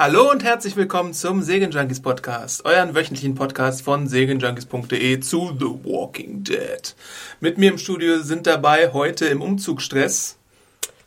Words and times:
Hallo 0.00 0.30
und 0.30 0.42
herzlich 0.42 0.76
willkommen 0.76 1.12
zum 1.12 1.42
Segenjunkies 1.42 2.00
Podcast, 2.00 2.64
euren 2.64 2.94
wöchentlichen 2.94 3.34
Podcast 3.34 3.82
von 3.82 4.08
segenjunkies.de 4.08 5.20
zu 5.20 5.54
The 5.60 5.66
Walking 5.66 6.42
Dead. 6.42 6.94
Mit 7.40 7.58
mir 7.58 7.70
im 7.70 7.76
Studio 7.76 8.20
sind 8.20 8.46
dabei 8.46 8.94
heute 8.94 9.26
im 9.26 9.42
Umzugsstress 9.42 10.38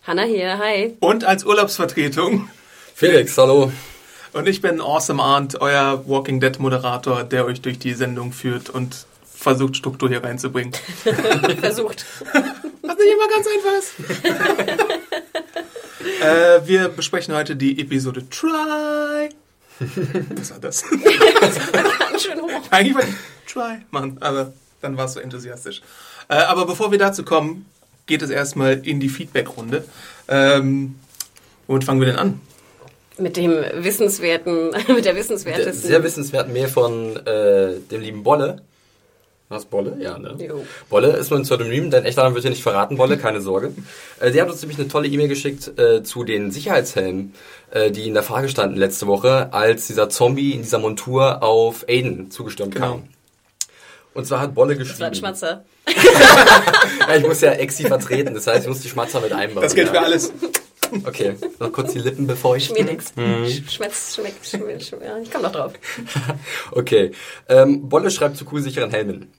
Hanna 0.03 0.21
hier, 0.21 0.59
hi. 0.59 0.95
und 0.99 1.23
als 1.23 1.43
Urlaubsvertretung 1.43 2.49
Felix, 2.93 3.35
hallo. 3.35 3.71
und 4.33 4.47
ich 4.47 4.61
bin 4.61 4.79
Awesome 4.79 5.23
Arndt, 5.23 5.59
euer 5.59 6.07
Walking 6.07 6.39
Dead 6.39 6.59
Moderator, 6.59 7.23
der 7.23 7.45
euch 7.45 7.61
durch 7.61 7.79
die 7.79 7.95
Sendung 7.95 8.31
führt 8.31 8.69
und 8.69 9.07
versucht 9.25 9.75
Struktur 9.75 10.07
hier 10.07 10.23
reinzubringen. 10.23 10.71
Versucht. 11.61 12.05
Was 12.83 12.97
nicht 12.97 13.11
immer 13.11 13.27
ganz 13.27 13.47
einfach 13.47 13.73
ist. 13.79 13.93
äh, 16.21 16.67
wir 16.67 16.89
besprechen 16.89 17.33
heute 17.35 17.55
die 17.55 17.79
Episode 17.79 18.27
Try. 18.29 19.29
Was 20.35 20.51
war 20.51 20.59
das? 20.59 20.83
Ganz 20.83 22.23
schön 22.23 22.41
hoch. 22.41 22.49
Eigentlich 22.69 22.95
wollte 22.95 23.09
ich 23.09 23.51
Try 23.53 23.77
machen, 23.91 24.17
aber 24.19 24.53
dann 24.81 24.97
warst 24.97 25.15
du 25.15 25.19
enthusiastisch. 25.19 25.81
Äh, 26.27 26.35
aber 26.35 26.65
bevor 26.65 26.91
wir 26.91 26.97
dazu 26.97 27.23
kommen, 27.23 27.65
geht 28.05 28.21
es 28.21 28.29
erstmal 28.29 28.85
in 28.85 28.99
die 28.99 29.09
Feedback-Runde. 29.09 29.85
Ähm, 30.27 30.95
womit 31.67 31.83
fangen 31.83 32.01
wir 32.01 32.07
denn 32.07 32.17
an? 32.17 32.41
Mit 33.17 33.37
dem 33.37 33.63
wissenswerten, 33.75 34.71
mit 34.87 35.05
der 35.05 35.15
wissenswertesten. 35.15 35.87
Sehr 35.89 36.03
wissenswerten 36.03 36.53
Mail 36.53 36.67
von 36.67 37.15
äh, 37.25 37.79
dem 37.91 38.01
lieben 38.01 38.23
Bolle. 38.23 38.61
Was, 39.49 39.65
Bolle? 39.65 39.97
Ja, 39.99 40.17
ne? 40.17 40.35
Jo. 40.39 40.65
Bolle 40.89 41.09
ist 41.17 41.29
nur 41.29 41.39
ein 41.39 41.43
Pseudonym, 41.43 41.91
dein 41.91 42.05
echter 42.05 42.23
Name 42.23 42.33
wird 42.33 42.43
hier 42.43 42.49
nicht 42.51 42.63
verraten, 42.63 42.97
Bolle, 42.97 43.17
keine 43.17 43.39
Sorge. 43.41 43.71
Äh, 44.19 44.31
der 44.31 44.43
hat 44.43 44.49
uns 44.49 44.61
nämlich 44.61 44.79
eine 44.79 44.87
tolle 44.87 45.07
E-Mail 45.07 45.27
geschickt 45.27 45.77
äh, 45.77 46.01
zu 46.01 46.23
den 46.23 46.49
Sicherheitshelmen, 46.49 47.33
äh, 47.71 47.91
die 47.91 48.07
in 48.07 48.13
der 48.15 48.23
Frage 48.23 48.49
standen 48.49 48.77
letzte 48.77 49.05
Woche, 49.05 49.53
als 49.53 49.85
dieser 49.87 50.09
Zombie 50.09 50.53
in 50.53 50.63
dieser 50.63 50.79
Montur 50.79 51.43
auf 51.43 51.85
Aiden 51.87 52.31
zugestürmt 52.31 52.73
Genau. 52.73 52.87
kam. 52.93 53.03
Und 54.15 54.25
zwar 54.27 54.39
hat 54.41 54.55
Bolle 54.55 54.75
Das 54.75 54.99
war 54.99 55.07
ein 55.07 55.11
geschrieben. 55.11 55.15
Schmatzer. 55.27 55.65
Ja, 57.07 57.15
ich 57.17 57.27
muss 57.27 57.41
ja 57.41 57.51
Exi 57.51 57.83
vertreten, 57.83 58.33
das 58.33 58.47
heißt, 58.47 58.61
ich 58.63 58.67
muss 58.69 58.79
die 58.79 58.87
Schmatzer 58.89 59.19
mit 59.19 59.33
einbauen. 59.33 59.61
Das 59.61 59.75
gilt 59.75 59.87
ja. 59.87 59.93
für 59.93 60.01
alles. 60.01 60.31
Okay, 61.05 61.35
noch 61.59 61.71
kurz 61.71 61.93
die 61.93 61.99
Lippen 61.99 62.27
befeuchten. 62.27 62.75
Mir 62.75 62.91
nix. 62.91 63.15
Mhm. 63.15 63.45
Schmeckt, 63.47 63.95
schmeckt, 63.95 64.45
schmeckt, 64.45 64.83
schmeckt. 64.83 65.03
Ich 65.23 65.31
komm 65.31 65.41
noch 65.41 65.51
drauf. 65.51 65.73
Okay. 66.71 67.11
Ähm, 67.49 67.89
Bolle 67.89 68.11
schreibt 68.11 68.37
zu 68.37 68.45
kugelsicheren 68.45 68.91
Helmen. 68.91 69.31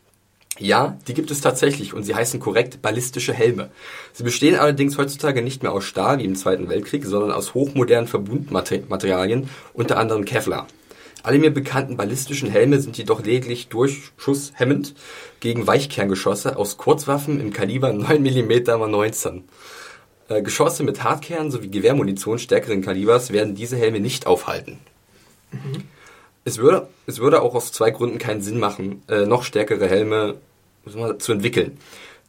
Ja, 0.59 0.99
die 1.09 1.15
gibt 1.15 1.33
es 1.33 1.41
tatsächlich 1.41 1.95
und 1.95 2.05
sie 2.05 2.15
heißen 2.15 2.39
korrekt 2.39 2.81
ballistische 2.81 3.33
Helme. 3.33 3.71
Sie 4.13 4.23
bestehen 4.23 4.55
allerdings 4.55 4.99
heutzutage 4.99 5.43
nicht 5.43 5.65
mehr 5.65 5.73
aus 5.73 5.85
Stahl 5.85 6.19
wie 6.19 6.25
im 6.25 6.37
Zweiten 6.37 6.69
Weltkrieg, 6.69 7.05
sondern 7.05 7.33
aus 7.33 7.55
hochmodernen 7.55 8.07
Verbundmaterialien, 8.07 9.51
unter 9.73 9.99
anderem 9.99 10.25
Kevlar. 10.25 10.69
Alle 11.25 11.39
mir 11.39 11.51
bekannten 11.51 11.97
ballistischen 11.97 12.51
Helme 12.51 12.81
sind 12.81 12.99
jedoch 12.99 13.25
lediglich 13.25 13.69
durchschusshemmend 13.69 14.95
gegen 15.41 15.67
Weichkerngeschosse 15.67 16.57
aus 16.57 16.77
Kurzwaffen 16.77 17.41
im 17.41 17.53
Kaliber 17.53 17.93
9 17.93 18.23
mm 18.23 18.51
x 18.51 18.69
19. 18.69 19.45
Äh, 20.29 20.43
Geschosse 20.43 20.83
mit 20.83 21.03
Hartkern 21.03 21.51
sowie 21.51 21.69
Gewehrmunition 21.69 22.39
stärkeren 22.39 22.83
Kalibers 22.83 23.33
werden 23.33 23.55
diese 23.55 23.77
Helme 23.77 24.01
nicht 24.01 24.27
aufhalten. 24.27 24.79
Es 26.45 26.59
würde, 26.59 26.89
es 27.07 27.21
würde 27.21 27.43
auch 27.43 27.55
aus 27.55 27.73
zwei 27.73 27.91
Gründen 27.91 28.19
keinen 28.19 28.43
Sinn 28.43 28.59
machen, 28.59 29.03
äh, 29.09 29.27
noch 29.27 29.45
stärkere 29.45 29.89
Helme 29.89 30.37
zu 31.19 31.33
entwickeln. 31.33 31.79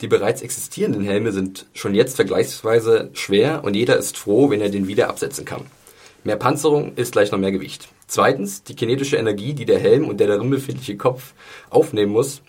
Die 0.01 0.07
bereits 0.07 0.41
existierenden 0.41 1.03
Helme 1.03 1.31
sind 1.31 1.65
schon 1.73 1.95
jetzt 1.95 2.15
vergleichsweise 2.15 3.09
schwer 3.13 3.63
und 3.63 3.75
jeder 3.75 3.97
ist 3.97 4.17
froh, 4.17 4.49
wenn 4.49 4.61
er 4.61 4.69
den 4.69 4.87
wieder 4.87 5.09
absetzen 5.09 5.45
kann. 5.45 5.65
Mehr 6.23 6.35
Panzerung 6.37 6.95
ist 6.95 7.11
gleich 7.11 7.31
noch 7.31 7.39
mehr 7.39 7.51
Gewicht. 7.51 7.87
Zweitens, 8.07 8.63
die 8.63 8.75
kinetische 8.75 9.17
Energie, 9.17 9.53
die 9.53 9.65
der 9.65 9.79
Helm 9.79 10.07
und 10.07 10.19
der 10.19 10.27
darin 10.27 10.49
befindliche 10.49 10.97
Kopf 10.97 11.33
aufnehmen 11.69 12.11
muss, 12.11 12.41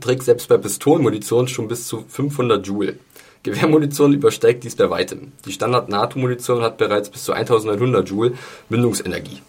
trägt 0.00 0.22
selbst 0.22 0.48
bei 0.48 0.56
Pistolenmunition 0.56 1.48
schon 1.48 1.68
bis 1.68 1.86
zu 1.86 2.04
500 2.08 2.66
Joule. 2.66 2.98
Gewehrmunition 3.42 4.12
übersteigt 4.12 4.64
dies 4.64 4.76
bei 4.76 4.90
weitem. 4.90 5.32
Die 5.44 5.52
Standard-NATO-Munition 5.52 6.62
hat 6.62 6.78
bereits 6.78 7.10
bis 7.10 7.24
zu 7.24 7.32
1900 7.32 8.08
Joule 8.08 8.34
Mündungsenergie. 8.68 9.42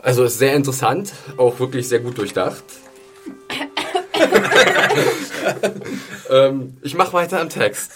Also 0.00 0.24
ist 0.24 0.38
sehr 0.38 0.54
interessant, 0.54 1.12
auch 1.36 1.58
wirklich 1.60 1.88
sehr 1.88 2.00
gut 2.00 2.18
durchdacht. 2.18 2.62
ähm, 6.30 6.76
ich 6.82 6.94
mache 6.94 7.12
weiter 7.12 7.40
am 7.40 7.48
Text. 7.48 7.92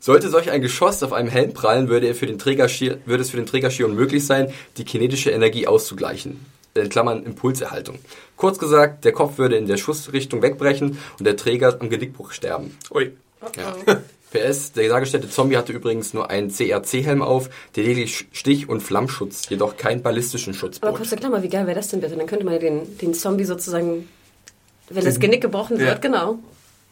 Sollte 0.00 0.28
solch 0.28 0.50
ein 0.50 0.62
Geschoss 0.62 1.02
auf 1.02 1.12
einem 1.12 1.28
Helm 1.28 1.52
prallen, 1.52 1.88
würde, 1.88 2.06
er 2.06 2.14
für 2.14 2.26
den 2.26 2.38
würde 2.38 3.22
es 3.22 3.30
für 3.30 3.36
den 3.36 3.46
Träger 3.46 3.70
schier 3.70 3.86
unmöglich 3.86 4.26
sein, 4.26 4.52
die 4.76 4.84
kinetische 4.84 5.30
Energie 5.30 5.66
auszugleichen. 5.66 6.44
In 6.74 6.88
Klammern 6.90 7.24
Impulserhaltung. 7.24 7.98
Kurz 8.36 8.58
gesagt, 8.58 9.04
der 9.04 9.12
Kopf 9.12 9.38
würde 9.38 9.56
in 9.56 9.66
der 9.66 9.78
Schussrichtung 9.78 10.42
wegbrechen 10.42 10.98
und 11.18 11.24
der 11.24 11.36
Träger 11.36 11.76
am 11.80 11.88
Genickbruch 11.88 12.32
sterben. 12.32 12.76
Ui. 12.90 13.12
Ja. 13.56 13.76
PS, 14.32 14.72
der 14.72 14.88
dargestellte 14.88 15.30
Zombie 15.30 15.56
hatte 15.56 15.72
übrigens 15.72 16.12
nur 16.12 16.30
einen 16.30 16.50
CRC-Helm 16.50 17.22
auf, 17.22 17.48
der 17.76 17.84
lediglich 17.84 18.26
Stich- 18.32 18.68
und 18.68 18.80
Flammschutz, 18.82 19.48
jedoch 19.48 19.76
keinen 19.76 20.02
ballistischen 20.02 20.52
Schutz 20.52 20.78
Aber 20.80 20.90
bot. 20.90 20.98
kurze 20.98 21.16
Klammer, 21.16 21.42
wie 21.44 21.48
geil 21.48 21.66
wäre 21.66 21.76
das 21.76 21.88
denn 21.88 22.00
bitte? 22.00 22.16
Dann 22.16 22.26
könnte 22.26 22.44
man 22.44 22.54
ja 22.54 22.60
den, 22.60 22.98
den 22.98 23.14
Zombie 23.14 23.44
sozusagen, 23.44 24.08
wenn 24.90 25.04
das 25.04 25.20
Genick 25.20 25.42
gebrochen 25.42 25.78
Ja. 25.78 25.86
wird, 25.86 26.02
genau. 26.02 26.38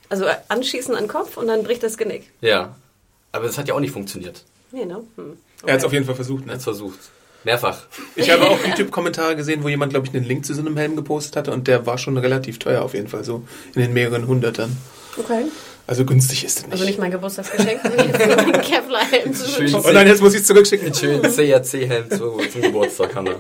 Also 0.09 0.27
äh, 0.27 0.35
anschießen 0.49 0.95
an 0.95 1.05
den 1.05 1.09
Kopf 1.09 1.37
und 1.37 1.49
dann 1.49 1.65
bricht 1.65 1.83
das 1.83 1.99
Genick. 1.99 2.31
Ja, 2.41 2.77
aber 3.33 3.47
das 3.47 3.59
hat 3.59 3.67
ja 3.67 3.75
auch 3.75 3.81
nicht 3.81 3.93
funktioniert. 3.93 4.45
Nee, 4.71 4.85
ne? 4.85 5.03
Hm. 5.17 5.37
Er 5.67 5.73
hat 5.75 5.81
es 5.81 5.85
auf 5.85 5.93
jeden 5.93 6.05
Fall 6.05 6.15
versucht. 6.15 6.47
Ne? 6.47 6.53
Jetzt 6.53 6.65
versucht. 6.65 6.99
Mehrfach. 7.43 7.83
Ich 8.17 8.31
habe 8.31 8.49
auch 8.49 8.59
YouTube-Kommentare 8.65 9.35
gesehen, 9.37 9.63
wo 9.65 9.69
jemand, 9.69 9.91
glaube 9.93 10.07
ich, 10.07 10.15
einen 10.15 10.25
Link 10.25 10.47
zu 10.47 10.55
so 10.55 10.61
einem 10.61 10.77
Helm 10.77 10.95
gepostet 10.97 11.37
hatte 11.37 11.53
und 11.53 11.67
der 11.69 11.85
war 11.85 11.99
schon 11.99 12.17
relativ 12.17 12.59
teuer 12.59 12.83
auf 12.83 12.95
jeden 12.95 13.09
Fall, 13.09 13.25
so 13.25 13.43
in 13.75 13.83
den 13.83 13.93
mehreren 13.93 14.27
Hundertern. 14.29 14.75
Okay. 15.19 15.45
Also 15.87 16.05
günstig 16.07 16.45
ist 16.45 16.59
es 16.59 16.63
nicht. 16.65 16.73
Also 16.73 16.85
nicht 16.85 16.99
mein 16.99 17.11
Geburtstagsgeschenk, 17.11 17.85
mir 17.85 18.07
jetzt 18.07 18.19
so 18.19 18.37
einen 18.39 18.53
Kevlar-Helm 18.53 19.35
zu 19.35 19.49
Schön. 19.49 19.75
oh 19.75 19.91
nein, 19.93 20.07
jetzt 20.07 20.23
muss 20.23 20.35
ich 20.35 20.41
es 20.41 20.47
zurückschicken. 20.47 20.95
Schön 20.95 21.21
CRC-Helm 21.21 22.11
zu, 22.11 22.39
zum 22.51 22.63
Geburtstag, 22.63 23.15
Hanna. 23.15 23.37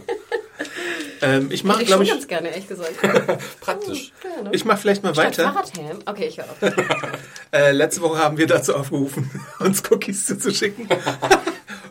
Ähm, 1.23 1.49
ich 1.51 1.65
mache, 1.65 1.79
Hätte 1.79 1.85
ich 1.85 1.91
schon 1.91 2.05
glaube 2.05 2.05
ich, 2.05 2.11
ganz 2.11 2.29
gerne, 2.29 2.49
ehrlich 2.51 2.69
gesagt. 2.69 2.97
Praktisch. 3.61 4.13
Ja, 4.23 4.43
ne? 4.43 4.51
ich 4.53 4.65
mache 4.67 4.77
vielleicht 4.77 5.03
mal 5.03 5.15
Statt 5.15 5.39
weiter. 5.39 5.53
Fahrradhelm? 5.53 5.99
Okay, 6.05 6.27
ich 6.27 6.39
höre 6.39 6.45
auf. 6.45 6.57
Äh, 7.53 7.71
letzte 7.71 8.03
Woche 8.03 8.19
haben 8.19 8.37
wir 8.37 8.49
dazu 8.49 8.75
aufgerufen, 8.75 9.31
uns 9.61 9.81
Cookies 9.89 10.27
zuzuschicken. 10.27 10.89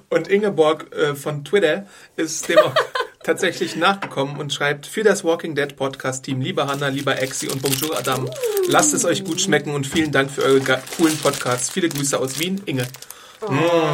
Und 0.10 0.28
Ingeborg 0.28 0.94
äh, 0.94 1.16
von 1.16 1.46
Twitter 1.46 1.88
ist 2.18 2.50
dem 2.50 2.60
auch 2.60 2.76
tatsächlich 3.24 3.76
nachgekommen 3.76 4.38
und 4.38 4.54
schreibt 4.54 4.86
für 4.86 5.04
das 5.04 5.24
Walking 5.24 5.56
Dead 5.56 5.76
Podcast 5.76 6.26
Team, 6.26 6.42
lieber 6.42 6.68
Hanna, 6.68 6.90
lieber 6.90 7.22
Exi 7.22 7.48
und 7.48 7.62
Bonjour 7.62 7.98
Adam, 7.98 8.30
lasst 8.68 8.94
es 8.94 9.06
euch 9.06 9.24
gut 9.24 9.42
schmecken 9.42 9.74
und 9.74 9.88
vielen 9.88 10.12
Dank 10.12 10.30
für 10.30 10.44
eure 10.44 10.82
coolen 10.98 11.18
Podcasts. 11.18 11.70
Viele 11.70 11.90
Grüße 11.90 12.20
aus 12.20 12.40
Wien, 12.40 12.62
Inge. 12.66 12.86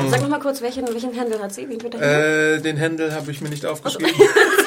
Sag 0.10 0.22
noch 0.22 0.30
mal 0.30 0.40
kurz, 0.40 0.62
welchen, 0.62 0.88
welchen 0.88 1.20
Handel 1.20 1.42
hat 1.42 1.54
sie? 1.54 1.68
Wie 1.68 1.78
Äh, 1.98 2.62
den 2.62 2.78
Händel 2.78 3.14
habe 3.14 3.31
ich 3.31 3.42
mir 3.42 3.50
nicht 3.50 3.66
aufgeschrieben. 3.66 4.12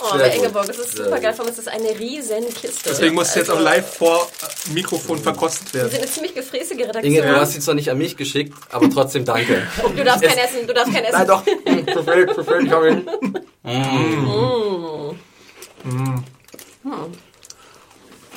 Oh, 0.00 0.16
Sehr. 0.16 0.34
Ingeborg, 0.34 0.66
das 0.66 0.78
ist 0.78 0.92
Sehr 0.96 1.04
super 1.06 1.18
geil. 1.20 1.34
Vor 1.34 1.44
allem 1.44 1.50
ist 1.54 1.58
das 1.58 1.66
eine 1.68 1.98
riesen 1.98 2.44
Kiste. 2.54 2.90
Deswegen 2.90 3.14
muss 3.14 3.28
es 3.30 3.34
jetzt 3.34 3.50
auch 3.50 3.54
Also, 3.56 3.64
live 3.64 3.94
vor 3.96 4.28
äh, 4.68 4.72
Mikrofon 4.72 5.18
verkostet 5.18 5.72
Wir 5.74 5.80
werden. 5.80 5.90
sind 5.90 6.02
eine 6.02 6.10
ziemlich 6.10 6.34
gefräßige 6.34 6.78
Redaktion. 6.80 7.04
Inge, 7.04 7.22
du 7.22 7.36
hast 7.40 7.52
sie 7.52 7.60
zwar 7.60 7.74
nicht 7.74 7.90
an 7.90 7.98
mich 7.98 8.16
geschickt, 8.16 8.54
aber 8.70 8.88
trotzdem 8.90 9.24
danke. 9.24 9.66
du 9.96 10.04
darfst 10.04 10.22
kein 10.22 10.38
Essen, 10.38 10.66
du 10.66 10.72
darfst 10.74 10.92
kein 10.94 11.04
Essen. 11.04 11.18
Nein, 11.18 11.26
doch. 11.26 11.44
Perfekt, 11.44 12.34
perfekt, 12.34 12.68
komm 12.70 12.84
hin. 12.84 13.08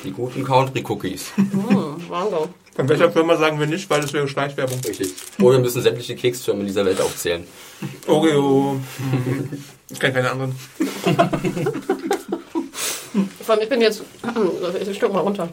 Die 0.04 0.10
guten 0.10 0.44
Country-Cookies. 0.44 1.26
Wango. 2.08 2.48
Von 2.74 2.88
welcher 2.88 3.12
Firma 3.12 3.36
sagen 3.36 3.60
wir 3.60 3.66
nicht, 3.66 3.88
weil 3.90 4.00
das 4.00 4.12
wäre 4.12 4.26
Schleichwerbung. 4.26 4.80
Richtig. 4.86 5.12
Oder 5.40 5.58
wir 5.58 5.60
müssen 5.60 5.82
sämtliche 5.82 6.16
Keksfirmen 6.16 6.66
dieser 6.66 6.84
Welt 6.84 7.00
aufzählen. 7.00 7.46
Oreo. 8.08 8.80
hm, 9.92 9.94
Ich 9.94 10.00
kenne 10.00 10.14
keine 10.14 10.30
anderen. 10.30 10.54
Vor 13.42 13.54
allem, 13.54 13.62
ich 13.62 13.68
bin 13.68 13.80
jetzt. 13.80 14.02
Ich 14.88 14.96
stück 14.96 15.12
mal 15.12 15.20
runter. 15.20 15.48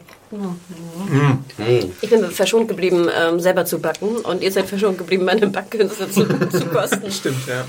Ich 2.00 2.10
bin 2.10 2.24
verschont 2.30 2.68
geblieben, 2.68 3.08
ähm, 3.14 3.38
selber 3.40 3.64
zu 3.64 3.78
backen. 3.78 4.16
Und 4.18 4.42
ihr 4.42 4.50
seid 4.50 4.66
verschont 4.66 4.98
geblieben, 4.98 5.24
meine 5.24 5.46
Backkünste 5.46 6.10
zu, 6.10 6.26
zu 6.26 6.66
kosten. 6.66 7.10
Stimmt, 7.12 7.46
ja. 7.46 7.64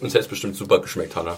Uns 0.00 0.14
hätte 0.14 0.20
es 0.20 0.28
bestimmt 0.28 0.56
super 0.56 0.80
geschmeckt, 0.80 1.16
Hanna. 1.16 1.36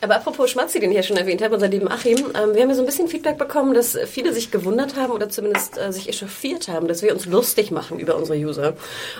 Aber 0.00 0.14
apropos 0.14 0.50
Schmatzi, 0.50 0.78
den 0.78 0.90
ich 0.90 0.96
ja 0.96 1.02
schon 1.02 1.16
erwähnt 1.16 1.42
habe, 1.42 1.54
unser 1.54 1.66
lieben 1.66 1.90
Achim, 1.90 2.18
ähm, 2.18 2.54
wir 2.54 2.62
haben 2.62 2.68
ja 2.68 2.74
so 2.74 2.82
ein 2.82 2.86
bisschen 2.86 3.08
Feedback 3.08 3.36
bekommen, 3.36 3.74
dass 3.74 3.98
viele 4.06 4.32
sich 4.32 4.52
gewundert 4.52 4.94
haben 4.94 5.12
oder 5.12 5.28
zumindest 5.28 5.76
äh, 5.76 5.92
sich 5.92 6.08
echauffiert 6.08 6.68
haben, 6.68 6.86
dass 6.86 7.02
wir 7.02 7.12
uns 7.12 7.26
lustig 7.26 7.72
machen 7.72 7.98
über 7.98 8.14
unsere 8.14 8.38
User. 8.38 8.74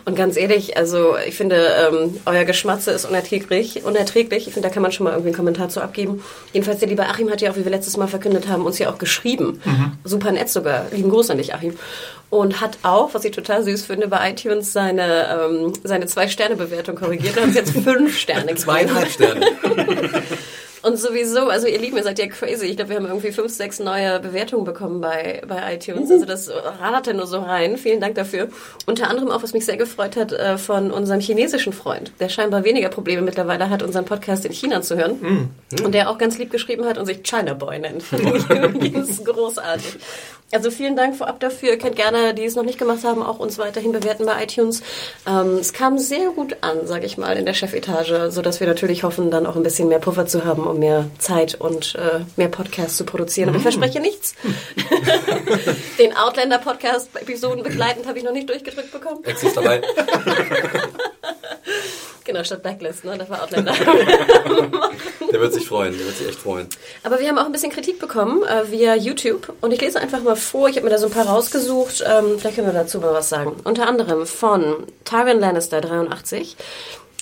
Und 0.05 0.17
ganz 0.17 0.37
ehrlich, 0.37 0.77
also 0.77 1.17
ich 1.27 1.37
finde, 1.37 1.57
ähm, 1.57 2.21
euer 2.27 2.45
Geschmatze 2.45 2.93
ist 2.93 3.07
unerträglich. 3.07 3.85
unerträglich. 3.85 4.47
Ich 4.47 4.55
finde, 4.55 4.69
da 4.69 4.73
kann 4.73 4.83
man 4.83 4.93
schon 4.93 5.05
mal 5.05 5.11
irgendwie 5.11 5.31
einen 5.31 5.37
Kommentar 5.37 5.69
zu 5.69 5.81
abgeben. 5.81 6.23
Jedenfalls, 6.53 6.79
der 6.79 6.89
liebe 6.89 7.07
Achim 7.07 7.29
hat 7.31 7.41
ja 7.41 7.51
auch, 7.51 7.57
wie 7.57 7.65
wir 7.65 7.73
letztes 7.73 7.97
Mal 7.97 8.07
verkündet 8.07 8.47
haben, 8.47 8.65
uns 8.65 8.79
ja 8.79 8.89
auch 8.89 8.99
geschrieben. 8.99 9.61
Super 10.05 10.31
nett 10.31 10.49
sogar. 10.49 10.87
Lieben 10.93 11.11
Gruß 11.11 11.31
an 11.31 11.39
dich, 11.39 11.55
Achim. 11.55 11.77
Und 12.31 12.61
hat 12.61 12.79
auch, 12.83 13.15
was 13.15 13.25
ich 13.25 13.33
total 13.33 13.65
süß 13.65 13.87
finde, 13.87 14.07
bei 14.07 14.31
iTunes 14.31 14.73
seine, 14.73 15.49
ähm, 15.51 15.73
seine 15.83 16.07
Zwei-Sterne-Bewertung 16.07 16.95
korrigiert 16.95 17.37
und 17.37 17.43
hat 17.43 17.49
uns 17.49 17.57
jetzt 17.57 17.73
fünf 17.73 18.17
Sterne. 18.17 18.55
Zweieinhalb 18.55 19.11
Sterne. 19.11 19.47
Und 20.89 20.97
sowieso, 20.97 21.49
also 21.49 21.67
ihr 21.67 21.79
Lieben, 21.79 21.99
ihr 21.99 22.03
seid 22.03 22.19
ja 22.19 22.27
crazy. 22.27 22.65
Ich 22.65 22.77
glaube, 22.77 22.91
wir 22.91 22.97
haben 22.97 23.07
irgendwie 23.07 23.31
fünf, 23.31 23.53
sechs 23.53 23.79
neue 23.79 24.21
Bewertungen 24.21 24.65
bekommen 24.65 25.03
bei, 25.03 25.43
bei 25.47 25.75
iTunes. 25.75 26.11
Also 26.11 26.25
das 26.25 26.51
raderte 26.81 27.13
nur 27.13 27.27
so 27.27 27.41
rein. 27.41 27.77
Vielen 27.77 28.01
Dank 28.01 28.15
dafür. 28.15 28.49
Unter 28.87 29.11
anderem 29.11 29.31
auch, 29.31 29.43
was 29.43 29.53
mich 29.53 29.67
sehr 29.67 29.77
gefreut 29.77 30.17
hat, 30.17 30.33
äh, 30.33 30.57
von 30.57 30.91
unserem 30.91 31.21
chinesischen 31.21 31.75
Freund, 31.75 32.13
der 32.21 32.31
scheinbar 32.31 32.65
weniger 32.65 32.89
Probleme 32.89 33.21
mittlerweile 33.21 33.69
hat, 33.69 33.83
unseren 33.83 34.07
Podcast 34.07 34.47
in 34.47 34.53
China 34.53 34.81
zu 34.81 34.97
hören. 34.97 35.51
Und 35.85 35.93
der 35.93 36.09
auch 36.09 36.17
ganz 36.17 36.39
lieb 36.39 36.51
geschrieben 36.51 36.87
hat 36.87 36.97
und 36.97 37.05
sich 37.05 37.23
China 37.23 37.53
Boy 37.53 37.79
nennt. 37.81 38.05
das 38.95 39.11
ist 39.11 39.27
großartig. 39.27 39.99
Also 40.51 40.71
vielen 40.71 40.97
Dank 40.97 41.17
vorab 41.17 41.41
dafür. 41.41 41.71
Ihr 41.71 41.79
könnt 41.79 41.97
gerne, 41.97 42.33
die 42.35 42.45
es 42.45 42.55
noch 42.55 42.65
nicht 42.65 42.79
gemacht 42.79 43.05
haben, 43.05 43.23
auch 43.23 43.39
uns 43.39 43.59
weiterhin 43.59 43.93
bewerten 43.93 44.25
bei 44.25 44.43
iTunes. 44.43 44.83
Ähm, 45.27 45.59
es 45.59 45.73
kam 45.73 45.99
sehr 45.99 46.31
gut 46.31 46.57
an, 46.63 46.87
sage 46.87 47.05
ich 47.05 47.19
mal, 47.19 47.37
in 47.37 47.45
der 47.45 47.55
Chefetage, 47.55 48.31
so 48.31 48.41
dass 48.41 48.61
wir 48.61 48.67
natürlich 48.67 49.03
hoffen, 49.03 49.31
dann 49.31 49.47
auch 49.47 49.57
ein 49.57 49.63
bisschen 49.63 49.89
mehr 49.89 49.99
Puffer 49.99 50.27
zu 50.27 50.45
haben, 50.45 50.67
um 50.67 50.79
mehr 50.79 51.11
Zeit 51.19 51.55
und 51.55 51.95
äh, 51.97 52.21
mehr 52.37 52.49
Podcasts 52.49 52.97
zu 52.97 53.05
produzieren. 53.05 53.51
Aber 53.51 53.59
ich 53.59 53.63
verspreche 53.63 54.01
nichts. 54.01 54.35
Den 55.99 56.17
Outlander 56.17 56.59
Podcast 56.59 57.11
Episoden 57.15 57.63
begleitend 57.63 58.07
habe 58.07 58.19
ich 58.19 58.25
noch 58.25 58.33
nicht 58.33 58.49
durchgedrückt 58.49 58.93
bekommen. 58.93 59.25
Exit 59.25 59.57
dabei. 59.57 59.83
Genau, 62.29 62.45
statt 62.45 62.63
Blacklist, 62.63 63.07
ne? 63.07 63.17
Das 63.17 63.31
war 63.31 63.43
Outlander. 63.43 63.73
Der 65.33 65.41
wird 65.41 65.55
sich 65.55 65.67
freuen, 65.67 65.97
der 65.97 66.07
wird 66.07 66.17
sich 66.17 66.29
echt 66.29 66.39
freuen. 66.39 66.69
Aber 67.03 67.21
wir 67.21 67.29
haben 67.29 67.39
auch 67.39 67.47
ein 67.47 67.53
bisschen 67.53 67.73
Kritik 67.73 67.99
bekommen 67.99 68.43
äh, 68.43 68.71
via 68.71 68.95
YouTube 68.95 69.55
und 69.63 69.73
ich 69.73 69.81
lese 69.81 69.99
einfach 69.99 70.23
mal 70.23 70.37
vor. 70.37 70.69
Ich 70.69 70.77
habe 70.77 70.85
mir 70.85 70.91
da 70.91 70.99
so 70.99 71.07
ein 71.07 71.13
paar 71.13 71.27
rausgesucht. 71.27 72.05
Ähm, 72.07 72.39
vielleicht 72.39 72.57
können 72.57 72.67
wir 72.67 72.75
dazu 72.75 72.99
mal 72.99 73.15
was 73.15 73.31
sagen. 73.31 73.57
Unter 73.65 73.87
anderem 73.89 74.27
von 74.27 74.85
Tyrion 75.05 75.41
Lannister 75.41 75.81
83. 75.81 76.57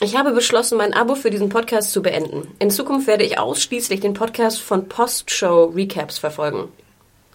Ich 0.01 0.17
habe 0.17 0.33
beschlossen, 0.33 0.77
mein 0.77 0.93
Abo 0.93 1.15
für 1.15 1.31
diesen 1.31 1.51
Podcast 1.51 1.93
zu 1.93 2.03
beenden. 2.03 2.49
In 2.59 2.71
Zukunft 2.71 3.07
werde 3.07 3.25
ich 3.25 3.39
ausschließlich 3.39 4.01
den 4.01 4.15
Podcast 4.15 4.61
von 4.61 4.89
Postshow 4.89 5.73
Recaps 5.75 6.19
verfolgen. 6.19 6.69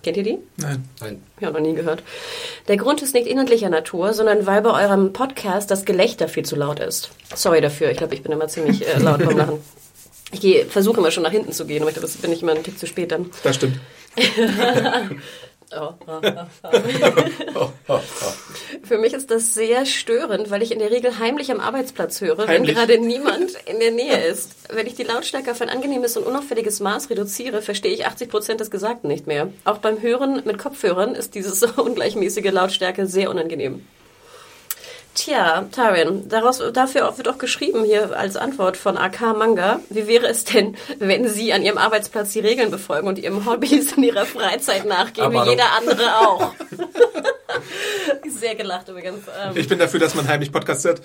Kennt 0.03 0.18
ihr 0.18 0.24
die? 0.24 0.39
Nein. 0.57 0.83
Nein. 1.00 1.24
Ja, 1.39 1.51
noch 1.51 1.59
nie 1.59 1.75
gehört. 1.75 2.01
Der 2.68 2.77
Grund 2.77 3.01
ist 3.01 3.13
nicht 3.13 3.27
inhaltlicher 3.27 3.69
Natur, 3.69 4.13
sondern 4.13 4.45
weil 4.45 4.62
bei 4.62 4.83
eurem 4.83 5.13
Podcast 5.13 5.69
das 5.69 5.86
Gelächter 5.86 6.27
viel 6.27 6.44
zu 6.44 6.56
laut 6.56 6.80
ist. 6.80 7.12
Sorry 7.36 7.62
dafür, 7.62 7.92
ich 7.92 7.98
glaube, 7.98 8.15
ich 8.15 8.24
bin 8.24 8.31
immer 8.31 8.48
ziemlich 8.48 8.88
äh, 8.88 8.98
laut 8.98 9.19
beim 9.24 9.38
Lachen. 9.38 9.59
Ich 10.31 10.65
versuche 10.65 11.00
immer 11.00 11.12
schon 11.12 11.24
nach 11.24 11.31
hinten 11.31 11.51
zu 11.51 11.65
gehen, 11.65 11.81
aber 11.81 11.89
ich 11.89 11.95
glaube, 11.95 12.07
das 12.07 12.18
bin 12.18 12.31
ich 12.31 12.42
immer 12.42 12.53
einen 12.53 12.63
Tick 12.63 12.80
zu 12.80 12.88
spät 12.88 13.12
dann. 13.12 13.30
Das 13.44 13.57
stimmt. 13.57 13.80
Oh, 15.79 15.94
oh, 17.56 17.69
oh, 17.88 18.00
Für 18.83 18.97
mich 18.97 19.13
ist 19.13 19.31
das 19.31 19.53
sehr 19.53 19.85
störend, 19.85 20.50
weil 20.50 20.62
ich 20.62 20.71
in 20.71 20.79
der 20.79 20.91
Regel 20.91 21.18
heimlich 21.19 21.51
am 21.51 21.59
Arbeitsplatz 21.59 22.19
höre, 22.21 22.39
wenn 22.39 22.47
Heimlich? 22.47 22.75
gerade 22.75 22.97
niemand 22.97 23.51
in 23.65 23.79
der 23.79 23.91
Nähe 23.91 24.25
ist. 24.25 24.51
Wenn 24.69 24.85
ich 24.88 24.95
die 24.95 25.03
Lautstärke 25.03 25.51
auf 25.51 25.62
ein 25.62 25.69
angenehmes 25.69 26.18
und 26.18 26.25
unauffälliges 26.25 26.79
Maß 26.81 27.09
reduziere, 27.09 27.62
verstehe 27.62 27.94
ich 27.94 28.06
80 28.06 28.29
Prozent 28.29 28.59
des 28.59 28.69
Gesagten 28.71 29.07
nicht 29.07 29.27
mehr. 29.27 29.50
Auch 29.63 29.77
beim 29.77 30.01
Hören 30.01 30.41
mit 30.45 30.57
Kopfhörern 30.57 31.15
ist 31.15 31.35
diese 31.35 31.53
so 31.56 31.68
ungleichmäßige 31.81 32.51
Lautstärke 32.51 33.07
sehr 33.07 33.29
unangenehm. 33.29 33.85
Tja, 35.13 35.65
Tarin, 35.73 36.29
daraus, 36.29 36.61
dafür 36.73 37.17
wird 37.17 37.27
auch 37.27 37.37
geschrieben 37.37 37.83
hier 37.83 38.17
als 38.17 38.37
Antwort 38.37 38.77
von 38.77 38.97
AK 38.97 39.37
Manga. 39.37 39.81
Wie 39.89 40.07
wäre 40.07 40.27
es 40.27 40.45
denn, 40.45 40.77
wenn 40.99 41.27
Sie 41.27 41.51
an 41.51 41.63
Ihrem 41.63 41.77
Arbeitsplatz 41.77 42.31
die 42.31 42.39
Regeln 42.39 42.71
befolgen 42.71 43.07
und 43.09 43.19
Ihrem 43.19 43.45
Hobbys 43.45 43.91
in 43.91 44.03
Ihrer 44.03 44.25
Freizeit 44.25 44.85
nachgehen, 44.85 45.27
Aber 45.27 45.45
wie 45.45 45.49
jeder 45.49 45.65
andere 45.77 46.17
auch? 46.17 46.53
Sehr 48.39 48.55
gelacht 48.55 48.87
übrigens. 48.87 49.19
Ähm, 49.43 49.51
Ich 49.55 49.67
bin 49.67 49.77
dafür, 49.79 49.99
dass 49.99 50.15
man 50.15 50.25
heimlich 50.27 50.51
Podcast 50.51 50.85
hört. 50.85 51.01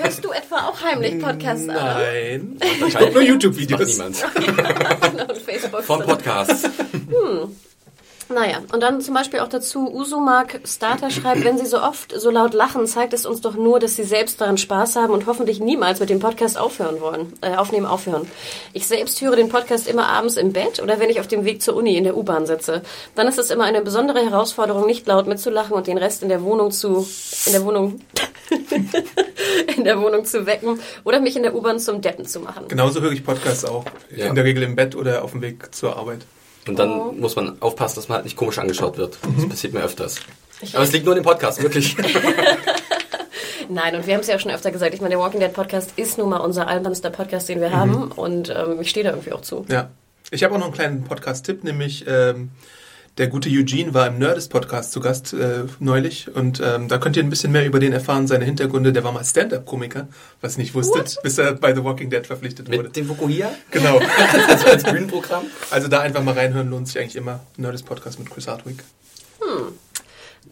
hörst 0.00 0.24
du 0.24 0.30
etwa 0.30 0.68
auch 0.68 0.80
heimlich 0.80 1.20
Podcasts 1.20 1.68
an? 1.68 1.74
Nein. 1.74 2.58
Ich 2.86 2.94
gucke 2.96 3.12
nur 3.12 3.22
YouTube-Videos. 3.22 3.88
niemand. 3.88 4.24
Und 5.28 5.38
Facebook 5.44 5.82
Von 5.82 6.00
Podcasts. 6.02 6.62
Naja, 8.28 8.58
und 8.72 8.82
dann 8.82 9.00
zum 9.00 9.14
Beispiel 9.14 9.38
auch 9.40 9.48
dazu, 9.48 9.88
Usumark 9.92 10.60
Starter 10.64 11.10
schreibt, 11.10 11.44
wenn 11.44 11.58
Sie 11.58 11.66
so 11.66 11.80
oft 11.80 12.12
so 12.18 12.30
laut 12.30 12.54
lachen, 12.54 12.86
zeigt 12.86 13.12
es 13.12 13.24
uns 13.24 13.40
doch 13.40 13.54
nur, 13.54 13.78
dass 13.78 13.94
Sie 13.94 14.02
selbst 14.02 14.40
daran 14.40 14.58
Spaß 14.58 14.96
haben 14.96 15.12
und 15.12 15.26
hoffentlich 15.26 15.60
niemals 15.60 16.00
mit 16.00 16.10
dem 16.10 16.18
Podcast 16.18 16.58
aufhören 16.58 17.00
wollen, 17.00 17.32
äh, 17.40 17.54
aufnehmen 17.54 17.86
aufhören. 17.86 18.28
Ich 18.72 18.88
selbst 18.88 19.20
höre 19.20 19.36
den 19.36 19.48
Podcast 19.48 19.86
immer 19.86 20.08
abends 20.08 20.36
im 20.36 20.52
Bett 20.52 20.82
oder 20.82 20.98
wenn 20.98 21.08
ich 21.08 21.20
auf 21.20 21.28
dem 21.28 21.44
Weg 21.44 21.62
zur 21.62 21.76
Uni 21.76 21.96
in 21.96 22.02
der 22.02 22.16
U-Bahn 22.16 22.46
sitze. 22.46 22.82
Dann 23.14 23.28
ist 23.28 23.38
es 23.38 23.50
immer 23.50 23.64
eine 23.64 23.80
besondere 23.82 24.20
Herausforderung, 24.20 24.86
nicht 24.86 25.06
laut 25.06 25.28
mitzulachen 25.28 25.74
und 25.74 25.86
den 25.86 25.98
Rest 25.98 26.24
in 26.24 26.28
der 26.28 26.42
Wohnung 26.42 26.72
zu, 26.72 27.06
in 27.46 27.52
der 27.52 27.64
Wohnung, 27.64 28.00
in 29.76 29.84
der 29.84 30.00
Wohnung 30.00 30.24
zu 30.24 30.46
wecken 30.46 30.80
oder 31.04 31.20
mich 31.20 31.36
in 31.36 31.44
der 31.44 31.54
U-Bahn 31.54 31.78
zum 31.78 32.00
Deppen 32.00 32.26
zu 32.26 32.40
machen. 32.40 32.66
Genauso 32.66 33.00
höre 33.00 33.12
ich 33.12 33.24
Podcasts 33.24 33.64
auch. 33.64 33.84
Ja. 34.14 34.26
In 34.26 34.34
der 34.34 34.44
Regel 34.44 34.64
im 34.64 34.74
Bett 34.74 34.96
oder 34.96 35.22
auf 35.22 35.30
dem 35.30 35.42
Weg 35.42 35.72
zur 35.72 35.96
Arbeit. 35.96 36.22
Und 36.66 36.78
dann 36.78 37.20
muss 37.20 37.36
man 37.36 37.60
aufpassen, 37.60 37.96
dass 37.96 38.08
man 38.08 38.16
halt 38.16 38.24
nicht 38.24 38.36
komisch 38.36 38.58
angeschaut 38.58 38.96
wird. 38.96 39.18
Das 39.36 39.48
passiert 39.48 39.72
mir 39.72 39.82
öfters. 39.82 40.20
Aber 40.72 40.82
es 40.82 40.92
liegt 40.92 41.04
nur 41.04 41.14
an 41.14 41.20
dem 41.20 41.24
Podcast, 41.24 41.62
wirklich. 41.62 41.96
Nein, 43.68 43.96
und 43.96 44.06
wir 44.06 44.14
haben 44.14 44.20
es 44.20 44.26
ja 44.26 44.36
auch 44.36 44.40
schon 44.40 44.50
öfter 44.50 44.70
gesagt. 44.70 44.94
Ich 44.94 45.00
meine, 45.00 45.10
der 45.10 45.18
Walking 45.18 45.40
Dead 45.40 45.52
Podcast 45.52 45.92
ist 45.96 46.18
nun 46.18 46.30
mal 46.30 46.38
unser 46.38 46.68
albernster 46.68 47.10
Podcast, 47.10 47.48
den 47.48 47.60
wir 47.60 47.72
haben. 47.72 48.10
Und 48.12 48.50
ähm, 48.50 48.80
ich 48.80 48.90
stehe 48.90 49.04
da 49.04 49.10
irgendwie 49.10 49.32
auch 49.32 49.42
zu. 49.42 49.64
Ja. 49.68 49.90
Ich 50.30 50.42
habe 50.42 50.54
auch 50.54 50.58
noch 50.58 50.66
einen 50.66 50.74
kleinen 50.74 51.04
Podcast-Tipp, 51.04 51.62
nämlich 51.62 52.04
ähm, 52.08 52.50
der 53.18 53.28
gute 53.28 53.48
Eugene 53.48 53.94
war 53.94 54.08
im 54.08 54.18
Nerdist-Podcast 54.18 54.92
zu 54.92 55.00
Gast 55.00 55.32
äh, 55.32 55.64
neulich 55.80 56.34
und 56.34 56.60
ähm, 56.62 56.88
da 56.88 56.98
könnt 56.98 57.16
ihr 57.16 57.22
ein 57.22 57.30
bisschen 57.30 57.50
mehr 57.52 57.64
über 57.64 57.78
den 57.78 57.92
erfahren, 57.92 58.26
seine 58.26 58.44
Hintergründe. 58.44 58.92
Der 58.92 59.04
war 59.04 59.12
mal 59.12 59.24
Stand-Up-Komiker, 59.24 60.08
was 60.40 60.56
ihr 60.56 60.62
nicht 60.62 60.74
wusstet, 60.74 61.16
bis 61.22 61.38
er 61.38 61.54
bei 61.54 61.74
The 61.74 61.82
Walking 61.82 62.10
Dead 62.10 62.26
verpflichtet 62.26 62.68
wurde. 62.68 62.84
Mit 62.84 62.96
dem 62.96 63.08
Vokuhia? 63.08 63.50
Genau. 63.70 64.00
Also 64.48 64.66
als 64.66 64.84
Bühnenprogramm? 64.84 65.44
Also 65.70 65.88
da 65.88 66.00
einfach 66.00 66.22
mal 66.22 66.34
reinhören, 66.34 66.70
lohnt 66.70 66.88
sich 66.88 66.98
eigentlich 66.98 67.16
immer. 67.16 67.40
Nerdist-Podcast 67.56 68.18
mit 68.18 68.30
Chris 68.30 68.46
Hardwick. 68.46 68.82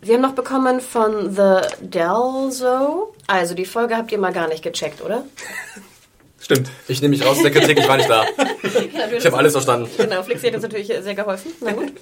Wir 0.01 0.15
haben 0.15 0.23
noch 0.23 0.35
bekommen 0.35 0.81
von 0.81 1.35
The 1.35 1.61
Delzo. 1.81 3.15
Also 3.27 3.55
die 3.55 3.65
Folge 3.65 3.97
habt 3.97 4.13
ihr 4.13 4.19
mal 4.19 4.33
gar 4.33 4.49
nicht 4.49 4.63
gecheckt, 4.63 5.03
oder? 5.03 5.25
Stimmt. 6.45 6.69
Ich 6.89 7.01
nehme 7.01 7.17
mich 7.17 7.25
raus 7.25 7.39
aus 7.39 7.43
der 7.43 7.51
Kritik, 7.51 7.79
ich 7.79 7.89
war 7.89 7.97
nicht 7.97 8.11
da. 8.11 8.25
Ich 9.17 9.27
habe 9.27 9.37
alles 9.37 9.53
verstanden. 9.53 9.89
Genau, 9.97 10.23
Flixi 10.23 10.47
hat 10.47 10.55
uns 10.55 10.63
natürlich 10.63 10.89
sehr 10.89 11.15
geholfen. 11.15 11.53
Na 11.61 11.73
gut. 11.73 11.93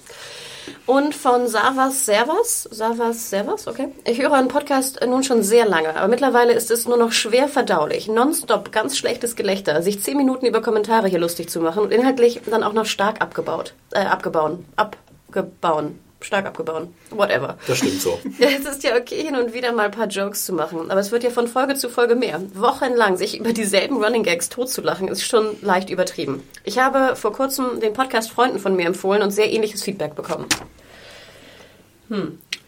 Und 0.85 1.15
von 1.15 1.47
Savas 1.47 2.05
Servas. 2.05 2.67
Savas 2.71 3.29
Servas, 3.29 3.67
okay. 3.67 3.89
Ich 4.05 4.21
höre 4.21 4.33
einen 4.33 4.47
Podcast 4.47 4.99
nun 5.05 5.23
schon 5.23 5.43
sehr 5.43 5.65
lange, 5.65 5.95
aber 5.95 6.07
mittlerweile 6.07 6.53
ist 6.53 6.71
es 6.71 6.87
nur 6.87 6.97
noch 6.97 7.11
schwer 7.11 7.47
verdaulich. 7.47 8.07
Nonstop 8.07 8.71
ganz 8.71 8.97
schlechtes 8.97 9.35
Gelächter, 9.35 9.81
sich 9.81 10.01
zehn 10.01 10.17
Minuten 10.17 10.45
über 10.45 10.61
Kommentare 10.61 11.07
hier 11.07 11.19
lustig 11.19 11.49
zu 11.49 11.59
machen 11.59 11.83
und 11.83 11.91
inhaltlich 11.91 12.41
dann 12.45 12.63
auch 12.63 12.73
noch 12.73 12.85
stark 12.85 13.21
abgebaut. 13.21 13.73
Äh, 13.91 13.99
abgebauen. 13.99 14.65
Abgebauen. 14.75 15.99
Stark 16.23 16.45
abgebauen. 16.45 16.93
Whatever. 17.09 17.57
Das 17.67 17.77
stimmt 17.77 18.01
so. 18.01 18.19
Ja, 18.39 18.49
es 18.49 18.65
ist 18.65 18.83
ja 18.83 18.95
okay, 18.95 19.23
hin 19.23 19.35
und 19.35 19.53
wieder 19.53 19.71
mal 19.71 19.85
ein 19.85 19.91
paar 19.91 20.07
Jokes 20.07 20.45
zu 20.45 20.53
machen, 20.53 20.89
aber 20.91 20.99
es 20.99 21.11
wird 21.11 21.23
ja 21.23 21.29
von 21.29 21.47
Folge 21.47 21.75
zu 21.75 21.89
Folge 21.89 22.15
mehr. 22.15 22.41
Wochenlang 22.53 23.17
sich 23.17 23.39
über 23.39 23.53
dieselben 23.53 24.03
Running 24.03 24.23
Gags 24.23 24.49
totzulachen, 24.49 25.07
ist 25.07 25.23
schon 25.23 25.55
leicht 25.61 25.89
übertrieben. 25.89 26.43
Ich 26.63 26.79
habe 26.79 27.15
vor 27.15 27.33
kurzem 27.33 27.79
den 27.79 27.93
Podcast 27.93 28.31
Freunden 28.31 28.59
von 28.59 28.75
mir 28.75 28.87
empfohlen 28.87 29.21
und 29.21 29.31
sehr 29.31 29.51
ähnliches 29.51 29.83
Feedback 29.83 30.15
bekommen. 30.15 30.47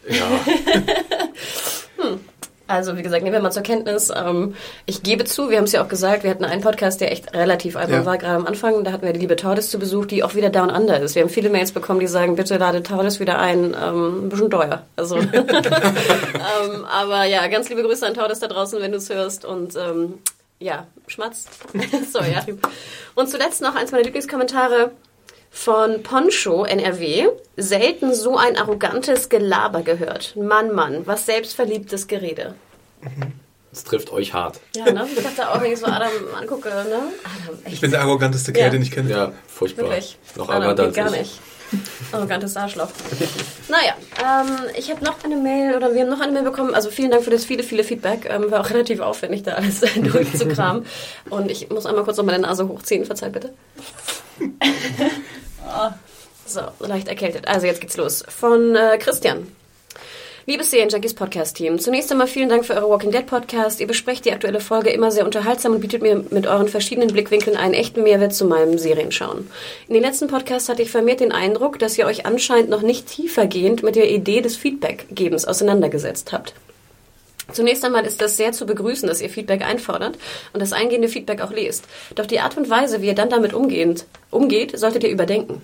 Ja. 0.08 0.26
Also, 2.68 2.96
wie 2.96 3.02
gesagt, 3.02 3.22
nehmen 3.22 3.34
wir 3.34 3.40
mal 3.40 3.52
zur 3.52 3.62
Kenntnis. 3.62 4.10
Ähm, 4.14 4.54
ich 4.86 5.02
gebe 5.02 5.24
zu, 5.24 5.50
wir 5.50 5.58
haben 5.58 5.64
es 5.64 5.72
ja 5.72 5.84
auch 5.84 5.88
gesagt, 5.88 6.24
wir 6.24 6.30
hatten 6.30 6.44
einen 6.44 6.62
Podcast, 6.62 7.00
der 7.00 7.12
echt 7.12 7.32
relativ 7.34 7.76
albern 7.76 8.00
Ja. 8.00 8.06
war, 8.06 8.18
gerade 8.18 8.36
am 8.36 8.46
Anfang. 8.46 8.82
Da 8.82 8.90
hatten 8.92 9.06
wir 9.06 9.12
die 9.12 9.20
liebe 9.20 9.36
Tordes 9.36 9.70
zu 9.70 9.78
Besuch, 9.78 10.06
die 10.06 10.24
auch 10.24 10.34
wieder 10.34 10.50
down 10.50 10.70
under 10.70 10.98
ist. 11.00 11.14
Wir 11.14 11.22
haben 11.22 11.28
viele 11.28 11.48
Mails 11.48 11.70
bekommen, 11.72 12.00
die 12.00 12.08
sagen, 12.08 12.34
bitte 12.34 12.56
lade 12.56 12.82
Tordes 12.82 13.20
wieder 13.20 13.38
ein. 13.38 13.76
Ähm, 13.80 14.26
ein 14.26 14.28
bisschen 14.28 14.50
teuer. 14.50 14.82
Also, 14.96 15.16
ähm, 15.18 16.84
aber 16.90 17.24
ja, 17.24 17.46
ganz 17.48 17.68
liebe 17.68 17.82
Grüße 17.82 18.06
an 18.06 18.14
Tordes 18.14 18.40
da 18.40 18.48
draußen, 18.48 18.80
wenn 18.80 18.90
du 18.92 18.98
es 18.98 19.10
hörst. 19.10 19.44
Und 19.44 19.76
ähm, 19.76 20.14
ja, 20.58 20.86
Schmatz. 21.06 21.46
Sorry, 22.12 22.34
Achim. 22.36 22.58
Und 23.14 23.28
zuletzt 23.30 23.60
noch 23.62 23.74
eins 23.76 23.92
meiner 23.92 24.04
Lieblingskommentare 24.04 24.90
Von 25.58 26.02
Poncho 26.02 26.64
NRW. 26.66 27.28
Selten 27.56 28.12
so 28.14 28.36
ein 28.36 28.58
arrogantes 28.58 29.30
Gelaber 29.30 29.80
gehört. 29.80 30.36
Mann, 30.36 30.70
Mann, 30.74 31.06
was 31.06 31.24
selbstverliebtes 31.24 32.06
Gerede. 32.08 32.54
Das 33.72 33.82
trifft 33.84 34.12
euch 34.12 34.34
hart. 34.34 34.60
Ja, 34.76 34.92
ne? 34.92 35.08
Ich 35.16 35.22
dachte 35.22 35.48
auch, 35.50 35.60
wenn 35.62 35.72
ich 35.72 35.78
so 35.78 35.86
Adam 35.86 36.10
angucke, 36.38 36.68
ne? 36.68 36.74
Adam, 36.84 37.58
echt. 37.64 37.72
Ich 37.74 37.80
bin 37.80 37.90
der 37.90 38.02
arroganteste 38.02 38.52
Kerl, 38.52 38.66
Ja. 38.66 38.70
den 38.70 38.82
ich 38.82 38.90
kenne. 38.90 39.10
Ja, 39.10 39.32
furchtbar. 39.48 39.84
Wirklich. 39.86 40.18
Noch 40.36 40.50
Adam, 40.50 40.62
arroganter 40.64 40.92
gar 40.92 41.06
als 41.06 41.14
ich. 41.14 41.18
nicht. 41.20 41.40
Arrogantes 42.12 42.56
Arschloch. 42.56 42.88
naja, 43.68 43.94
ähm, 44.22 44.68
ich 44.76 44.90
habe 44.90 45.02
noch 45.04 45.24
eine 45.24 45.36
Mail 45.36 45.74
oder 45.74 45.94
wir 45.94 46.02
haben 46.02 46.10
noch 46.10 46.20
eine 46.20 46.32
Mail 46.32 46.42
bekommen. 46.44 46.74
Also 46.74 46.90
vielen 46.90 47.10
Dank 47.10 47.24
für 47.24 47.30
das 47.30 47.44
viele, 47.46 47.62
viele 47.62 47.82
Feedback. 47.82 48.28
Ähm, 48.30 48.50
war 48.50 48.60
auch 48.60 48.70
relativ 48.70 49.00
aufwendig, 49.00 49.42
da 49.42 49.52
alles 49.54 49.80
durchzukramen. 49.96 50.84
Und 51.30 51.50
ich 51.50 51.70
muss 51.70 51.86
einmal 51.86 52.04
kurz 52.04 52.18
noch 52.18 52.24
meine 52.24 52.40
Nase 52.40 52.68
hochziehen. 52.68 53.04
Verzeiht 53.06 53.32
bitte. 53.32 53.54
Ah, 55.66 55.94
so, 56.46 56.60
leicht 56.80 57.08
erkältet. 57.08 57.48
Also 57.48 57.66
jetzt 57.66 57.80
geht's 57.80 57.96
los. 57.96 58.22
Von 58.28 58.76
äh, 58.76 58.98
Christian. 58.98 59.48
Liebes 60.48 60.70
Serienjunkies 60.70 61.14
Podcast-Team, 61.14 61.80
zunächst 61.80 62.12
einmal 62.12 62.28
vielen 62.28 62.48
Dank 62.48 62.64
für 62.64 62.74
eure 62.74 62.88
Walking 62.88 63.10
Dead 63.10 63.26
Podcast. 63.26 63.80
Ihr 63.80 63.88
besprecht 63.88 64.24
die 64.24 64.32
aktuelle 64.32 64.60
Folge 64.60 64.90
immer 64.90 65.10
sehr 65.10 65.24
unterhaltsam 65.24 65.72
und 65.72 65.80
bietet 65.80 66.02
mir 66.02 66.24
mit 66.30 66.46
euren 66.46 66.68
verschiedenen 66.68 67.12
Blickwinkeln 67.12 67.56
einen 67.56 67.74
echten 67.74 68.04
Mehrwert 68.04 68.32
zu 68.32 68.44
meinem 68.44 68.78
Serienschauen. 68.78 69.50
In 69.88 69.94
den 69.94 70.04
letzten 70.04 70.28
Podcasts 70.28 70.68
hatte 70.68 70.82
ich 70.82 70.90
vermehrt 70.92 71.18
den 71.18 71.32
Eindruck, 71.32 71.80
dass 71.80 71.98
ihr 71.98 72.06
euch 72.06 72.26
anscheinend 72.26 72.70
noch 72.70 72.82
nicht 72.82 73.08
tiefergehend 73.08 73.82
mit 73.82 73.96
der 73.96 74.08
Idee 74.08 74.40
des 74.40 74.56
Feedbackgebens 74.56 75.46
auseinandergesetzt 75.46 76.32
habt. 76.32 76.54
Zunächst 77.52 77.84
einmal 77.84 78.04
ist 78.04 78.20
das 78.20 78.36
sehr 78.36 78.52
zu 78.52 78.66
begrüßen, 78.66 79.08
dass 79.08 79.20
ihr 79.20 79.30
Feedback 79.30 79.62
einfordert 79.62 80.18
und 80.52 80.60
das 80.60 80.72
eingehende 80.72 81.08
Feedback 81.08 81.40
auch 81.40 81.52
lest. 81.52 81.84
Doch 82.14 82.26
die 82.26 82.40
Art 82.40 82.56
und 82.56 82.68
Weise, 82.68 83.02
wie 83.02 83.06
ihr 83.06 83.14
dann 83.14 83.30
damit 83.30 83.54
umgehend, 83.54 84.04
umgeht, 84.30 84.76
solltet 84.76 85.04
ihr 85.04 85.10
überdenken. 85.10 85.62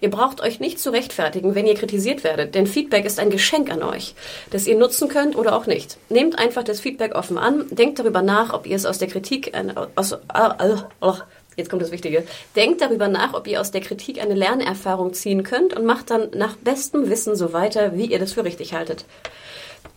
Ihr 0.00 0.10
braucht 0.10 0.40
euch 0.40 0.58
nicht 0.58 0.80
zu 0.80 0.90
rechtfertigen, 0.90 1.54
wenn 1.54 1.66
ihr 1.66 1.74
kritisiert 1.74 2.24
werdet, 2.24 2.54
denn 2.54 2.66
Feedback 2.66 3.04
ist 3.04 3.20
ein 3.20 3.30
Geschenk 3.30 3.70
an 3.70 3.82
euch, 3.82 4.14
das 4.50 4.66
ihr 4.66 4.76
nutzen 4.76 5.08
könnt 5.08 5.36
oder 5.36 5.54
auch 5.54 5.66
nicht. 5.66 5.98
Nehmt 6.08 6.38
einfach 6.38 6.64
das 6.64 6.80
Feedback 6.80 7.14
offen 7.14 7.36
an, 7.36 7.66
denkt 7.70 7.98
darüber 7.98 8.22
nach, 8.22 8.54
ob 8.54 8.66
ihr 8.66 8.76
es 8.76 8.86
aus 8.86 8.98
der 8.98 9.08
Kritik, 9.08 9.52
aus, 9.96 10.16
ah, 10.28 10.86
oh, 11.00 11.14
Jetzt 11.58 11.70
kommt 11.70 11.82
das 11.82 11.90
Wichtige. 11.90 12.22
Denkt 12.54 12.80
darüber 12.80 13.08
nach, 13.08 13.34
ob 13.34 13.48
ihr 13.48 13.60
aus 13.60 13.72
der 13.72 13.80
Kritik 13.80 14.22
eine 14.22 14.34
Lernerfahrung 14.34 15.12
ziehen 15.12 15.42
könnt 15.42 15.74
und 15.74 15.84
macht 15.84 16.08
dann 16.08 16.28
nach 16.32 16.54
bestem 16.54 17.10
Wissen 17.10 17.34
so 17.34 17.52
weiter, 17.52 17.96
wie 17.96 18.06
ihr 18.06 18.20
das 18.20 18.34
für 18.34 18.44
richtig 18.44 18.74
haltet. 18.74 19.04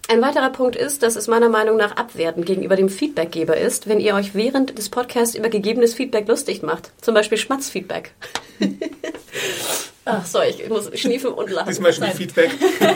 Ein 0.08 0.22
weiterer 0.22 0.50
Punkt 0.50 0.76
ist, 0.76 1.04
dass 1.04 1.16
es 1.16 1.28
meiner 1.28 1.48
Meinung 1.48 1.78
nach 1.78 1.96
abwertend 1.96 2.46
gegenüber 2.46 2.76
dem 2.76 2.90
Feedbackgeber 2.90 3.56
ist, 3.56 3.88
wenn 3.88 4.00
ihr 4.00 4.14
euch 4.16 4.36
während 4.36 4.78
des 4.78 4.90
Podcasts 4.90 5.36
über 5.36 5.48
gegebenes 5.48 5.94
Feedback 5.94 6.28
lustig 6.28 6.64
macht. 6.64 6.92
Zum 7.02 7.14
Beispiel 7.14 7.38
Schmatzfeedback. 7.38 8.12
Ach, 10.06 10.26
sorry, 10.26 10.50
ich 10.58 10.68
muss 10.70 10.90
schniefen 11.00 11.32
und 11.32 11.50
lachen. 11.50 11.70
Diesmal 11.70 11.94
schon 11.94 12.04
Verzeiht. 12.06 12.18
Feedback. 12.18 12.52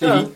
Ja. 0.00 0.28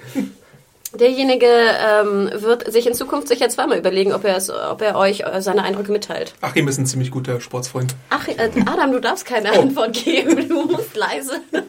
Derjenige 0.99 1.47
ähm, 1.47 2.29
wird 2.35 2.73
sich 2.73 2.85
in 2.89 2.95
Zukunft 2.95 3.29
sicher 3.29 3.49
zweimal 3.49 3.79
überlegen, 3.79 4.13
ob 4.13 4.25
er, 4.25 4.37
es, 4.37 4.51
ob 4.51 4.83
er 4.83 4.97
euch 4.97 5.21
äh, 5.21 5.41
seine 5.41 5.63
Eindrücke 5.63 5.93
mitteilt. 5.93 6.35
Achim 6.41 6.67
ist 6.67 6.79
ein 6.79 6.87
ziemlich 6.87 7.13
guter 7.13 7.41
Sportsfreund. 7.41 7.95
Ach, 8.11 8.27
äh, 8.27 8.51
Adam, 8.67 8.91
du 8.91 8.99
darfst 9.01 9.25
keine 9.25 9.53
Oh. 9.53 9.61
Antwort 9.61 9.93
geben. 9.93 10.49
Du 10.49 10.65
musst 10.65 10.97
leise. 10.97 11.35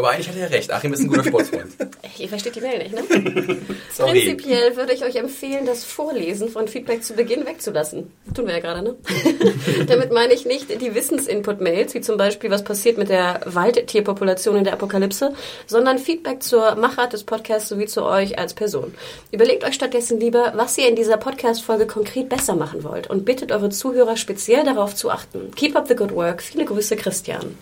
Aber 0.00 0.12
eigentlich 0.12 0.30
hat 0.30 0.36
er 0.36 0.50
recht. 0.50 0.72
Achim 0.72 0.94
ist 0.94 1.00
ein 1.00 1.08
guter 1.08 1.24
Sportsfreund. 1.24 1.72
Ihr 2.18 2.28
versteht 2.30 2.56
die 2.56 2.62
Mail 2.62 2.78
nicht, 2.78 2.94
ne? 2.94 3.02
Sorry. 3.92 4.12
Prinzipiell 4.12 4.74
würde 4.74 4.94
ich 4.94 5.04
euch 5.04 5.16
empfehlen, 5.16 5.66
das 5.66 5.84
Vorlesen 5.84 6.48
von 6.48 6.68
Feedback 6.68 7.04
zu 7.04 7.12
Beginn 7.12 7.44
wegzulassen. 7.44 8.10
Tun 8.32 8.46
wir 8.46 8.54
ja 8.54 8.60
gerade, 8.60 8.82
ne? 8.82 8.96
Damit 9.88 10.10
meine 10.10 10.32
ich 10.32 10.46
nicht 10.46 10.80
die 10.80 10.94
Wissensinput-Mails, 10.94 11.92
wie 11.92 12.00
zum 12.00 12.16
Beispiel, 12.16 12.50
was 12.50 12.64
passiert 12.64 12.96
mit 12.96 13.10
der 13.10 13.42
Waldtierpopulation 13.44 14.56
in 14.56 14.64
der 14.64 14.72
Apokalypse, 14.72 15.34
sondern 15.66 15.98
Feedback 15.98 16.42
zur 16.42 16.76
Machart 16.76 17.12
des 17.12 17.24
Podcasts 17.24 17.68
sowie 17.68 17.84
zu 17.84 18.02
euch 18.02 18.38
als 18.38 18.54
Person. 18.54 18.94
Überlegt 19.32 19.64
euch 19.64 19.74
stattdessen 19.74 20.18
lieber, 20.18 20.54
was 20.56 20.78
ihr 20.78 20.88
in 20.88 20.96
dieser 20.96 21.18
Podcast-Folge 21.18 21.86
konkret 21.86 22.30
besser 22.30 22.56
machen 22.56 22.84
wollt 22.84 23.10
und 23.10 23.26
bittet 23.26 23.52
eure 23.52 23.68
Zuhörer 23.68 24.16
speziell 24.16 24.64
darauf 24.64 24.94
zu 24.94 25.10
achten. 25.10 25.50
Keep 25.56 25.76
up 25.76 25.88
the 25.88 25.94
good 25.94 26.14
work. 26.14 26.40
Viele 26.40 26.64
Grüße, 26.64 26.96
Christian. 26.96 27.54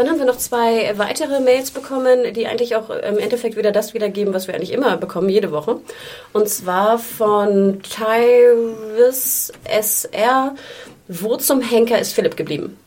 Dann 0.00 0.08
haben 0.08 0.18
wir 0.18 0.24
noch 0.24 0.38
zwei 0.38 0.94
weitere 0.96 1.40
Mails 1.40 1.72
bekommen, 1.72 2.32
die 2.32 2.46
eigentlich 2.46 2.74
auch 2.74 2.88
im 2.88 3.18
Endeffekt 3.18 3.58
wieder 3.58 3.70
das 3.70 3.92
wiedergeben, 3.92 4.32
was 4.32 4.46
wir 4.46 4.54
eigentlich 4.54 4.72
immer 4.72 4.96
bekommen, 4.96 5.28
jede 5.28 5.52
Woche. 5.52 5.78
Und 6.32 6.48
zwar 6.48 6.98
von 6.98 7.82
Tyrus 7.82 9.52
SR. 9.64 10.54
Wo 11.06 11.36
zum 11.36 11.60
Henker 11.60 11.98
ist 11.98 12.14
Philipp 12.14 12.38
geblieben? 12.38 12.78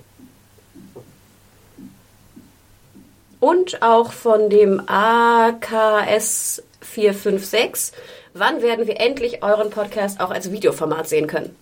Und 3.40 3.84
auch 3.84 4.12
von 4.12 4.50
dem 4.50 4.82
AKS 4.88 6.64
456. 6.82 7.96
Wann 8.34 8.64
werden 8.64 8.88
wir 8.88 9.00
endlich 9.00 9.44
euren 9.44 9.70
Podcast 9.70 10.20
auch 10.20 10.32
als 10.32 10.52
Videoformat 10.52 11.08
sehen 11.08 11.28
können? 11.28 11.56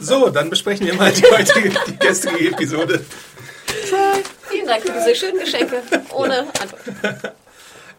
So, 0.00 0.30
dann 0.30 0.50
besprechen 0.50 0.86
wir 0.86 0.94
mal 0.94 1.12
die 1.12 1.22
heutige 1.24 1.70
die 1.88 1.98
gestrige 1.98 2.50
Episode. 2.52 3.04
Vielen 4.48 4.66
Dank 4.66 4.82
für 4.82 4.92
diese 4.92 5.14
schönen 5.14 5.38
Geschenke. 5.38 5.82
Ohne 6.12 6.40
Antwort. 6.40 7.34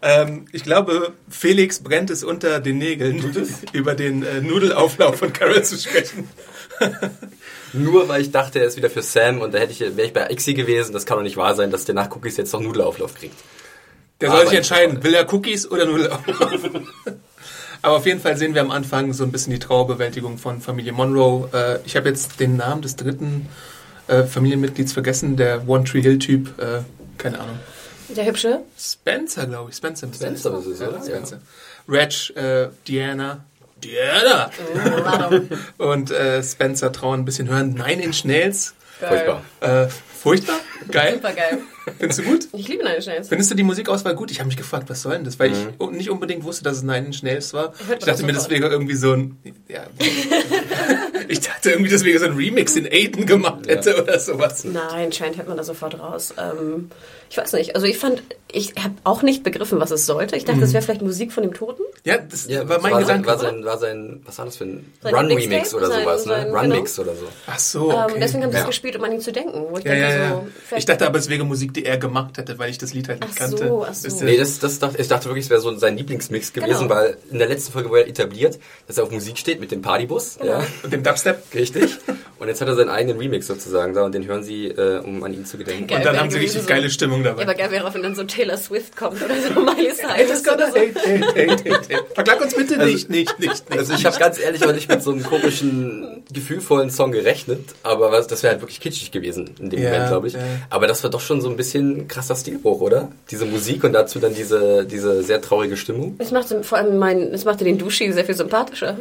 Ähm, 0.04 0.48
ich 0.52 0.64
glaube, 0.64 1.14
Felix 1.30 1.78
brennt 1.84 2.10
es 2.10 2.24
unter 2.24 2.60
den 2.60 2.80
Nägeln, 2.80 3.36
über 3.72 3.94
den 3.94 4.24
äh, 4.26 4.42
Nudelauflauf 4.42 5.18
von 5.20 5.32
Carol 5.32 5.64
zu 5.64 5.78
sprechen. 5.78 6.28
Nur 7.74 8.10
weil 8.10 8.22
ich 8.24 8.32
dachte, 8.32 8.58
er 8.58 8.66
ist 8.66 8.78
wieder 8.78 8.90
für 8.90 9.04
Sam 9.04 9.42
und 9.42 9.54
da 9.54 9.60
hätte 9.60 9.74
ich, 9.74 9.80
wäre 9.82 10.08
ich 10.08 10.12
bei 10.14 10.28
Ixi 10.32 10.56
gewesen. 10.56 10.92
Das 10.94 11.06
kann 11.06 11.18
doch 11.18 11.24
nicht 11.24 11.38
wahr 11.38 11.54
sein, 11.54 11.70
dass 11.70 11.86
der 11.86 11.94
nach 11.94 12.10
Cookies 12.16 12.36
jetzt 12.38 12.52
noch 12.52 12.62
Nudelauflauf 12.62 13.14
kriegt. 13.14 13.36
Der 14.22 14.30
Aber 14.30 14.38
soll 14.40 14.48
sich 14.48 14.54
ich- 14.54 14.58
entscheiden, 14.58 15.04
will 15.04 15.14
er 15.14 15.32
Cookies 15.32 15.70
oder 15.70 15.86
Nudelauflauf? 15.86 16.50
Aber 17.82 17.98
auf 17.98 18.06
jeden 18.06 18.20
Fall 18.20 18.38
sehen 18.38 18.54
wir 18.54 18.62
am 18.62 18.72
Anfang 18.72 19.14
so 19.14 19.24
ein 19.24 19.32
bisschen 19.32 19.54
die 19.54 19.60
Trauerbewältigung 19.60 20.38
von 20.38 20.62
Familie 20.62 20.92
Monroe. 20.92 21.50
Äh, 21.54 21.80
ich 21.86 21.96
habe 21.96 22.10
jetzt 22.10 22.40
den 22.40 22.58
Namen 22.58 22.82
des 22.82 22.96
dritten 22.96 23.50
äh, 24.08 24.24
Familienmitglieds 24.24 24.94
vergessen, 24.94 25.36
der 25.36 25.68
One 25.68 25.84
Tree 25.84 26.02
Hill 26.02 26.20
Typ, 26.20 26.60
äh, 26.60 26.82
keine 27.18 27.40
Ahnung. 27.40 27.60
Der 28.10 28.26
Hübsche. 28.26 28.60
Spencer, 28.78 29.48
glaube 29.48 29.70
ich. 29.70 29.78
Spencer. 29.78 30.08
Spencer 30.14 30.52
das 30.52 30.66
ist 30.66 30.82
es, 30.82 30.88
oder? 30.88 30.98
Ja, 30.98 31.04
Spencer. 31.04 31.40
Reg, 31.88 32.36
äh, 32.36 32.70
Diana. 32.88 33.46
Diana! 33.82 34.52
Und 35.78 36.12
äh, 36.12 36.44
Spencer 36.44 36.92
trauen 36.92 37.22
ein 37.22 37.26
bisschen 37.26 37.50
hören. 37.50 37.74
Nine 37.74 38.04
Inch 38.04 38.26
Nails. 38.26 38.76
Furchtbar. 39.00 39.44
Äh, 39.62 39.88
furchtbar? 39.88 40.60
Geil. 40.92 41.16
Super 41.16 41.34
geil. 41.34 41.60
Findest 42.00 42.20
du 42.20 42.24
gut? 42.24 42.48
Ich 42.54 42.68
liebe 42.68 42.84
Nine 42.84 43.00
Nails. 43.06 43.30
Findest 43.30 43.52
du 43.52 43.56
die 43.56 43.64
Musikauswahl 43.64 44.16
gut? 44.16 44.32
Ich 44.32 44.40
habe 44.40 44.48
mich 44.48 44.58
gefragt, 44.58 44.90
was 44.90 45.02
soll 45.02 45.14
denn 45.14 45.24
das? 45.24 45.40
Weil 45.40 45.52
ich 45.52 45.90
nicht 45.92 46.10
unbedingt 46.10 46.44
wusste, 46.44 46.64
dass 46.64 46.78
es 46.78 46.84
Nine 46.84 47.08
Inch 47.08 47.24
Nails 47.24 47.54
war. 47.54 47.74
Ich 47.98 48.06
dachte 48.06 48.24
mir, 48.24 48.34
wäre 48.34 48.70
irgendwie 48.70 48.96
so 48.96 49.14
ein... 49.14 49.38
Ja. 49.68 49.82
ich 51.28 51.40
dachte 51.40 51.72
irgendwie, 51.72 51.92
das 51.92 52.04
wäre 52.04 52.20
so 52.20 52.26
ein 52.26 52.34
Remix, 52.34 52.74
den 52.74 52.86
Aiden 52.86 53.26
gemacht 53.26 53.68
hätte 53.68 54.02
oder 54.02 54.20
sowas. 54.20 54.64
Nein, 54.64 55.12
scheint 55.12 55.38
hört 55.38 55.48
man 55.48 55.58
da 55.58 55.64
sofort 55.64 56.00
raus. 56.00 56.34
Ähm, 56.38 56.92
ich 57.30 57.38
weiß 57.38 57.54
nicht. 57.54 57.76
Also 57.76 57.88
ich 57.88 57.98
fand, 57.98 58.22
ich 58.52 58.74
habe 58.78 58.96
auch 59.04 59.22
nicht 59.22 59.44
begriffen, 59.44 59.80
was 59.80 59.92
es 59.92 60.06
sollte. 60.06 60.36
Ich 60.36 60.46
dachte, 60.46 60.60
das 60.60 60.74
wäre 60.74 60.84
vielleicht 60.84 61.02
Musik 61.02 61.32
von 61.32 61.44
dem 61.44 61.54
Toten. 61.54 61.84
Ja, 62.04 62.18
das 62.18 62.48
Ja, 62.48 62.68
war 62.68 62.82
mein 62.82 62.94
war 62.94 63.06
sein, 63.06 63.22
Gedanke. 63.22 63.28
war 63.28 63.38
sein, 63.38 63.64
war 63.66 63.78
sein, 63.78 64.22
was 64.26 64.38
war 64.40 64.46
das 64.46 64.58
für 64.58 64.64
ein 64.64 64.92
Sein 65.04 65.14
Run-Remix 65.14 65.74
oder 65.76 65.86
Sein- 65.88 66.02
sowas, 66.04 66.26
ne? 66.26 66.34
sein- 66.34 66.50
Run-Mix 66.56 66.98
oder 66.98 67.14
so. 67.16 67.28
Ach 67.46 67.60
so, 67.60 67.92
okay. 67.92 68.14
Ähm, 68.16 68.20
deswegen 68.20 68.44
haben 68.44 68.52
sie 68.52 68.58
es 68.58 68.62
Ja. 68.64 68.68
gespielt, 68.68 68.96
um 68.96 69.04
an 69.04 69.12
ihn 69.12 69.22
zu 69.22 69.32
denken. 69.32 69.66
Wo 69.70 69.78
ich 69.78 69.84
ja, 69.86 69.92
denke, 69.92 70.08
ja, 70.10 70.16
ja. 70.16 70.44
so, 70.72 70.76
Ich 70.78 70.86
dachte 70.86 71.06
aber, 71.06 71.20
es 71.20 71.30
wäre 71.30 71.44
Musik, 71.46 71.76
die 71.76 71.86
er 71.86 72.00
gemacht 72.00 72.40
hätte, 72.40 72.58
weil 72.58 72.72
ich 72.72 72.80
das 72.80 72.94
Lied 72.96 73.08
halt 73.08 73.20
nicht 73.22 73.34
Ach 73.36 73.38
kannte. 73.38 73.68
so, 73.68 73.86
ach 73.88 73.94
so. 73.94 74.08
Ihr? 74.18 74.24
Nee, 74.26 74.38
das, 74.38 74.58
das 74.58 74.80
dachte, 74.80 75.00
ich 75.00 75.08
dachte 75.10 75.26
wirklich, 75.26 75.46
es 75.46 75.52
wäre 75.52 75.62
so 75.62 75.76
sein 75.78 75.96
Lieblingsmix 75.96 76.54
gewesen, 76.54 76.88
Genau. 76.88 76.96
weil 76.96 77.18
in 77.30 77.38
der 77.38 77.48
letzten 77.48 77.72
Folge 77.72 77.90
wurde 77.92 78.02
er 78.02 78.08
etabliert, 78.08 78.58
dass 78.88 78.98
er 78.98 79.04
auf 79.04 79.12
Musik 79.12 79.38
steht 79.38 79.60
mit 79.60 79.72
dem 79.72 79.84
Partybus. 79.84 80.38
Genau. 80.40 80.54
Ja, 80.54 80.64
Und 80.82 80.92
dem 80.92 81.04
Dubstep. 81.04 81.44
richtig. 81.54 81.98
Und 82.40 82.48
jetzt 82.48 82.60
hat 82.60 82.68
er 82.68 82.74
seinen 82.76 82.90
eigenen 82.90 83.20
Remix 83.20 83.46
sozusagen 83.46 83.94
da 83.94 84.02
und 84.04 84.16
den 84.16 84.26
hören 84.26 84.42
sie, 84.42 84.66
äh, 84.70 84.98
um 85.04 85.24
an 85.24 85.32
ihn 85.36 85.46
zu 85.46 85.60
gedenken. 85.60 85.86
Geil. 85.86 86.00
Und 86.00 86.06
dann 86.06 86.20
haben 86.20 86.32
sie 86.32 86.40
richtig 86.40 86.64
so. 86.64 86.68
geile 86.68 86.90
Stimmung 86.90 87.24
Ja, 87.24 87.32
aber 87.34 87.42
dabei. 87.46 87.54
geil 87.54 87.70
wäre, 87.70 87.94
wenn 87.94 88.02
dann 88.02 88.16
so 88.16 88.24
Taylor 88.24 88.58
Swift 88.58 88.98
kommt 88.98 89.22
oder 89.22 89.36
so 89.40 89.60
Miley 89.62 89.94
Cyrus. 89.94 90.48
oder 90.48 90.72
so. 90.72 91.91
Verklag 92.14 92.42
uns 92.42 92.56
bitte 92.56 92.78
nicht, 92.78 93.10
nicht, 93.10 93.40
nicht, 93.40 93.70
nicht. 93.70 93.80
Also 93.80 93.94
ich 93.94 94.06
habe 94.06 94.18
ganz 94.18 94.40
ehrlich 94.40 94.62
noch 94.62 94.74
nicht 94.74 94.90
mit 94.90 95.02
so 95.04 95.12
einem 95.12 95.24
komischen, 95.24 96.24
gefühlvollen 96.32 96.90
Song 96.90 97.12
gerechnet, 97.12 97.62
aber 97.84 98.12
was, 98.12 98.28
das 98.28 98.44
wäre 98.44 98.54
halt 98.54 98.62
wirklich 98.62 98.80
kitschig 98.80 99.12
gewesen 99.12 99.50
in 99.60 99.70
dem 99.70 99.82
Ja, 99.82 99.90
Moment, 99.92 100.08
glaube 100.10 100.28
ich. 100.28 100.34
ja. 100.34 100.40
Aber 100.70 100.88
das 100.88 101.04
war 101.04 101.10
doch 101.10 101.22
schon 101.22 101.42
so 101.42 101.50
ein 101.50 101.58
bisschen 101.58 102.08
krasser 102.08 102.36
Stilbruch, 102.36 102.82
oder? 102.82 103.12
Diese 103.30 103.46
Musik 103.46 103.84
und 103.84 103.94
dazu 103.94 104.20
dann 104.20 104.34
diese, 104.34 104.86
diese 104.86 105.24
sehr 105.24 105.42
traurige 105.42 105.78
Stimmung. 105.78 106.16
Das 106.18 106.32
machte 106.32 106.64
vor 106.64 106.78
allem 106.78 106.98
mein, 106.98 107.32
das 107.32 107.46
machte 107.46 107.64
den 107.64 107.78
Duschi 107.78 108.12
sehr 108.14 108.26
viel 108.26 108.36
sympathischer. 108.36 108.98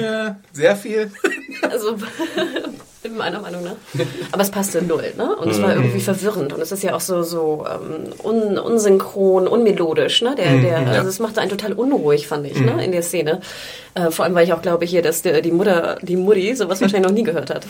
Ja, 0.00 0.36
sehr 0.52 0.76
viel. 0.76 1.10
Also 1.70 1.96
meiner 3.16 3.40
Meinung 3.40 3.64
nach. 3.64 3.76
Aber 4.32 4.42
es 4.42 4.50
passte 4.50 4.82
null, 4.82 5.12
ne? 5.16 5.36
Und 5.36 5.50
es 5.50 5.60
war 5.62 5.74
irgendwie 5.74 6.00
verwirrend. 6.00 6.52
Und 6.52 6.60
es 6.60 6.72
ist 6.72 6.82
ja 6.82 6.94
auch 6.94 7.00
so, 7.00 7.22
so 7.22 7.66
ähm, 7.70 8.12
un, 8.22 8.58
unsynchron, 8.58 9.46
unmelodisch, 9.48 10.22
ne? 10.22 10.34
Der, 10.36 10.58
der, 10.58 10.78
also 10.92 11.08
es 11.08 11.18
machte 11.18 11.40
einen 11.40 11.50
total 11.50 11.72
unruhig, 11.72 12.26
fand 12.26 12.46
ich, 12.46 12.58
ne? 12.60 12.84
In 12.84 12.92
der 12.92 13.02
Szene. 13.02 13.40
Äh, 13.94 14.10
vor 14.10 14.24
allem, 14.24 14.34
weil 14.34 14.44
ich 14.46 14.52
auch 14.52 14.62
glaube 14.62 14.84
hier, 14.84 15.02
dass 15.02 15.22
der, 15.22 15.40
die 15.42 15.52
Mutter, 15.52 15.98
die 16.02 16.16
Mutti 16.16 16.54
sowas 16.54 16.80
wahrscheinlich 16.80 17.08
noch 17.08 17.14
nie 17.14 17.24
gehört 17.24 17.50
hat. 17.50 17.66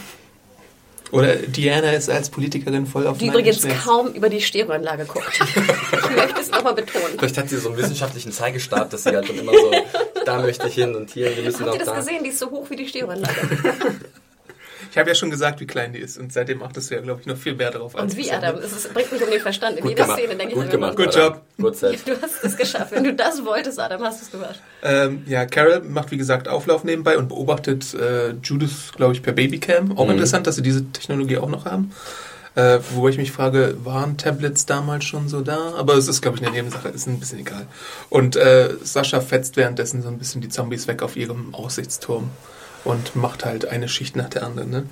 Oder 1.13 1.35
Diana 1.35 1.91
ist 1.91 2.09
als 2.09 2.31
Politikerin 2.31 2.87
voll 2.87 3.05
auf 3.09 3.19
Die 3.19 3.25
Nine 3.25 3.39
übrigens 3.39 3.65
Nails. 3.65 3.83
kaum 3.85 4.13
über 4.13 4.29
die 4.29 4.41
Stereoanlage 4.41 5.07
guckt. 5.07 5.41
ich 5.41 6.17
möchte 6.17 6.41
es 6.41 6.51
nochmal 6.53 6.75
betonen. 6.75 7.19
Vielleicht 7.19 7.37
hat 7.37 7.49
sie 7.49 7.59
so 7.59 7.71
einen 7.71 7.79
wissenschaftlichen 7.79 8.31
Zeigestab, 8.31 8.91
dass 8.91 9.03
sie 9.03 9.11
halt 9.11 9.29
dann 9.29 9.37
immer 9.37 9.51
so, 9.53 9.73
da 10.25 10.39
möchte 10.39 10.69
ich 10.69 10.75
hin 10.75 10.95
und 10.95 11.11
hier, 11.11 11.37
wir 11.37 11.43
müssen 11.43 11.61
Habt 11.63 11.71
auch 11.71 11.73
ihr 11.75 11.79
das 11.81 11.89
da. 11.89 11.97
gesehen? 11.97 12.23
Die 12.23 12.31
ist 12.31 12.39
so 12.39 12.49
hoch 12.53 12.71
wie 12.71 12.77
die 12.77 12.87
Stereoanlage. 12.87 13.35
Ich 14.91 14.99
habe 14.99 15.09
ja 15.09 15.15
schon 15.15 15.31
gesagt, 15.31 15.61
wie 15.61 15.67
klein 15.67 15.93
die 15.93 16.01
ist 16.01 16.19
und 16.19 16.33
seitdem 16.33 16.63
achtest 16.63 16.91
du 16.91 16.97
ja, 16.97 17.01
glaube 17.01 17.21
ich, 17.21 17.27
noch 17.27 17.37
viel 17.37 17.55
mehr 17.55 17.71
darauf. 17.71 17.95
als 17.95 18.13
Und 18.15 18.19
wie, 18.19 18.31
Adam? 18.33 18.57
ne? 18.57 18.61
Es 18.63 18.73
ist- 18.73 18.93
bringt 18.93 19.13
mich 19.13 19.23
um 19.23 19.31
den 19.31 19.41
Verstand. 19.41 19.77
In 19.77 19.83
Gut 19.83 19.91
jeder 19.91 20.03
gemacht. 20.05 20.19
Szene 20.19 20.35
denke 20.37 20.49
ich 20.49 20.55
Gut 20.55 20.65
mir 20.67 20.71
gemacht. 20.73 20.97
Good 20.97 21.15
job. 21.15 21.43
Good 21.61 21.77
set. 21.77 22.01
Du 22.07 22.21
hast 22.21 22.43
es 22.45 22.57
geschafft. 22.57 22.93
Wenn 22.93 23.05
du 23.05 23.15
das 23.15 23.45
wolltest, 23.45 23.79
Adam, 23.79 24.03
hast 24.03 24.21
du 24.21 24.25
es 24.27 24.31
gemacht. 24.33 24.61
Ähm, 24.83 25.23
ja, 25.27 25.47
Carol 25.47 25.81
macht 25.83 26.11
wie 26.11 26.17
gesagt 26.17 26.49
Auflauf 26.49 26.83
nebenbei 26.85 27.17
und 27.19 27.29
beobachtet 27.29 27.95
äh, 27.95 28.31
Judith, 28.43 28.93
glaube 28.97 29.13
ich, 29.15 29.23
per 29.23 29.33
Babycam. 29.33 29.97
Auch 29.97 30.11
interessant, 30.11 30.47
dass 30.47 30.57
sie 30.57 30.63
diese 30.63 30.85
Technologie 30.93 31.39
auch 31.39 31.49
noch 31.49 31.65
haben. 31.67 31.93
Äh, 32.57 32.81
wo 32.95 33.07
ich 33.09 33.17
mich 33.17 33.31
frage, 33.31 33.77
waren 33.85 34.17
Tablets 34.17 34.67
damals 34.67 35.05
schon 35.05 35.29
so 35.29 35.41
da? 35.41 35.75
Aber 35.77 35.95
es 35.95 36.09
ist, 36.09 36.21
glaube 36.21 36.37
ich, 36.39 36.43
eine 36.43 36.51
Nebensache, 36.51 36.89
ist 36.89 37.07
ein 37.07 37.21
bisschen 37.21 37.39
egal. 37.39 37.69
Und 38.09 38.35
äh, 38.35 38.71
Sascha 38.83 39.21
fetzt 39.21 39.57
währenddessen 39.57 40.03
so 40.03 40.09
ein 40.09 40.19
bisschen 40.19 40.41
die 40.41 40.49
Zombies 40.49 40.89
weg 40.89 41.03
auf 41.05 41.15
ihrem 41.17 41.55
Aussichtsturm 41.55 42.29
und 42.85 43.17
macht 43.17 43.45
halt 43.45 43.67
eine 43.67 43.89
Schicht 43.89 44.17
nach 44.17 44.29
der 44.29 44.45
anderen. 44.45 44.71
Ne? 44.71 44.87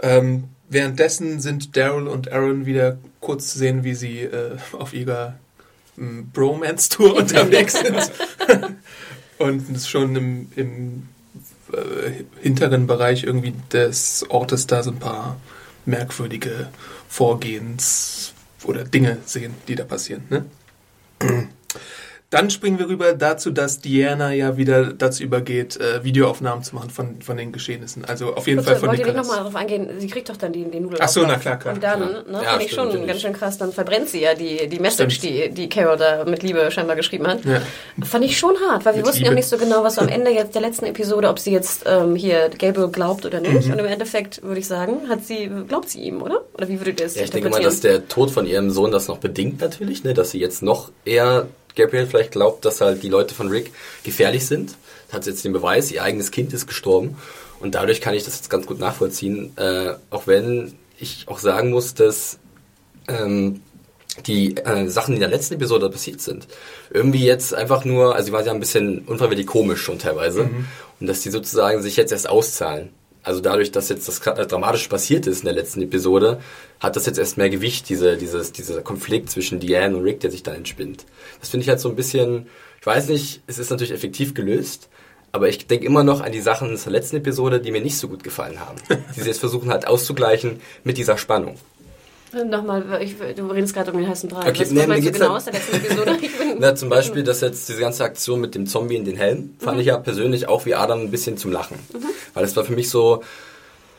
Ähm, 0.00 0.44
währenddessen 0.68 1.40
sind 1.40 1.76
Daryl 1.76 2.06
und 2.08 2.32
Aaron 2.32 2.66
wieder 2.66 2.98
kurz 3.20 3.52
zu 3.52 3.58
sehen, 3.58 3.84
wie 3.84 3.94
sie 3.94 4.22
äh, 4.22 4.56
auf 4.72 4.92
ihrer 4.94 5.34
ähm, 5.98 6.30
Bromance-Tour 6.32 7.16
unterwegs 7.16 7.80
sind. 7.80 8.12
und 9.38 9.80
schon 9.80 10.16
im, 10.16 10.52
im 10.56 11.08
äh, 11.72 12.24
hinteren 12.42 12.86
Bereich 12.86 13.24
irgendwie 13.24 13.54
des 13.72 14.24
Ortes 14.28 14.66
da 14.66 14.82
so 14.82 14.90
ein 14.90 14.98
paar 14.98 15.40
merkwürdige 15.84 16.68
Vorgehens 17.08 18.32
oder 18.64 18.84
Dinge 18.84 19.18
sehen, 19.24 19.54
die 19.68 19.74
da 19.74 19.84
passieren. 19.84 20.24
Ne? 20.30 20.46
Dann 22.30 22.50
springen 22.50 22.78
wir 22.80 22.88
rüber 22.88 23.12
dazu, 23.12 23.52
dass 23.52 23.78
Diana 23.80 24.32
ja 24.32 24.56
wieder 24.56 24.92
dazu 24.92 25.22
übergeht, 25.22 25.78
äh, 25.80 26.02
Videoaufnahmen 26.02 26.64
zu 26.64 26.74
machen 26.74 26.90
von, 26.90 27.20
von 27.22 27.36
den 27.36 27.52
Geschehnissen. 27.52 28.04
Also 28.04 28.34
auf 28.34 28.48
jeden 28.48 28.64
Fall 28.64 28.74
von 28.74 28.88
wollt 28.88 28.98
ihr 28.98 29.04
nicht 29.04 29.14
Nicholas. 29.14 29.28
nochmal 29.28 29.44
darauf 29.44 29.54
eingehen? 29.54 29.88
Sie 30.00 30.08
kriegt 30.08 30.28
doch 30.28 30.36
dann 30.36 30.52
die, 30.52 30.64
die 30.64 30.80
Nudeln. 30.80 31.00
Ach 31.00 31.08
so, 31.08 31.22
na 31.24 31.36
klar, 31.36 31.56
klar, 31.56 31.74
Und 31.74 31.84
dann, 31.84 32.00
klar. 32.00 32.22
ne, 32.28 32.42
Ja, 32.42 32.50
fand 32.50 32.62
ich 32.64 32.72
schon 32.72 32.86
natürlich. 32.88 33.06
ganz 33.06 33.20
schön 33.20 33.32
krass, 33.32 33.58
dann 33.58 33.72
verbrennt 33.72 34.08
sie 34.08 34.22
ja 34.22 34.34
die, 34.34 34.66
die 34.68 34.80
Message, 34.80 35.14
Stimmt. 35.18 35.34
die, 35.34 35.48
die 35.50 35.68
Carol 35.68 35.96
da 35.96 36.24
mit 36.24 36.42
Liebe 36.42 36.68
scheinbar 36.72 36.96
geschrieben 36.96 37.28
hat. 37.28 37.44
Ja. 37.44 37.62
Fand 38.04 38.24
ich 38.24 38.36
schon 38.36 38.56
hart, 38.70 38.84
weil 38.84 38.94
wir 38.94 38.98
Mit 39.02 39.06
wussten 39.06 39.20
ja 39.22 39.28
Liebe. 39.30 39.36
nicht 39.36 39.48
so 39.48 39.56
genau, 39.56 39.84
was 39.84 39.96
am 39.98 40.08
Ende 40.08 40.32
jetzt 40.32 40.52
der 40.56 40.62
letzten 40.62 40.86
Episode, 40.86 41.28
ob 41.28 41.38
sie 41.38 41.52
jetzt 41.52 41.84
ähm, 41.86 42.16
hier 42.16 42.50
Gabriel 42.58 42.88
glaubt 42.88 43.24
oder 43.24 43.40
Mhm. 43.40 43.52
nicht. 43.54 43.70
Und 43.70 43.78
im 43.78 43.86
Endeffekt 43.86 44.42
würde 44.42 44.58
ich 44.58 44.66
sagen, 44.66 45.08
hat 45.08 45.24
sie, 45.24 45.48
glaubt 45.68 45.88
sie 45.88 46.00
ihm, 46.00 46.22
oder? 46.22 46.40
Oder 46.54 46.68
wie 46.68 46.80
würdet 46.80 46.98
ihr 46.98 47.06
das 47.06 47.14
Ja, 47.14 47.22
ich 47.22 47.30
denke 47.30 47.50
mal, 47.50 47.62
dass 47.62 47.80
der 47.82 48.08
Tod 48.08 48.32
von 48.32 48.46
ihrem 48.46 48.70
Sohn 48.72 48.90
das 48.90 49.06
noch 49.06 49.18
bedingt 49.18 49.60
natürlich, 49.60 50.02
ne, 50.02 50.12
dass 50.12 50.32
sie 50.32 50.40
jetzt 50.40 50.60
noch 50.64 50.90
eher 51.04 51.46
Gabriel 51.76 52.06
vielleicht 52.06 52.32
glaubt, 52.32 52.64
dass 52.64 52.80
halt 52.80 53.02
die 53.02 53.08
Leute 53.08 53.34
von 53.34 53.48
Rick 53.48 53.72
gefährlich 54.02 54.46
sind. 54.46 54.74
Hat 55.12 55.24
sie 55.24 55.30
jetzt 55.30 55.44
den 55.44 55.52
Beweis, 55.52 55.92
ihr 55.92 56.02
eigenes 56.02 56.30
Kind 56.30 56.52
ist 56.52 56.66
gestorben. 56.66 57.16
Und 57.60 57.74
dadurch 57.74 58.00
kann 58.00 58.14
ich 58.14 58.24
das 58.24 58.36
jetzt 58.36 58.50
ganz 58.50 58.66
gut 58.66 58.78
nachvollziehen. 58.78 59.56
Äh, 59.56 59.94
auch 60.10 60.26
wenn 60.26 60.74
ich 60.98 61.28
auch 61.28 61.38
sagen 61.38 61.70
muss, 61.70 61.94
dass 61.94 62.38
ähm, 63.08 63.60
die 64.26 64.56
äh, 64.56 64.88
Sachen, 64.88 65.12
die 65.12 65.16
in 65.16 65.20
der 65.20 65.30
letzten 65.30 65.54
Episode 65.54 65.88
passiert 65.90 66.20
sind, 66.20 66.46
irgendwie 66.90 67.24
jetzt 67.24 67.54
einfach 67.54 67.84
nur, 67.84 68.14
also 68.14 68.26
die 68.26 68.32
waren 68.32 68.46
ja 68.46 68.52
ein 68.52 68.60
bisschen 68.60 69.00
unfreiwillig 69.00 69.46
komisch 69.46 69.82
schon 69.82 69.98
teilweise. 69.98 70.50
Und 71.00 71.06
dass 71.06 71.20
die 71.20 71.30
sozusagen 71.30 71.82
sich 71.82 71.96
jetzt 71.96 72.12
erst 72.12 72.28
auszahlen. 72.28 72.88
Also 73.26 73.40
dadurch, 73.40 73.72
dass 73.72 73.88
jetzt 73.88 74.06
das 74.06 74.20
dramatisch 74.20 74.86
passiert 74.86 75.26
ist 75.26 75.40
in 75.40 75.46
der 75.46 75.54
letzten 75.54 75.82
Episode, 75.82 76.38
hat 76.78 76.94
das 76.94 77.06
jetzt 77.06 77.18
erst 77.18 77.36
mehr 77.36 77.50
Gewicht, 77.50 77.88
diese, 77.88 78.16
dieses, 78.16 78.52
dieser 78.52 78.82
Konflikt 78.82 79.30
zwischen 79.30 79.58
Diane 79.58 79.96
und 79.96 80.04
Rick, 80.04 80.20
der 80.20 80.30
sich 80.30 80.44
dann 80.44 80.54
entspinnt. 80.54 81.04
Das 81.40 81.48
finde 81.48 81.64
ich 81.64 81.68
halt 81.68 81.80
so 81.80 81.88
ein 81.88 81.96
bisschen, 81.96 82.46
ich 82.80 82.86
weiß 82.86 83.08
nicht, 83.08 83.42
es 83.48 83.58
ist 83.58 83.70
natürlich 83.70 83.92
effektiv 83.92 84.32
gelöst, 84.34 84.88
aber 85.32 85.48
ich 85.48 85.66
denke 85.66 85.86
immer 85.86 86.04
noch 86.04 86.20
an 86.20 86.30
die 86.30 86.40
Sachen 86.40 86.72
aus 86.72 86.84
der 86.84 86.92
letzten 86.92 87.16
Episode, 87.16 87.58
die 87.58 87.72
mir 87.72 87.80
nicht 87.80 87.98
so 87.98 88.06
gut 88.06 88.22
gefallen 88.22 88.60
haben. 88.60 88.78
Die 89.16 89.20
sie 89.20 89.26
jetzt 89.26 89.40
versuchen 89.40 89.70
halt 89.70 89.88
auszugleichen 89.88 90.60
mit 90.84 90.96
dieser 90.96 91.18
Spannung. 91.18 91.56
Nochmal, 92.44 93.00
ich, 93.02 93.14
du 93.36 93.46
redest 93.46 93.74
gerade 93.74 93.92
um 93.92 93.98
den 93.98 94.08
heißen 94.08 94.28
Brei. 94.28 94.48
Okay, 94.50 94.60
was, 94.60 94.70
nee, 94.70 94.86
meinst 94.86 95.06
du 95.06 95.10
geht's 95.12 95.18
genau 95.18 95.34
halt- 95.34 95.38
aus 95.38 95.44
der 95.44 95.54
letzten 95.54 95.76
Episode? 95.76 96.18
Na, 96.58 96.74
zum 96.74 96.88
Beispiel, 96.88 97.22
dass 97.22 97.40
jetzt 97.40 97.68
diese 97.68 97.80
ganze 97.80 98.04
Aktion 98.04 98.40
mit 98.40 98.54
dem 98.54 98.66
Zombie 98.66 98.96
in 98.96 99.04
den 99.04 99.16
Helm, 99.16 99.54
fand 99.58 99.80
ich 99.80 99.86
ja 99.86 99.96
persönlich 99.98 100.48
auch 100.48 100.66
wie 100.66 100.74
Adam 100.74 101.00
ein 101.00 101.10
bisschen 101.10 101.36
zum 101.38 101.52
Lachen. 101.52 101.78
Weil 102.34 102.42
das 102.44 102.54
war 102.56 102.64
für 102.64 102.74
mich 102.74 102.90
so, 102.90 103.22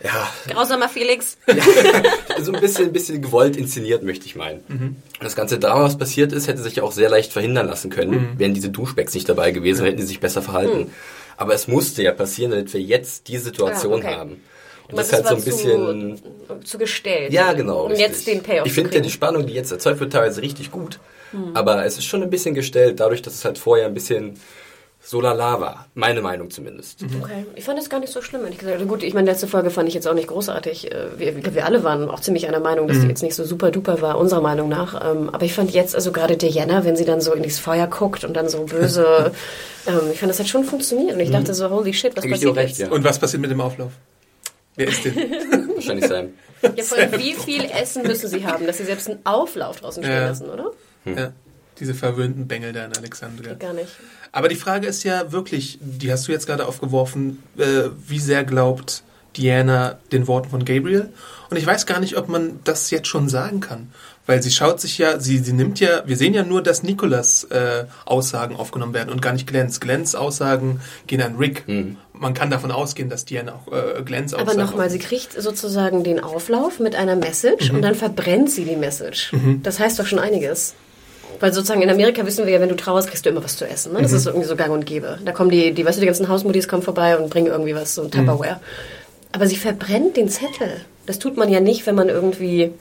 ja, 0.03 0.27
Grausamer 0.47 0.89
Felix. 0.89 1.37
so 2.41 2.51
ein 2.53 2.61
bisschen, 2.61 2.85
ein 2.85 2.93
bisschen 2.93 3.21
gewollt 3.21 3.57
inszeniert, 3.57 4.03
möchte 4.03 4.25
ich 4.27 4.35
meinen. 4.35 4.59
Und 4.69 5.23
das 5.23 5.35
ganze 5.35 5.57
Drama, 5.57 5.83
was 5.83 5.97
passiert 5.97 6.31
ist, 6.33 6.47
hätte 6.47 6.61
sich 6.61 6.75
ja 6.75 6.83
auch 6.83 6.91
sehr 6.91 7.09
leicht 7.09 7.33
verhindern 7.33 7.67
lassen 7.67 7.89
können, 7.89 8.35
wären 8.37 8.53
diese 8.53 8.69
Duschbecks 8.69 9.13
nicht 9.15 9.27
dabei 9.27 9.51
gewesen, 9.51 9.85
hätten 9.85 9.97
die 9.97 10.03
sich 10.03 10.19
besser 10.19 10.41
verhalten. 10.43 10.91
Aber 11.35 11.53
es 11.53 11.67
musste 11.67 12.03
ja 12.03 12.11
passieren, 12.11 12.51
damit 12.51 12.73
wir 12.73 12.81
jetzt 12.81 13.27
die 13.27 13.37
Situation 13.37 14.01
Ja, 14.01 14.07
okay. 14.09 14.15
haben. 14.15 14.41
Und 14.89 14.97
das 14.97 15.07
ist 15.07 15.13
halt 15.13 15.23
es 15.25 15.29
so 15.29 15.35
ein 15.35 15.43
bisschen... 15.43 16.17
Zu, 16.47 16.59
zu 16.63 16.77
gestellt. 16.77 17.33
Ja, 17.33 17.53
genau. 17.53 17.83
Um 17.83 17.91
richtig. 17.91 18.07
jetzt 18.07 18.27
den 18.27 18.43
Payoff 18.43 18.65
Ich 18.67 18.73
finde 18.73 18.95
ja 18.95 19.01
die 19.01 19.09
Spannung, 19.11 19.45
die 19.45 19.53
jetzt 19.53 19.71
erzeugt 19.71 19.99
wird, 19.99 20.13
teilweise 20.13 20.41
richtig 20.41 20.71
gut. 20.71 20.99
Aber 21.53 21.85
es 21.85 21.97
ist 21.97 22.05
schon 22.05 22.23
ein 22.23 22.29
bisschen 22.29 22.55
gestellt, 22.55 22.99
dadurch, 23.01 23.21
dass 23.21 23.33
es 23.33 23.43
halt 23.43 23.57
vorher 23.57 23.85
ein 23.85 23.93
bisschen 23.93 24.39
so 25.01 25.21
lala 25.21 25.61
war. 25.61 25.87
Meine 25.93 26.21
Meinung 26.21 26.49
zumindest. 26.51 27.01
Okay, 27.21 27.45
ich 27.55 27.63
fand 27.63 27.77
das 27.79 27.89
gar 27.89 27.99
nicht 27.99 28.11
so 28.11 28.21
schlimm, 28.21 28.41
ehrlich 28.43 28.57
gesagt. 28.57 28.75
Also 28.75 28.87
gut, 28.87 29.03
ich 29.03 29.13
meine, 29.13 29.29
letzte 29.29 29.47
Folge 29.47 29.69
fand 29.69 29.87
ich 29.87 29.95
jetzt 29.95 30.07
auch 30.07 30.13
nicht 30.13 30.27
großartig. 30.27 30.91
Äh, 30.91 31.07
Wir, 31.17 31.53
wir 31.53 31.65
alle 31.65 31.83
waren 31.83 32.09
auch 32.09 32.19
ziemlich 32.19 32.47
einer 32.47 32.59
Meinung, 32.59 32.87
dass 32.87 32.99
die 32.99 33.07
jetzt 33.07 33.23
nicht 33.23 33.35
so 33.35 33.45
super 33.45 33.71
duper 33.71 34.01
war, 34.01 34.17
unserer 34.17 34.41
Meinung 34.41 34.67
nach. 34.67 34.95
Ähm, 35.09 35.29
Aber 35.31 35.45
ich 35.45 35.53
fand 35.53 35.71
jetzt, 35.71 35.95
also 35.95 36.11
gerade 36.11 36.35
Diana, 36.35 36.83
wenn 36.83 36.97
sie 36.97 37.05
dann 37.05 37.21
so 37.21 37.33
in 37.33 37.43
dieses 37.43 37.59
Feuer 37.59 37.87
guckt 37.87 38.23
und 38.25 38.33
dann 38.33 38.49
so 38.49 38.63
böse, 38.63 39.31
ähm, 39.87 40.11
ich 40.11 40.19
fand, 40.19 40.29
das 40.29 40.39
hat 40.39 40.47
schon 40.47 40.65
funktioniert. 40.65 41.13
Und 41.13 41.21
ich 41.21 41.31
dachte 41.31 41.53
so, 41.53 41.69
holy 41.69 41.93
shit, 41.93 42.15
was 42.17 42.25
ich 42.25 42.31
passiert 42.31 42.55
recht, 42.57 42.77
jetzt? 42.77 42.89
ja. 42.89 42.91
Und 42.91 43.03
was 43.05 43.17
passiert 43.19 43.41
mit 43.41 43.51
dem 43.51 43.61
Auflauf? 43.61 43.91
Wer 44.77 44.87
ist 44.87 45.03
denn? 45.03 45.15
Wahrscheinlich 45.75 46.07
sein. 46.07 46.33
Ja, 46.75 46.83
vor 46.83 46.97
allem, 46.97 47.11
wie 47.19 47.33
viel 47.33 47.65
Essen 47.65 48.03
müssen 48.03 48.29
sie 48.29 48.45
haben, 48.45 48.65
dass 48.65 48.77
sie 48.77 48.85
selbst 48.85 49.09
einen 49.09 49.19
Auflauf 49.25 49.81
draußen 49.81 50.01
stehen 50.03 50.15
Ja. 50.15 50.27
lassen, 50.27 50.49
oder? 50.49 50.71
ja, 51.05 51.33
diese 51.79 51.93
verwöhnten 51.93 52.47
Bengel 52.47 52.73
da 52.73 52.85
in 52.85 52.95
Alexandria. 52.95 53.53
Gar 53.55 53.73
nicht. 53.73 53.89
Aber 54.31 54.47
die 54.49 54.55
Frage 54.55 54.87
ist 54.87 55.03
ja 55.03 55.31
wirklich, 55.31 55.77
die 55.81 56.11
hast 56.11 56.27
du 56.27 56.31
jetzt 56.31 56.47
gerade 56.47 56.65
aufgeworfen, 56.67 57.43
äh, 57.57 57.83
wie 58.07 58.19
sehr 58.19 58.43
glaubt 58.43 59.03
Diana 59.35 59.97
den 60.11 60.27
Worten 60.27 60.49
von 60.49 60.65
Gabriel? 60.65 61.09
Und 61.49 61.57
ich 61.57 61.65
weiß 61.65 61.85
gar 61.85 61.99
nicht, 61.99 62.17
ob 62.17 62.27
man 62.27 62.59
das 62.63 62.89
jetzt 62.91 63.07
schon 63.07 63.29
sagen 63.29 63.59
kann. 63.61 63.91
Weil 64.27 64.43
sie 64.43 64.51
schaut 64.51 64.79
sich 64.81 64.97
ja, 64.97 65.19
sie, 65.19 65.37
sie 65.39 65.53
nimmt 65.53 65.79
ja, 65.79 66.03
wir 66.05 66.17
sehen 66.17 66.33
ja 66.33 66.43
nur, 66.43 66.61
dass 66.61 66.83
Nicholas 66.83 67.45
äh, 67.45 67.85
Aussagen 68.05 68.55
aufgenommen 68.57 68.93
werden 68.93 69.09
und 69.09 69.21
gar 69.21 69.33
nicht 69.33 69.47
Glens. 69.47 69.79
Glens 69.79 70.13
Aussagen 70.15 70.81
gehen 71.07 71.21
an 71.21 71.37
Rick. 71.37 71.63
Man 72.13 72.33
kann 72.33 72.49
davon 72.51 72.71
ausgehen, 72.71 73.09
dass 73.09 73.23
Diana 73.25 73.53
auch 73.53 73.71
äh, 73.71 74.01
Glens 74.03 74.33
Aber 74.33 74.43
Aussagen 74.43 74.59
nochmal, 74.59 74.89
sie 74.89 74.99
kriegt 74.99 75.41
sozusagen 75.41 76.03
den 76.03 76.21
Auflauf 76.21 76.79
mit 76.79 76.95
einer 76.95 77.15
Message 77.15 77.69
Mhm. 77.69 77.77
und 77.77 77.81
dann 77.83 77.95
verbrennt 77.95 78.51
sie 78.51 78.65
die 78.65 78.75
Message. 78.75 79.31
Das 79.63 79.79
heißt 79.79 79.97
doch 79.97 80.05
schon 80.05 80.19
einiges. 80.19 80.73
Weil 81.39 81.53
sozusagen 81.53 81.81
in 81.83 81.89
Amerika 81.89 82.25
wissen 82.25 82.45
wir 82.45 82.53
ja, 82.53 82.59
wenn 82.59 82.69
du 82.69 82.75
trauerst, 82.75 83.07
kriegst 83.09 83.25
du 83.25 83.29
immer 83.29 83.43
was 83.43 83.55
zu 83.57 83.65
essen. 83.69 83.93
Ne? 83.93 84.01
Das 84.01 84.11
Mhm. 84.11 84.17
ist 84.17 84.25
irgendwie 84.25 84.47
so 84.47 84.55
gang 84.55 84.71
und 84.71 84.85
gäbe. 84.85 85.19
Da 85.23 85.31
kommen 85.31 85.51
die, 85.51 85.71
die, 85.73 85.85
weißt 85.85 85.97
du, 85.97 86.01
die 86.01 86.07
ganzen 86.07 86.27
Hausmuttis 86.27 86.67
kommen 86.67 86.81
vorbei 86.83 87.17
und 87.17 87.29
bringen 87.29 87.47
irgendwie 87.47 87.75
was, 87.75 87.93
so 87.95 88.01
ein 88.03 88.11
Tupperware. 88.11 88.59
Aber 89.31 89.45
sie 89.47 89.55
verbrennt 89.55 90.17
den 90.17 90.29
Zettel. 90.29 90.81
Das 91.05 91.19
tut 91.19 91.37
man 91.37 91.49
ja 91.49 91.59
nicht, 91.61 91.85
wenn 91.85 91.95
man 91.95 92.09
irgendwie. 92.09 92.71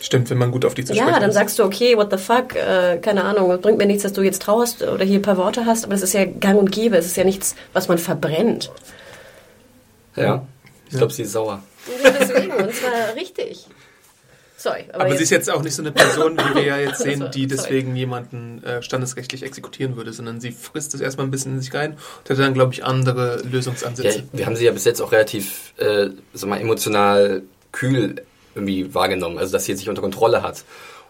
Stimmt, 0.00 0.30
wenn 0.30 0.38
man 0.38 0.50
gut 0.52 0.64
auf 0.64 0.74
die 0.74 0.84
zu 0.84 0.92
Ja, 0.94 1.02
sprechen 1.04 1.20
dann 1.20 1.30
ist. 1.30 1.34
sagst 1.34 1.58
du, 1.58 1.64
okay, 1.64 1.96
what 1.96 2.10
the 2.12 2.18
fuck, 2.18 2.54
äh, 2.54 2.98
keine 2.98 3.24
Ahnung, 3.24 3.50
es 3.50 3.60
bringt 3.60 3.78
mir 3.78 3.86
nichts, 3.86 4.04
dass 4.04 4.12
du 4.12 4.22
jetzt 4.22 4.42
trauerst 4.42 4.82
oder 4.82 5.04
hier 5.04 5.18
ein 5.18 5.22
paar 5.22 5.36
Worte 5.36 5.66
hast, 5.66 5.84
aber 5.84 5.94
das 5.94 6.02
ist 6.02 6.14
ja 6.14 6.24
gang 6.24 6.58
und 6.58 6.70
gäbe. 6.70 6.96
Es 6.96 7.06
ist 7.06 7.16
ja 7.16 7.24
nichts, 7.24 7.56
was 7.72 7.88
man 7.88 7.98
verbrennt. 7.98 8.70
Ja. 10.16 10.46
Ich 10.90 10.96
glaube, 10.96 11.12
sie 11.12 11.22
ist 11.22 11.32
sauer. 11.32 11.62
Ja, 12.02 12.10
deswegen, 12.10 12.52
und 12.52 12.72
zwar 12.74 12.92
richtig. 13.16 13.66
Sorry. 14.56 14.84
Aber, 14.92 15.04
Aber 15.04 15.16
sie 15.16 15.22
ist 15.22 15.30
jetzt 15.30 15.48
auch 15.50 15.62
nicht 15.62 15.74
so 15.74 15.82
eine 15.82 15.92
Person, 15.92 16.36
wie 16.36 16.54
wir 16.56 16.62
ja 16.64 16.78
jetzt 16.78 16.98
sehen, 17.02 17.20
die 17.32 17.42
Sorry. 17.42 17.46
deswegen 17.46 17.94
jemanden 17.94 18.62
äh, 18.64 18.82
standesrechtlich 18.82 19.44
exekutieren 19.44 19.96
würde, 19.96 20.12
sondern 20.12 20.40
sie 20.40 20.50
frisst 20.50 20.94
es 20.94 21.00
erstmal 21.00 21.26
ein 21.26 21.30
bisschen 21.30 21.54
in 21.54 21.60
sich 21.60 21.72
rein 21.74 21.92
und 21.92 22.30
hat 22.30 22.38
dann, 22.38 22.54
glaube 22.54 22.72
ich, 22.72 22.84
andere 22.84 23.40
Ja, 23.44 23.50
Lösungsansätze. 23.50 24.24
wir 24.32 24.46
haben 24.46 24.56
sie 24.56 24.64
ja 24.64 24.72
bis 24.72 24.84
jetzt 24.84 25.00
auch 25.00 25.12
relativ, 25.12 25.74
äh, 25.76 26.08
sag 26.34 26.50
mal, 26.50 26.60
emotional 26.60 27.42
kühl 27.70 28.16
irgendwie 28.58 28.94
wahrgenommen, 28.94 29.38
also 29.38 29.52
dass 29.52 29.64
sie 29.64 29.74
sich 29.74 29.88
unter 29.88 30.02
Kontrolle 30.02 30.42
hat. 30.42 30.64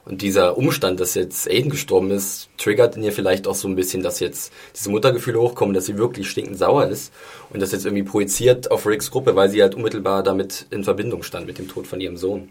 Und 0.05 0.23
dieser 0.23 0.57
Umstand, 0.57 1.01
dass 1.01 1.15
jetzt 1.15 1.51
Aiden 1.51 1.71
gestorben 1.71 2.11
ist, 2.11 2.49
triggert 2.57 2.97
in 2.97 3.03
ihr 3.03 3.13
vielleicht 3.13 3.47
auch 3.47 3.55
so 3.55 3.69
ein 3.69 3.77
bisschen, 3.77 4.03
dass 4.03 4.21
jetzt 4.21 4.53
diese 4.75 4.89
Muttergefühle 4.91 5.39
hochkommen, 5.39 5.75
dass 5.75 5.85
sie 5.85 5.99
wirklich 5.99 6.31
stinkend 6.31 6.57
sauer 6.57 6.87
ist 6.87 7.13
und 7.51 7.61
das 7.61 7.73
jetzt 7.73 7.85
irgendwie 7.85 8.05
projiziert 8.05 8.71
auf 8.71 8.87
Ricks 8.87 9.11
Gruppe, 9.11 9.37
weil 9.37 9.51
sie 9.51 9.61
halt 9.61 9.75
unmittelbar 9.75 10.23
damit 10.23 10.65
in 10.71 10.83
Verbindung 10.85 11.23
stand 11.23 11.47
mit 11.47 11.59
dem 11.59 11.69
Tod 11.69 11.87
von 11.87 12.01
ihrem 12.01 12.17
Sohn. 12.17 12.51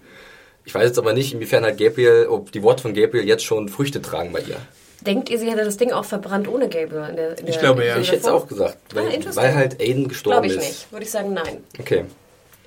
Ich 0.65 0.75
weiß 0.75 0.83
jetzt 0.85 0.99
aber 0.99 1.13
nicht, 1.13 1.33
inwiefern 1.33 1.63
halt 1.63 1.79
Gabriel, 1.79 2.27
ob 2.29 2.51
die 2.51 2.61
Worte 2.61 2.83
von 2.83 2.93
Gabriel 2.93 3.25
jetzt 3.25 3.43
schon 3.45 3.69
Früchte 3.69 4.01
tragen 4.01 4.33
bei 4.33 4.41
ihr. 4.41 4.57
Denkt 5.01 5.29
ihr, 5.29 5.39
sie 5.39 5.49
hätte 5.49 5.63
das 5.63 5.77
Ding 5.77 5.91
auch 5.93 6.05
verbrannt 6.05 6.47
ohne 6.47 6.67
Gabriel? 6.69 7.07
In 7.09 7.15
der, 7.15 7.39
in 7.39 7.47
Ich 7.47 7.53
der 7.55 7.63
glaube, 7.63 7.85
ja. 7.85 7.91
Hätte 7.93 8.01
ich 8.01 8.11
jetzt 8.11 8.27
auch 8.27 8.47
gesagt. 8.47 8.77
Ah, 8.91 8.95
Weil, 8.97 9.13
interesting. 9.13 9.43
weil 9.43 9.55
halt 9.55 9.81
Aiden 9.81 10.07
gestorben 10.09 10.41
Glaube 10.41 10.47
ich 10.47 10.53
ist. 10.61 10.67
nicht. 10.67 10.91
Würde 10.91 11.05
ich 11.05 11.11
sagen, 11.11 11.33
nein. 11.33 11.63
Okay. 11.79 12.05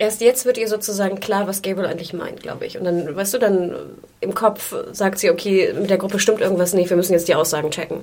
Erst 0.01 0.23
jetzt 0.23 0.47
wird 0.47 0.57
ihr 0.57 0.67
sozusagen 0.67 1.21
klar, 1.21 1.47
was 1.47 1.61
Gabriel 1.61 1.87
eigentlich 1.87 2.15
meint, 2.15 2.43
glaube 2.43 2.65
ich. 2.65 2.79
Und 2.79 2.85
dann, 2.85 3.15
weißt 3.15 3.35
du, 3.35 3.39
dann 3.39 3.75
im 4.21 4.33
Kopf 4.35 4.75
sagt 4.93 5.19
sie, 5.19 5.29
okay, 5.29 5.75
mit 5.79 5.91
der 5.91 5.99
Gruppe 5.99 6.19
stimmt 6.19 6.41
irgendwas 6.41 6.73
nicht, 6.73 6.89
wir 6.89 6.97
müssen 6.97 7.13
jetzt 7.13 7.29
die 7.29 7.35
Aussagen 7.35 7.71
checken. 7.71 8.01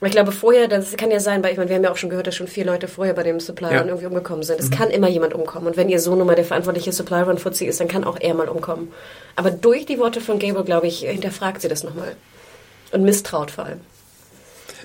Aber 0.00 0.06
ich 0.06 0.12
glaube, 0.12 0.32
vorher, 0.32 0.68
das 0.68 0.96
kann 0.96 1.10
ja 1.10 1.20
sein, 1.20 1.44
weil 1.44 1.52
ich 1.52 1.58
meine, 1.58 1.68
wir 1.68 1.76
haben 1.76 1.84
ja 1.84 1.92
auch 1.92 1.98
schon 1.98 2.08
gehört, 2.08 2.26
dass 2.26 2.36
schon 2.36 2.48
vier 2.48 2.64
Leute 2.64 2.88
vorher 2.88 3.12
bei 3.12 3.22
dem 3.22 3.38
Supply 3.38 3.66
Run 3.66 3.74
Ja. 3.74 3.84
irgendwie 3.84 4.06
umgekommen 4.06 4.44
sind. 4.44 4.60
Es 4.60 4.70
kann 4.70 4.88
immer 4.88 5.08
jemand 5.08 5.34
umkommen. 5.34 5.66
Und 5.66 5.76
wenn 5.76 5.90
ihr 5.90 6.00
Sohn 6.00 6.16
nun 6.16 6.26
mal 6.26 6.36
der 6.36 6.46
verantwortliche 6.46 6.90
Supply 6.90 7.20
Run 7.20 7.36
Fuzzi 7.36 7.66
ist, 7.66 7.78
dann 7.78 7.88
kann 7.88 8.04
auch 8.04 8.16
er 8.18 8.32
mal 8.32 8.48
umkommen. 8.48 8.90
Aber 9.36 9.50
durch 9.50 9.84
die 9.84 9.98
Worte 9.98 10.22
von 10.22 10.38
Gabriel, 10.38 10.64
glaube 10.64 10.86
ich, 10.86 11.00
hinterfragt 11.00 11.60
sie 11.60 11.68
das 11.68 11.84
nochmal. 11.84 12.16
Und 12.92 13.04
misstraut 13.04 13.50
vor 13.50 13.66
allem. 13.66 13.80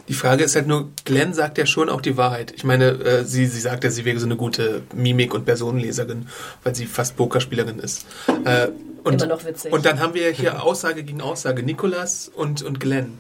Die 0.07 0.13
Frage 0.13 0.43
ist 0.43 0.55
halt 0.55 0.67
nur, 0.67 0.89
Glenn 1.05 1.33
sagt 1.33 1.57
ja 1.57 1.65
schon 1.65 1.89
auch 1.89 2.01
die 2.01 2.15
Wahrheit. 2.15 2.53
Ich 2.55 2.63
meine, 2.63 2.91
äh, 2.91 3.25
sie, 3.25 3.45
sie 3.45 3.59
sagt 3.59 3.83
ja, 3.83 3.89
sie 3.91 4.05
wäre 4.05 4.19
so 4.19 4.25
eine 4.25 4.37
gute 4.37 4.83
Mimik- 4.95 5.33
und 5.33 5.45
Personenleserin, 5.45 6.27
weil 6.63 6.75
sie 6.75 6.85
fast 6.85 7.17
Pokerspielerin 7.17 7.79
ist. 7.79 8.05
Äh, 8.45 8.69
und, 9.03 9.21
Immer 9.21 9.35
noch 9.35 9.45
witzig. 9.45 9.71
Und 9.71 9.85
dann 9.85 9.99
haben 9.99 10.13
wir 10.13 10.29
hier 10.31 10.63
Aussage 10.63 11.03
gegen 11.03 11.21
Aussage, 11.21 11.63
Nikolas 11.63 12.29
und, 12.33 12.61
und 12.61 12.79
Glenn. 12.79 13.19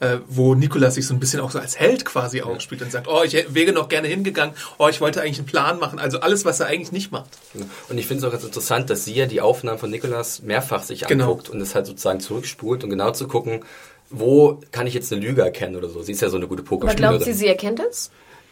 Äh, 0.00 0.18
wo 0.28 0.54
Nikolas 0.54 0.94
sich 0.94 1.08
so 1.08 1.12
ein 1.14 1.18
bisschen 1.18 1.40
auch 1.40 1.50
so 1.50 1.58
als 1.58 1.76
Held 1.80 2.04
quasi 2.04 2.40
aufspielt 2.42 2.82
und 2.82 2.92
sagt, 2.92 3.08
oh, 3.08 3.24
ich 3.24 3.32
wäre 3.52 3.72
noch 3.72 3.88
gerne 3.88 4.06
hingegangen, 4.06 4.54
oh, 4.78 4.86
ich 4.86 5.00
wollte 5.00 5.20
eigentlich 5.22 5.38
einen 5.38 5.48
Plan 5.48 5.80
machen. 5.80 5.98
Also 5.98 6.20
alles, 6.20 6.44
was 6.44 6.60
er 6.60 6.66
eigentlich 6.66 6.92
nicht 6.92 7.10
macht. 7.10 7.30
Und 7.88 7.98
ich 7.98 8.06
finde 8.06 8.20
es 8.20 8.24
auch 8.28 8.30
ganz 8.30 8.44
interessant, 8.44 8.90
dass 8.90 9.04
sie 9.04 9.14
ja 9.14 9.26
die 9.26 9.40
Aufnahmen 9.40 9.80
von 9.80 9.90
Nikolas 9.90 10.40
mehrfach 10.42 10.84
sich 10.84 11.04
Genau. 11.06 11.24
anguckt 11.24 11.48
und 11.48 11.60
es 11.60 11.74
halt 11.74 11.86
sozusagen 11.86 12.20
zurückspult 12.20 12.84
und 12.84 12.90
genau 12.90 13.10
zu 13.10 13.26
gucken, 13.26 13.64
wo 14.10 14.60
kann 14.72 14.86
ich 14.86 14.94
jetzt 14.94 15.12
eine 15.12 15.20
Lüge 15.20 15.42
erkennen 15.42 15.76
oder 15.76 15.88
so. 15.88 16.02
Sie 16.02 16.12
ist 16.12 16.20
ja 16.22 16.28
so 16.30 16.36
eine 16.36 16.46
gute 16.48 16.62
Aber 16.62 16.68
Pokerspielerin. 16.68 17.16
glaubt 17.18 17.24
sie, 17.24 17.32
sie 17.38 17.46
erkennt 17.46 17.80
es? 17.80 18.10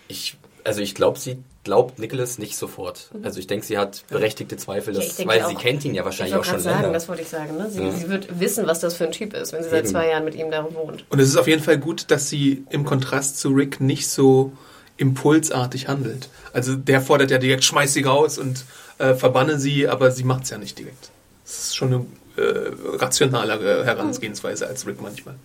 Ich, 0.09 0.37
also 0.65 0.81
ich 0.81 0.95
glaube, 0.95 1.19
sie 1.19 1.39
glaubt 1.65 1.99
Nicholas 1.99 2.39
nicht 2.39 2.57
sofort. 2.57 3.11
Also 3.23 3.41
ich 3.41 3.47
denke, 3.49 3.67
sie 3.67 3.77
hat 3.79 4.05
berechtigte 4.09 4.57
Zweifel, 4.57 4.95
Ja, 4.95 5.01
dass, 5.01 5.09
ich 5.11 5.17
denke 5.17 5.33
weil 5.33 5.41
sie 5.49 5.57
auch. 5.57 5.61
kennt 5.61 5.85
ihn 5.85 5.95
ja 5.95 6.03
Ich 6.03 6.05
wahrscheinlich 6.07 6.37
auch 6.37 6.45
schon 6.45 6.61
sagen, 6.61 6.81
länger. 6.83 6.93
das 6.93 7.09
wollte 7.09 7.23
ich 7.23 7.29
sagen. 7.29 7.57
Ne? 7.57 7.69
Sie, 7.71 7.83
Ja. 7.83 7.91
sie 7.91 8.09
wird 8.09 8.39
wissen, 8.39 8.67
was 8.67 8.79
das 8.81 8.95
für 8.97 9.05
ein 9.05 9.13
Typ 9.13 9.35
ist, 9.35 9.53
wenn 9.53 9.63
sie 9.65 9.71
seit 9.71 9.81
Eben. 9.85 9.89
zwei 9.89 10.09
Jahren 10.11 10.25
mit 10.25 10.35
ihm 10.37 10.51
da 10.51 10.65
wohnt. 10.75 11.05
Und 11.09 11.19
es 11.19 11.29
ist 11.29 11.37
auf 11.37 11.49
jeden 11.49 11.63
Fall 11.63 11.79
gut, 11.79 12.11
dass 12.11 12.29
sie 12.29 12.65
im 12.71 12.85
Kontrast 12.85 13.39
zu 13.39 13.49
Rick 13.49 13.81
nicht 13.81 14.09
so 14.09 14.53
impulsartig 14.99 15.89
handelt. 15.89 16.29
Also 16.53 16.75
der 16.77 17.01
fordert 17.01 17.31
ja 17.31 17.39
direkt, 17.39 17.65
schmeiß 17.65 17.93
sie 17.93 18.03
raus 18.03 18.39
und 18.39 18.65
äh, 18.99 19.15
verbanne 19.15 19.59
sie, 19.59 19.89
aber 19.89 20.11
sie 20.11 20.25
macht 20.25 20.45
es 20.45 20.51
ja 20.51 20.59
nicht 20.59 20.79
direkt. 20.79 21.11
Das 21.45 21.59
ist 21.59 21.77
schon 21.77 21.89
eine 21.93 22.07
äh, 22.37 22.97
rationalere 22.97 23.85
Herangehensweise 23.85 24.67
als 24.67 24.87
Rick 24.87 25.01
manchmal. 25.01 25.37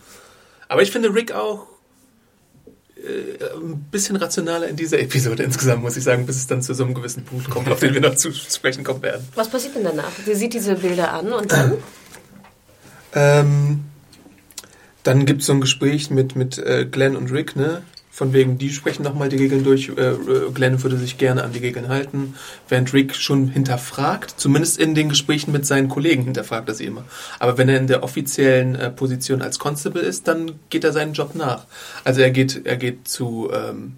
Aber 0.68 0.82
ich 0.82 0.92
finde 0.92 1.14
Rick 1.14 1.32
auch 1.32 1.68
äh, 2.96 3.56
ein 3.56 3.88
bisschen 3.92 4.16
rationaler 4.16 4.68
in 4.68 4.76
dieser 4.76 5.00
Episode 5.00 5.44
insgesamt, 5.44 5.82
muss 5.82 5.98
ich 5.98 6.04
sagen, 6.04 6.26
bis 6.26 6.38
es 6.38 6.48
dann 6.48 6.62
zu 6.62 6.74
so 6.74 6.84
einem 6.84 6.94
gewissen 6.94 7.26
Punkt 7.26 7.50
kommt, 7.50 7.70
auf 7.70 7.80
den 7.80 7.94
wir 7.94 8.02
noch 8.02 8.16
zu 8.16 8.32
sprechen 8.32 8.84
kommen 8.84 9.02
werden. 9.02 9.28
Was 9.36 9.50
passiert 9.50 9.76
denn 9.76 9.84
danach? 9.84 10.12
Sie 10.26 10.36
sieht 10.36 10.54
diese 10.54 10.76
Bilder 10.76 11.14
an 11.14 11.34
und 11.34 11.52
dann? 11.52 11.78
Ähm, 13.14 13.86
dann 15.04 15.26
gibt 15.26 15.42
es 15.42 15.48
so 15.48 15.54
ein 15.54 15.62
Gespräch 15.62 16.12
mit, 16.12 16.36
mit 16.36 16.58
äh, 16.58 16.86
Glenn 16.86 17.16
und 17.16 17.32
Rick, 17.32 17.56
ne? 17.56 17.82
Von 18.14 18.34
wegen, 18.34 18.58
die 18.58 18.72
sprechen 18.72 19.04
nochmal 19.04 19.30
die 19.30 19.38
Regeln 19.38 19.64
durch. 19.64 19.88
Äh, 19.88 20.12
äh, 20.12 20.52
Glenn 20.54 20.84
würde 20.84 20.98
sich 20.98 21.18
gerne 21.18 21.44
an 21.44 21.54
die 21.54 21.60
Regeln 21.60 21.88
halten, 21.88 22.36
während 22.68 22.94
Rick 22.94 23.16
schon 23.16 23.48
hinterfragt, 23.48 24.34
zumindest 24.36 24.78
in 24.80 24.96
den 24.96 25.08
Gesprächen 25.08 25.54
mit 25.54 25.66
seinen 25.66 25.88
Kollegen 25.88 26.24
hinterfragt 26.24 26.68
er 26.68 26.76
sie 26.76 26.86
immer. 26.86 27.06
Aber 27.40 27.58
wenn 27.58 27.70
er 27.70 27.78
in 27.78 27.88
der 27.88 28.04
offiziellen 28.04 28.76
äh, 28.76 28.90
Position 28.92 29.42
als 29.42 29.60
Constable 29.60 30.02
ist, 30.02 30.28
dann 30.28 30.60
geht 30.70 30.84
er 30.84 30.92
seinen 30.92 31.14
Job 31.14 31.36
nach. 31.36 31.66
Also 32.04 32.20
er 32.20 32.32
geht, 32.32 32.66
er 32.66 32.76
geht 32.76 33.08
zu, 33.08 33.50
ähm, 33.54 33.94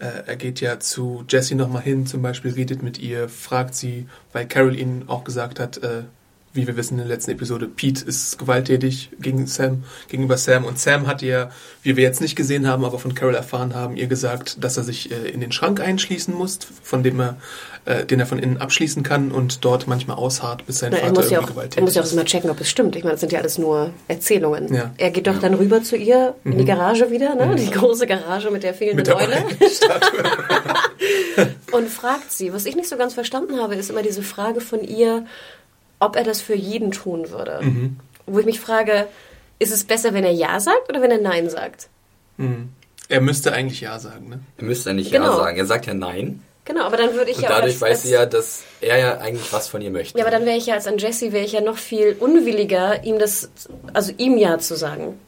äh, 0.00 0.06
er 0.26 0.36
geht 0.36 0.60
ja 0.60 0.80
zu 0.80 1.24
Jessie 1.28 1.54
nochmal 1.54 1.82
hin, 1.82 2.06
zum 2.06 2.22
Beispiel 2.22 2.52
redet 2.52 2.82
mit 2.82 2.98
ihr, 2.98 3.28
fragt 3.28 3.76
sie, 3.76 4.08
weil 4.32 4.48
Carol 4.48 4.76
ihnen 4.76 5.04
auch 5.06 5.22
gesagt 5.22 5.60
hat, 5.60 5.78
äh, 5.84 6.02
wie 6.52 6.66
wir 6.66 6.76
wissen 6.76 6.94
in 6.94 6.98
der 6.98 7.06
letzten 7.06 7.30
Episode, 7.30 7.68
Pete 7.68 8.04
ist 8.04 8.36
gewalttätig 8.38 9.10
gegen 9.20 9.46
Sam, 9.46 9.84
gegenüber 10.08 10.36
Sam. 10.36 10.64
Und 10.64 10.80
Sam 10.80 11.06
hat 11.06 11.22
ihr, 11.22 11.50
wie 11.82 11.96
wir 11.96 12.02
jetzt 12.02 12.20
nicht 12.20 12.34
gesehen 12.34 12.66
haben, 12.66 12.84
aber 12.84 12.98
von 12.98 13.14
Carol 13.14 13.36
erfahren 13.36 13.72
haben, 13.74 13.96
ihr 13.96 14.08
gesagt, 14.08 14.64
dass 14.64 14.76
er 14.76 14.82
sich 14.82 15.12
äh, 15.12 15.30
in 15.30 15.40
den 15.40 15.52
Schrank 15.52 15.80
einschließen 15.80 16.34
muss, 16.34 16.58
von 16.82 17.04
dem 17.04 17.20
er, 17.20 17.36
äh, 17.84 18.04
den 18.04 18.18
er 18.18 18.26
von 18.26 18.40
innen 18.40 18.56
abschließen 18.56 19.04
kann 19.04 19.30
und 19.30 19.64
dort 19.64 19.86
manchmal 19.86 20.16
ausharrt, 20.16 20.66
bis 20.66 20.80
sein 20.80 20.90
Na, 20.92 20.98
er, 20.98 21.14
Vater 21.14 21.20
ja 21.20 21.22
irgendwie 21.22 21.36
auch, 21.36 21.42
er 21.42 21.46
gewalttätig 21.52 21.84
muss 21.84 21.94
ja 21.94 22.00
auch 22.00 22.04
ist. 22.04 22.10
erstmal 22.10 22.24
checken, 22.24 22.50
ob 22.50 22.60
es 22.60 22.68
stimmt. 22.68 22.96
Ich 22.96 23.04
meine, 23.04 23.12
das 23.12 23.20
sind 23.20 23.30
ja 23.30 23.38
alles 23.38 23.56
nur 23.56 23.90
Erzählungen. 24.08 24.74
Ja. 24.74 24.92
Er 24.96 25.12
geht 25.12 25.28
doch 25.28 25.38
dann 25.38 25.54
rüber 25.54 25.84
zu 25.84 25.96
ihr 25.96 26.34
in 26.42 26.58
die 26.58 26.64
Garage 26.64 27.12
wieder, 27.12 27.36
ne? 27.36 27.54
die 27.54 27.70
große 27.70 28.08
Garage 28.08 28.50
mit 28.50 28.64
der 28.64 28.74
fehlenden 28.74 28.96
Mit 28.96 29.06
der 29.06 29.18
Eule. 29.18 29.36
Und 31.72 31.88
fragt 31.88 32.32
sie. 32.32 32.52
Was 32.52 32.66
ich 32.66 32.74
nicht 32.74 32.88
so 32.88 32.96
ganz 32.96 33.14
verstanden 33.14 33.60
habe, 33.60 33.76
ist 33.76 33.88
immer 33.88 34.02
diese 34.02 34.22
Frage 34.22 34.60
von 34.60 34.82
ihr, 34.82 35.24
ob 36.00 36.16
er 36.16 36.24
das 36.24 36.40
für 36.40 36.54
jeden 36.54 36.90
tun 36.90 37.30
würde. 37.30 37.60
Mhm. 37.62 37.96
Wo 38.26 38.38
ich 38.40 38.46
mich 38.46 38.60
frage, 38.60 39.06
ist 39.58 39.72
es 39.72 39.84
besser, 39.84 40.12
wenn 40.14 40.24
er 40.24 40.32
Ja 40.32 40.58
sagt 40.58 40.88
oder 40.88 41.00
wenn 41.00 41.10
er 41.10 41.20
Nein 41.20 41.48
sagt? 41.48 41.88
er 43.08 43.20
müsste 43.20 43.52
eigentlich 43.52 43.82
Ja 43.82 43.98
sagen, 43.98 44.30
ne? 44.30 44.40
Er 44.56 44.64
müsste 44.64 44.94
nicht 44.94 45.12
Genau. 45.12 45.26
Ja 45.26 45.36
sagen. 45.36 45.58
Er 45.58 45.66
sagt 45.66 45.86
ja 45.86 45.94
Nein. 45.94 46.42
Genau, 46.64 46.84
aber 46.84 46.96
dann 46.96 47.14
würde 47.14 47.30
ich 47.30 47.38
Und 47.38 47.42
ja 47.42 47.48
auch 47.50 47.54
dadurch 47.56 47.74
als, 47.74 47.80
weiß 47.80 47.90
als, 47.90 48.02
sie 48.02 48.10
ja, 48.12 48.26
dass 48.26 48.62
er 48.80 48.98
ja 48.98 49.18
eigentlich 49.18 49.52
was 49.52 49.68
von 49.68 49.82
ihr 49.82 49.90
möchte. 49.90 50.18
Ja, 50.18 50.24
aber 50.24 50.30
dann 50.30 50.46
wäre 50.46 50.56
ich 50.56 50.66
ja 50.66 50.74
als 50.74 50.86
an 50.86 50.98
Jesse, 50.98 51.32
wäre 51.32 51.44
ich 51.44 51.52
ja 51.52 51.60
noch 51.60 51.78
viel 51.78 52.16
unwilliger, 52.18 53.04
ihm 53.04 53.18
das, 53.18 53.50
also 53.92 54.12
ihm 54.16 54.38
Ja 54.38 54.58
zu 54.58 54.76
sagen. 54.76 55.18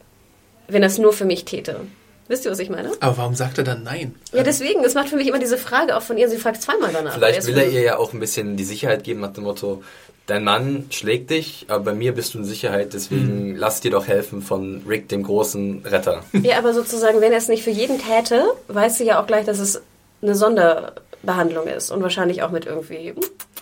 Wenn 0.67 0.81
er 0.81 0.87
es 0.87 0.97
nur 0.97 1.13
für 1.13 1.25
mich 1.25 1.45
täte. 1.45 1.81
Wisst 2.29 2.45
ihr, 2.45 2.51
was 2.51 2.59
ich 2.59 2.69
meine? 2.69 2.91
Aber 3.01 3.17
warum 3.17 3.35
sagt 3.35 3.57
er 3.57 3.65
dann 3.65 3.83
Nein? 3.83 4.15
Ja, 4.31 4.43
deswegen, 4.43 4.81
das 4.81 4.93
macht 4.93 5.09
für 5.09 5.17
mich 5.17 5.27
immer 5.27 5.39
diese 5.39 5.57
Frage 5.57 5.97
auch 5.97 6.01
von 6.01 6.17
ihr. 6.17 6.29
Sie 6.29 6.37
fragt 6.37 6.61
zweimal 6.61 6.91
danach. 6.93 7.13
Vielleicht 7.15 7.45
will 7.45 7.57
er 7.57 7.67
ihr 7.67 7.81
ja 7.81 7.97
auch 7.97 8.13
ein 8.13 8.19
bisschen 8.19 8.55
die 8.55 8.63
Sicherheit 8.63 9.03
geben 9.03 9.19
nach 9.19 9.33
dem 9.33 9.43
Motto, 9.43 9.83
dein 10.27 10.43
Mann 10.43 10.85
schlägt 10.89 11.29
dich, 11.29 11.65
aber 11.67 11.83
bei 11.83 11.93
mir 11.93 12.13
bist 12.13 12.33
du 12.33 12.39
in 12.39 12.45
Sicherheit, 12.45 12.93
deswegen 12.93 13.55
lass 13.55 13.81
dir 13.81 13.91
doch 13.91 14.07
helfen 14.07 14.41
von 14.41 14.81
Rick, 14.87 15.09
dem 15.09 15.23
großen 15.23 15.85
Retter. 15.85 16.23
Ja, 16.41 16.57
aber 16.57 16.73
sozusagen, 16.73 17.21
wenn 17.21 17.31
er 17.31 17.37
es 17.37 17.47
nicht 17.47 17.63
für 17.63 17.71
jeden 17.71 17.99
täte, 17.99 18.45
weiß 18.67 18.97
sie 18.97 19.05
ja 19.05 19.21
auch 19.21 19.27
gleich, 19.27 19.45
dass 19.45 19.59
es 19.59 19.81
eine 20.21 20.35
Sonderbehandlung 20.35 21.67
ist 21.67 21.91
und 21.91 22.01
wahrscheinlich 22.01 22.43
auch 22.43 22.51
mit 22.51 22.65
irgendwie. 22.65 23.13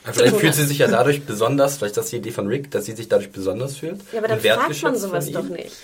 Vielleicht 0.04 0.38
fühlt 0.38 0.56
sie 0.56 0.66
sich 0.66 0.80
ja 0.80 0.88
dadurch 0.88 1.24
besonders, 1.26 1.78
vielleicht 1.78 1.98
das 1.98 2.06
ist 2.06 2.12
die 2.12 2.18
Idee 2.18 2.32
von 2.32 2.48
Rick, 2.48 2.72
dass 2.72 2.86
sie 2.86 2.94
sich 2.94 3.08
dadurch 3.08 3.32
besonders 3.32 3.78
fühlt. 3.78 4.00
Ja, 4.12 4.20
aber 4.20 4.28
dann 4.28 4.40
fragt 4.40 4.84
man 4.84 4.96
sowas 4.96 5.32
doch 5.32 5.44
nicht. 5.44 5.76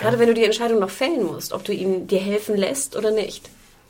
Gerade 0.00 0.18
wenn 0.18 0.28
du 0.28 0.34
die 0.34 0.44
Entscheidung 0.44 0.78
noch 0.78 0.90
fällen 0.90 1.24
musst, 1.24 1.52
ob 1.52 1.64
du 1.64 1.72
ihm 1.72 2.06
dir 2.06 2.20
helfen 2.20 2.56
lässt 2.56 2.94
oder 2.94 3.10
nicht. 3.10 3.48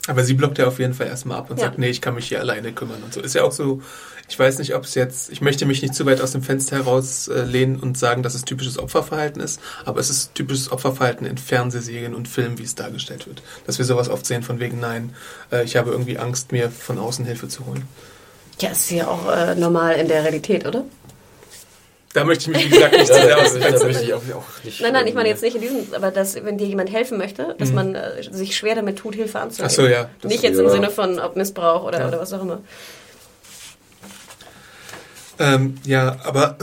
Aber 0.08 0.24
sie 0.24 0.34
blockt 0.34 0.58
ja 0.58 0.66
auf 0.66 0.78
jeden 0.80 0.94
Fall 0.94 1.06
erstmal 1.06 1.38
ab 1.38 1.50
und 1.50 1.58
Ja. 1.58 1.66
sagt, 1.66 1.78
nee, 1.78 1.88
ich 1.90 2.00
kann 2.00 2.14
mich 2.14 2.26
hier 2.26 2.40
alleine 2.40 2.72
kümmern 2.72 3.02
und 3.04 3.14
so. 3.14 3.20
Ist 3.20 3.34
ja 3.34 3.44
auch 3.44 3.52
so, 3.52 3.80
ich 4.28 4.36
weiß 4.38 4.58
nicht, 4.58 4.74
ob 4.74 4.84
es 4.84 4.94
jetzt, 4.94 5.30
ich 5.30 5.40
möchte 5.40 5.64
mich 5.66 5.80
nicht 5.82 5.94
zu 5.94 6.04
weit 6.06 6.20
aus 6.20 6.32
dem 6.32 6.42
Fenster 6.42 6.76
herauslehnen 6.76 7.78
und 7.78 7.96
sagen, 7.96 8.22
dass 8.22 8.34
es 8.34 8.44
typisches 8.44 8.78
Opferverhalten 8.78 9.40
ist, 9.40 9.60
aber 9.84 10.00
es 10.00 10.10
ist 10.10 10.34
typisches 10.34 10.72
Opferverhalten 10.72 11.26
in 11.26 11.38
Fernsehserien 11.38 12.14
und 12.14 12.26
Filmen, 12.26 12.58
wie 12.58 12.64
es 12.64 12.74
dargestellt 12.74 13.26
wird. 13.26 13.42
Dass 13.66 13.78
wir 13.78 13.84
sowas 13.84 14.08
oft 14.08 14.26
sehen 14.26 14.42
von 14.42 14.58
wegen, 14.60 14.80
nein, 14.80 15.14
äh, 15.52 15.62
ich 15.64 15.76
habe 15.76 15.90
irgendwie 15.90 16.18
Angst, 16.18 16.52
mir 16.52 16.70
von 16.70 16.98
außen 16.98 17.24
Hilfe 17.24 17.48
zu 17.48 17.66
holen. 17.66 17.84
Ja, 18.60 18.70
ist 18.70 18.90
ja 18.90 19.06
auch 19.06 19.30
äh, 19.30 19.54
normal 19.54 19.94
in 19.96 20.08
der 20.08 20.24
Realität, 20.24 20.66
oder? 20.66 20.84
Da 22.18 22.24
möchte 22.24 22.50
ich 22.50 22.56
mich, 22.56 22.66
wie 22.66 22.70
gesagt, 22.70 22.92
nicht 22.96 23.06
zu 23.06 23.12
Ja, 23.12 23.20
sehr 23.20 23.36
da, 23.36 23.42
aus 23.42 23.52
dem 23.52 23.60
da 23.62 23.66
Fenster 23.68 23.86
möchte 23.86 24.04
ich 24.04 24.14
auch, 24.14 24.22
auch 24.34 24.64
nicht. 24.64 24.80
Nein, 24.80 24.92
nein, 24.92 25.06
ich 25.06 25.14
meine 25.14 25.28
jetzt 25.28 25.42
nicht 25.42 25.54
in 25.56 25.60
diesem, 25.62 25.94
aber 25.94 26.10
dass, 26.10 26.34
wenn 26.44 26.58
dir 26.58 26.66
jemand 26.66 26.92
helfen 26.92 27.18
möchte, 27.18 27.54
dass 27.58 27.72
man 27.72 27.94
äh, 27.94 28.22
sich 28.30 28.56
schwer 28.56 28.74
damit 28.74 28.98
tut, 28.98 29.14
Hilfe 29.14 29.38
anzunehmen. 29.40 29.70
Ach 29.70 29.74
so, 29.74 29.86
ja. 29.86 30.08
Das- 30.20 30.30
Nicht 30.30 30.42
jetzt 30.42 30.58
im. 30.58 30.68
Sinne 30.68 30.90
von 30.90 31.18
ob 31.18 31.36
Missbrauch 31.36 31.84
oder, 31.84 32.00
Ja. 32.00 32.08
oder 32.08 32.20
was 32.20 32.32
auch 32.32 32.42
immer. 32.42 32.60
Ähm, 35.38 35.76
ja, 35.84 36.16
aber 36.24 36.56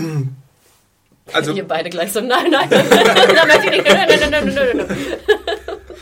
also 1.33 1.53
Ihr 1.53 1.67
beide 1.67 1.89
gleich 1.89 2.11
so, 2.11 2.19
nein, 2.21 2.51
nein, 2.51 2.67
nein, 2.69 2.85
nein, 2.89 3.47
möchte 3.47 3.65
ich 3.65 3.71
nicht, 3.71 3.85
nein, 3.87 4.07
nein, 4.09 4.19
nein, 4.29 4.31
nein, 4.31 4.55
nein, 4.55 4.77
nein, 4.87 4.97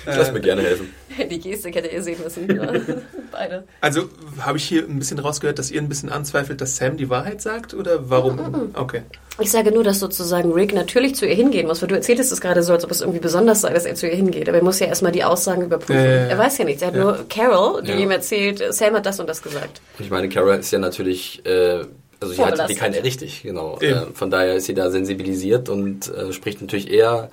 Ich 0.05 0.15
lass 0.17 0.31
mir 0.31 0.41
gerne 0.41 0.61
helfen. 0.61 0.93
Die 1.31 1.39
Gestik 1.39 1.75
hättet 1.75 1.93
ihr 1.93 2.01
sehen 2.03 2.17
müssen. 2.23 2.47
Beide. 3.31 3.63
Also 3.81 4.09
habe 4.39 4.57
ich 4.57 4.63
hier 4.65 4.83
ein 4.83 4.99
bisschen 4.99 5.19
rausgehört, 5.19 5.59
dass 5.59 5.71
ihr 5.71 5.81
ein 5.81 5.89
bisschen 5.89 6.09
anzweifelt, 6.09 6.59
dass 6.61 6.75
Sam 6.77 6.97
die 6.97 7.09
Wahrheit 7.09 7.41
sagt 7.41 7.73
oder 7.73 8.09
warum? 8.09 8.71
Okay. 8.73 9.01
Ich 9.39 9.49
sage 9.49 9.71
nur, 9.71 9.83
dass 9.83 9.99
sozusagen 9.99 10.51
Rick 10.51 10.73
natürlich 10.75 11.15
zu 11.15 11.25
ihr 11.25 11.33
hingehen 11.33 11.65
muss, 11.67 11.81
weil 11.81 11.89
du 11.89 11.95
erzähltest 11.95 12.31
es 12.31 12.39
gerade 12.41 12.61
so, 12.61 12.73
als 12.73 12.83
ob 12.83 12.91
es 12.91 13.01
irgendwie 13.01 13.19
besonders 13.19 13.61
sei, 13.61 13.73
dass 13.73 13.85
er 13.85 13.95
zu 13.95 14.07
ihr 14.07 14.15
hingeht. 14.15 14.47
Aber 14.47 14.59
er 14.59 14.63
muss 14.63 14.79
ja 14.79 14.87
erstmal 14.87 15.11
die 15.11 15.23
Aussagen 15.23 15.63
überprüfen. 15.63 16.03
Ja, 16.03 16.09
ja, 16.09 16.15
ja. 16.21 16.27
Er 16.27 16.37
weiß 16.37 16.57
ja 16.59 16.65
nichts. 16.65 16.81
Er 16.83 16.89
hat 16.89 16.95
Ja. 16.95 17.03
nur 17.03 17.25
Carol, 17.29 17.81
die 17.81 17.91
Ja. 17.91 17.97
ihm 17.97 18.11
erzählt, 18.11 18.63
Sam 18.73 18.93
hat 18.95 19.05
das 19.05 19.19
und 19.19 19.27
das 19.27 19.41
gesagt. 19.41 19.81
Ich 19.99 20.09
meine, 20.11 20.29
Carol 20.29 20.55
ist 20.55 20.71
ja 20.71 20.77
natürlich 20.79 21.43
äh, 21.45 21.85
Also 22.19 22.33
sie 22.35 22.43
hat 22.43 22.69
die 22.69 22.75
keine 22.75 23.03
richtig, 23.03 23.41
genau. 23.41 23.79
Äh, 23.79 24.01
von 24.13 24.29
daher 24.29 24.55
ist 24.55 24.65
sie 24.65 24.73
da 24.75 24.91
sensibilisiert 24.91 25.67
und 25.69 26.13
äh, 26.13 26.31
spricht 26.31 26.61
natürlich 26.61 26.91
eher 26.91 27.29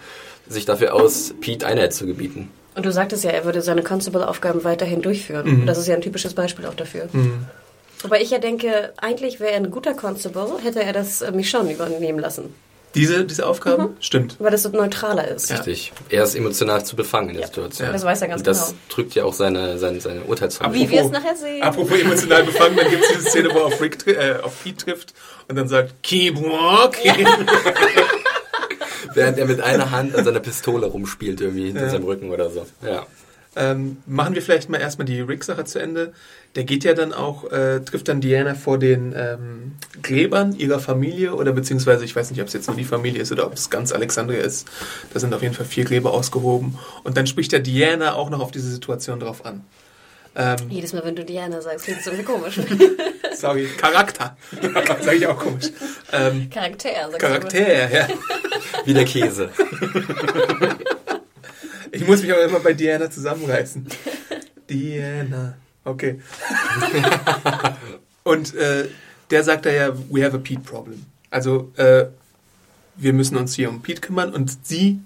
sich 0.48 0.64
dafür 0.64 0.94
aus, 0.94 1.34
Pete 1.40 1.66
Einheit 1.66 1.92
zu 1.92 2.06
gebieten. 2.06 2.50
Und 2.80 2.86
du 2.86 2.92
sagtest 2.92 3.24
ja, 3.24 3.30
er 3.30 3.44
würde 3.44 3.60
seine 3.60 3.82
Constable-Aufgaben 3.82 4.64
weiterhin 4.64 5.02
durchführen. 5.02 5.66
Das 5.66 5.76
ist 5.76 5.86
ja 5.86 5.94
ein 5.94 6.00
typisches 6.00 6.32
Beispiel 6.32 6.64
auch 6.64 6.72
dafür. 6.72 7.10
Wobei 8.02 8.22
ich 8.22 8.30
ja 8.30 8.38
denke, 8.38 8.94
eigentlich 8.96 9.38
wäre 9.38 9.50
er 9.50 9.58
ein 9.58 9.70
guter 9.70 9.92
Constable, 9.92 10.52
hätte 10.64 10.82
er 10.82 10.94
das 10.94 11.20
äh, 11.20 11.30
Michonne 11.30 11.74
übernehmen 11.74 12.18
lassen. 12.18 12.54
Diese, 12.94 13.26
diese 13.26 13.44
Aufgaben? 13.46 13.98
Stimmt. 14.00 14.36
Weil 14.38 14.50
das 14.50 14.62
so 14.62 14.70
neutraler 14.70 15.28
ist. 15.28 15.50
Richtig. 15.52 15.92
Er 16.08 16.24
ist 16.24 16.34
emotional 16.36 16.82
zu 16.86 16.96
befangen 16.96 17.28
in 17.28 17.36
der 17.36 17.48
Situation. 17.48 17.92
das 17.92 18.02
weiß 18.02 18.22
er 18.22 18.28
ganz 18.28 18.40
und 18.40 18.46
das 18.46 18.68
genau. 18.68 18.78
drückt 18.88 19.14
ja 19.14 19.24
auch 19.24 19.34
seine, 19.34 19.76
seine, 19.76 20.00
seine 20.00 20.22
Urteilsfähigkeit. 20.22 20.80
Wie 20.80 20.90
wir 20.90 21.02
es 21.02 21.10
nachher 21.10 21.36
sehen. 21.36 21.62
Apropos 21.62 22.00
emotional 22.00 22.44
befangen, 22.44 22.76
dann 22.78 22.88
gibt 22.88 23.02
es 23.04 23.08
diese 23.10 23.28
Szene, 23.28 23.50
wo 23.52 23.58
er 23.58 23.66
auf, 23.66 23.78
Rick, 23.82 23.98
tri- 23.98 24.14
äh, 24.16 24.40
auf 24.42 24.64
Pete 24.64 24.86
trifft 24.86 25.12
und 25.48 25.56
dann 25.56 25.68
sagt, 25.68 26.02
keep 26.02 26.36
walking. 26.40 27.26
Während 29.14 29.38
er 29.38 29.46
mit 29.46 29.60
einer 29.60 29.90
Hand 29.90 30.14
an 30.14 30.24
seiner 30.24 30.40
Pistole 30.40 30.86
rumspielt, 30.86 31.40
irgendwie 31.40 31.66
hinter 31.66 31.90
seinem 31.90 32.04
Rücken 32.04 32.30
oder 32.30 32.50
so. 32.50 32.66
Ja. 32.84 33.06
Ähm, 33.56 33.96
machen 34.06 34.36
wir 34.36 34.42
vielleicht 34.42 34.68
mal 34.68 34.80
erstmal 34.80 35.06
die 35.06 35.20
Rick-Sache 35.20 35.64
zu 35.64 35.80
Ende. 35.80 36.12
Der 36.54 36.62
geht 36.62 36.84
ja 36.84 36.94
dann 36.94 37.12
auch, 37.12 37.50
äh, 37.50 37.80
trifft 37.80 38.06
dann 38.06 38.20
Diana 38.20 38.54
vor 38.54 38.78
den 38.78 39.12
ähm, 39.16 39.72
Gräbern 40.02 40.54
ihrer 40.54 40.78
Familie 40.78 41.34
oder 41.34 41.52
beziehungsweise 41.52 42.04
ich 42.04 42.14
weiß 42.14 42.30
nicht, 42.30 42.40
ob 42.40 42.46
es 42.46 42.52
jetzt 42.52 42.68
nur 42.68 42.76
die 42.76 42.84
Familie 42.84 43.20
ist 43.20 43.32
oder 43.32 43.46
ob 43.46 43.54
es 43.54 43.68
ganz 43.68 43.90
Alexandria 43.92 44.40
ist. 44.40 44.68
Da 45.12 45.18
sind 45.18 45.34
auf 45.34 45.42
jeden 45.42 45.54
Fall 45.54 45.66
vier 45.66 45.84
Gräber 45.84 46.12
ausgehoben. 46.12 46.78
Und 47.02 47.16
dann 47.16 47.26
spricht 47.26 47.50
der 47.50 47.60
Diana 47.60 48.14
auch 48.14 48.30
noch 48.30 48.40
auf 48.40 48.52
diese 48.52 48.70
Situation 48.70 49.18
drauf 49.18 49.44
an. 49.44 49.64
Ähm, 50.36 50.56
Jedes 50.68 50.92
Mal, 50.92 51.04
wenn 51.04 51.16
du 51.16 51.24
Diana 51.24 51.60
sagst, 51.60 51.86
klingt 51.86 52.00
es 52.00 52.06
irgendwie 52.06 52.24
komisch. 52.24 52.60
sorry, 53.40 53.66
Charakter. 53.76 54.36
Sag 55.00 55.14
ich 55.14 55.26
auch 55.26 55.38
komisch. 55.38 55.70
Ähm, 56.12 56.50
Charakter, 56.50 56.90
du. 57.10 57.18
Charakter, 57.18 57.90
ja. 57.90 58.08
Wie 58.84 58.94
der 58.94 59.04
Käse. 59.04 59.50
Ich 61.92 62.06
muss 62.06 62.22
mich 62.22 62.32
aber 62.32 62.44
immer 62.44 62.60
bei 62.60 62.72
Diana 62.72 63.10
zusammenreißen. 63.10 63.86
Diana. 64.68 65.56
Okay. 65.84 66.20
Und 68.22 68.54
äh, 68.54 68.88
der 69.30 69.44
sagt 69.44 69.66
da 69.66 69.70
ja, 69.70 69.92
we 70.10 70.24
have 70.24 70.36
a 70.36 70.40
Pete 70.40 70.60
problem. 70.60 71.04
Also 71.30 71.72
äh, 71.76 72.06
wir 72.96 73.12
müssen 73.12 73.36
uns 73.36 73.54
hier 73.54 73.70
um 73.70 73.82
Pete 73.82 74.00
kümmern 74.00 74.32
und 74.32 74.66
sie, 74.66 75.00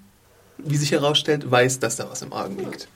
wie 0.57 0.77
sich 0.77 0.91
herausstellt, 0.91 1.49
weiß, 1.49 1.79
dass 1.79 1.95
da 1.95 2.09
was 2.09 2.21
im 2.21 2.33
Argen 2.33 2.57
liegt. 2.57 2.87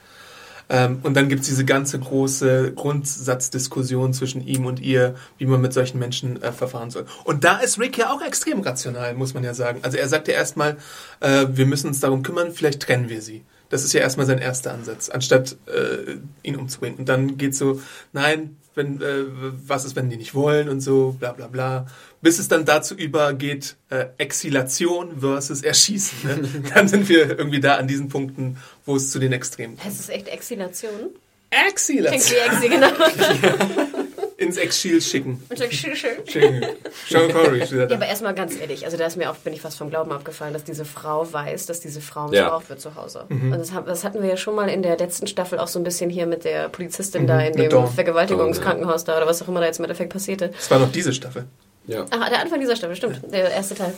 Ähm, 0.70 1.00
und 1.04 1.16
dann 1.16 1.30
gibt 1.30 1.42
es 1.42 1.48
diese 1.48 1.66
ganze 1.66 2.00
große 2.00 2.74
Grundsatzdiskussion 2.74 4.14
zwischen 4.14 4.46
ihm 4.46 4.66
und 4.66 4.80
ihr, 4.80 5.16
wie 5.38 5.46
man 5.46 5.62
mit 5.62 5.74
solchen 5.74 6.00
Menschen 6.00 6.42
äh, 6.42 6.52
verfahren 6.52 6.92
soll. 6.92 7.06
Und 7.24 7.44
da 7.44 7.58
ist 7.58 7.80
Rick 7.80 7.98
ja 7.98 8.14
auch 8.14 8.22
extrem 8.22 8.62
rational, 8.62 9.16
muss 9.16 9.34
man 9.34 9.44
ja 9.44 9.54
sagen. 9.54 9.80
Also 9.82 9.98
er 9.98 10.08
sagt 10.08 10.28
ja 10.28 10.36
erstmal, 10.36 10.78
äh, 11.22 11.48
wir 11.50 11.66
müssen 11.66 11.88
uns 11.88 12.00
darum 12.00 12.22
kümmern, 12.22 12.52
vielleicht 12.52 12.82
trennen 12.82 13.10
wir 13.10 13.22
sie. 13.22 13.44
Das 13.70 13.84
ist 13.84 13.94
ja 13.94 14.02
erstmal 14.02 14.26
sein 14.26 14.40
erster 14.40 14.74
Ansatz, 14.74 15.10
anstatt 15.10 15.56
äh, 15.68 16.18
ihn 16.44 16.56
umzubringen. 16.56 17.00
Und 17.00 17.10
dann 17.10 17.38
geht's 17.38 17.60
so, 17.60 17.82
nein, 18.14 18.58
wenn, 18.76 19.02
äh, 19.02 19.26
was 19.68 19.86
ist, 19.86 19.96
wenn 19.96 20.10
die 20.10 20.18
nicht 20.18 20.34
wollen 20.34 20.70
und 20.70 20.82
so, 20.82 21.16
bla 21.20 21.34
bla 21.34 21.48
bla. 21.48 21.86
Bis 22.22 22.38
es 22.40 22.48
dann 22.50 22.66
dazu 22.66 22.96
übergeht, 22.96 23.76
äh, 23.90 24.08
Exilation 24.18 25.20
versus 25.22 25.62
Erschießen. 25.62 26.18
Ne? 26.24 26.64
dann 26.76 26.88
sind 26.88 27.08
wir 27.08 27.38
irgendwie 27.38 27.60
da 27.62 27.76
an 27.78 27.88
diesen 27.88 28.10
Punkten, 28.10 28.58
wo 28.86 28.96
es 28.98 29.10
zu 29.12 29.20
den 29.20 29.32
Extremen 29.32 29.78
kommt. 29.78 29.88
Das 29.88 30.00
ist 30.00 30.10
echt 30.10 30.28
Exilation. 30.28 30.92
Klingt 31.52 31.74
Exilation. 31.74 32.62
wie 32.62 32.66
Exil, 32.66 32.70
genau. 32.70 32.88
Ins 34.38 34.56
Exil 34.58 35.02
schicken. 35.02 35.44
Schön, 35.54 35.96
schön. 35.96 36.12
Schicken. 36.26 36.66
Sean 37.10 37.30
Connery 37.32 37.64
Ja, 37.66 37.84
aber 37.94 38.06
erstmal 38.06 38.34
ganz 38.34 38.58
ehrlich, 38.58 38.86
also 38.86 38.96
da 38.96 39.06
ist 39.06 39.18
mir 39.18 39.30
auch, 39.30 39.36
bin 39.36 39.52
ich 39.52 39.60
fast 39.60 39.78
vom 39.78 39.90
Glauben 39.90 40.12
abgefallen, 40.14 40.54
dass 40.54 40.64
diese 40.64 40.86
Frau 40.86 41.28
weiß, 41.32 41.66
dass 41.66 41.82
diese 41.82 42.00
Frau 42.00 42.32
Ja. 42.32 42.44
missbraucht 42.44 42.70
wird 42.70 42.80
zu 42.80 42.96
Hause. 42.96 43.26
Und 43.30 43.52
das, 43.52 43.72
das 43.86 44.04
hatten 44.06 44.22
wir 44.22 44.30
ja 44.30 44.38
schon 44.38 44.56
mal 44.56 44.70
in 44.70 44.82
der 44.82 44.98
letzten 44.98 45.28
Staffel 45.28 45.60
auch 45.60 45.68
so 45.68 45.78
ein 45.80 45.84
bisschen 45.84 46.10
hier 46.10 46.26
mit 46.26 46.46
der 46.46 46.70
Polizistin 46.70 47.28
da 47.28 47.42
in 47.42 47.56
mit 47.56 47.66
dem 47.66 47.70
Dawn. 47.72 47.92
Vergewaltigungskrankenhaus 47.94 49.04
da 49.04 49.18
oder 49.18 49.28
was 49.28 49.42
auch 49.42 49.48
immer 49.50 49.60
da 49.60 49.66
jetzt 49.66 49.80
im 49.80 49.86
Endeffekt 49.86 50.14
passierte. 50.14 50.50
Das 50.50 50.72
war 50.72 50.80
noch 50.80 50.92
diese 50.92 51.12
Staffel. 51.14 51.46
Ja. 51.90 52.06
Ach, 52.12 52.30
der 52.30 52.40
Anfang 52.42 52.60
dieser 52.60 52.76
Staffel, 52.76 52.96
stimmt, 52.96 53.20
der 53.32 53.50
erste 53.52 53.76
Teil. 53.76 53.94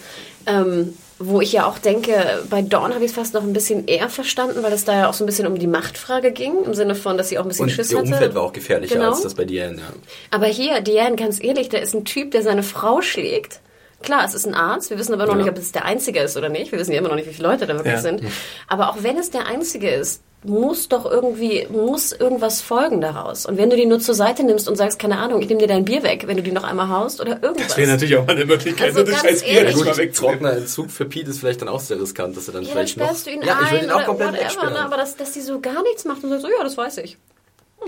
Ähm, 0.45 0.93
wo 1.19 1.41
ich 1.41 1.51
ja 1.51 1.67
auch 1.67 1.77
denke, 1.77 2.41
bei 2.49 2.61
Dawn 2.61 2.93
habe 2.95 3.03
ich 3.03 3.11
es 3.11 3.15
fast 3.15 3.33
noch 3.33 3.43
ein 3.43 3.53
bisschen 3.53 3.87
eher 3.87 4.09
verstanden, 4.09 4.63
weil 4.63 4.73
es 4.73 4.85
da 4.85 4.93
ja 4.97 5.09
auch 5.09 5.13
so 5.13 5.23
ein 5.23 5.27
bisschen 5.27 5.45
um 5.45 5.59
die 5.59 5.67
Machtfrage 5.67 6.31
ging, 6.31 6.63
im 6.65 6.73
Sinne 6.73 6.95
von, 6.95 7.17
dass 7.17 7.29
sie 7.29 7.37
auch 7.37 7.43
ein 7.43 7.49
bisschen 7.49 7.65
Und 7.65 7.69
Schiss 7.71 7.91
ihr 7.91 7.99
hatte. 7.99 8.07
Umfeld 8.07 8.33
war 8.35 8.43
auch 8.43 8.53
gefährlicher 8.53 8.95
Genau. 8.95 9.09
als 9.09 9.21
das 9.21 9.35
bei 9.35 9.45
Diane. 9.45 9.77
Ja. 9.77 9.83
Aber 10.31 10.47
hier, 10.47 10.81
Diane, 10.81 11.15
ganz 11.17 11.43
ehrlich, 11.43 11.69
da 11.69 11.77
ist 11.77 11.93
ein 11.93 12.05
Typ, 12.05 12.31
der 12.31 12.41
seine 12.43 12.63
Frau 12.63 13.01
schlägt. 13.01 13.59
Klar, 14.01 14.25
es 14.25 14.33
ist 14.33 14.47
ein 14.47 14.55
Arzt. 14.55 14.89
Wir 14.89 14.97
wissen 14.97 15.13
aber 15.13 15.25
noch 15.27 15.33
Ja. 15.33 15.41
nicht, 15.41 15.49
ob 15.51 15.57
es 15.59 15.71
der 15.71 15.85
Einzige 15.85 16.21
ist 16.21 16.35
oder 16.37 16.49
nicht. 16.49 16.71
Wir 16.71 16.79
wissen 16.79 16.91
ja 16.91 16.97
immer 16.97 17.09
noch 17.09 17.15
nicht, 17.17 17.27
wie 17.29 17.33
viele 17.33 17.47
Leute 17.49 17.67
da 17.67 17.73
wirklich 17.75 17.93
Ja. 17.93 18.01
sind. 18.01 18.23
Aber 18.67 18.89
auch 18.89 18.97
wenn 19.03 19.17
es 19.17 19.29
der 19.29 19.45
Einzige 19.45 19.91
ist, 19.91 20.21
muss 20.43 20.89
doch 20.89 21.05
irgendwie, 21.05 21.67
muss 21.69 22.11
irgendwas 22.11 22.61
folgen 22.61 22.99
daraus. 22.99 23.45
Und 23.45 23.57
wenn 23.57 23.69
du 23.69 23.75
die 23.75 23.85
nur 23.85 23.99
zur 23.99 24.15
Seite 24.15 24.43
nimmst 24.43 24.67
und 24.67 24.75
sagst, 24.75 24.97
keine 24.97 25.17
Ahnung, 25.17 25.41
ich 25.41 25.47
nehme 25.47 25.59
dir 25.61 25.67
dein 25.67 25.85
Bier 25.85 26.01
weg, 26.01 26.23
wenn 26.25 26.37
du 26.37 26.43
die 26.43 26.51
noch 26.51 26.63
einmal 26.63 26.89
haust 26.89 27.21
oder 27.21 27.43
irgendwas. 27.43 27.67
Das 27.67 27.77
wäre 27.77 27.91
natürlich 27.91 28.15
auch 28.17 28.25
mal 28.25 28.35
eine 28.35 28.45
Möglichkeit, 28.45 28.87
Also 28.87 29.05
so 29.05 29.11
das 29.11 29.21
scheiß 29.21 29.43
Bier 29.43 29.63
nicht 29.65 29.77
mal 29.77 29.85
Gut, 29.85 29.97
wegzunehmen. 29.97 30.39
trockener 30.39 30.57
Entzug 30.57 30.89
für 30.89 31.05
Pete 31.05 31.29
ist 31.29 31.39
vielleicht 31.39 31.61
dann 31.61 31.69
auch 31.69 31.79
sehr 31.79 31.99
riskant, 32.01 32.35
dass 32.35 32.47
er 32.47 32.53
dann 32.53 32.63
ja, 32.63 32.69
dann 32.69 32.77
vielleicht 32.77 32.97
noch... 32.97 33.05
sperrst 33.05 33.27
du 33.27 33.31
ihn 33.31 33.41
ja, 33.43 33.59
ich 33.63 33.71
würde 33.71 33.85
ihn 33.85 33.91
auch 33.91 34.05
komplett 34.05 34.29
whatever, 34.29 34.43
wegsperren. 34.43 34.73
ne? 34.73 34.79
aber 34.79 34.97
dass, 34.97 35.15
dass 35.15 35.31
die 35.31 35.41
so 35.41 35.59
gar 35.59 35.83
nichts 35.83 36.05
macht 36.05 36.23
und 36.23 36.31
sagt, 36.31 36.41
so, 36.41 36.47
ja, 36.47 36.63
das 36.63 36.75
weiß 36.75 36.97
ich. 36.97 37.17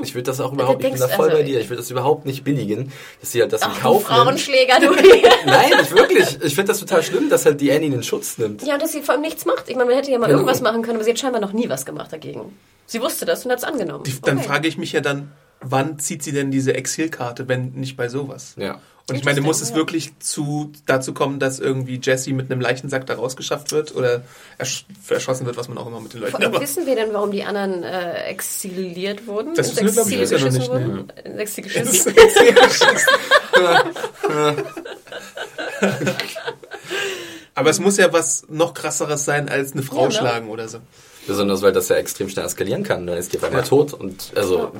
Ich 0.03 0.13
würde 0.15 0.23
das 0.23 0.39
auch 0.39 0.53
überhaupt, 0.53 0.83
ich 0.83 0.91
bin 0.91 0.99
da 0.99 1.07
voll 1.07 1.25
also- 1.29 1.37
bei 1.37 1.43
dir. 1.43 1.59
Ich 1.59 1.69
würde 1.69 1.81
das 1.81 1.89
überhaupt 1.91 2.25
nicht 2.25 2.43
billigen, 2.43 2.91
dass 3.21 3.31
sie 3.31 3.41
halt 3.41 3.51
das 3.53 3.61
in 3.61 3.67
Ach, 3.71 3.75
du 3.75 3.81
Kauf 3.81 4.09
nimmt. 4.09 4.21
Frauenschläger, 4.21 4.79
du. 4.79 4.91
Nein, 5.45 5.71
nicht 5.79 5.91
wirklich. 5.95 6.37
Ich 6.43 6.55
finde 6.55 6.71
das 6.71 6.79
total 6.79 7.01
schlimm, 7.03 7.29
dass 7.29 7.45
halt 7.45 7.59
die 7.61 7.71
Annie 7.71 7.89
den 7.89 8.03
Schutz 8.03 8.37
nimmt. 8.37 8.61
ja, 8.63 8.73
und 8.75 8.81
dass 8.81 8.91
sie 8.91 9.01
vor 9.01 9.13
allem 9.15 9.21
nichts 9.21 9.45
macht. 9.45 9.69
Ich 9.69 9.75
meine, 9.75 9.87
man 9.89 9.95
hätte 9.97 10.11
ja 10.11 10.19
mal 10.19 10.27
Genau. 10.27 10.39
irgendwas 10.39 10.61
machen 10.61 10.81
können, 10.81 10.95
aber 10.97 11.03
sie 11.03 11.11
hat 11.11 11.19
scheinbar 11.19 11.41
noch 11.41 11.53
nie 11.53 11.69
was 11.69 11.85
gemacht 11.85 12.11
dagegen. 12.13 12.57
Sie 12.85 13.01
wusste 13.01 13.25
das 13.25 13.45
und 13.45 13.51
hat 13.51 13.59
es 13.59 13.63
angenommen. 13.63 14.03
Die, 14.03 14.19
dann 14.21 14.37
Okay. 14.37 14.47
frage 14.47 14.67
ich 14.67 14.77
mich 14.77 14.91
ja 14.91 14.99
dann, 15.01 15.31
wann 15.61 15.97
zieht 15.99 16.21
sie 16.23 16.33
denn 16.33 16.51
diese 16.51 16.73
Exilkarte, 16.73 17.47
wenn 17.47 17.71
nicht 17.71 17.95
bei 17.95 18.09
sowas? 18.09 18.55
Ja. 18.57 18.79
Und 19.09 19.15
ich 19.17 19.25
meine, 19.25 19.41
muss 19.41 19.61
es 19.61 19.75
wirklich 19.75 20.17
zu, 20.19 20.71
dazu 20.85 21.13
kommen, 21.13 21.37
dass 21.39 21.59
irgendwie 21.59 21.99
Jesse 22.01 22.31
mit 22.31 22.49
einem 22.49 22.61
Leichensack 22.61 23.05
da 23.05 23.15
rausgeschafft 23.15 23.73
wird 23.73 23.93
oder 23.95 24.21
ersch 24.57 24.85
erschossen 25.09 25.45
wird, 25.45 25.57
was 25.57 25.67
man 25.67 25.77
auch 25.77 25.87
immer 25.87 25.99
mit 25.99 26.13
den 26.13 26.21
Leuten 26.21 26.41
macht? 26.51 26.61
wissen 26.61 26.85
wir 26.85 26.95
denn, 26.95 27.11
warum 27.11 27.31
die 27.31 27.43
anderen 27.43 27.83
äh, 27.83 28.23
exiliert 28.27 29.27
wurden? 29.27 29.55
Das 29.55 29.77
Ins 29.77 29.95
wissen 29.95 30.09
wir, 30.09 30.15
glaub 30.19 30.21
ich, 30.21 30.21
Exil 30.21 30.37
noch 30.37 30.45
geschissen 30.45 30.59
nicht, 30.59 30.71
wurden? 30.71 31.11
Ins 31.25 31.39
Exil 31.39 31.63
geschissen. 31.65 32.13
Aber 37.55 37.69
es 37.69 37.79
muss 37.79 37.97
ja 37.97 38.11
was 38.11 38.45
noch 38.49 38.73
krasseres 38.73 39.25
sein, 39.25 39.49
als 39.49 39.73
eine 39.73 39.83
Frau 39.83 40.03
Ja, 40.03 40.07
ne? 40.07 40.11
schlagen 40.13 40.49
oder 40.49 40.67
so. 40.67 40.79
Besonders, 41.27 41.61
weil 41.61 41.71
das 41.71 41.89
ja 41.89 41.95
extrem 41.97 42.29
schnell 42.29 42.45
eskalieren 42.45 42.83
kann. 42.83 43.05
Dann 43.07 43.17
ist 43.17 43.31
die 43.31 43.37
auf 43.37 43.43
einmal 43.43 43.61
Ja. 43.61 43.67
tot 43.67 43.93
und 43.93 44.31
also, 44.35 44.71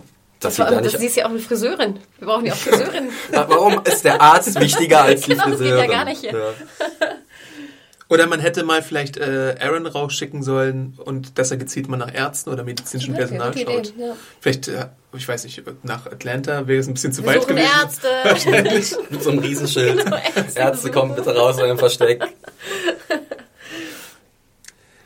dass 0.44 0.56
sie 0.56 0.62
Vor 0.62 0.66
da 0.66 0.72
allem, 0.76 0.84
nicht... 0.84 0.94
das, 0.94 1.02
sie 1.02 1.08
ist 1.08 1.16
ja 1.16 1.26
auch 1.26 1.30
eine 1.30 1.40
Friseurin. 1.40 2.00
Wir 2.20 2.28
brauchen 2.28 2.46
ja 2.46 2.54
auch 2.54 2.58
Friseurin. 2.58 3.10
Warum 3.32 3.82
ist 3.84 4.04
der 4.06 4.22
Arzt 4.22 4.60
wichtiger 4.60 5.02
als 5.04 5.22
die 5.22 5.32
Genau, 5.32 5.50
das 5.50 5.60
geht 5.60 5.68
ja 5.68 5.74
Friseurin? 5.76 5.92
gar 5.92 6.06
nicht 6.06 6.22
hier. 6.22 6.34
Oder 8.10 8.28
man 8.28 8.40
hätte 8.40 8.64
mal 8.64 8.84
vielleicht 8.84 9.18
äh, 9.18 9.56
Aaron 9.60 9.88
rausschicken 9.88 10.44
sollen 10.44 10.94
und 11.04 11.40
dass 11.40 11.50
er 11.50 11.58
gezielt 11.58 11.88
mal 11.88 11.98
nach 11.98 12.14
Ärzten 12.14 12.52
oder 12.52 12.64
medizinischem 12.64 13.16
Personal 13.16 13.52
Idee, 13.58 13.66
schaut. 13.66 13.94
ja. 13.98 14.16
Vielleicht, 14.40 14.68
äh, 14.68 14.86
ich 15.14 15.28
weiß 15.28 15.46
nicht, 15.46 15.64
nach 15.82 16.06
Atlanta 16.06 16.68
wäre 16.68 16.80
es 16.80 16.88
ein 16.88 16.94
bisschen 16.94 17.12
zu 17.12 17.24
Wir 17.24 17.30
weit 17.32 17.48
gewesen. 17.48 17.70
Ärzte. 17.82 18.98
Mit 19.10 19.24
so 19.24 19.32
einem 19.32 19.40
Riesenschild. 19.40 20.06
Ärzte 20.36 20.60
Ärzte 20.60 20.92
kommen 20.92 21.16
bitte 21.16 21.34
raus 21.36 21.56
aus 21.56 21.62
eurem 21.62 21.80
Versteck. 21.80 22.22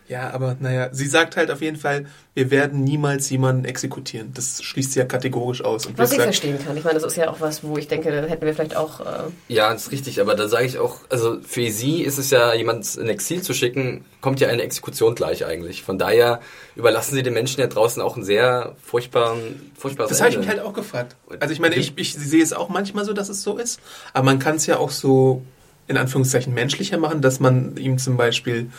Ja, 0.07 0.29
aber 0.31 0.55
naja, 0.59 0.89
sie 0.93 1.05
sagt 1.05 1.35
halt 1.35 1.51
auf 1.51 1.61
jeden 1.61 1.75
Fall, 1.75 2.05
wir 2.33 2.49
werden 2.49 2.83
niemals 2.83 3.29
jemanden 3.29 3.65
exekutieren. 3.65 4.31
Das 4.33 4.63
schließt 4.63 4.93
sie 4.93 4.99
ja 4.99 5.05
kategorisch 5.05 5.61
aus. 5.61 5.85
Und 5.85 5.97
Was 5.97 6.11
ich 6.11 6.17
gesagt, 6.17 6.35
verstehen 6.35 6.63
kann. 6.65 6.77
Ich 6.77 6.83
meine, 6.85 6.97
das 6.97 7.03
ist 7.03 7.17
ja 7.17 7.29
auch 7.29 7.41
was, 7.41 7.63
wo 7.63 7.77
ich 7.77 7.89
denke, 7.89 8.09
da 8.11 8.25
hätten 8.25 8.45
wir 8.45 8.53
vielleicht 8.53 8.75
auch... 8.77 9.01
Äh, 9.01 9.03
Ja, 9.49 9.73
das 9.73 9.83
ist 9.83 9.91
richtig, 9.91 10.21
aber 10.21 10.35
da 10.35 10.47
sage 10.47 10.65
ich 10.65 10.77
auch, 10.77 10.99
also 11.09 11.39
für 11.41 11.69
sie 11.71 12.03
ist 12.03 12.17
es 12.17 12.29
ja, 12.29 12.53
jemand 12.53 12.95
in 12.95 13.09
Exil 13.09 13.41
zu 13.41 13.53
schicken, 13.53 14.05
kommt 14.21 14.39
ja 14.39 14.47
eine 14.47 14.61
Exekution 14.61 15.13
gleich 15.13 15.45
eigentlich. 15.45 15.83
Von 15.83 15.97
daher 15.97 16.39
überlassen 16.75 17.15
sie 17.15 17.23
den 17.23 17.33
Menschen 17.33 17.59
ja 17.59 17.67
draußen 17.67 18.01
auch 18.01 18.15
einen 18.15 18.23
sehr 18.23 18.75
furchtbaren, 18.81 19.71
furchtbares 19.77 20.09
Das 20.09 20.21
habe 20.21 20.31
ich 20.31 20.37
mich 20.37 20.47
halt 20.47 20.61
auch 20.61 20.73
gefragt. 20.73 21.17
Also 21.39 21.53
ich 21.53 21.59
meine, 21.59 21.75
ich, 21.75 21.93
ich 21.97 22.13
sehe 22.13 22.43
es 22.43 22.53
auch 22.53 22.69
manchmal 22.69 23.03
so, 23.03 23.11
dass 23.11 23.27
es 23.27 23.43
so 23.43 23.57
ist, 23.57 23.81
aber 24.13 24.23
man 24.23 24.39
kann 24.39 24.55
es 24.55 24.67
ja 24.67 24.77
auch 24.77 24.91
so 24.91 25.41
in 25.87 25.97
Anführungszeichen 25.97 26.53
menschlicher 26.53 26.97
machen, 26.97 27.21
dass 27.21 27.39
man 27.39 27.77
ihm 27.77 27.97
zum 27.97 28.17
Beispiel, 28.17 28.69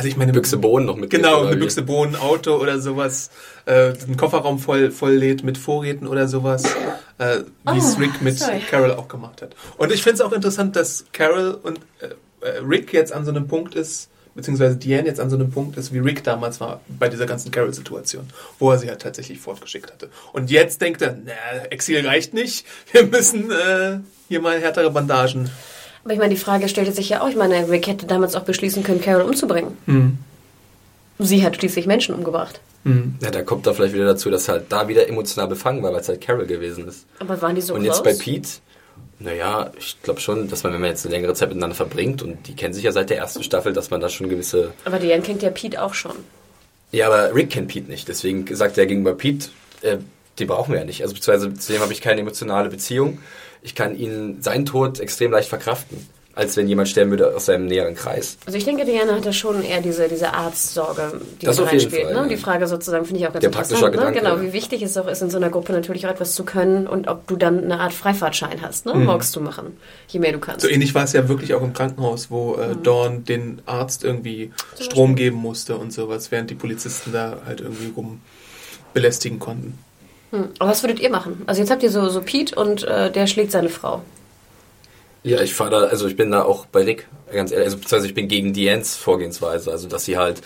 also 0.00 0.08
ich 0.08 0.16
meine, 0.16 0.32
Büchse 0.32 0.56
Bohnen 0.56 0.86
noch 0.86 0.96
mit 0.96 1.10
Genau, 1.10 1.44
eine 1.44 1.56
Büchse 1.56 1.82
Bohnen, 1.82 2.16
Auto 2.16 2.56
oder 2.56 2.78
sowas, 2.80 3.30
äh, 3.66 3.92
einen 3.92 4.16
Kofferraum 4.16 4.58
voll, 4.58 4.90
voll 4.90 5.12
lädt 5.12 5.44
mit 5.44 5.58
Vorräten 5.58 6.06
oder 6.06 6.26
sowas, 6.26 6.64
äh, 7.18 7.40
wie 7.70 7.78
es 7.78 7.96
Oh, 7.96 8.00
Rick 8.00 8.22
mit 8.22 8.38
sorry. 8.38 8.60
Carol 8.70 8.92
auch 8.92 9.08
gemacht 9.08 9.42
hat. 9.42 9.54
Und 9.76 9.92
ich 9.92 10.02
finde 10.02 10.14
es 10.14 10.20
auch 10.22 10.32
interessant, 10.32 10.74
dass 10.74 11.04
Carol 11.12 11.58
und 11.62 11.80
äh, 12.00 12.46
äh, 12.46 12.58
Rick 12.66 12.94
jetzt 12.94 13.12
an 13.12 13.26
so 13.26 13.30
einem 13.30 13.46
Punkt 13.46 13.74
ist, 13.74 14.08
beziehungsweise 14.34 14.76
Diane 14.76 15.06
jetzt 15.06 15.20
an 15.20 15.28
so 15.28 15.36
einem 15.36 15.50
Punkt 15.50 15.76
ist, 15.76 15.92
wie 15.92 15.98
Rick 15.98 16.24
damals 16.24 16.60
war 16.60 16.80
bei 16.88 17.10
dieser 17.10 17.26
ganzen 17.26 17.50
Carol-Situation, 17.50 18.26
wo 18.58 18.70
er 18.70 18.78
sie 18.78 18.88
halt 18.88 19.02
tatsächlich 19.02 19.38
fortgeschickt 19.38 19.92
hatte. 19.92 20.08
Und 20.32 20.50
jetzt 20.50 20.80
denkt 20.80 21.02
er, 21.02 21.18
na, 21.22 21.32
Exil 21.70 22.06
reicht 22.06 22.32
nicht, 22.32 22.64
wir 22.92 23.04
müssen 23.04 23.50
äh, 23.50 23.98
hier 24.28 24.40
mal 24.40 24.58
härtere 24.58 24.90
Bandagen. 24.90 25.50
Aber 26.04 26.12
ich 26.12 26.18
meine, 26.18 26.34
die 26.34 26.40
Frage 26.40 26.68
stellte 26.68 26.92
sich 26.92 27.08
ja 27.08 27.20
auch. 27.20 27.28
Ich 27.28 27.36
meine, 27.36 27.68
Rick 27.68 27.86
hätte 27.86 28.06
damals 28.06 28.34
auch 28.34 28.44
beschließen 28.44 28.82
können, 28.82 29.00
Carol 29.00 29.22
umzubringen. 29.22 29.76
Mhm. 29.86 30.18
Sie 31.18 31.44
hat 31.44 31.56
schließlich 31.56 31.86
Menschen 31.86 32.14
umgebracht. 32.14 32.60
Ja, 32.84 33.30
da 33.30 33.42
kommt 33.42 33.66
da 33.66 33.74
vielleicht 33.74 33.92
wieder 33.92 34.06
dazu, 34.06 34.30
dass 34.30 34.48
halt 34.48 34.64
da 34.70 34.88
wieder 34.88 35.06
emotional 35.06 35.48
befangen 35.48 35.82
war, 35.82 35.92
weil 35.92 36.00
es 36.00 36.08
halt 36.08 36.22
Carol 36.22 36.46
gewesen 36.46 36.88
ist. 36.88 37.04
Aber 37.18 37.40
waren 37.42 37.54
die 37.54 37.60
so 37.60 37.74
und 37.74 37.82
close? 37.82 38.02
jetzt 38.02 38.04
bei 38.04 38.14
Pete, 38.14 38.48
naja, 39.18 39.70
ich 39.78 40.00
glaube 40.02 40.20
schon, 40.20 40.48
dass 40.48 40.62
man, 40.62 40.72
wenn 40.72 40.80
man 40.80 40.88
jetzt 40.88 41.04
eine 41.04 41.14
längere 41.14 41.34
Zeit 41.34 41.50
miteinander 41.50 41.76
verbringt, 41.76 42.22
und 42.22 42.48
die 42.48 42.56
kennen 42.56 42.72
sich 42.72 42.84
ja 42.84 42.92
seit 42.92 43.10
der 43.10 43.18
ersten 43.18 43.42
Staffel, 43.42 43.74
dass 43.74 43.90
man 43.90 44.00
da 44.00 44.08
schon 44.08 44.30
gewisse. 44.30 44.72
Aber 44.86 44.98
Diane 44.98 45.22
kennt 45.22 45.42
ja 45.42 45.50
Pete 45.50 45.82
auch 45.82 45.92
schon. 45.92 46.16
Ja, 46.90 47.06
aber 47.06 47.34
Rick 47.34 47.50
kennt 47.50 47.68
Pete 47.68 47.90
nicht, 47.90 48.08
deswegen 48.08 48.46
sagt 48.56 48.78
er 48.78 48.86
gegenüber 48.86 49.14
Pete, 49.14 49.50
äh, 49.82 49.98
die 50.38 50.46
brauchen 50.46 50.72
wir 50.72 50.80
ja 50.80 50.86
nicht. 50.86 51.02
Also 51.02 51.12
beziehungsweise 51.12 51.52
zu 51.52 51.72
dem 51.74 51.82
habe 51.82 51.92
ich 51.92 52.00
keine 52.00 52.22
emotionale 52.22 52.70
Beziehung. 52.70 53.18
Ich 53.62 53.74
kann 53.74 53.96
ihn 53.96 54.38
seinen 54.40 54.64
Tod 54.66 55.00
extrem 55.00 55.32
leicht 55.32 55.48
verkraften, 55.48 56.06
als 56.34 56.56
wenn 56.56 56.66
jemand 56.68 56.88
sterben 56.88 57.10
würde 57.10 57.34
aus 57.36 57.44
seinem 57.46 57.66
näheren 57.66 57.94
Kreis. 57.94 58.38
Also 58.46 58.56
ich 58.56 58.64
denke, 58.64 58.86
Diana 58.86 59.14
hatte 59.16 59.32
schon 59.34 59.62
eher 59.62 59.82
diese, 59.82 60.08
diese 60.08 60.32
Arztsorge, 60.32 61.20
die 61.42 61.44
Das 61.46 61.56
jeden 61.58 61.68
reinspielt. 61.68 62.04
Fall, 62.04 62.14
ne? 62.14 62.20
ja. 62.20 62.26
Die 62.28 62.36
Frage 62.38 62.66
sozusagen 62.66 63.04
finde 63.04 63.20
ich 63.20 63.26
auch 63.28 63.32
ganz 63.32 63.42
Der 63.42 63.50
praktische 63.50 63.84
interessant. 63.84 63.96
Ne? 63.96 64.12
Gedanke, 64.12 64.20
Genau, 64.20 64.36
ja. 64.42 64.48
wie 64.48 64.54
wichtig 64.54 64.80
es 64.82 64.96
auch 64.96 65.06
ist, 65.08 65.20
in 65.20 65.28
so 65.28 65.36
einer 65.36 65.50
Gruppe 65.50 65.72
natürlich 65.72 66.06
auch 66.06 66.10
etwas 66.10 66.34
zu 66.34 66.44
können 66.44 66.86
und 66.86 67.08
ob 67.08 67.26
du 67.26 67.36
dann 67.36 67.64
eine 67.64 67.80
Art 67.80 67.92
Freifahrtschein 67.92 68.62
hast, 68.62 68.86
Mhm. 68.86 68.92
ne? 68.92 68.98
Morgs 69.00 69.30
zu 69.32 69.40
machen, 69.42 69.76
je 70.08 70.20
mehr 70.20 70.32
du 70.32 70.38
kannst. 70.38 70.62
So 70.62 70.68
ähnlich 70.68 70.94
war 70.94 71.04
es 71.04 71.12
ja 71.12 71.28
wirklich 71.28 71.52
auch 71.52 71.62
im 71.62 71.74
Krankenhaus, 71.74 72.30
wo 72.30 72.54
äh, 72.54 72.68
Mhm. 72.68 72.82
Dawn 72.84 73.24
den 73.24 73.62
Arzt 73.66 74.04
irgendwie 74.04 74.52
Strom 74.80 75.16
geben 75.16 75.36
musste 75.36 75.76
und 75.76 75.92
sowas, 75.92 76.30
während 76.30 76.48
die 76.48 76.54
Polizisten 76.54 77.12
da 77.12 77.38
halt 77.44 77.60
irgendwie 77.60 77.92
rum 77.94 78.20
belästigen 78.94 79.38
konnten. 79.38 79.78
Hm. 80.30 80.48
Aber 80.58 80.70
was 80.70 80.82
würdet 80.82 81.00
ihr 81.00 81.10
machen? 81.10 81.42
Also 81.46 81.60
jetzt 81.60 81.70
habt 81.70 81.82
ihr 81.82 81.90
so, 81.90 82.08
so 82.08 82.22
Pete 82.22 82.54
und 82.54 82.84
äh, 82.84 83.10
der 83.10 83.26
schlägt 83.26 83.52
seine 83.52 83.68
Frau. 83.68 84.02
Ja, 85.22 85.42
ich 85.42 85.52
fahre 85.52 85.70
da, 85.70 85.78
also 85.84 86.06
ich 86.06 86.16
bin 86.16 86.30
da 86.30 86.44
auch 86.44 86.64
bei 86.66 86.82
Rick, 86.82 87.06
ganz 87.30 87.50
ehrlich, 87.50 87.66
also 87.66 87.76
beziehungsweise 87.76 88.06
ich 88.06 88.14
bin 88.14 88.28
gegen 88.28 88.54
Dianes 88.54 88.96
Vorgehensweise, 88.96 89.70
also 89.70 89.86
dass 89.86 90.06
sie 90.06 90.16
halt 90.16 90.40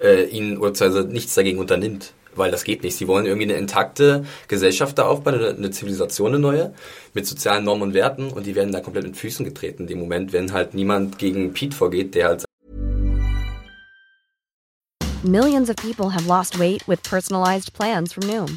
äh, 0.00 0.24
ihn 0.24 0.58
oder 0.58 0.70
beziehungsweise 0.70 1.08
nichts 1.08 1.34
dagegen 1.34 1.58
unternimmt, 1.58 2.12
weil 2.34 2.50
das 2.50 2.64
geht 2.64 2.82
nicht. 2.82 2.96
Sie 2.96 3.08
wollen 3.08 3.24
irgendwie 3.24 3.48
eine 3.48 3.58
intakte 3.58 4.26
Gesellschaft 4.46 4.98
da 4.98 5.06
aufbauen, 5.06 5.36
eine, 5.36 5.48
eine 5.48 5.70
Zivilisation, 5.70 6.28
eine 6.28 6.38
neue, 6.40 6.74
mit 7.14 7.26
sozialen 7.26 7.64
Normen 7.64 7.84
und 7.84 7.94
Werten 7.94 8.28
und 8.28 8.44
die 8.44 8.54
werden 8.54 8.72
da 8.72 8.80
komplett 8.80 9.04
mit 9.04 9.16
Füßen 9.16 9.46
getreten 9.46 9.84
in 9.84 9.88
dem 9.88 9.98
Moment, 10.00 10.34
wenn 10.34 10.52
halt 10.52 10.74
niemand 10.74 11.18
gegen 11.18 11.54
Pete 11.54 11.74
vorgeht, 11.74 12.14
der 12.14 12.28
halt 12.28 12.44
Millions 15.24 15.68
of 15.68 15.74
people 15.76 16.10
have 16.10 16.28
lost 16.28 16.60
weight 16.60 16.86
with 16.86 17.02
personalized 17.02 17.72
plans 17.72 18.12
from 18.12 18.28
Noom, 18.28 18.56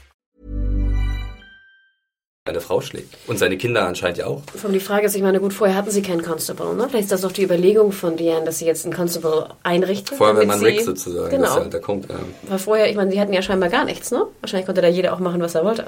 Seine 2.47 2.59
Frau 2.59 2.81
schlägt. 2.81 3.15
Und 3.27 3.37
seine 3.37 3.55
Kinder 3.55 3.85
anscheinend 3.85 4.17
ja 4.17 4.25
auch. 4.25 4.41
Von 4.55 4.73
die 4.73 4.79
Frage 4.79 5.05
ist, 5.05 5.15
ich 5.15 5.21
meine, 5.21 5.39
gut, 5.39 5.53
vorher 5.53 5.75
hatten 5.75 5.91
sie 5.91 6.01
keinen 6.01 6.23
Constable, 6.23 6.73
ne? 6.73 6.87
Vielleicht 6.89 7.03
ist 7.03 7.11
das 7.11 7.23
auch 7.23 7.31
die 7.31 7.43
Überlegung 7.43 7.91
von 7.91 8.17
Diane, 8.17 8.45
dass 8.45 8.57
sie 8.57 8.65
jetzt 8.65 8.83
einen 8.83 8.95
Constable 8.95 9.49
einrichtet. 9.61 10.19
Allem, 10.19 10.37
wenn 10.37 10.47
damit 10.47 10.61
man 10.61 10.65
Rick 10.65 10.79
sie- 10.79 10.85
sozusagen, 10.85 11.29
Genau. 11.29 11.43
dass 11.43 11.55
er 11.57 11.61
halt 11.61 11.73
da 11.75 11.79
kommt. 11.79 12.09
Ja. 12.09 12.15
Weil 12.47 12.57
vorher, 12.57 12.89
ich 12.89 12.95
meine, 12.95 13.11
sie 13.11 13.21
hatten 13.21 13.31
ja 13.33 13.43
scheinbar 13.43 13.69
gar 13.69 13.85
nichts, 13.85 14.09
ne? 14.09 14.25
Wahrscheinlich 14.39 14.65
konnte 14.65 14.81
da 14.81 14.87
jeder 14.87 15.13
auch 15.13 15.19
machen, 15.19 15.39
was 15.39 15.53
er 15.53 15.63
wollte. 15.63 15.85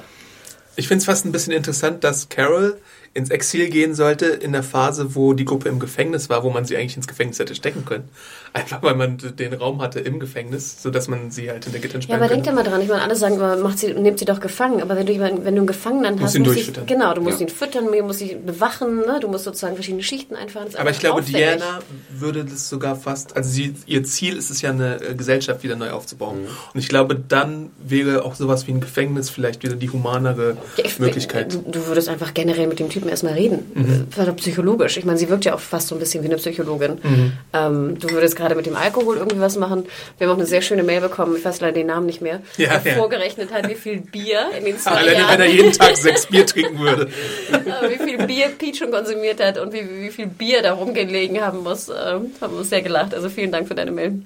Ich 0.76 0.86
finde 0.86 1.00
es 1.00 1.06
fast 1.06 1.24
ein 1.24 1.32
bisschen 1.32 1.52
interessant, 1.52 2.04
dass 2.04 2.28
Carol 2.28 2.76
ins 3.14 3.30
Exil 3.30 3.70
gehen 3.70 3.94
sollte 3.94 4.26
in 4.26 4.52
der 4.52 4.62
Phase, 4.64 5.14
wo 5.14 5.32
die 5.34 5.44
Gruppe 5.44 5.68
im 5.68 5.78
Gefängnis 5.78 6.28
war, 6.28 6.42
wo 6.42 6.50
man 6.50 6.64
sie 6.64 6.76
eigentlich 6.76 6.96
ins 6.96 7.06
Gefängnis 7.06 7.38
hätte 7.38 7.54
stecken 7.54 7.84
können. 7.84 8.08
Einfach 8.52 8.82
weil 8.84 8.94
man 8.94 9.18
den 9.18 9.52
Raum 9.54 9.82
hatte 9.82 9.98
im 9.98 10.20
Gefängnis, 10.20 10.80
sodass 10.80 11.08
man 11.08 11.32
sie 11.32 11.50
halt 11.50 11.66
in 11.66 11.72
der 11.72 11.80
Gittern 11.80 12.00
Ja, 12.02 12.14
aber 12.16 12.28
denk 12.28 12.44
könnte. 12.44 12.50
da 12.50 12.54
mal 12.54 12.62
dran. 12.70 12.80
Ich 12.82 12.88
meine, 12.88 13.02
alle 13.02 13.16
sagen 13.16 13.34
immer, 13.34 13.56
macht 13.56 13.80
sie, 13.80 13.92
nehmt 13.94 14.20
sie 14.20 14.24
doch 14.26 14.38
gefangen. 14.38 14.80
Aber 14.80 14.94
wenn 14.96 15.06
du, 15.06 15.12
jemanden- 15.12 15.44
wenn 15.44 15.54
du 15.56 15.60
einen 15.62 15.66
Gefangenen 15.66 16.20
hast, 16.20 16.36
ihn 16.36 16.42
musst 16.42 16.54
durchfüttern. 16.54 16.84
Ich, 16.86 16.92
genau, 16.92 17.14
du 17.14 17.20
musst 17.20 17.40
Ja. 17.40 17.46
ihn 17.46 17.52
füttern, 17.52 17.86
du 17.90 18.02
musst 18.04 18.20
ihn 18.20 18.46
bewachen, 18.46 18.98
ne? 18.98 19.18
du 19.20 19.26
musst 19.26 19.42
sozusagen 19.44 19.74
verschiedene 19.74 20.04
Schichten 20.04 20.36
einfahren. 20.36 20.68
Aber 20.76 20.90
ich 20.90 21.00
glaube, 21.00 21.20
aufwendig. 21.22 21.42
Diana 21.56 21.80
würde 22.10 22.44
das 22.44 22.68
sogar 22.68 22.94
fast, 22.94 23.36
also 23.36 23.50
sie, 23.50 23.74
ihr 23.86 24.04
Ziel 24.04 24.36
ist 24.36 24.50
es 24.50 24.60
ja, 24.62 24.70
eine 24.70 25.00
äh, 25.00 25.14
Gesellschaft 25.16 25.64
wieder 25.64 25.74
neu 25.74 25.90
aufzubauen. 25.90 26.42
Mhm. 26.42 26.46
Und 26.74 26.80
ich 26.80 26.88
glaube, 26.88 27.16
dann 27.16 27.70
wäre 27.84 28.24
auch 28.24 28.36
sowas 28.36 28.68
wie 28.68 28.72
ein 28.72 28.80
Gefängnis 28.80 29.30
vielleicht 29.30 29.64
wieder 29.64 29.74
die 29.74 29.90
humanere 29.90 30.56
Ja, 30.76 30.84
ich- 30.84 31.00
Möglichkeit. 31.00 31.54
Du, 31.54 31.58
du 31.72 31.86
würdest 31.88 32.08
einfach 32.08 32.34
generell 32.34 32.68
mit 32.68 32.78
dem 32.78 32.88
Typen 32.88 33.03
erstmal 33.08 33.34
reden. 33.34 33.70
Mhm. 33.74 34.06
Mhm. 34.24 34.36
psychologisch. 34.36 34.96
Ich 34.96 35.04
meine, 35.04 35.18
sie 35.18 35.28
wirkt 35.28 35.44
ja 35.44 35.54
auch 35.54 35.60
fast 35.60 35.88
so 35.88 35.94
ein 35.94 35.98
bisschen 35.98 36.22
wie 36.22 36.28
eine 36.28 36.36
Psychologin. 36.36 36.98
Mhm. 37.02 37.32
Ähm, 37.52 37.98
du 37.98 38.10
würdest 38.10 38.36
gerade 38.36 38.54
mit 38.54 38.66
dem 38.66 38.76
Alkohol 38.76 39.16
irgendwie 39.16 39.40
was 39.40 39.56
machen. 39.56 39.84
Wir 40.18 40.26
haben 40.26 40.34
auch 40.34 40.38
eine 40.38 40.46
sehr 40.46 40.62
schöne 40.62 40.82
Mail 40.82 41.00
bekommen, 41.00 41.36
ich 41.36 41.44
weiß 41.44 41.60
leider 41.60 41.72
den 41.74 41.86
Namen 41.86 42.06
nicht 42.06 42.20
mehr, 42.20 42.40
Ja, 42.56 42.78
der 42.78 42.92
ja. 42.92 42.98
vorgerechnet 42.98 43.52
hat, 43.52 43.68
wie 43.68 43.74
viel 43.74 44.00
Bier 44.00 44.46
in 44.58 44.64
den 44.64 44.78
zwei 44.78 44.90
Alleine 44.92 45.18
Jahren, 45.18 45.30
wenn 45.32 45.40
er 45.40 45.52
jeden 45.52 45.72
Tag 45.72 45.96
sechs 45.96 46.26
Bier 46.26 46.46
trinken 46.46 46.78
würde. 46.78 47.04
äh, 47.52 47.90
wie 47.90 48.02
viel 48.02 48.26
Bier 48.26 48.48
Pete 48.58 48.78
schon 48.78 48.90
konsumiert 48.90 49.42
hat 49.42 49.58
und 49.58 49.72
wie, 49.72 49.82
wie 50.00 50.10
viel 50.10 50.26
Bier 50.26 50.62
da 50.62 50.72
rumgelegen 50.72 51.40
haben 51.40 51.62
muss. 51.62 51.88
Ähm, 51.88 52.32
haben 52.40 52.52
wir 52.52 52.58
uns 52.58 52.70
sehr 52.70 52.82
gelacht. 52.82 53.14
Also 53.14 53.28
vielen 53.28 53.52
Dank 53.52 53.68
für 53.68 53.74
deine 53.74 53.92
Mail. 53.92 54.22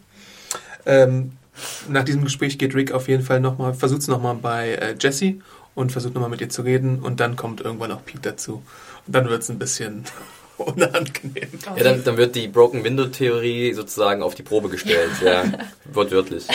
Ähm, 0.87 1.33
nach 1.89 2.05
diesem 2.05 2.25
Gespräch 2.25 2.59
geht 2.59 2.75
Rick 2.75 2.93
auf 2.93 3.09
jeden 3.09 3.23
Fall 3.23 3.41
nochmal, 3.41 3.75
versucht 3.75 4.03
es 4.03 4.09
nochmal 4.09 4.35
bei 4.35 4.75
äh, 4.75 4.95
Jessie 4.99 5.41
und 5.79 5.93
versucht 5.93 6.15
nochmal 6.15 6.31
mit 6.31 6.41
ihr 6.41 6.49
zu 6.49 6.63
reden 6.63 6.99
und 7.01 7.21
dann 7.21 7.37
kommt 7.37 7.61
irgendwann 7.61 7.93
auch 7.93 8.05
Pete 8.05 8.21
dazu. 8.31 8.63
Und 9.07 9.15
dann 9.15 9.29
wird 9.29 9.43
es 9.43 9.49
ein 9.49 9.59
bisschen 9.59 10.05
unangenehm. 10.59 11.49
Ja, 11.77 11.83
dann, 11.85 12.03
dann 12.05 12.17
wird 12.17 12.35
die 12.35 12.49
Broken 12.49 12.85
Window 12.85 13.07
Theorie 13.07 13.73
sozusagen 13.75 14.23
auf 14.23 14.35
die 14.35 14.43
Probe 14.43 14.69
gestellt, 14.69 15.11
ja, 15.25 15.45
wortwörtlich. 15.93 16.47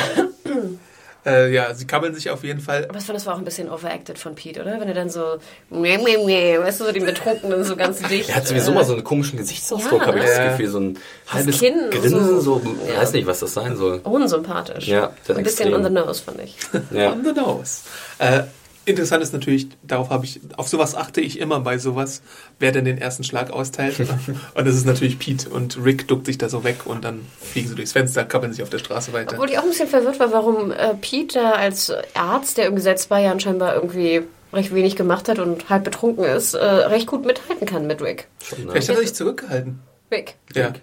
Äh, 1.26 1.54
ja, 1.54 1.74
sie 1.74 1.88
kabbeln 1.88 2.14
sich 2.14 2.30
auf 2.32 2.44
jeden 2.44 2.60
Fall. 2.60 2.86
Aber 2.90 2.98
ich 2.98 3.06
fand, 3.06 3.16
das 3.16 3.26
war 3.26 3.36
auch 3.36 3.38
ein 3.38 3.46
bisschen 3.46 3.70
overacted 3.70 4.20
von 4.20 4.36
Pete, 4.36 4.62
oder? 4.62 4.78
Wenn 4.82 4.90
er 4.90 4.94
dann 4.94 5.10
so, 5.10 5.38
meh, 5.70 5.98
meh, 5.98 6.18
meh, 6.26 6.60
weißt 6.60 6.82
du, 6.82 6.84
so 6.84 6.92
den 6.92 7.06
Betrunkenen 7.06 7.64
so 7.64 7.78
ganz 7.78 8.02
dicht. 8.02 8.28
Er 8.28 8.36
hat 8.36 8.46
sowieso 8.48 8.72
äh, 8.72 8.76
mal 8.76 8.84
so 8.84 8.92
einen 8.92 9.06
komischen 9.06 9.38
Gesichtsausdruck, 9.38 10.02
Ja, 10.02 10.08
habe 10.08 10.20
ich 10.20 10.26
das. 10.26 10.50
Gefühl, 10.52 10.68
so 10.68 10.80
ein 10.82 11.00
halbes 11.30 11.60
Kinn, 11.60 11.76
Grinsen, 11.92 12.42
so- 12.42 12.60
so, 12.60 12.62
ja. 12.94 13.00
weiß 13.00 13.14
nicht, 13.14 13.26
was 13.26 13.40
das 13.40 13.54
sein 13.54 13.78
soll. 13.78 14.02
Unsympathisch. 14.04 14.86
Ja, 14.90 15.14
das 15.26 15.30
ist 15.30 15.38
Ein 15.38 15.44
bisschen 15.46 15.68
extrem. 15.70 15.86
on 15.86 15.96
the 15.96 16.02
nose, 16.02 16.22
fand 16.22 16.42
ich. 16.42 16.58
Ja. 16.92 17.12
On 17.14 17.24
the 17.24 17.32
nose. 17.32 17.84
Äh, 18.20 18.44
interessant 18.86 19.24
ist 19.24 19.34
natürlich, 19.34 19.67
darauf 19.84 20.10
habe 20.10 20.26
ich, 20.26 20.41
auf 20.58 20.67
sowas 20.67 20.96
achte 20.96 21.22
ich 21.22 21.39
immer 21.39 21.60
bei 21.60 21.78
sowas, 21.78 22.22
wer 22.60 22.72
denn 22.72 22.86
den 22.86 22.98
ersten 22.98 23.24
Schlag 23.24 23.52
austeilt. 23.52 24.00
und 24.56 24.67
das 24.67 24.76
ist 24.76 24.86
natürlich 24.86 25.19
Pete 25.19 25.50
und 25.50 25.84
Rick 25.84 26.08
duckt 26.08 26.26
sich 26.26 26.38
da 26.38 26.50
so 26.50 26.63
weg 26.63 26.86
und 26.86 27.04
dann 27.04 27.22
fliegen 27.41 27.69
sie 27.69 27.76
durchs 27.76 27.93
Fenster, 27.93 28.26
kabbeln 28.26 28.54
sich 28.54 28.63
auf 28.63 28.69
der 28.69 28.80
Straße 28.80 29.13
weiter. 29.13 29.34
Obwohl 29.34 29.50
ich 29.50 29.58
auch 29.58 29.63
ein 29.63 29.69
bisschen 29.69 29.88
verwirrt 29.88 30.19
war, 30.19 30.32
warum 30.32 30.72
äh, 30.72 30.96
Pete 30.96 31.39
da 31.39 31.52
als 31.52 31.91
Arzt, 32.13 32.58
der 32.58 32.65
irgendwie 32.65 32.84
seit 32.84 33.00
zwei 33.00 33.22
Jahren 33.24 33.39
scheinbar 33.39 33.76
irgendwie 33.76 34.22
recht 34.52 34.74
wenig 34.74 34.96
gemacht 34.96 35.30
hat 35.30 35.39
und 35.39 35.69
halb 35.69 35.84
betrunken 35.84 36.26
ist, 36.26 36.54
äh, 36.54 36.63
recht 36.63 37.08
gut 37.08 37.26
mithalten 37.26 37.65
kann 37.65 37.88
mit 37.88 38.02
Rick. 38.02 38.28
Schon, 38.43 38.65
ne? 38.65 38.72
Vielleicht 38.72 38.89
hat 38.89 38.96
er 38.96 39.02
sich 39.02 39.15
zurückgehalten. 39.15 39.80
Rick. 40.12 40.36
Ja. 40.56 40.74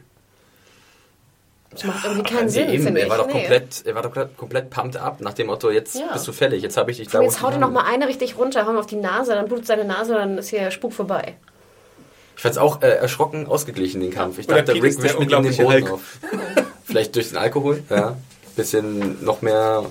Das 1.71 1.85
macht 1.85 2.05
irgendwie 2.05 2.23
keinen 2.29 2.47
Nee, 2.47 2.51
Sinn, 2.51 2.69
eben, 2.71 2.83
finde 2.83 3.01
er 3.01 3.07
ich. 3.07 3.11
war 3.11 3.19
doch 3.19 3.27
Nee. 3.29 3.33
komplett, 3.33 3.87
er 3.87 3.95
war 3.95 4.03
doch 4.03 4.11
komplett, 4.13 4.37
komplett 4.37 4.71
pumped 4.71 4.97
up 4.97 5.21
nach 5.21 5.35
dem 5.35 5.47
Motto, 5.47 5.71
jetzt 5.71 5.95
Ja. 5.95 6.13
bist 6.13 6.27
du 6.27 6.33
fertig, 6.33 6.63
jetzt 6.63 6.77
habe 6.77 6.91
ich 6.91 6.97
dich 6.97 7.09
da. 7.09 7.21
Jetzt 7.23 7.41
haut 7.43 7.51
er 7.51 7.53
dich 7.53 7.61
noch 7.61 7.69
haben 7.69 7.75
mal 7.75 7.85
will. 7.87 7.95
eine 7.95 8.09
richtig 8.09 8.37
runter, 8.37 8.67
hauen 8.67 8.77
auf 8.77 8.87
die 8.87 8.97
Nase, 8.97 9.35
dann 9.35 9.47
blutet 9.47 9.67
seine 9.67 9.85
Nase, 9.85 10.15
dann 10.15 10.39
ist 10.39 10.49
hier 10.49 10.71
Spuk 10.73 10.93
vorbei. 10.93 11.37
Ich 12.37 12.43
fand's 12.43 12.59
auch 12.59 12.83
äh, 12.83 12.89
erschrocken 12.89 13.47
ausgeglichen, 13.47 14.01
den 14.01 14.11
Kampf. 14.11 14.39
Ich 14.39 14.49
Oder 14.49 14.63
dachte, 14.63 14.73
Pete 14.73 14.83
Rick 14.85 14.91
ist 14.93 14.99
der 14.99 15.05
wischt 15.11 15.19
mit 15.21 15.31
ihm 15.31 15.43
den 15.43 15.57
Boden 15.57 15.89
auf. 15.89 16.19
Vielleicht 16.85 17.15
durch 17.15 17.29
den 17.29 17.37
Alkohol, 17.39 17.83
ja. 17.89 18.17
Bisschen 18.57 19.23
noch 19.25 19.43
mehr 19.43 19.85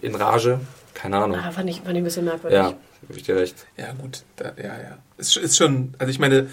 in 0.00 0.14
Rage, 0.14 0.60
keine 0.94 1.18
Ahnung. 1.18 1.38
Ah, 1.38 1.50
fand 1.50 1.68
ich, 1.68 1.76
fand 1.82 1.90
ich 1.90 1.96
ein 1.98 2.04
bisschen 2.04 2.24
merkwürdig. 2.24 2.56
Ja, 2.58 2.72
gebe 3.06 3.18
ich 3.18 3.24
dir 3.24 3.36
recht. 3.36 3.66
Ja, 3.76 3.92
gut. 3.92 4.22
Da, 4.36 4.52
ja, 4.56 4.64
ja. 4.64 4.98
Ist, 5.18 5.36
ist 5.36 5.56
schon, 5.56 5.94
also 5.98 6.10
ich 6.10 6.18
meine, 6.18 6.48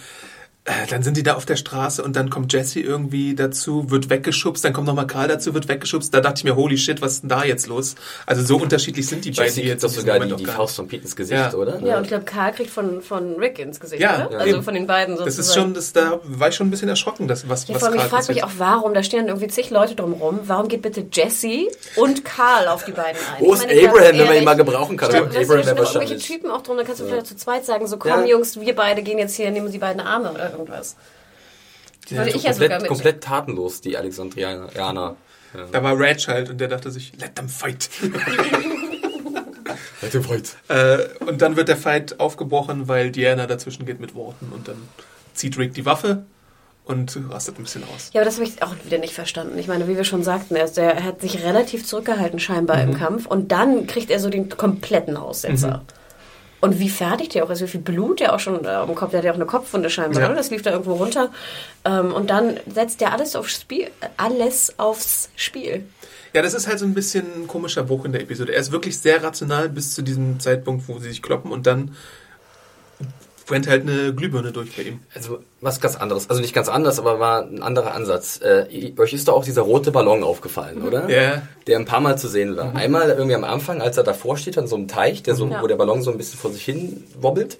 dann 0.89 1.04
sind 1.04 1.17
die 1.17 1.23
da 1.23 1.34
auf 1.34 1.45
der 1.45 1.58
Straße 1.58 2.02
und 2.02 2.15
dann 2.15 2.30
kommt 2.30 2.54
Jesse 2.54 2.80
irgendwie 2.80 3.36
dazu, 3.36 3.91
wird 3.91 4.10
weggeschubst, 4.10 4.63
dann 4.63 4.71
kommt 4.71 4.88
nochmal 4.88 5.08
Karl 5.08 5.28
dazu, 5.28 5.54
wird 5.54 5.67
weggeschubst. 5.67 6.13
Da 6.13 6.21
dachte 6.21 6.38
ich 6.38 6.43
mir, 6.45 6.56
holy 6.56 6.78
shit, 6.78 7.02
was 7.02 7.13
ist 7.15 7.21
denn 7.23 7.30
da 7.30 7.43
jetzt 7.43 7.67
los? 7.67 7.95
Also 8.26 8.43
so 8.43 8.56
unterschiedlich 8.56 9.06
sind 9.06 9.26
die 9.26 9.32
beiden 9.32 9.54
Jesse 9.56 9.62
jetzt 9.67 9.84
doch 9.84 9.89
in 9.89 9.95
diesem 9.95 10.02
sogar 10.04 10.15
die, 10.19 10.26
Moment 10.26 10.39
die 10.39 10.43
gar 10.45 10.56
Faust 10.56 10.71
nicht. 10.71 10.76
von 10.78 10.88
Pete 10.88 11.04
ins 11.04 11.15
Gesicht, 11.17 11.38
Ja. 11.52 11.54
oder? 11.54 11.80
Ja, 11.82 11.97
und 11.97 12.04
ich 12.04 12.08
glaube, 12.08 12.23
Karl 12.23 12.54
kriegt 12.54 12.69
von, 12.69 13.02
von 13.02 13.35
Rick 13.35 13.60
ins 13.60 13.81
Gesicht, 13.81 14.02
Ja, 14.02 14.25
oder? 14.27 14.31
ja. 14.31 14.38
Also 14.40 14.62
von 14.62 14.73
den 14.73 14.88
beiden 14.88 15.17
sozusagen. 15.17 15.38
Das 15.38 15.48
ist 15.48 15.54
schon, 15.54 15.73
das, 15.73 15.92
da 15.92 16.21
war 16.23 16.48
ich 16.48 16.56
schon 16.56 16.67
ein 16.67 16.71
bisschen 16.71 16.88
erschrocken, 16.88 17.27
dass, 17.27 17.50
was, 17.50 17.67
Ja, 17.67 17.75
was 17.75 17.83
allem, 17.83 17.96
ich 17.96 18.00
Karl 18.00 18.10
frage 18.10 18.33
mich 18.33 18.44
auch, 18.46 18.52
warum, 18.58 18.94
da 18.94 19.04
stehen 19.04 19.27
irgendwie 19.27 19.48
zig 19.50 19.69
Leute 19.69 19.96
drumrum, 19.96 20.40
warum 20.46 20.69
geht 20.69 20.81
bitte 20.81 21.06
Jesse 21.12 21.67
und 21.98 22.23
Karl 22.23 22.69
auf 22.69 22.85
die 22.85 22.94
beiden 22.94 23.19
ein? 23.35 23.44
Wo 23.44 23.54
ist 23.54 23.67
meine, 23.67 23.81
Abraham, 23.90 24.17
wenn 24.17 24.25
man 24.27 24.35
ihn 24.38 24.44
mal 24.46 24.54
gebrauchen 24.56 24.96
kann? 24.96 25.12
Du, 25.12 25.17
Abraham 25.17 25.33
da 25.33 25.35
wäre 25.35 25.44
auch 25.44 25.50
irgendwelche 25.58 25.77
wahrscheinlich. 25.77 26.25
Typen 26.25 26.52
auch 26.52 26.62
drum, 26.62 26.77
da 26.77 26.83
kannst 26.83 27.02
du 27.02 27.06
vielleicht 27.06 27.27
zu 27.27 27.35
zweit 27.35 27.65
sagen, 27.65 27.85
so 27.88 27.98
komm 27.98 28.12
Ja. 28.12 28.25
Jungs, 28.25 28.58
wir 28.62 28.73
beide 28.73 29.04
gehen 29.04 29.17
jetzt 29.17 29.35
hier, 29.35 29.52
nehmen 29.52 29.69
sie 29.69 29.77
beiden 29.79 30.00
Arme 30.02 30.31
oder 30.31 30.52
irgendwas. 30.54 30.95
Das 32.10 32.17
würde 32.17 32.29
ich 32.31 32.43
ja 32.43 32.54
sogar 32.54 32.69
komplett, 32.69 32.81
mit. 32.81 32.89
komplett 32.89 33.23
tatenlos, 33.23 33.81
die 33.81 33.97
Alexandrianer. 33.97 34.69
Ja. 34.75 35.65
Da 35.71 35.83
war 35.83 35.97
Reg 35.99 36.27
halt 36.27 36.49
und 36.49 36.58
der 36.60 36.67
dachte 36.67 36.89
sich, 36.91 37.13
let 37.19 37.35
them 37.35 37.47
fight. 37.49 37.89
Let 40.01 40.12
them 40.12 40.23
fight. 40.23 40.56
äh, 40.67 40.97
und 41.25 41.41
dann 41.41 41.56
wird 41.56 41.69
der 41.69 41.77
Fight 41.77 42.19
aufgebrochen, 42.19 42.87
weil 42.87 43.12
Diana 43.12 43.47
dazwischen 43.47 43.85
geht 43.85 43.99
mit 43.99 44.15
Worten 44.15 44.51
und 44.54 44.67
dann 44.67 44.75
zieht 45.33 45.58
Rick 45.58 45.73
die 45.73 45.85
Waffe 45.85 46.23
und 46.85 47.17
rastet 47.29 47.58
ein 47.58 47.63
bisschen 47.63 47.83
aus. 47.95 48.10
Ja, 48.13 48.21
aber 48.21 48.25
das 48.25 48.35
habe 48.35 48.45
ich 48.47 48.62
auch 48.62 48.75
wieder 48.83 48.97
nicht 48.97 49.13
verstanden. 49.13 49.58
Ich 49.58 49.67
meine, 49.67 49.87
wie 49.87 49.95
wir 49.95 50.04
schon 50.04 50.23
sagten, 50.23 50.56
er, 50.56 50.65
ist, 50.65 50.75
der, 50.77 50.95
er 50.95 51.04
hat 51.06 51.21
sich 51.21 51.41
relativ 51.43 51.85
zurückgehalten 51.85 52.39
scheinbar 52.39 52.83
Mhm. 52.83 52.91
im 52.91 52.97
Kampf 52.97 53.25
und 53.25 53.51
dann 53.54 53.87
kriegt 53.87 54.12
er 54.12 54.19
so 54.19 54.29
den 54.29 54.49
kompletten 54.49 55.15
Aussetzer. 55.15 55.77
Mhm. 55.77 56.02
Und 56.64 56.80
wie 56.80 56.90
fertig 56.90 57.28
der 57.28 57.44
auch 57.44 57.50
ist, 57.50 57.62
wie 57.62 57.68
viel 57.68 57.82
Blut 57.82 58.22
der 58.22 58.34
auch 58.34 58.40
schon 58.40 58.64
äh, 58.64 58.70
am 58.70 58.96
Kopf, 58.96 59.12
der 59.12 59.18
hat 59.18 59.26
ja 59.26 59.32
auch 59.32 59.36
eine 59.36 59.46
Kopfwunde 59.46 59.90
scheinbar, 59.90 60.22
Ja. 60.22 60.28
oder? 60.30 60.38
Das 60.38 60.50
lief 60.50 60.62
da 60.62 60.72
irgendwo 60.72 60.94
runter. 60.94 61.30
Ähm, 61.84 62.14
und 62.14 62.30
dann 62.30 62.58
setzt 62.74 63.02
er 63.02 63.12
alles 63.12 63.36
aufs 63.36 63.60
Spiel, 63.60 63.90
alles 64.16 64.74
aufs 64.80 65.30
Spiel. 65.36 65.84
Ja, 66.32 66.42
das 66.42 66.54
ist 66.54 66.68
halt 66.68 66.80
so 66.80 66.86
ein 66.86 66.94
bisschen 66.94 67.26
ein 67.44 67.48
komischer 67.48 67.84
Bruch 67.84 68.06
in 68.06 68.14
der 68.14 68.22
Episode. 68.22 68.54
Er 68.54 68.62
ist 68.62 68.72
wirklich 68.72 68.98
sehr 68.98 69.22
rational 69.22 69.68
bis 69.68 69.94
zu 69.94 70.02
diesem 70.04 70.40
Zeitpunkt, 70.40 70.88
wo 70.88 71.00
sie 71.00 71.10
sich 71.10 71.22
kloppen 71.22 71.52
und 71.52 71.68
dann 71.68 71.96
brennt 73.46 73.67
halt 73.67 73.83
eine 73.83 74.13
Glühbirne 74.13 74.52
durch 74.52 74.75
bei 74.75 74.83
ihm. 74.83 75.00
Also 75.15 75.39
was 75.62 75.79
ganz 75.81 75.96
anderes. 75.96 76.29
Also 76.29 76.41
nicht 76.41 76.54
ganz 76.54 76.69
anders, 76.69 77.00
aber 77.00 77.19
war 77.19 77.44
ein 77.44 77.62
anderer 77.62 77.94
Ansatz. 77.94 78.39
Äh, 78.41 78.94
euch 78.98 79.13
ist 79.13 79.27
doch 79.27 79.33
auch 79.35 79.44
dieser 79.44 79.63
rote 79.63 79.91
Ballon 79.91 80.23
aufgefallen, 80.23 80.81
oder? 80.81 81.10
Ja. 81.10 81.41
Der 81.67 81.77
ein 81.79 81.85
paar 81.85 82.00
Mal 82.02 82.17
zu 82.17 82.27
sehen 82.27 82.56
war. 82.58 82.75
Einmal 82.75 83.10
irgendwie 83.10 83.35
am 83.35 83.44
Anfang, 83.44 83.81
als 83.81 83.98
er 83.98 84.04
davor 84.04 84.37
steht 84.37 84.58
an 84.58 84.67
so 84.67 84.75
einem 84.75 84.87
Teich, 84.87 85.23
der 85.23 85.35
so, 85.35 85.48
Ja. 85.48 85.62
wo 85.62 85.67
der 85.67 85.75
Ballon 85.75 86.02
so 86.02 86.12
ein 86.12 86.17
bisschen 86.17 86.39
vor 86.39 86.52
sich 86.52 86.63
hin 86.63 87.04
wobbelt. 87.19 87.58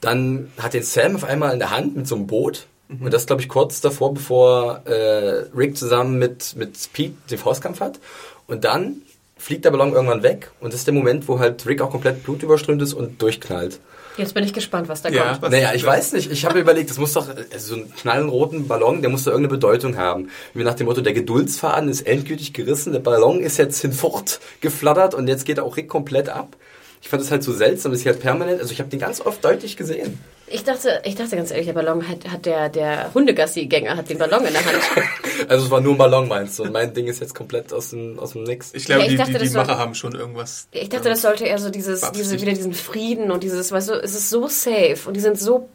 Dann 0.00 0.50
hat 0.58 0.74
den 0.74 0.82
Sam 0.82 1.16
auf 1.16 1.24
einmal 1.24 1.52
in 1.52 1.58
der 1.58 1.70
Hand 1.70 1.96
mit 1.96 2.06
so 2.06 2.14
einem 2.14 2.26
Boot. 2.26 2.66
Und 3.00 3.10
das 3.12 3.24
glaube 3.26 3.40
ich 3.40 3.48
kurz 3.48 3.80
davor, 3.80 4.12
bevor 4.12 4.82
äh, 4.84 5.44
Rick 5.56 5.78
zusammen 5.78 6.18
mit, 6.18 6.54
mit 6.56 6.76
Pete 6.92 7.14
den 7.30 7.38
Faustkampf 7.38 7.80
hat. 7.80 7.98
Und 8.46 8.64
dann 8.64 8.96
fliegt 9.38 9.64
der 9.64 9.70
Ballon 9.70 9.92
irgendwann 9.94 10.22
weg. 10.22 10.50
Und 10.60 10.72
das 10.74 10.80
ist 10.80 10.86
der 10.86 10.94
Moment, 10.94 11.26
wo 11.26 11.38
halt 11.38 11.64
Rick 11.66 11.80
auch 11.80 11.90
komplett 11.90 12.22
blutüberströmt 12.22 12.82
ist 12.82 12.92
und 12.92 13.22
durchknallt. 13.22 13.80
Jetzt 14.18 14.34
bin 14.34 14.44
ich 14.44 14.52
gespannt, 14.52 14.88
was 14.88 15.00
da 15.02 15.08
Ja, 15.08 15.28
kommt. 15.30 15.42
was- 15.42 15.50
Naja, 15.50 15.72
ich 15.74 15.84
weiß 15.84 16.12
nicht. 16.12 16.30
Ich 16.30 16.44
habe 16.44 16.54
mir 16.56 16.60
überlegt, 16.60 16.90
das 16.90 16.98
muss 16.98 17.12
doch, 17.14 17.28
also 17.28 17.74
so 17.74 17.74
einen 17.74 17.94
knallenroten 17.94 18.68
Ballon, 18.68 19.00
der 19.00 19.10
muss 19.10 19.24
doch 19.24 19.32
irgendeine 19.32 19.56
Bedeutung 19.56 19.96
haben. 19.96 20.28
Wie 20.54 20.64
nach 20.64 20.74
dem 20.74 20.86
Motto, 20.86 21.00
der 21.00 21.14
Geduldsfaden 21.14 21.88
ist 21.88 22.02
endgültig 22.06 22.52
gerissen, 22.52 22.92
der 22.92 23.00
Ballon 23.00 23.40
ist 23.40 23.56
jetzt 23.56 23.80
hinfort 23.80 24.40
geflattert 24.60 25.14
und 25.14 25.28
jetzt 25.28 25.46
geht 25.46 25.58
auch 25.60 25.76
Rick 25.76 25.88
komplett 25.88 26.28
ab. 26.28 26.56
Ich 27.02 27.08
fand 27.08 27.20
das 27.22 27.30
halt 27.32 27.42
so 27.42 27.52
seltsam, 27.52 27.90
dass 27.92 28.00
ich 28.00 28.06
halt 28.06 28.20
permanent, 28.20 28.60
also 28.60 28.72
ich 28.72 28.78
habe 28.78 28.88
den 28.88 29.00
ganz 29.00 29.20
oft 29.20 29.44
deutlich 29.44 29.76
gesehen. 29.76 30.20
Ich 30.46 30.62
dachte, 30.64 31.02
ich 31.04 31.16
dachte 31.16 31.34
ganz 31.34 31.50
ehrlich, 31.50 31.66
der 31.66 31.72
Ballon 31.72 32.06
hat, 32.08 32.28
hat 32.30 32.46
der, 32.46 32.68
der 32.68 33.12
Hundegassi-Gänger 33.12 33.96
hat 33.96 34.08
den 34.08 34.18
Ballon 34.18 34.44
in 34.44 34.52
der 34.52 34.64
Hand. 34.64 34.78
Also 35.48 35.64
es 35.64 35.70
war 35.72 35.80
nur 35.80 35.94
ein 35.94 35.98
Ballon, 35.98 36.28
meinst 36.28 36.58
du? 36.58 36.62
Und 36.62 36.72
mein 36.72 36.94
Ding 36.94 37.06
ist 37.08 37.20
jetzt 37.20 37.34
komplett 37.34 37.72
aus 37.72 37.90
dem, 37.90 38.18
aus 38.20 38.32
dem 38.32 38.44
Nix. 38.44 38.72
Ich 38.74 38.84
glaube, 38.84 39.00
Ja, 39.00 39.06
ich 39.06 39.12
die, 39.12 39.16
dachte, 39.16 39.38
die, 39.38 39.48
die 39.48 39.54
Macher 39.54 39.76
haben 39.76 39.94
schon 39.96 40.14
irgendwas. 40.14 40.68
Ich 40.70 40.88
dachte, 40.88 41.08
das 41.08 41.22
sollte 41.22 41.44
eher 41.44 41.58
so 41.58 41.68
dieses, 41.70 42.08
diese, 42.12 42.40
wieder 42.40 42.52
diesen 42.52 42.74
Frieden 42.74 43.32
und 43.32 43.42
dieses, 43.42 43.72
weißt 43.72 43.88
du, 43.88 43.94
es 43.94 44.14
ist 44.14 44.30
so 44.30 44.46
safe 44.46 44.98
und 45.06 45.14
die 45.14 45.20
sind 45.20 45.40
so 45.40 45.68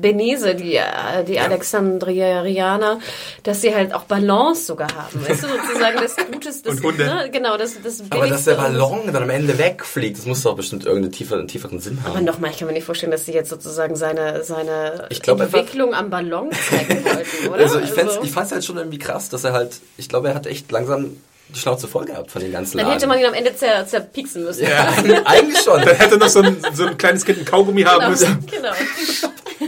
Benese, 0.00 0.54
die, 0.54 0.76
äh, 0.76 0.82
die 1.26 1.38
Alexandrianer, 1.40 3.00
dass 3.42 3.60
sie 3.62 3.74
halt 3.74 3.94
auch 3.94 4.04
Balance 4.04 4.64
sogar 4.66 4.88
haben. 4.94 5.26
Weißt 5.28 5.42
du, 5.44 5.48
sozusagen 5.48 5.98
das 6.00 6.16
Gutes, 6.32 6.62
das, 6.62 6.74
Und 6.76 6.82
Hunde. 6.82 7.04
Ne, 7.06 7.30
genau, 7.30 7.56
das, 7.56 7.80
das 7.82 8.02
Aber 8.10 8.26
dass 8.26 8.44
der 8.44 8.54
Ballon 8.54 9.00
dann 9.12 9.22
am 9.22 9.30
Ende 9.30 9.58
wegfliegt, 9.58 10.18
das 10.18 10.26
muss 10.26 10.42
doch 10.42 10.54
bestimmt 10.56 10.84
irgendeinen 10.84 11.12
tieferen, 11.12 11.48
tieferen 11.48 11.80
Sinn 11.80 11.98
Aber 12.04 12.16
haben. 12.16 12.24
nochmal, 12.24 12.50
ich 12.50 12.58
kann 12.58 12.68
mir 12.68 12.74
nicht 12.74 12.84
vorstellen, 12.84 13.12
dass 13.12 13.24
sie 13.24 13.32
jetzt 13.32 13.50
sozusagen 13.50 13.96
seine, 13.96 14.44
seine 14.44 15.06
Ich 15.10 15.22
glaub 15.22 15.40
einfach- 15.40 15.58
Entwicklung 15.58 15.94
am 15.94 16.10
Ballon 16.10 16.50
zeigen 16.52 17.04
wollten, 17.04 17.48
oder? 17.52 17.62
Also 17.62 17.80
ich 17.80 17.90
fand's, 17.90 18.18
ich 18.22 18.30
fand's 18.30 18.52
halt 18.52 18.64
schon 18.64 18.76
irgendwie 18.76 18.98
krass, 18.98 19.28
dass 19.28 19.44
er 19.44 19.52
halt, 19.52 19.80
ich 19.96 20.08
glaube, 20.08 20.28
er 20.28 20.34
hat 20.34 20.46
echt 20.46 20.70
langsam 20.70 21.16
die 21.48 21.60
Schnauze 21.60 21.86
voll 21.86 22.04
gehabt 22.06 22.32
von 22.32 22.42
den 22.42 22.50
ganzen 22.50 22.76
dann 22.76 22.86
Lagen. 22.86 22.98
hätte 22.98 23.06
man 23.06 23.20
ihn 23.20 23.26
am 23.26 23.34
Ende 23.34 23.54
zer, 23.54 23.86
zerpieksen 23.86 24.42
müssen. 24.42 24.64
Ja. 24.64 24.88
Eigentlich 25.24 25.60
schon. 25.60 25.80
Dann 25.80 25.94
hätte 25.94 26.16
noch 26.18 26.26
so 26.28 26.40
ein, 26.42 26.56
so 26.74 26.86
ein 26.86 26.98
kleines 26.98 27.24
Kind 27.24 27.38
ein 27.38 27.44
Kaugummi 27.44 27.82
haben 27.82 27.98
Genau, 28.00 28.10
müssen. 28.10 28.46
genau. 28.50 28.72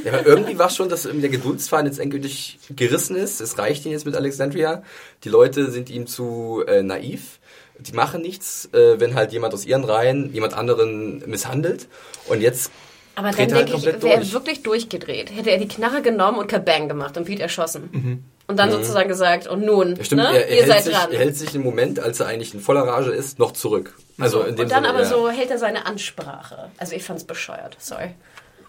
Ja, 0.05 0.13
aber 0.13 0.27
irgendwie 0.27 0.59
war 0.59 0.71
schon, 0.71 0.89
dass 0.89 1.03
der 1.03 1.29
Geduldsfaden 1.29 1.87
jetzt 1.87 1.99
endgültig 1.99 2.59
gerissen 2.75 3.17
ist. 3.17 3.41
Es 3.41 3.59
reicht 3.59 3.87
ihn 3.87 3.93
jetzt 3.93 4.07
mit 4.07 4.15
Alexandria. 4.15 4.83
Die 5.25 5.29
Leute 5.29 5.71
sind 5.71 5.91
ihm 5.91 6.07
zu 6.07 6.63
äh, 6.67 6.83
naiv. 6.83 7.39
Die 7.79 7.93
machen 7.93 8.23
nichts, 8.23 8.69
äh, 8.73 8.99
wenn 9.01 9.15
halt 9.15 9.33
jemand 9.33 9.55
aus 9.55 9.65
ihren 9.65 9.85
Reihen 9.85 10.33
jemand 10.35 10.55
anderen 10.55 11.23
misshandelt. 11.29 11.87
Und 12.29 12.41
jetzt 12.41 12.71
Aber 13.15 13.31
dreht 13.31 13.51
dann 13.51 13.51
er 13.51 13.57
halt 13.57 13.69
denke 13.69 13.79
ich, 13.79 13.85
komplett 13.85 14.03
wäre 14.03 14.21
er 14.21 14.33
wirklich 14.33 14.63
durchgedreht. 14.63 15.31
Hätte 15.35 15.51
er 15.51 15.59
die 15.59 15.69
Knarre 15.69 16.03
genommen 16.03 16.39
und 16.39 16.49
Kabang 16.49 16.89
gemacht 16.89 17.17
und 17.17 17.25
Pete 17.25 17.43
erschossen. 17.43 18.25
Und 18.49 18.57
dann 18.59 18.71
sozusagen 18.73 19.09
gesagt, 19.09 19.47
und 19.47 19.63
nun, 19.65 19.91
Mhm. 19.91 19.97
Ja, 19.97 20.05
stimmt, 20.05 20.23
ne? 20.23 20.29
er, 20.29 20.49
er, 20.49 20.49
ihr 20.49 20.57
hält 20.63 20.69
seid 20.69 20.85
sich, 20.85 20.95
dran. 20.95 21.13
er 21.13 21.19
hält 21.19 21.37
sich 21.37 21.55
im 21.55 21.63
Moment, 21.63 22.01
als 22.01 22.19
er 22.19 22.27
eigentlich 22.27 22.55
in 22.55 22.61
voller 22.61 22.83
Rage 22.83 23.11
ist, 23.11 23.39
noch 23.39 23.53
zurück. 23.53 23.95
Also 24.19 24.41
in 24.41 24.57
dem 24.57 24.65
und 24.65 24.73
dann 24.73 24.85
Sinne, 24.85 24.89
aber 24.89 25.03
ja. 25.03 25.09
so 25.09 25.29
hält 25.29 25.51
er 25.51 25.59
seine 25.59 25.85
Ansprache. 25.87 26.71
Also 26.79 26.97
ich 26.97 27.05
fand's 27.05 27.25
bescheuert, 27.25 27.77
sorry. 27.79 28.15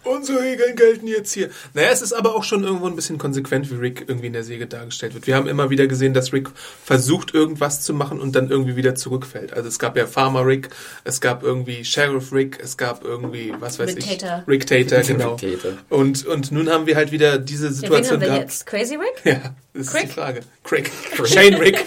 Unsere 0.02 0.40
Regeln 0.42 0.76
gelten 0.76 1.06
jetzt 1.06 1.32
hier. 1.32 1.50
Naja, 1.74 1.88
es 1.90 2.00
ist 2.00 2.12
aber 2.14 2.34
auch 2.34 2.42
schon 2.44 2.64
irgendwo 2.64 2.86
ein 2.86 2.96
bisschen 2.96 3.18
konsequent, 3.18 3.70
wie 3.70 3.74
Rick 3.76 4.04
irgendwie 4.08 4.28
in 4.28 4.32
der 4.32 4.44
Säge 4.44 4.66
dargestellt 4.66 5.12
wird. 5.14 5.26
Wir 5.26 5.36
haben 5.36 5.46
immer 5.46 5.68
wieder 5.70 5.86
gesehen, 5.86 6.14
dass 6.14 6.32
Rick 6.32 6.48
versucht, 6.84 7.34
irgendwas 7.34 7.82
zu 7.82 7.92
machen 7.92 8.18
und 8.18 8.34
dann 8.34 8.48
irgendwie 8.50 8.76
wieder 8.76 8.94
zurückfällt. 8.94 9.52
Also 9.52 9.68
es 9.68 9.78
gab 9.78 9.96
ja 9.96 10.06
Farmer 10.06 10.46
Rick, 10.46 10.70
es 11.04 11.20
gab 11.20 11.42
irgendwie 11.42 11.84
Sheriff 11.84 12.32
Rick, 12.32 12.58
es 12.62 12.76
gab 12.76 13.04
irgendwie, 13.04 13.52
was 13.60 13.78
weiß 13.78 13.90
Rick 13.90 13.98
ich. 13.98 14.18
Tater. 14.18 14.44
Rick 14.48 14.66
Tater, 14.66 15.02
genau. 15.02 15.34
Rick 15.34 15.60
Tater. 15.62 15.76
Und, 15.90 16.26
und 16.26 16.50
nun 16.50 16.70
haben 16.70 16.86
wir 16.86 16.96
halt 16.96 17.12
wieder 17.12 17.38
diese 17.38 17.66
Ja, 17.66 17.70
wen 17.70 17.74
Situation 17.76 18.12
haben 18.14 18.20
wir 18.22 18.28
gehabt. 18.28 18.42
jetzt? 18.42 18.66
Crazy 18.66 18.94
Rick? 18.96 19.24
Ja, 19.24 19.54
das 19.74 19.86
ist 19.86 19.92
Crick? 19.92 20.02
die 20.02 20.12
Frage. 20.12 20.40
Crick. 20.64 20.90
Shane 21.26 21.54
Rick. 21.56 21.84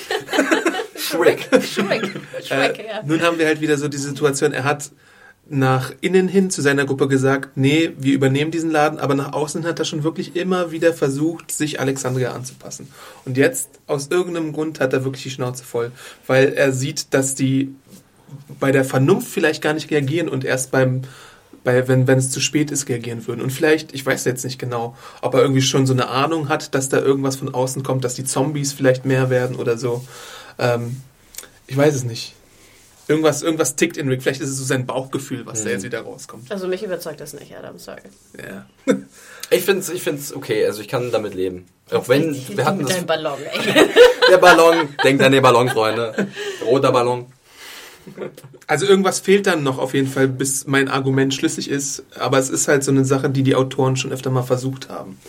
Shrek. 0.96 1.48
Shrek. 1.64 2.12
Shrek, 2.44 2.80
Äh, 2.80 2.88
ja. 2.88 3.02
Nun 3.06 3.22
haben 3.22 3.38
wir 3.38 3.46
halt 3.46 3.60
wieder 3.62 3.78
so 3.78 3.88
die 3.88 3.98
Situation, 3.98 4.54
er 4.54 4.64
hat 4.64 4.90
nach 5.50 5.92
innen 6.00 6.28
hin 6.28 6.50
zu 6.50 6.62
seiner 6.62 6.86
Gruppe 6.86 7.08
gesagt, 7.08 7.58
nee, 7.58 7.92
wir 7.98 8.14
übernehmen 8.14 8.52
diesen 8.52 8.72
Laden, 8.72 9.00
aber 9.00 9.14
nach 9.14 9.34
außen 9.34 9.66
hat 9.66 9.78
er 9.78 9.86
schon 9.86 10.04
wirklich 10.04 10.36
immer 10.36 10.72
wieder 10.72 10.94
versucht, 10.94 11.52
sich 11.52 11.80
Alexandria 11.80 12.32
anzupassen. 12.32 12.88
Und 13.26 13.38
jetzt, 13.38 13.70
aus 13.86 14.08
irgendeinem 14.08 14.54
Grund, 14.54 14.80
hat 14.80 14.94
er 14.94 15.04
wirklich 15.04 15.24
die 15.24 15.32
Schnauze 15.32 15.66
voll, 15.66 15.92
weil 16.28 16.54
er 16.54 16.72
sieht, 16.72 17.14
dass 17.14 17.36
die 17.36 17.76
bei 18.60 18.72
der 18.72 18.86
Vernunft 18.86 19.28
vielleicht 19.28 19.62
gar 19.62 19.74
nicht 19.74 19.92
reagieren 19.92 20.30
und 20.30 20.46
erst 20.46 20.72
beim 20.72 21.02
bei, 21.64 21.88
wenn, 21.88 22.08
wenn 22.08 22.18
es 22.18 22.30
zu 22.30 22.42
spät 22.42 22.72
ist, 22.72 22.90
reagieren 22.90 23.26
würden. 23.26 23.42
Und 23.42 23.52
vielleicht, 23.52 23.94
ich 23.94 24.06
weiß 24.06 24.26
jetzt 24.26 24.44
nicht 24.44 24.60
genau, 24.60 24.96
ob 25.22 25.34
er 25.34 25.42
irgendwie 25.42 25.62
schon 25.62 25.86
so 25.86 25.94
eine 25.94 26.10
Ahnung 26.10 26.50
hat, 26.50 26.76
dass 26.76 26.90
da 26.90 27.00
irgendwas 27.00 27.38
von 27.38 27.54
außen 27.54 27.84
kommt, 27.84 28.04
dass 28.04 28.16
die 28.16 28.26
Zombies 28.26 28.74
vielleicht 28.74 29.06
mehr 29.06 29.30
werden 29.30 29.56
oder 29.56 29.78
so. 29.78 30.06
Ähm, 30.60 31.02
ich 31.68 31.78
weiß 31.78 31.96
es 31.96 32.04
nicht. 32.04 32.36
Irgendwas, 33.14 33.44
irgendwas 33.44 33.76
tickt 33.76 33.96
in 33.96 34.10
Rick. 34.10 34.24
Vielleicht 34.24 34.42
ist 34.42 34.50
es 34.50 34.58
so 34.58 34.64
sein 34.64 34.88
Bauchgefühl, 34.88 35.46
was 35.46 35.64
da 35.64 35.70
jetzt 35.70 35.84
wieder 35.84 36.02
rauskommt. 36.02 36.52
Also 36.52 36.68
mich 36.68 36.82
überzeugt 36.82 37.22
das 37.22 37.34
nicht, 37.34 37.56
Adam, 37.56 37.78
sorry. 37.78 38.02
Ja. 38.36 38.66
Ich 39.52 39.64
find's, 39.64 39.90
ich 39.90 40.02
find's 40.02 40.34
okay, 40.34 40.66
also 40.66 40.82
ich 40.82 40.88
kann 40.88 41.12
damit 41.12 41.36
leben. 41.36 41.68
Auch 41.92 42.10
wenn, 42.10 42.34
wir 42.34 42.66
hatten 42.66 42.80
Mit 42.80 42.90
das, 42.90 42.96
deinem 42.96 43.06
Ballon, 43.06 43.38
ey. 43.40 43.88
der 44.32 44.38
Ballon, 44.40 44.90
denkt 45.04 45.22
an 45.22 45.32
den 45.32 45.44
Ballon, 45.44 45.70
Freunde. 45.70 46.28
Roter 46.66 46.92
Ballon. 46.92 47.28
Also 48.66 48.88
irgendwas 48.88 49.20
fehlt 49.20 49.46
dann 49.46 49.62
noch 49.62 49.78
auf 49.78 49.94
jeden 49.94 50.08
Fall, 50.08 50.28
bis 50.28 50.66
mein 50.66 50.88
Argument 50.88 51.36
schlüssig 51.36 51.70
ist. 51.70 52.04
Aber 52.18 52.40
es 52.40 52.50
ist 52.50 52.68
halt 52.68 52.84
so 52.84 52.90
eine 52.90 53.06
Sache, 53.06 53.30
die 53.30 53.44
die 53.44 53.54
Autoren 53.54 53.96
schon 53.96 54.12
öfter 54.12 54.32
mal 54.32 54.42
versucht 54.42 54.90
haben. 54.90 55.20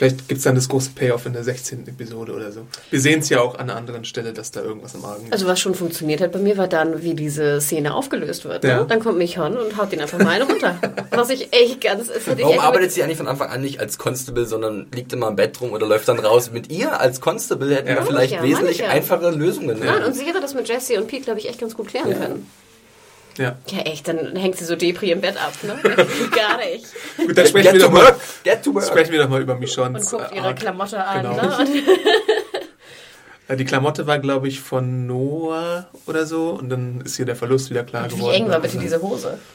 Vielleicht 0.00 0.28
gibt's 0.28 0.44
dann 0.44 0.54
das 0.54 0.66
große 0.66 0.92
Payoff 0.94 1.26
in 1.26 1.34
der 1.34 1.44
16. 1.44 1.86
Episode 1.86 2.32
oder 2.32 2.50
so. 2.52 2.62
Wir 2.88 3.02
sehen 3.02 3.20
es 3.20 3.28
ja 3.28 3.42
auch 3.42 3.56
an 3.56 3.68
einer 3.68 3.76
anderen 3.76 4.06
Stelle, 4.06 4.32
dass 4.32 4.50
da 4.50 4.62
irgendwas 4.62 4.94
im 4.94 5.04
Argen 5.04 5.26
ist. 5.26 5.32
Also 5.34 5.46
was 5.46 5.60
schon 5.60 5.74
funktioniert 5.74 6.22
hat 6.22 6.32
bei 6.32 6.38
mir, 6.38 6.56
war 6.56 6.68
dann, 6.68 7.02
wie 7.02 7.12
diese 7.12 7.60
Szene 7.60 7.92
aufgelöst 7.92 8.46
wird. 8.46 8.64
Ja. 8.64 8.78
Ne? 8.78 8.86
Dann 8.88 9.00
kommt 9.00 9.18
Michon 9.18 9.58
und 9.58 9.76
haut 9.76 9.92
den 9.92 10.00
einfach 10.00 10.18
mal 10.18 10.30
eine 10.30 10.44
runter. 10.44 10.80
Was 11.10 11.28
ich 11.28 11.52
echt 11.52 11.82
ganz... 11.82 12.08
Warum 12.24 12.50
echt 12.50 12.60
arbeitet 12.62 12.92
sie 12.92 13.02
eigentlich 13.02 13.18
von 13.18 13.28
Anfang 13.28 13.50
an 13.50 13.60
nicht 13.60 13.78
als 13.78 13.98
Constable, 13.98 14.46
sondern 14.46 14.86
liegt 14.94 15.12
immer 15.12 15.28
im 15.28 15.36
Bett 15.36 15.60
rum 15.60 15.72
oder 15.72 15.86
läuft 15.86 16.08
dann 16.08 16.18
raus? 16.18 16.50
Mit 16.50 16.72
ihr 16.72 16.98
als 16.98 17.20
Constable 17.20 17.74
hätten 17.74 17.88
wir 17.88 17.96
Ja. 17.96 18.02
vielleicht 18.02 18.36
Meine 18.36 18.46
ich 18.46 18.52
ja, 18.52 18.58
wesentlich 18.58 18.58
meine 18.58 18.70
ich 18.70 18.78
ja. 18.78 18.88
einfache 19.16 19.30
Lösungen. 19.36 19.80
Nein, 19.80 20.04
und 20.04 20.14
sie 20.14 20.24
hätte 20.24 20.40
das 20.40 20.54
mit 20.54 20.66
Jesse 20.66 20.98
und 20.98 21.08
Pete, 21.08 21.24
glaube 21.24 21.40
ich, 21.40 21.48
echt 21.50 21.60
ganz 21.60 21.76
gut 21.76 21.88
klären 21.88 22.18
können. 22.18 22.46
Ja. 23.40 23.56
Ja, 23.70 23.78
echt, 23.80 24.06
dann 24.06 24.36
hängt 24.36 24.56
sie 24.56 24.64
so 24.64 24.76
Depri 24.76 25.10
im 25.10 25.20
Bett 25.20 25.36
ab, 25.36 25.52
ne? 25.62 25.74
Gar 26.36 26.58
nicht. 26.58 26.86
Gut, 27.16 27.36
dann 27.36 27.46
sprechen 27.46 27.72
Get 27.72 27.74
wir, 27.74 27.80
doch 27.80 27.90
mal, 27.92 28.04
work! 28.04 28.16
Get 28.44 28.62
to 28.62 28.74
work! 28.74 28.84
sprechen 28.86 29.12
wir 29.12 29.22
doch 29.22 29.28
mal 29.28 29.40
über 29.42 29.54
Und 29.54 29.60
Michons 29.60 30.10
guckt 30.10 30.30
äh, 30.32 30.36
ihre 30.36 30.46
Arc. 30.46 30.58
Klamotte 30.60 31.02
an, 31.04 31.22
Genau. 31.22 31.34
ne? 31.42 31.56
Und 31.58 31.68
Äh, 33.48 33.56
Die 33.56 33.64
Klamotte 33.64 34.06
war, 34.06 34.18
glaube 34.20 34.46
ich, 34.46 34.60
von 34.60 35.06
Noah 35.08 35.88
oder 36.06 36.24
so. 36.26 36.50
Und 36.50 36.68
dann 36.68 37.00
ist 37.04 37.16
hier 37.16 37.26
der 37.26 37.34
Verlust 37.34 37.70
wieder 37.70 37.82
klar 37.82 38.04
wie 38.10 38.14
geworden. 38.14 38.34
eng 38.34 38.48
war 38.48 38.60
bitte 38.60 38.78
diese 38.78 39.02
Hose? 39.02 39.38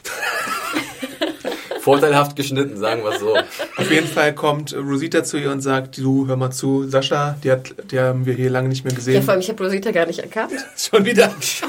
Vorteilhaft 1.79 2.35
geschnitten, 2.35 2.77
sagen 2.77 3.03
wir 3.03 3.19
so. 3.19 3.35
Auf 3.77 3.91
jeden 3.91 4.07
Fall 4.07 4.33
kommt 4.33 4.73
Rosita 4.75 5.23
zu 5.23 5.37
ihr 5.37 5.51
und 5.51 5.61
sagt, 5.61 5.99
du, 5.99 6.27
hör 6.27 6.35
mal 6.35 6.49
zu, 6.49 6.89
Sascha, 6.89 7.37
die, 7.43 7.51
hat, 7.51 7.75
die 7.91 7.99
haben 7.99 8.25
wir 8.25 8.33
hier 8.33 8.49
lange 8.49 8.69
nicht 8.69 8.83
mehr 8.85 8.91
Ja, 8.93 8.97
gesehen. 8.97 9.21
vor 9.23 9.33
allem, 9.33 9.41
ich 9.41 9.49
habe 9.49 9.63
Rosita 9.63 9.91
gar 9.91 10.07
nicht 10.07 10.17
erkannt. 10.19 10.53
Schon 10.75 11.05
wieder. 11.05 11.31
Wie 11.39 11.43
ich 11.43 11.61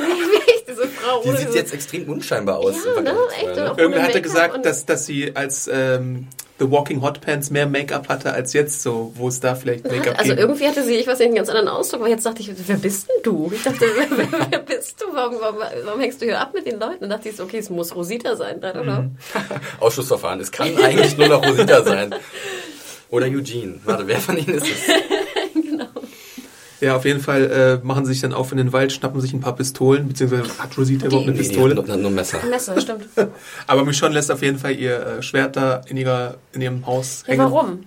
diese 1.24 1.34
Frau 1.36 1.40
Die 1.40 1.46
sieht 1.46 1.54
jetzt 1.54 1.72
extrem 1.74 2.09
unscheinbar 2.09 2.59
aus. 2.59 2.74
Ja, 2.94 3.00
ne? 3.00 3.14
Echt, 3.36 3.50
auch- 3.50 3.76
ne? 3.76 3.82
Irgendwer 3.82 4.02
hatte 4.02 4.22
gesagt, 4.22 4.64
dass, 4.64 4.86
dass 4.86 5.07
sie 5.07 5.34
als 5.34 5.68
ähm, 5.72 6.26
The 6.59 6.70
Walking 6.70 7.02
Hot 7.02 7.20
Pants 7.20 7.50
mehr 7.50 7.66
Make-up 7.66 8.09
hatte 8.09 8.32
als 8.32 8.54
jetzt 8.54 8.80
so, 8.82 9.12
wo 9.16 9.28
es 9.28 9.40
da 9.40 9.54
vielleicht 9.54 9.84
Make-up 9.84 10.18
Also 10.18 10.30
gibt. 10.30 10.40
irgendwie 10.40 10.66
hatte 10.66 10.82
sie, 10.84 10.94
ich 10.94 11.07
weiß 11.07 11.18
nicht, 11.18 11.26
einen 11.26 11.34
ganz 11.36 11.48
anderen 11.50 11.68
Ausdruck, 11.68 12.00
aber 12.00 12.09
jetzt 12.09 12.24
dachte 12.24 12.40
ich, 12.40 12.50
wer 12.66 12.76
bist 12.76 13.09
denn 13.09 13.22
du? 13.22 13.50
Ich 13.54 13.62
dachte, 13.62 13.80
wer, 13.80 14.48
wer 14.50 14.59
bist 14.61 15.00
du? 15.02 15.07
Warum, 15.12 15.36
warum, 15.40 15.59
warum 15.84 16.00
hängst 16.00 16.22
du 16.22 16.24
hier 16.24 16.40
ab 16.40 16.52
mit 16.54 16.66
den 16.66 16.80
Leuten? 16.80 17.04
Und 17.04 17.11
dachte 17.11 17.28
ich 17.28 17.36
so, 17.36 17.42
okay, 17.44 17.59
es 17.59 17.68
muss 17.68 17.94
Rosita 17.94 18.36
sein. 18.36 18.61
Know. 18.61 18.82
Mhm. 18.82 19.16
Ausschussverfahren. 19.80 20.40
Es 20.40 20.50
kann 20.50 20.74
eigentlich 20.78 21.16
nur 21.18 21.28
noch 21.28 21.46
Rosita 21.46 21.82
sein. 21.82 22.14
Oder 23.11 23.26
Eugene. 23.26 23.78
Warte, 23.84 24.07
wer 24.09 24.18
von 24.18 24.36
ihnen 24.38 24.54
ist 24.57 24.64
es? 24.66 24.94
Ja, 26.81 26.95
auf 26.97 27.05
jeden 27.07 27.20
Fall 27.20 27.81
äh, 27.83 27.87
machen 27.87 28.05
sie 28.05 28.12
sich 28.12 28.20
dann 28.20 28.35
auf 28.35 28.53
in 28.53 28.59
den 28.59 28.72
Wald, 28.72 28.93
schnappen 28.93 29.20
sich 29.20 29.33
ein 29.33 29.41
paar 29.41 29.57
Pistolen, 29.57 30.09
beziehungsweise 30.09 30.45
hat 30.59 30.77
Rosita 30.77 31.07
überhaupt 31.07 31.27
eine 31.29 31.37
Nee, 31.37 31.43
Pistole? 31.43 31.74
haben 31.77 31.87
nur, 31.87 31.97
nur 31.97 32.11
Messer. 32.11 32.45
Messer, 32.45 32.79
stimmt. 32.81 33.07
Aber 33.66 33.85
Michonne 33.85 34.14
lässt 34.14 34.31
auf 34.31 34.43
jeden 34.43 34.59
Fall 34.59 34.77
ihr 34.77 34.99
äh, 35.18 35.22
Schwert 35.22 35.57
da 35.57 35.81
in, 35.89 35.97
ihrer, 35.97 36.37
in 36.53 36.61
ihrem 36.61 36.87
Haus 36.87 37.22
Ja, 37.27 37.33
hängen. 37.33 37.45
warum? 37.51 37.85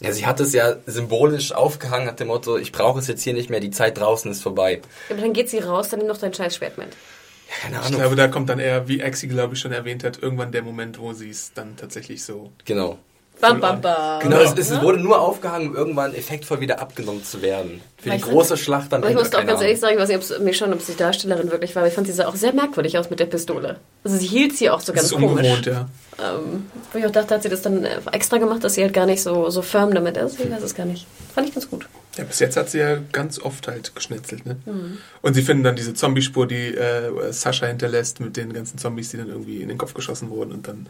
Ja, 0.00 0.12
sie 0.12 0.24
hat 0.24 0.40
es 0.40 0.52
ja 0.54 0.76
symbolisch 0.86 1.52
aufgehangen, 1.52 2.08
hat 2.08 2.20
dem 2.20 2.28
Motto, 2.28 2.56
ich 2.56 2.72
brauche 2.72 3.00
es 3.00 3.06
jetzt 3.06 3.22
hier 3.22 3.34
nicht 3.34 3.50
mehr, 3.50 3.60
die 3.60 3.70
Zeit 3.70 3.98
draußen 3.98 4.30
ist 4.30 4.42
vorbei. 4.42 4.80
Ja, 5.08 5.14
aber 5.16 5.20
dann 5.22 5.32
geht 5.34 5.50
sie 5.50 5.58
raus, 5.58 5.88
dann 5.90 5.98
nimm 5.98 6.08
doch 6.08 6.16
dein 6.18 6.32
scheiß 6.32 6.56
Schwert 6.56 6.78
mit. 6.78 6.88
Ja, 6.88 7.54
keine 7.62 7.80
Ich 7.80 7.86
Ahnung. 7.86 8.00
glaube, 8.00 8.16
da 8.16 8.28
kommt 8.28 8.48
dann 8.48 8.60
eher, 8.60 8.86
wie 8.88 9.00
Exi, 9.00 9.26
glaube 9.26 9.54
ich, 9.54 9.60
schon 9.60 9.72
erwähnt 9.72 10.04
hat, 10.04 10.22
irgendwann 10.22 10.52
der 10.52 10.62
Moment, 10.62 10.98
wo 11.00 11.12
sie 11.12 11.28
es 11.28 11.52
dann 11.52 11.76
tatsächlich 11.76 12.22
so... 12.24 12.50
Genau. 12.64 12.98
Bam, 13.40 13.60
bam, 13.60 13.80
bam. 13.80 14.20
Genau, 14.20 14.36
es, 14.38 14.52
es 14.58 14.80
wurde 14.82 14.98
nur 14.98 15.20
aufgehangen, 15.20 15.70
um 15.70 15.76
irgendwann 15.76 16.14
effektvoll 16.14 16.60
wieder 16.60 16.80
abgenommen 16.80 17.24
zu 17.24 17.40
werden. 17.42 17.80
Für 17.96 18.10
Weil 18.10 18.18
die 18.18 18.22
große 18.24 18.56
Schlacht 18.56 18.92
dann 18.92 19.02
Aber 19.02 19.10
ich 19.10 19.16
muss 19.16 19.32
auch 19.34 19.46
ganz 19.46 19.60
ehrlich 19.60 19.80
sagen, 19.80 19.94
ich 19.94 20.00
weiß 20.00 20.08
nicht, 20.08 20.16
ob 20.18 20.22
es 20.22 20.38
mir 20.38 20.52
schon, 20.54 20.72
ob 20.72 20.80
es 20.80 20.86
die 20.86 20.96
Darstellerin 20.96 21.50
wirklich 21.50 21.74
war, 21.74 21.82
aber 21.82 21.88
ich 21.88 21.94
fand 21.94 22.06
sie 22.06 22.12
sah 22.12 22.26
auch 22.26 22.34
sehr 22.34 22.52
merkwürdig 22.52 22.98
aus 22.98 23.10
mit 23.10 23.18
der 23.20 23.26
Pistole. 23.26 23.76
Also 24.04 24.16
sie 24.16 24.26
hielt 24.26 24.56
sie 24.56 24.68
auch 24.70 24.80
so 24.80 24.92
Das 24.92 25.02
ganz 25.02 25.06
ist 25.06 25.18
komisch. 25.18 25.30
ungewohnt, 25.46 25.66
ja. 25.66 25.88
Ähm, 26.18 26.66
wo 26.92 26.98
ich 26.98 27.06
auch 27.06 27.10
dachte, 27.10 27.34
hat 27.34 27.42
sie 27.42 27.48
das 27.48 27.62
dann 27.62 27.84
äh, 27.84 27.98
extra 28.12 28.38
gemacht, 28.38 28.62
dass 28.62 28.74
sie 28.74 28.82
halt 28.82 28.92
gar 28.92 29.06
nicht 29.06 29.22
so, 29.22 29.48
so 29.50 29.62
firm 29.62 29.94
damit 29.94 30.16
ist. 30.16 30.38
Ich 30.38 30.50
weiß 30.50 30.62
es 30.62 30.74
gar 30.74 30.84
nicht. 30.86 31.06
Fand 31.34 31.48
ich 31.48 31.54
ganz 31.54 31.68
gut. 31.68 31.86
Ja, 32.16 32.24
bis 32.24 32.40
jetzt 32.40 32.56
hat 32.56 32.68
sie 32.70 32.78
ja 32.78 32.96
ganz 33.12 33.38
oft 33.38 33.68
halt 33.68 33.94
geschnetzelt, 33.94 34.44
ne? 34.44 34.56
Mhm. 34.66 34.98
Und 35.22 35.34
sie 35.34 35.42
finden 35.42 35.62
dann 35.62 35.76
diese 35.76 35.94
Zombie-Spur, 35.94 36.48
die 36.48 36.74
äh, 36.74 37.32
Sascha 37.32 37.66
hinterlässt 37.66 38.18
mit 38.20 38.36
den 38.36 38.52
ganzen 38.52 38.78
Zombies, 38.78 39.10
die 39.10 39.16
dann 39.16 39.28
irgendwie 39.28 39.62
in 39.62 39.68
den 39.68 39.78
Kopf 39.78 39.94
geschossen 39.94 40.28
wurden. 40.30 40.50
Und 40.52 40.66
dann 40.66 40.86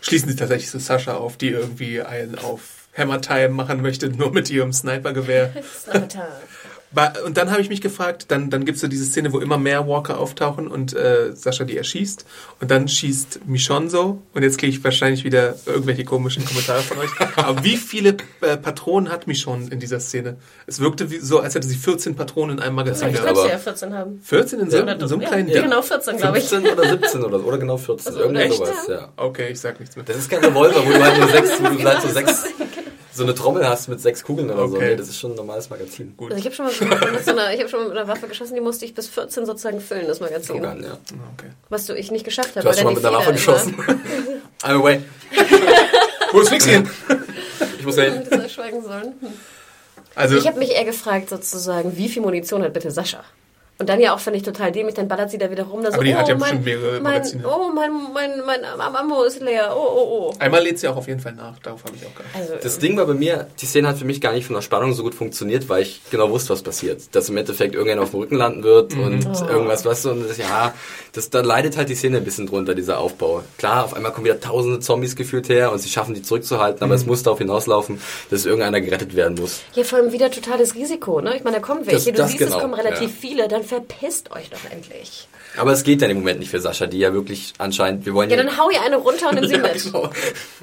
schließen 0.00 0.28
sie 0.28 0.36
tatsächlich 0.36 0.70
so 0.70 0.78
Sascha 0.78 1.14
auf, 1.14 1.36
die 1.36 1.48
irgendwie 1.48 2.00
einen 2.02 2.38
auf 2.38 2.86
Hammer 2.96 3.20
Time 3.20 3.50
machen 3.50 3.82
möchte, 3.82 4.08
nur 4.10 4.32
mit 4.32 4.48
ihrem 4.50 4.72
Snipergewehr. 4.72 5.52
Ba- 5.92 6.08
Und 7.24 7.36
dann 7.36 7.52
habe 7.52 7.62
ich 7.62 7.68
mich 7.68 7.80
gefragt, 7.80 8.26
dann, 8.28 8.50
dann 8.50 8.64
gibt 8.64 8.74
es 8.76 8.80
so 8.80 8.88
diese 8.88 9.04
Szene, 9.04 9.32
wo 9.32 9.38
immer 9.38 9.58
mehr 9.58 9.86
Walker 9.86 10.18
auftauchen 10.18 10.66
und 10.66 10.92
äh, 10.92 11.30
Sascha 11.36 11.62
die 11.62 11.76
erschießt. 11.76 12.24
Und 12.60 12.70
dann 12.72 12.88
schießt 12.88 13.46
Michonne 13.46 13.88
so. 13.88 14.22
Und 14.34 14.42
jetzt 14.42 14.58
kriege 14.58 14.72
ich 14.76 14.82
wahrscheinlich 14.82 15.22
wieder 15.22 15.54
irgendwelche 15.66 16.04
komischen 16.04 16.44
Kommentare 16.44 16.80
von 16.82 16.98
euch. 16.98 17.10
Aber 17.36 17.62
wie 17.62 17.76
viele 17.76 18.16
äh, 18.40 18.56
Patronen 18.56 19.08
hat 19.12 19.28
Michonne 19.28 19.68
in 19.70 19.78
dieser 19.78 20.00
Szene? 20.00 20.38
Es 20.66 20.80
wirkte 20.80 21.12
wie, 21.12 21.18
so, 21.20 21.38
als 21.38 21.54
hätte 21.54 21.68
sie 21.68 21.76
14 21.76 22.16
Patronen 22.16 22.58
in 22.58 22.62
einem 22.64 22.74
Magazin 22.74 23.08
Ich 23.08 23.14
gehabt. 23.14 23.28
könnte 23.28 23.40
aber- 23.42 23.50
ja 23.52 23.58
14 23.58 23.94
haben. 23.94 24.20
14 24.24 24.58
in 24.58 24.70
so, 24.70 24.78
Oder 24.82 24.92
in 25.00 25.06
so 25.08 25.14
einem 25.14 25.22
ja, 25.22 25.28
kleinen 25.28 25.48
ja, 25.48 25.54
Ding? 25.54 25.62
genau 25.64 25.82
14, 25.82 26.16
glaube 26.16 26.38
ich. 26.38 26.44
15 26.48 26.72
oder 26.72 26.88
17 26.90 27.22
oder 27.24 27.38
so, 27.38 27.44
oder 27.44 27.58
genau 27.58 27.76
14. 27.76 28.06
Also, 28.08 28.18
Irgendwie 28.20 28.42
echt, 28.42 28.56
sowas, 28.56 28.86
ja? 28.88 28.94
ja. 28.94 29.08
Okay, 29.16 29.48
ich 29.52 29.60
sag 29.60 29.78
nichts 29.78 29.94
mehr. 29.94 30.04
Das 30.04 30.16
ist 30.16 30.28
kein 30.28 30.44
Revolver, 30.44 30.84
wo 30.84 30.90
du 30.90 31.04
halt 31.04 31.18
nur 31.18 31.28
sechs, 31.28 31.50
wo 31.62 31.68
du 31.68 31.84
halt 31.84 32.02
so 32.02 32.08
sechs, 32.08 32.44
so 33.12 33.22
eine 33.24 33.34
Trommel 33.34 33.68
hast 33.68 33.88
mit 33.88 34.00
sechs 34.00 34.22
Kugeln 34.22 34.50
oder 34.50 34.68
so. 34.68 34.76
Okay. 34.76 34.90
Nee, 34.90 34.96
das 34.96 35.08
ist 35.08 35.18
schon 35.18 35.32
ein 35.32 35.36
normales 35.36 35.68
Magazin. 35.70 36.14
Gut. 36.16 36.30
Also 36.32 36.38
ich 36.38 36.44
habe 36.58 36.72
schon, 36.72 36.88
mal 36.88 37.10
mit 37.12 37.24
so 37.24 37.30
einer- 37.32 37.52
ich 37.52 37.60
hab 37.60 37.68
schon 37.68 37.80
mal 37.80 37.88
mit 37.88 37.98
einer 37.98 38.08
Waffe 38.08 38.28
geschossen, 38.28 38.54
die 38.54 38.60
musste 38.60 38.84
ich 38.84 38.94
bis 38.94 39.08
14 39.08 39.46
sozusagen 39.46 39.80
füllen, 39.80 40.06
das 40.06 40.20
Magazin. 40.20 40.56
Guckern, 40.56 40.82
ja. 40.82 40.92
Okay. 41.36 41.50
Was 41.68 41.86
du 41.86 41.94
ich 41.94 42.10
nicht 42.10 42.24
geschafft 42.24 42.50
habe. 42.50 42.62
Du 42.62 42.68
hast 42.68 42.76
schon 42.78 42.84
mal 42.86 42.94
mit 42.94 43.04
einer 43.04 43.16
Waffe 43.16 43.34
Feder 43.34 43.54
geschossen. 43.54 43.74
I'm 44.62 44.74
away. 44.80 45.00
Wo 46.32 46.40
ist 46.40 46.48
Fixien? 46.50 46.88
Ich 47.78 47.84
muss 47.84 47.96
ja 47.96 48.04
hin. 48.04 48.22
Hätte 48.30 48.48
schweigen 48.48 48.82
sollen. 48.82 49.14
Hm. 49.20 49.28
Also, 50.14 50.36
Ich 50.36 50.46
habe 50.46 50.58
mich 50.58 50.70
eher 50.72 50.84
gefragt 50.84 51.28
sozusagen, 51.30 51.96
wie 51.96 52.08
viel 52.08 52.22
Munition 52.22 52.62
hat 52.62 52.72
bitte 52.72 52.90
Sascha? 52.90 53.24
Und 53.80 53.88
dann 53.88 53.98
ja 53.98 54.14
auch, 54.14 54.20
fand 54.20 54.36
ich 54.36 54.42
total 54.42 54.70
dämlich, 54.72 54.94
dann 54.94 55.08
ballert 55.08 55.30
sie 55.30 55.38
da 55.38 55.50
wieder 55.50 55.62
rum. 55.64 55.82
Da 55.82 55.90
so, 55.90 55.94
Aber 55.94 56.04
die 56.04 56.12
oh, 56.12 56.18
hat 56.18 56.28
ja 56.28 56.34
mein, 56.34 56.62
bestimmt 56.62 56.64
mehrere 56.66 56.92
mein, 57.00 57.14
Magazine. 57.14 57.44
Oh, 57.48 57.70
mein, 57.74 57.90
mein, 58.12 58.30
mein 58.46 58.94
Ammo 58.94 59.22
ist 59.22 59.40
leer. 59.40 59.74
Oh, 59.74 59.80
oh, 59.80 60.08
oh. 60.10 60.34
einmal 60.38 60.62
lädt 60.62 60.78
sie 60.78 60.86
auch 60.86 60.96
auf 60.96 61.08
jeden 61.08 61.20
Fall 61.20 61.32
nach. 61.32 61.58
Darauf 61.60 61.82
habe 61.84 61.96
ich 61.96 62.06
auch 62.06 62.14
geachtet. 62.14 62.52
Also, 62.52 62.62
Das 62.62 62.78
Ding 62.78 62.98
war 62.98 63.06
bei 63.06 63.14
mir, 63.14 63.46
die 63.58 63.64
Szene 63.64 63.88
hat 63.88 63.96
für 63.96 64.04
mich 64.04 64.20
gar 64.20 64.32
nicht 64.34 64.44
von 64.44 64.54
der 64.54 64.60
Spannung 64.60 64.92
so 64.92 65.02
gut 65.02 65.14
funktioniert, 65.14 65.70
weil 65.70 65.82
ich 65.82 66.02
genau 66.10 66.30
wusste, 66.30 66.50
was 66.50 66.62
passiert. 66.62 67.14
Dass 67.14 67.30
im 67.30 67.38
Endeffekt 67.38 67.74
irgendjemand 67.74 68.04
auf 68.04 68.10
dem 68.10 68.20
Rücken 68.20 68.36
landen 68.36 68.62
wird 68.64 68.92
und 68.92 69.24
irgendwas, 69.48 69.84
weißt 69.86 70.04
du, 70.04 70.10
und 70.10 70.28
das, 70.28 70.36
ja, 70.36 70.74
das, 71.14 71.30
da 71.30 71.40
leidet 71.40 71.78
halt 71.78 71.88
die 71.88 71.94
Szene 71.94 72.18
ein 72.18 72.24
bisschen 72.24 72.46
drunter, 72.46 72.74
dieser 72.74 72.98
Aufbau. 72.98 73.42
Klar, 73.56 73.84
auf 73.86 73.94
einmal 73.94 74.12
kommen 74.12 74.26
wieder 74.26 74.40
tausende 74.40 74.80
Zombies 74.80 75.16
gefühlt 75.16 75.48
her 75.48 75.72
und 75.72 75.78
sie 75.78 75.88
schaffen 75.88 76.14
die 76.14 76.20
zurückzuhalten, 76.22 76.82
aber 76.82 76.94
es 76.94 77.06
muss 77.06 77.22
darauf 77.22 77.38
hinauslaufen, 77.38 77.98
dass 78.30 78.44
irgendeiner 78.44 78.82
gerettet 78.82 79.16
werden 79.16 79.38
muss. 79.40 79.62
hier 79.72 79.86
vor 79.86 79.98
allem 79.98 80.12
wieder 80.12 80.30
totales 80.30 80.74
Risiko, 80.74 81.22
ne? 81.22 81.34
Ich 81.36 81.44
meine, 81.44 81.56
da 81.56 81.62
kommen 81.62 81.86
welche. 81.86 81.96
Das- 81.96 82.04
du 82.04 82.12
das 82.12 82.30
siehst, 82.32 82.38
genau, 82.40 82.56
es 82.56 82.60
kommen 82.62 82.74
relativ 82.74 83.08
ja. 83.08 83.16
viele. 83.20 83.48
Dann 83.48 83.62
verpisst 83.70 84.30
euch 84.32 84.50
doch 84.50 84.70
endlich. 84.70 85.28
Aber 85.56 85.72
es 85.72 85.82
geht 85.82 86.02
ja 86.02 86.08
im 86.08 86.18
Moment 86.18 86.38
nicht 86.40 86.50
für 86.50 86.60
Sascha, 86.60 86.86
die 86.86 86.98
ja 86.98 87.12
wirklich 87.12 87.54
anscheinend, 87.58 88.04
wir 88.04 88.14
wollen 88.14 88.28
Ja, 88.30 88.36
dann 88.36 88.56
hau 88.58 88.68
ihr 88.70 88.82
eine 88.82 88.96
runter 88.96 89.30
und 89.30 89.36
nimm 89.36 89.44
sie 89.48 89.54
Ja, 89.54 89.62
mit. 89.62 89.82
genau. 89.82 90.10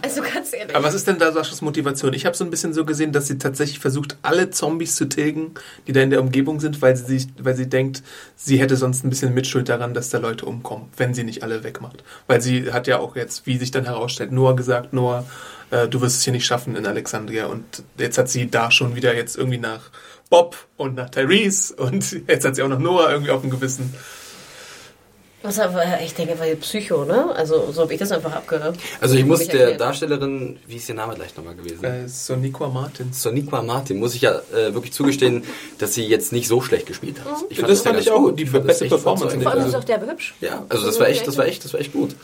Also 0.01 0.21
ganz 0.21 0.53
ehrlich. 0.53 0.75
Aber 0.75 0.85
was 0.85 0.93
ist 0.93 1.07
denn 1.07 1.17
da 1.17 1.31
Saschas 1.31 1.61
Motivation? 1.61 2.13
Ich 2.13 2.25
habe 2.25 2.35
so 2.37 2.43
ein 2.43 2.49
bisschen 2.49 2.73
so 2.73 2.85
gesehen, 2.85 3.11
dass 3.11 3.27
sie 3.27 3.37
tatsächlich 3.37 3.79
versucht, 3.79 4.17
alle 4.21 4.49
Zombies 4.49 4.95
zu 4.95 5.05
tilgen, 5.09 5.53
die 5.87 5.93
da 5.93 6.01
in 6.01 6.09
der 6.09 6.21
Umgebung 6.21 6.59
sind, 6.59 6.81
weil 6.81 6.95
sie, 6.95 7.05
sich, 7.05 7.27
weil 7.39 7.55
sie 7.55 7.67
denkt, 7.67 8.03
sie 8.35 8.59
hätte 8.59 8.75
sonst 8.75 9.03
ein 9.03 9.09
bisschen 9.09 9.33
Mitschuld 9.33 9.67
daran, 9.69 9.93
dass 9.93 10.09
da 10.09 10.19
Leute 10.19 10.45
umkommen, 10.45 10.89
wenn 10.97 11.13
sie 11.13 11.23
nicht 11.23 11.43
alle 11.43 11.63
wegmacht. 11.63 12.03
Weil 12.27 12.41
sie 12.41 12.71
hat 12.71 12.87
ja 12.87 12.99
auch 12.99 13.15
jetzt, 13.15 13.45
wie 13.45 13.57
sich 13.57 13.71
dann 13.71 13.85
herausstellt, 13.85 14.31
Noah 14.31 14.55
gesagt, 14.55 14.93
Noah, 14.93 15.25
äh, 15.71 15.87
du 15.87 16.01
wirst 16.01 16.17
es 16.17 16.23
hier 16.23 16.33
nicht 16.33 16.45
schaffen 16.45 16.75
in 16.75 16.85
Alexandria. 16.85 17.47
Und 17.47 17.63
jetzt 17.97 18.17
hat 18.17 18.29
sie 18.29 18.49
da 18.49 18.71
schon 18.71 18.95
wieder 18.95 19.15
jetzt 19.15 19.37
irgendwie 19.37 19.57
nach 19.57 19.89
Bob 20.29 20.55
und 20.77 20.95
nach 20.95 21.09
Tyrese 21.09 21.75
und 21.75 22.11
jetzt 22.27 22.45
hat 22.45 22.55
sie 22.55 22.63
auch 22.63 22.67
noch 22.67 22.79
Noah 22.79 23.11
irgendwie 23.11 23.31
auf 23.31 23.41
dem 23.41 23.49
Gewissen. 23.49 23.93
Was 25.43 25.59
aber, 25.59 25.83
ich 26.03 26.15
denke, 26.15 26.37
weil 26.39 26.55
Psycho, 26.57 27.05
ne? 27.05 27.33
Also 27.35 27.71
so 27.71 27.83
habe 27.83 27.93
ich 27.93 27.99
das 27.99 28.11
einfach 28.11 28.33
abgehört. 28.33 28.75
Also 28.99 29.15
ich 29.15 29.23
muss 29.23 29.45
der 29.45 29.59
erklärt. 29.59 29.81
Darstellerin, 29.81 30.57
wie 30.65 30.77
ist 30.77 30.89
ihr 30.89 30.95
Name 30.95 31.13
gleich 31.13 31.37
nochmal 31.37 31.53
gewesen? 31.55 31.83
Äh, 31.85 32.07
Soniqua 32.09 32.67
Martin. 32.69 33.13
Soniqua 33.13 33.61
Martin, 33.61 33.99
muss 33.99 34.15
ich 34.15 34.21
ja 34.21 34.41
äh, 34.53 34.73
wirklich 34.73 34.93
zugestehen, 34.93 35.43
dass 35.77 35.93
sie 35.93 36.05
jetzt 36.07 36.33
nicht 36.33 36.47
so 36.47 36.59
schlecht 36.61 36.87
gespielt 36.87 37.17
hat. 37.23 37.35
Ich 37.49 37.59
Das 37.61 37.81
fand 37.81 37.95
ja 37.95 38.01
ich 38.01 38.11
auch 38.11 38.17
gut. 38.19 38.39
die 38.39 38.47
fand 38.47 38.67
das 38.67 38.79
beste 38.79 38.87
Performance 38.87 39.39
Vor 39.39 39.51
allem 39.51 39.59
Also- 39.63 39.77
ist 39.77 39.83
auch 39.83 39.83
derbe 39.85 40.07
hübsch. 40.09 40.33
Ja, 40.41 40.65
also 40.69 40.85
das 40.87 40.99
war 40.99 41.07
echt, 41.07 41.27
das 41.27 41.37
war 41.37 41.45
echt, 41.45 41.63
das 41.63 41.71
war 41.71 41.79
echt 41.79 41.93
gut. 41.93 42.15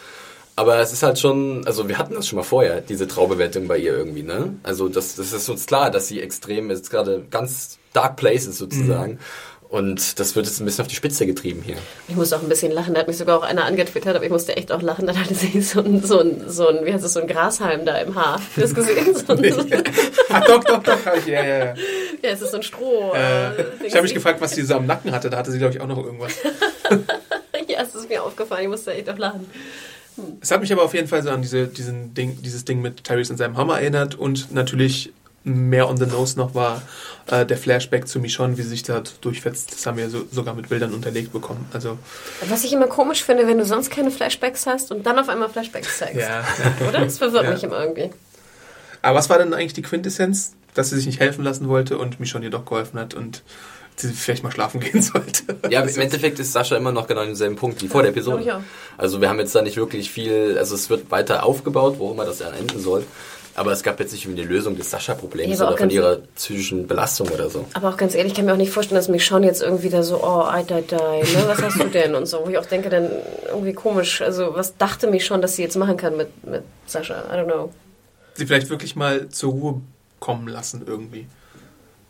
Aber 0.55 0.79
es 0.79 0.91
ist 0.91 1.03
halt 1.03 1.17
schon, 1.19 1.65
also 1.67 1.87
wir 1.87 1.97
hatten 1.99 2.15
das 2.15 2.27
schon 2.27 2.37
mal 2.37 2.43
vorher, 2.43 2.81
diese 2.81 3.07
Traubewertung 3.07 3.67
bei 3.67 3.77
ihr 3.77 3.95
irgendwie, 3.95 4.23
ne? 4.23 4.55
Also 4.63 4.89
das, 4.89 5.15
das 5.15 5.33
ist 5.33 5.47
uns 5.49 5.65
klar, 5.67 5.91
dass 5.91 6.07
sie 6.07 6.19
extrem 6.19 6.69
jetzt 6.71 6.89
gerade 6.89 7.23
ganz 7.31 7.77
dark 7.93 8.17
places 8.17 8.57
sozusagen. 8.57 9.19
Und 9.69 10.19
das 10.19 10.35
wird 10.35 10.45
jetzt 10.45 10.59
ein 10.59 10.65
bisschen 10.65 10.83
auf 10.83 10.87
die 10.87 10.95
Spitze 10.95 11.25
getrieben 11.25 11.63
hier. 11.65 11.77
Ich 12.07 12.15
musste 12.15 12.37
auch 12.37 12.43
ein 12.43 12.47
bisschen 12.47 12.71
lachen. 12.71 12.93
Da 12.93 12.99
hat 12.99 13.07
mich 13.07 13.17
sogar 13.17 13.39
auch 13.39 13.41
einer 13.41 13.65
angetwittert, 13.65 14.15
aber 14.15 14.23
ich 14.23 14.29
musste 14.29 14.55
echt 14.55 14.71
auch 14.71 14.83
lachen. 14.83 15.07
Dann 15.07 15.19
hatte 15.19 15.33
sie 15.33 15.61
so 15.61 15.79
ein, 15.79 16.03
so 16.03 16.19
ein, 16.19 16.43
so 16.47 16.67
ein 16.67 16.85
wie 16.85 16.93
heißt 16.93 17.03
es, 17.03 17.13
so 17.13 17.21
ein 17.21 17.25
Grashalm 17.27 17.83
da 17.83 17.97
im 17.97 18.13
Haar. 18.13 18.35
Hast 18.35 18.55
du 18.55 18.61
das 18.61 18.75
gesehen? 18.75 19.15
So 19.15 19.33
ein, 19.33 19.43
so, 19.51 19.65
Ah, 20.29 20.41
doch, 20.41 20.63
doch, 20.63 20.83
doch. 20.83 20.99
Ja, 21.25 21.43
ja, 21.43 21.57
ja. 21.57 21.65
ja, 21.65 21.73
es 22.29 22.43
ist 22.43 22.51
so 22.51 22.57
ein 22.57 22.63
Stroh. 22.63 23.13
Äh, 23.15 23.63
ich 23.83 23.93
habe 23.93 24.03
mich 24.03 24.13
gefragt, 24.13 24.41
was 24.41 24.51
sie 24.51 24.61
so 24.61 24.75
am 24.75 24.85
Nacken 24.85 25.11
hatte. 25.11 25.31
Da 25.31 25.37
hatte 25.37 25.51
sie, 25.51 25.57
glaube 25.57 25.73
ich, 25.73 25.81
auch 25.81 25.87
noch 25.87 25.97
irgendwas. 25.97 26.33
Ja, 27.67 27.81
es 27.81 27.95
ist 27.95 28.09
mir 28.09 28.21
aufgefallen. 28.21 28.63
Ich 28.63 28.69
musste 28.69 28.93
echt 28.93 29.09
auch 29.09 29.17
lachen. 29.17 29.47
Es 30.41 30.51
hat 30.51 30.61
mich 30.61 30.71
aber 30.71 30.83
auf 30.83 30.93
jeden 30.93 31.07
Fall 31.07 31.23
so 31.23 31.29
an 31.29 31.41
diese, 31.41 31.67
diesen 31.67 32.13
Ding, 32.13 32.37
dieses 32.41 32.65
Ding 32.65 32.81
mit 32.81 33.03
Tyrese 33.03 33.33
und 33.33 33.37
seinem 33.37 33.57
Hammer 33.57 33.79
erinnert 33.79 34.15
und 34.15 34.51
natürlich 34.51 35.11
mehr 35.45 35.89
on 35.89 35.97
the 35.97 36.05
nose 36.05 36.37
noch 36.37 36.55
war 36.55 36.81
äh, 37.27 37.45
der 37.45 37.57
Flashback 37.57 38.07
zu 38.07 38.19
Michonne, 38.19 38.57
wie 38.57 38.61
sie 38.61 38.69
sich 38.69 38.83
da 38.83 39.01
durchfetzt. 39.21 39.73
Das 39.73 39.85
haben 39.85 39.97
wir 39.97 40.09
so, 40.09 40.23
sogar 40.31 40.53
mit 40.55 40.69
Bildern 40.69 40.93
unterlegt 40.93 41.33
bekommen. 41.33 41.65
Also 41.73 41.97
Was 42.47 42.63
ich 42.63 42.71
immer 42.73 42.87
komisch 42.87 43.23
finde, 43.23 43.45
wenn 43.47 43.57
du 43.57 43.65
sonst 43.65 43.89
keine 43.91 44.09
Flashbacks 44.11 44.65
hast 44.65 44.91
und 44.91 45.05
dann 45.05 45.19
auf 45.19 45.27
einmal 45.29 45.49
Flashbacks 45.49 45.97
zeigst. 45.97 46.15
ja. 46.21 46.43
Oder? 46.87 47.01
Das 47.01 47.17
verwirrt 47.17 47.43
Ja. 47.45 47.51
mich 47.51 47.63
immer 47.63 47.79
irgendwie. 47.79 48.09
Aber 49.01 49.17
was 49.17 49.29
war 49.29 49.37
denn 49.37 49.53
eigentlich 49.53 49.73
die 49.73 49.81
Quintessenz, 49.81 50.53
dass 50.75 50.89
sie 50.89 50.95
sich 50.95 51.05
nicht 51.05 51.19
helfen 51.19 51.43
lassen 51.43 51.67
wollte 51.67 51.97
und 51.97 52.19
Michonne 52.21 52.45
ihr 52.45 52.51
doch 52.51 52.63
geholfen 52.65 52.97
hat 52.99 53.13
und 53.13 53.43
sie 53.97 54.07
vielleicht 54.13 54.43
mal 54.43 54.51
schlafen 54.51 54.79
gehen 54.79 55.01
sollte? 55.01 55.57
Ja, 55.69 55.81
im 55.81 55.99
Endeffekt 55.99 56.39
ist 56.39 56.53
Sascha 56.53 56.77
immer 56.77 56.93
noch 56.93 57.05
genau 57.07 57.19
an 57.21 57.27
demselben 57.27 57.57
Punkt 57.57 57.81
wie 57.81 57.89
vor 57.89 58.01
der 58.01 58.11
Episode. 58.11 58.55
auch. 58.57 58.61
Also 58.97 59.19
wir 59.19 59.27
haben 59.27 59.39
jetzt 59.39 59.53
da 59.53 59.61
nicht 59.61 59.75
wirklich 59.75 60.09
viel, 60.09 60.55
also 60.57 60.73
es 60.73 60.89
wird 60.89 61.11
weiter 61.11 61.43
aufgebaut, 61.43 61.95
wo 61.99 62.11
immer 62.11 62.23
das 62.25 62.37
dann 62.37 62.53
enden 62.53 62.79
soll. 62.79 63.03
Aber 63.55 63.71
es 63.71 63.83
gab 63.83 63.99
jetzt 63.99 64.11
nicht 64.13 64.25
irgendwie 64.25 64.41
eine 64.41 64.49
Lösung 64.49 64.75
des 64.75 64.89
Sascha-Problems 64.89 65.59
Ja, 65.59 65.67
oder 65.67 65.77
von 65.77 65.89
ihrer 65.89 66.17
psychischen 66.35 66.87
Belastung 66.87 67.29
oder 67.29 67.49
so. 67.49 67.65
Aber 67.73 67.89
auch 67.89 67.97
ganz 67.97 68.15
ehrlich, 68.15 68.31
ich 68.31 68.37
kann 68.37 68.45
mir 68.45 68.53
auch 68.53 68.57
nicht 68.57 68.71
vorstellen, 68.71 68.97
dass 68.97 69.09
mich 69.09 69.23
schon 69.23 69.43
jetzt 69.43 69.61
irgendwie 69.61 69.89
da 69.89 70.01
so, 70.01 70.23
oh, 70.23 70.43
I 70.51 70.63
die 70.63 70.81
die, 70.81 70.95
ne? 70.95 71.43
Was 71.45 71.61
hast 71.61 71.79
du 71.79 71.87
denn? 71.87 72.15
Und 72.15 72.25
so, 72.25 72.45
wo 72.45 72.49
ich 72.49 72.57
auch 72.57 72.65
denke, 72.65 72.89
dann 72.89 73.09
irgendwie 73.47 73.73
komisch. 73.73 74.21
Also, 74.21 74.55
was 74.55 74.75
dachte 74.77 75.07
mich 75.07 75.25
schon, 75.25 75.41
dass 75.41 75.55
sie 75.55 75.61
jetzt 75.61 75.75
machen 75.75 75.97
kann 75.97 76.17
mit, 76.17 76.29
mit 76.47 76.63
Sascha? 76.87 77.25
I 77.31 77.37
don't 77.37 77.45
know. 77.45 77.71
sie 78.33 78.45
vielleicht 78.47 78.69
wirklich 78.69 78.95
mal 78.95 79.29
zur 79.29 79.51
Ruhe 79.51 79.81
kommen 80.19 80.47
lassen 80.47 80.83
irgendwie. 80.85 81.27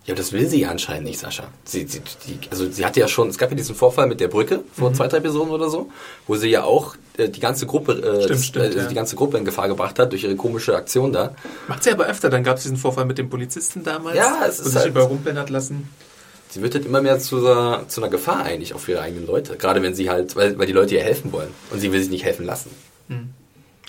Ja, 0.06 0.14
das 0.16 0.34
will 0.34 0.48
sie 0.50 0.60
ja 0.60 0.70
anscheinend 0.70 1.06
nicht, 1.06 1.18
Sascha. 1.20 1.46
Sie, 1.64 1.88
sie, 1.88 2.02
die, 2.28 2.38
also 2.52 2.70
sie 2.70 2.86
hatte 2.86 3.00
ja 3.00 3.08
schon, 3.08 3.30
es 3.30 3.38
gab 3.38 3.50
ja 3.52 3.56
diesen 3.56 3.74
Vorfall 3.74 4.06
mit 4.08 4.20
der 4.20 4.28
Brücke 4.28 4.62
vor 4.74 4.90
Mhm. 4.90 4.96
zwei, 4.96 5.08
drei 5.08 5.22
Personen 5.22 5.52
oder 5.52 5.70
so, 5.70 5.90
wo 6.28 6.36
sie 6.36 6.50
ja 6.50 6.64
auch 6.66 6.96
äh, 7.18 7.30
die 7.30 7.40
ganze 7.40 7.66
Gruppe, 7.68 7.94
äh, 7.94 8.24
Stimmt, 8.24 8.42
stimmt, 8.42 8.76
äh, 8.76 8.78
ja. 8.80 8.88
die 8.88 8.96
ganze 8.96 9.16
Gruppe 9.16 9.38
in 9.38 9.46
Gefahr 9.46 9.70
gebracht 9.70 9.98
hat 10.00 10.12
durch 10.12 10.24
ihre 10.26 10.36
komische 10.36 10.76
Aktion 10.76 11.14
da. 11.14 11.34
Macht 11.70 11.84
sie 11.86 11.92
aber 11.92 12.06
öfter. 12.08 12.30
Dann 12.30 12.44
gab 12.44 12.58
es 12.58 12.64
diesen 12.64 12.76
Vorfall 12.76 13.06
mit 13.06 13.18
dem 13.18 13.30
Polizisten 13.30 13.84
damals, 13.86 14.18
Ja, 14.18 14.40
es 14.46 14.60
wo 14.60 14.64
ist 14.64 14.72
sich 14.72 14.76
halt- 14.82 14.90
überrumpeln 14.90 15.38
hat 15.38 15.50
lassen. 15.50 15.88
Sie 16.50 16.62
wird 16.62 16.76
halt 16.76 16.86
immer 16.86 17.02
mehr 17.02 17.18
zu, 17.20 17.38
einer- 17.38 17.88
zu 17.88 18.02
einer 18.02 18.12
Gefahr 18.12 18.44
eigentlich 18.44 18.74
auch 18.74 18.80
für 18.80 18.92
ihre 18.92 19.02
eigenen 19.02 19.26
Leute. 19.26 19.56
Gerade 19.56 19.82
wenn 19.82 19.96
sie 19.96 20.10
halt, 20.10 20.36
weil, 20.36 20.60
weil 20.60 20.68
die 20.68 20.74
Leute 20.74 20.96
ihr 20.96 21.02
helfen 21.02 21.32
wollen. 21.32 21.50
Und 21.72 21.80
sie 21.80 21.92
will 21.94 22.02
sich 22.02 22.10
nicht 22.12 22.26
helfen 22.26 22.46
lassen. 22.46 22.70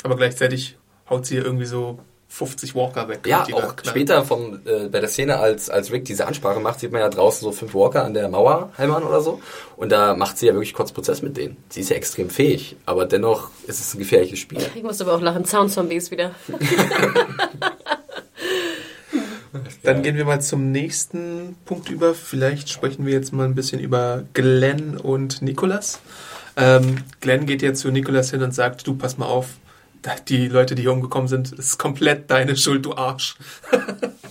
Aber 0.04 0.16
gleichzeitig 0.16 0.76
haut 1.10 1.26
sie 1.26 1.34
ihr 1.36 1.44
irgendwie 1.44 1.66
so 1.66 1.98
50 2.34 2.74
Walker 2.74 3.08
weg. 3.08 3.20
Ja, 3.26 3.46
auch 3.52 3.74
später 3.84 4.24
vom, 4.24 4.58
äh, 4.64 4.88
bei 4.88 4.98
der 4.98 5.08
Szene, 5.08 5.38
als, 5.38 5.70
als 5.70 5.92
Rick 5.92 6.04
diese 6.04 6.26
Ansprache 6.26 6.58
macht, 6.58 6.80
sieht 6.80 6.90
man 6.90 7.00
ja 7.00 7.08
draußen 7.08 7.44
so 7.44 7.52
fünf 7.52 7.74
Walker 7.74 8.04
an 8.04 8.12
der 8.12 8.28
Mauer 8.28 8.72
heimern 8.76 9.04
oder 9.04 9.20
so. 9.20 9.40
Und 9.76 9.92
da 9.92 10.16
macht 10.16 10.36
sie 10.38 10.48
ja 10.48 10.52
wirklich 10.52 10.74
kurz 10.74 10.90
Prozess 10.90 11.22
mit 11.22 11.36
denen. 11.36 11.56
Sie 11.68 11.82
ist 11.82 11.90
ja 11.90 11.96
extrem 11.96 12.30
fähig, 12.30 12.74
aber 12.86 13.06
dennoch 13.06 13.50
ist 13.68 13.78
es 13.78 13.94
ein 13.94 14.00
gefährliches 14.00 14.40
Spiel. 14.40 14.58
Ich 14.74 14.82
muss 14.82 15.00
aber 15.00 15.14
auch 15.14 15.20
lachen. 15.20 15.44
Sound-Zombies 15.44 16.10
wieder. 16.10 16.32
Dann 19.84 20.02
gehen 20.02 20.16
wir 20.16 20.24
mal 20.24 20.40
zum 20.40 20.72
nächsten 20.72 21.54
Punkt 21.64 21.88
über. 21.88 22.14
Vielleicht 22.14 22.68
sprechen 22.68 23.06
wir 23.06 23.12
jetzt 23.12 23.32
mal 23.32 23.44
ein 23.44 23.54
bisschen 23.54 23.78
über 23.78 24.24
Glenn 24.32 24.96
und 24.96 25.40
Nicholas. 25.40 26.00
Ähm, 26.56 27.04
Glenn 27.20 27.46
geht 27.46 27.62
jetzt 27.62 27.80
zu 27.80 27.92
Nicholas 27.92 28.32
hin 28.32 28.42
und 28.42 28.52
sagt, 28.52 28.86
du 28.88 28.96
pass 28.96 29.18
mal 29.18 29.26
auf, 29.26 29.50
die 30.28 30.48
Leute, 30.48 30.74
die 30.74 30.82
hier 30.82 30.92
umgekommen 30.92 31.28
sind, 31.28 31.52
ist 31.52 31.78
komplett 31.78 32.30
deine 32.30 32.56
Schuld, 32.56 32.84
du 32.84 32.94
Arsch. 32.94 33.36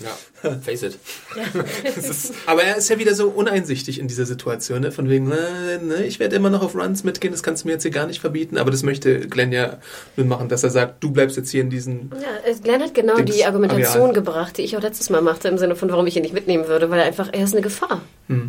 Ja, 0.03 0.51
face 0.61 0.83
it. 0.83 0.99
Aber 2.45 2.63
er 2.63 2.77
ist 2.77 2.89
ja 2.89 2.99
wieder 2.99 3.15
so 3.15 3.29
uneinsichtig 3.29 3.99
in 3.99 4.07
dieser 4.07 4.25
Situation, 4.25 4.81
ne? 4.81 4.91
von 4.91 5.09
wegen, 5.09 5.31
äh, 5.31 5.77
ne, 5.81 6.05
ich 6.05 6.19
werde 6.19 6.35
immer 6.35 6.49
noch 6.49 6.61
auf 6.61 6.75
Runs 6.75 7.03
mitgehen, 7.03 7.31
das 7.31 7.43
kannst 7.43 7.63
du 7.63 7.67
mir 7.67 7.73
jetzt 7.73 7.83
hier 7.83 7.91
gar 7.91 8.07
nicht 8.07 8.19
verbieten, 8.19 8.57
aber 8.57 8.71
das 8.71 8.83
möchte 8.83 9.21
Glenn 9.27 9.51
ja 9.51 9.77
nun 10.17 10.27
machen, 10.27 10.49
dass 10.49 10.63
er 10.63 10.69
sagt, 10.69 11.03
du 11.03 11.11
bleibst 11.11 11.37
jetzt 11.37 11.49
hier 11.49 11.61
in 11.61 11.69
diesen... 11.69 12.11
Ja, 12.21 12.51
äh, 12.51 12.55
Glenn 12.55 12.81
hat 12.81 12.93
genau 12.93 13.15
Dings, 13.15 13.35
die 13.35 13.45
Argumentation 13.45 14.01
Areal. 14.01 14.13
gebracht, 14.13 14.57
die 14.57 14.63
ich 14.63 14.75
auch 14.77 14.81
letztes 14.81 15.09
Mal 15.09 15.21
machte, 15.21 15.47
im 15.47 15.57
Sinne 15.57 15.75
von, 15.75 15.89
warum 15.89 16.05
ich 16.07 16.15
ihn 16.15 16.23
nicht 16.23 16.33
mitnehmen 16.33 16.67
würde, 16.67 16.89
weil 16.89 16.99
er 16.99 17.05
einfach, 17.05 17.29
er 17.31 17.43
ist 17.43 17.53
eine 17.53 17.61
Gefahr. 17.61 18.01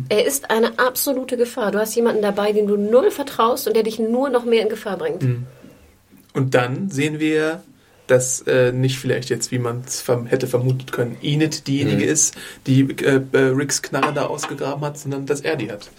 Er 0.09 0.25
ist 0.25 0.49
eine 0.49 0.79
absolute 0.79 1.37
Gefahr. 1.37 1.71
Du 1.71 1.79
hast 1.79 1.95
jemanden 1.95 2.21
dabei, 2.21 2.53
dem 2.53 2.65
du 2.67 2.77
null 2.77 3.11
vertraust 3.11 3.67
und 3.67 3.75
der 3.75 3.83
dich 3.83 3.99
nur 3.99 4.29
noch 4.29 4.45
mehr 4.45 4.61
in 4.61 4.69
Gefahr 4.69 4.97
bringt. 4.97 5.23
Und 6.35 6.53
dann 6.53 6.89
sehen 6.91 7.19
wir, 7.19 7.63
dass 8.07 8.41
äh, 8.41 8.71
nicht 8.71 8.99
vielleicht 8.99 9.29
jetzt, 9.29 9.51
wie 9.51 9.57
man 9.57 9.83
es 9.87 10.01
verm 10.01 10.27
hätte 10.27 10.47
vermutet 10.47 10.91
können, 10.91 11.17
Enid 11.21 11.67
diejenige 11.67 12.05
ist, 12.05 12.35
die 12.67 12.81
äh, 12.81 13.21
äh, 13.31 13.37
Ricks 13.37 13.81
Knarre 13.81 14.13
da 14.13 14.25
ausgegraben 14.25 14.83
hat, 14.85 14.97
sondern 14.97 15.25
dass 15.25 15.41
er 15.41 15.55
die 15.55 15.71
hat. 15.71 15.89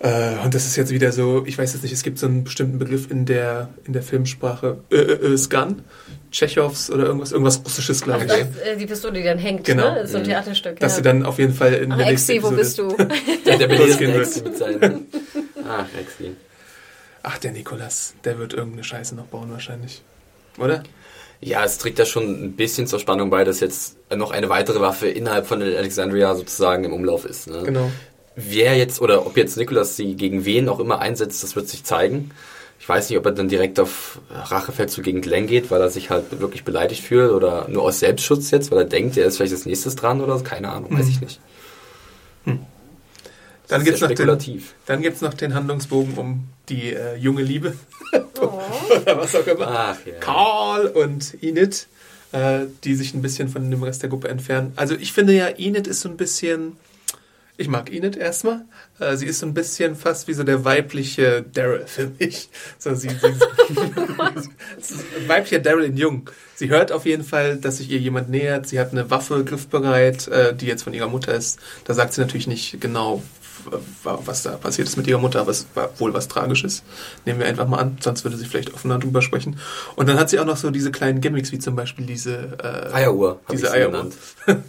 Äh, 0.00 0.36
und 0.44 0.54
das 0.54 0.64
ist 0.66 0.76
jetzt 0.76 0.92
wieder 0.92 1.10
so, 1.10 1.44
ich 1.44 1.58
weiß 1.58 1.72
jetzt 1.72 1.82
nicht, 1.82 1.92
es 1.92 2.04
gibt 2.04 2.18
so 2.20 2.26
einen 2.26 2.44
bestimmten 2.44 2.78
Begriff 2.78 3.10
in 3.10 3.26
der, 3.26 3.70
in 3.84 3.94
der 3.94 4.02
Filmsprache, 4.02 4.78
äh, 4.92 4.96
äh, 4.96 5.32
äh, 5.32 5.36
Scan, 5.36 5.82
Tschechows 6.30 6.90
oder 6.90 7.06
irgendwas, 7.06 7.32
irgendwas 7.32 7.60
Russisches, 7.64 8.02
glaube 8.02 8.24
ich. 8.24 8.28
Das, 8.28 8.38
äh, 8.38 8.76
die 8.76 8.86
Pistole, 8.86 9.14
die 9.14 9.24
dann 9.24 9.38
hängt, 9.38 9.64
Genau. 9.64 9.94
ne? 9.94 10.06
So 10.06 10.18
ein 10.18 10.24
Theaterstück. 10.24 10.78
Dass 10.78 10.92
ja. 10.92 10.96
sie 10.98 11.02
dann 11.02 11.24
auf 11.24 11.38
jeden 11.38 11.54
Fall 11.54 11.74
in 11.74 11.90
Ach, 11.90 11.96
der 11.96 12.06
nächsten 12.10 12.32
Exi, 12.32 12.44
wo 12.44 12.50
bist 12.50 12.78
du? 12.78 12.88
Der, 13.46 13.58
der 13.58 13.70
wird. 13.70 14.20
Exi 14.20 14.42
mit 14.42 14.56
seinen... 14.56 15.06
Ach, 15.66 15.86
Exi. 15.98 16.36
Ach, 17.30 17.36
der 17.36 17.52
Nikolas, 17.52 18.14
der 18.24 18.38
wird 18.38 18.54
irgendeine 18.54 18.84
Scheiße 18.84 19.14
noch 19.14 19.26
bauen 19.26 19.50
wahrscheinlich. 19.50 20.00
Oder? 20.56 20.82
Ja, 21.42 21.62
es 21.62 21.76
trägt 21.76 21.98
ja 21.98 22.06
schon 22.06 22.24
ein 22.24 22.52
bisschen 22.52 22.86
zur 22.86 22.98
Spannung 22.98 23.28
bei, 23.28 23.44
dass 23.44 23.60
jetzt 23.60 23.98
noch 24.16 24.30
eine 24.30 24.48
weitere 24.48 24.80
Waffe 24.80 25.08
innerhalb 25.08 25.46
von 25.46 25.60
Alexandria 25.60 26.34
sozusagen 26.34 26.84
im 26.84 26.94
Umlauf 26.94 27.26
ist. 27.26 27.46
Ne? 27.46 27.64
Genau. 27.64 27.90
Wer 28.34 28.78
jetzt, 28.78 29.02
oder 29.02 29.26
ob 29.26 29.36
jetzt 29.36 29.58
Nicholas 29.58 29.94
sie 29.94 30.14
gegen 30.14 30.46
wen 30.46 30.70
auch 30.70 30.80
immer 30.80 31.00
einsetzt, 31.00 31.42
das 31.42 31.54
wird 31.54 31.68
sich 31.68 31.84
zeigen. 31.84 32.30
Ich 32.80 32.88
weiß 32.88 33.10
nicht, 33.10 33.18
ob 33.18 33.26
er 33.26 33.32
dann 33.32 33.48
direkt 33.48 33.78
auf 33.78 34.20
Rachefeldzug 34.30 35.04
gegen 35.04 35.20
Glenn 35.20 35.46
geht, 35.46 35.70
weil 35.70 35.82
er 35.82 35.90
sich 35.90 36.08
halt 36.08 36.40
wirklich 36.40 36.64
beleidigt 36.64 37.04
fühlt 37.04 37.32
oder 37.32 37.68
nur 37.68 37.82
aus 37.82 37.98
Selbstschutz 37.98 38.50
jetzt, 38.52 38.70
weil 38.70 38.78
er 38.78 38.84
denkt, 38.86 39.18
er 39.18 39.26
ist 39.26 39.36
vielleicht 39.36 39.52
als 39.52 39.66
nächstes 39.66 39.96
dran 39.96 40.22
oder 40.22 40.38
so. 40.38 40.44
Keine 40.44 40.70
Ahnung, 40.70 40.98
weiß 40.98 41.08
ich 41.08 41.20
nicht. 41.20 41.40
Dann 43.68 43.84
gibt's 43.84 44.00
sehr 44.00 44.08
noch 44.08 44.14
den, 44.14 44.16
spekulativ. 44.16 44.74
dann 44.86 45.02
gibt's 45.02 45.20
noch 45.20 45.34
den 45.34 45.54
Handlungsbogen 45.54 46.14
um 46.16 46.48
die 46.68 46.94
äh, 46.94 47.16
junge 47.16 47.42
Liebe. 47.42 47.74
Oder 48.40 49.18
was 49.18 49.34
auch 49.34 49.46
immer. 49.46 49.68
Ach 49.68 49.98
ja. 50.06 50.14
Karl 50.20 50.86
und 50.86 51.42
Enid, 51.42 51.86
äh, 52.32 52.60
die 52.84 52.94
sich 52.94 53.14
ein 53.14 53.22
bisschen 53.22 53.48
von 53.48 53.70
dem 53.70 53.82
Rest 53.82 54.02
der 54.02 54.10
Gruppe 54.10 54.28
entfernen. 54.28 54.72
Also 54.76 54.94
ich 54.94 55.12
finde 55.12 55.34
ja, 55.34 55.48
Enid 55.48 55.86
ist 55.86 56.00
so 56.00 56.08
ein 56.08 56.16
bisschen... 56.16 56.76
Ich 57.60 57.66
mag 57.66 57.92
Enid 57.92 58.16
erstmal. 58.16 58.64
Äh, 59.00 59.16
sie 59.16 59.26
ist 59.26 59.40
so 59.40 59.46
ein 59.46 59.52
bisschen 59.52 59.96
fast 59.96 60.28
wie 60.28 60.32
so 60.32 60.44
der 60.44 60.64
weibliche 60.64 61.42
Daryl 61.42 61.86
für 61.86 62.08
mich. 62.18 62.50
So, 62.78 62.94
sie, 62.94 63.08
sie, 63.08 63.34
Es 64.78 65.04
weiblicher 65.26 65.58
Daryl 65.58 65.86
in 65.86 65.96
Jung. 65.96 66.30
Sie 66.54 66.68
hört 66.68 66.92
auf 66.92 67.04
jeden 67.04 67.24
Fall, 67.24 67.56
dass 67.56 67.78
sich 67.78 67.90
ihr 67.90 67.98
jemand 67.98 68.30
nähert. 68.30 68.68
Sie 68.68 68.78
hat 68.78 68.92
eine 68.92 69.10
Waffe 69.10 69.44
griffbereit, 69.44 70.28
äh, 70.28 70.54
die 70.54 70.66
jetzt 70.66 70.84
von 70.84 70.94
ihrer 70.94 71.08
Mutter 71.08 71.34
ist. 71.34 71.58
Da 71.84 71.94
sagt 71.94 72.12
sie 72.12 72.20
natürlich 72.20 72.46
nicht 72.46 72.80
genau, 72.80 73.24
was 74.04 74.42
da 74.42 74.52
passiert 74.52 74.88
ist 74.88 74.96
mit 74.96 75.06
ihrer 75.06 75.18
Mutter, 75.18 75.40
aber 75.40 75.50
es 75.50 75.66
war 75.74 75.90
wohl 75.98 76.14
was 76.14 76.28
Tragisches. 76.28 76.82
Nehmen 77.24 77.40
wir 77.40 77.46
einfach 77.46 77.68
mal 77.68 77.78
an, 77.78 77.98
sonst 78.00 78.24
würde 78.24 78.36
sie 78.36 78.46
vielleicht 78.46 78.74
offener 78.74 78.98
drüber 78.98 79.22
sprechen. 79.22 79.58
Und 79.96 80.08
dann 80.08 80.18
hat 80.18 80.30
sie 80.30 80.38
auch 80.38 80.44
noch 80.44 80.56
so 80.56 80.70
diese 80.70 80.90
kleinen 80.90 81.20
Gimmicks, 81.20 81.52
wie 81.52 81.58
zum 81.58 81.76
Beispiel 81.76 82.06
diese 82.06 82.58
äh, 82.62 82.92
Eieruhr, 82.94 83.40
Diese 83.50 83.66
sie 83.66 83.72
Eieruhr. 83.72 83.92
genannt. 83.92 84.14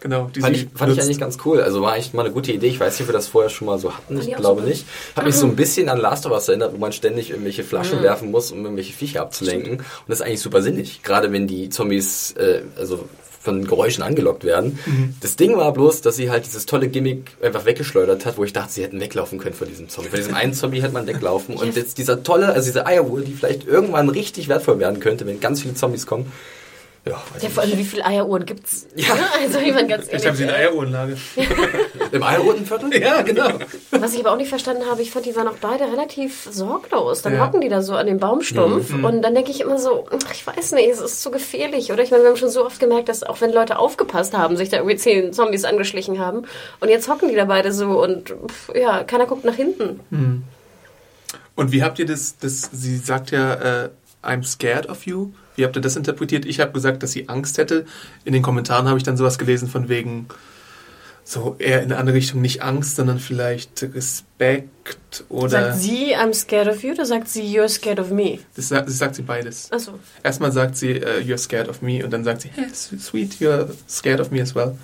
Genau, 0.00 0.30
die 0.32 0.40
Fand, 0.40 0.54
sie 0.56 0.64
ich, 0.64 0.78
fand 0.78 0.92
ich 0.92 1.00
eigentlich 1.00 1.18
ganz 1.18 1.38
cool. 1.44 1.60
Also 1.60 1.80
war 1.82 1.96
echt 1.96 2.12
mal 2.12 2.24
eine 2.24 2.32
gute 2.32 2.52
Idee. 2.52 2.68
Ich 2.68 2.78
weiß 2.78 2.92
nicht, 2.92 3.00
ob 3.02 3.08
wir 3.08 3.12
das 3.14 3.28
vorher 3.28 3.48
schon 3.48 3.66
mal 3.66 3.78
so 3.78 3.92
hatten. 3.96 4.20
Ich 4.20 4.34
glaube 4.36 4.62
nicht. 4.62 4.86
Hat 5.16 5.24
mich 5.24 5.34
so 5.34 5.46
ein 5.46 5.56
bisschen 5.56 5.88
an 5.88 5.98
Last 5.98 6.26
of 6.26 6.32
Us 6.32 6.48
erinnert, 6.48 6.74
wo 6.74 6.76
man 6.76 6.92
ständig 6.92 7.30
irgendwelche 7.30 7.64
Flaschen 7.64 8.02
werfen 8.02 8.30
muss, 8.30 8.52
um 8.52 8.62
irgendwelche 8.62 8.92
Viecher 8.92 9.22
abzulenken. 9.22 9.78
Und 9.78 9.84
das 10.06 10.20
ist 10.20 10.26
eigentlich 10.26 10.42
super 10.42 10.60
sinnig. 10.60 11.02
Gerade 11.02 11.32
wenn 11.32 11.46
die 11.46 11.70
Zombies 11.70 12.32
äh, 12.32 12.62
also 12.78 13.08
von 13.46 13.66
Geräuschen 13.66 14.02
angelockt 14.02 14.44
werden. 14.44 14.78
Das 15.20 15.36
Ding 15.36 15.56
war 15.56 15.72
bloß, 15.72 16.02
dass 16.02 16.16
sie 16.16 16.30
halt 16.30 16.44
dieses 16.44 16.66
tolle 16.66 16.88
Gimmick 16.88 17.30
einfach 17.40 17.64
weggeschleudert 17.64 18.26
hat, 18.26 18.36
wo 18.36 18.44
ich 18.44 18.52
dachte, 18.52 18.72
sie 18.72 18.82
hätten 18.82 19.00
weglaufen 19.00 19.38
können 19.38 19.54
vor 19.54 19.66
diesem 19.66 19.88
Zombie. 19.88 20.10
Vor 20.10 20.18
diesem 20.18 20.34
einen 20.34 20.52
Zombie 20.52 20.82
hätte 20.82 20.92
man 20.92 21.06
weglaufen. 21.06 21.56
Und 21.56 21.74
jetzt 21.76 21.96
dieser 21.96 22.22
tolle, 22.22 22.48
also 22.48 22.66
diese 22.66 22.84
Eieruhr, 22.86 23.20
die 23.22 23.32
vielleicht 23.32 23.66
irgendwann 23.66 24.08
richtig 24.08 24.48
wertvoll 24.48 24.78
werden 24.78 25.00
könnte, 25.00 25.26
wenn 25.26 25.40
ganz 25.40 25.62
viele 25.62 25.74
Zombies 25.74 26.06
kommen. 26.06 26.30
Ja, 27.08 27.22
weiß 27.34 27.42
Ja, 27.42 27.48
vor 27.50 27.62
allem, 27.62 27.78
wie 27.78 27.84
viele 27.84 28.04
Eieruhren 28.04 28.44
gibt's? 28.46 28.86
Ja. 28.96 29.14
Also, 29.40 29.58
ich 29.60 29.72
meine, 29.72 29.86
ganz 29.86 30.08
Vielleicht 30.08 30.26
haben 30.26 30.34
sie 30.36 30.42
eine. 30.42 30.54
Eieruhrenlage. 30.54 31.16
Im 32.12 32.22
Eieruhrenviertel? 32.22 33.00
ja, 33.00 33.22
genau. 33.22 33.48
Was 33.92 34.14
ich 34.14 34.20
aber 34.20 34.32
auch 34.32 34.36
nicht 34.36 34.48
verstanden 34.48 34.82
habe, 34.90 35.02
ich 35.02 35.12
fand, 35.12 35.24
die 35.24 35.36
waren 35.36 35.46
auch 35.46 35.58
beide 35.60 35.84
relativ 35.84 36.48
sorglos. 36.50 37.22
Dann 37.22 37.34
Ja. 37.34 37.46
hocken 37.46 37.60
die 37.60 37.68
da 37.68 37.80
so 37.82 37.94
an 37.94 38.06
dem 38.08 38.18
Baumstumpf 38.18 38.92
und 38.92 39.22
dann 39.22 39.34
denke 39.36 39.52
ich 39.52 39.60
immer 39.60 39.78
so, 39.78 40.06
ach, 40.10 40.32
ich 40.32 40.44
weiß 40.46 40.72
nicht, 40.72 40.88
es 40.90 41.00
ist 41.00 41.22
zu 41.22 41.30
gefährlich, 41.30 41.92
oder? 41.92 42.02
Ich 42.02 42.10
meine, 42.10 42.24
wir 42.24 42.30
haben 42.30 42.36
schon 42.36 42.50
so 42.50 42.66
oft 42.66 42.80
gemerkt, 42.80 43.08
dass 43.08 43.22
auch 43.22 43.40
wenn 43.40 43.52
Leute 43.52 43.78
aufgepasst 43.78 44.36
haben, 44.36 44.56
sich 44.56 44.68
da 44.70 44.78
irgendwie 44.78 44.96
zehn 44.96 45.32
Zombies 45.32 45.64
angeschlichen 45.64 46.18
haben 46.18 46.42
und 46.80 46.88
jetzt 46.88 47.08
hocken 47.08 47.28
die 47.28 47.36
da 47.36 47.44
beide 47.44 47.72
so 47.72 48.02
und 48.02 48.30
pff, 48.48 48.74
ja, 48.74 49.04
keiner 49.04 49.26
guckt 49.26 49.44
nach 49.44 49.54
hinten. 49.54 50.00
Und 51.54 51.72
wie 51.72 51.82
habt 51.84 51.98
ihr 52.00 52.06
das, 52.06 52.36
das 52.38 52.68
sie 52.72 52.96
sagt 52.96 53.30
ja, 53.30 53.84
äh, 53.84 53.88
I'm 54.24 54.42
scared 54.44 54.88
of 54.88 55.06
you. 55.06 55.28
Wie 55.56 55.64
habt 55.64 55.76
ihr 55.76 55.82
das 55.82 55.96
interpretiert? 55.96 56.44
Ich 56.44 56.60
habe 56.60 56.72
gesagt, 56.72 57.02
dass 57.02 57.12
sie 57.12 57.28
Angst 57.28 57.58
hätte. 57.58 57.86
In 58.24 58.32
den 58.32 58.42
Kommentaren 58.42 58.86
habe 58.88 58.98
ich 58.98 59.04
dann 59.04 59.16
sowas 59.16 59.38
gelesen 59.38 59.68
von 59.68 59.88
wegen, 59.88 60.28
so 61.24 61.56
eher 61.58 61.82
in 61.82 61.86
eine 61.86 61.98
andere 61.98 62.16
Richtung, 62.16 62.40
nicht 62.40 62.62
Angst, 62.62 62.94
sondern 62.94 63.18
vielleicht 63.18 63.82
Respekt 63.82 65.24
oder... 65.28 65.48
Sagt 65.48 65.78
sie, 65.78 66.16
I'm 66.16 66.32
scared 66.32 66.68
of 66.68 66.84
you, 66.84 66.92
oder 66.92 67.04
sagt 67.04 67.28
sie, 67.28 67.42
you're 67.42 67.68
scared 67.68 67.98
of 67.98 68.10
me? 68.10 68.38
das, 68.54 68.68
sagt, 68.68 68.88
das 68.88 68.98
sagt 68.98 69.16
sie 69.16 69.22
beides. 69.22 69.72
Achso. 69.72 69.98
Erstmal 70.22 70.52
sagt 70.52 70.76
sie, 70.76 70.92
äh, 70.92 71.22
you're 71.22 71.38
scared 71.38 71.68
of 71.68 71.82
me 71.82 72.04
und 72.04 72.12
dann 72.12 72.22
sagt 72.22 72.42
sie, 72.42 72.50
hey, 72.54 72.66
sweet, 72.72 73.34
you're 73.40 73.68
scared 73.88 74.20
of 74.20 74.30
me 74.30 74.40
as 74.40 74.54
well. 74.54 74.78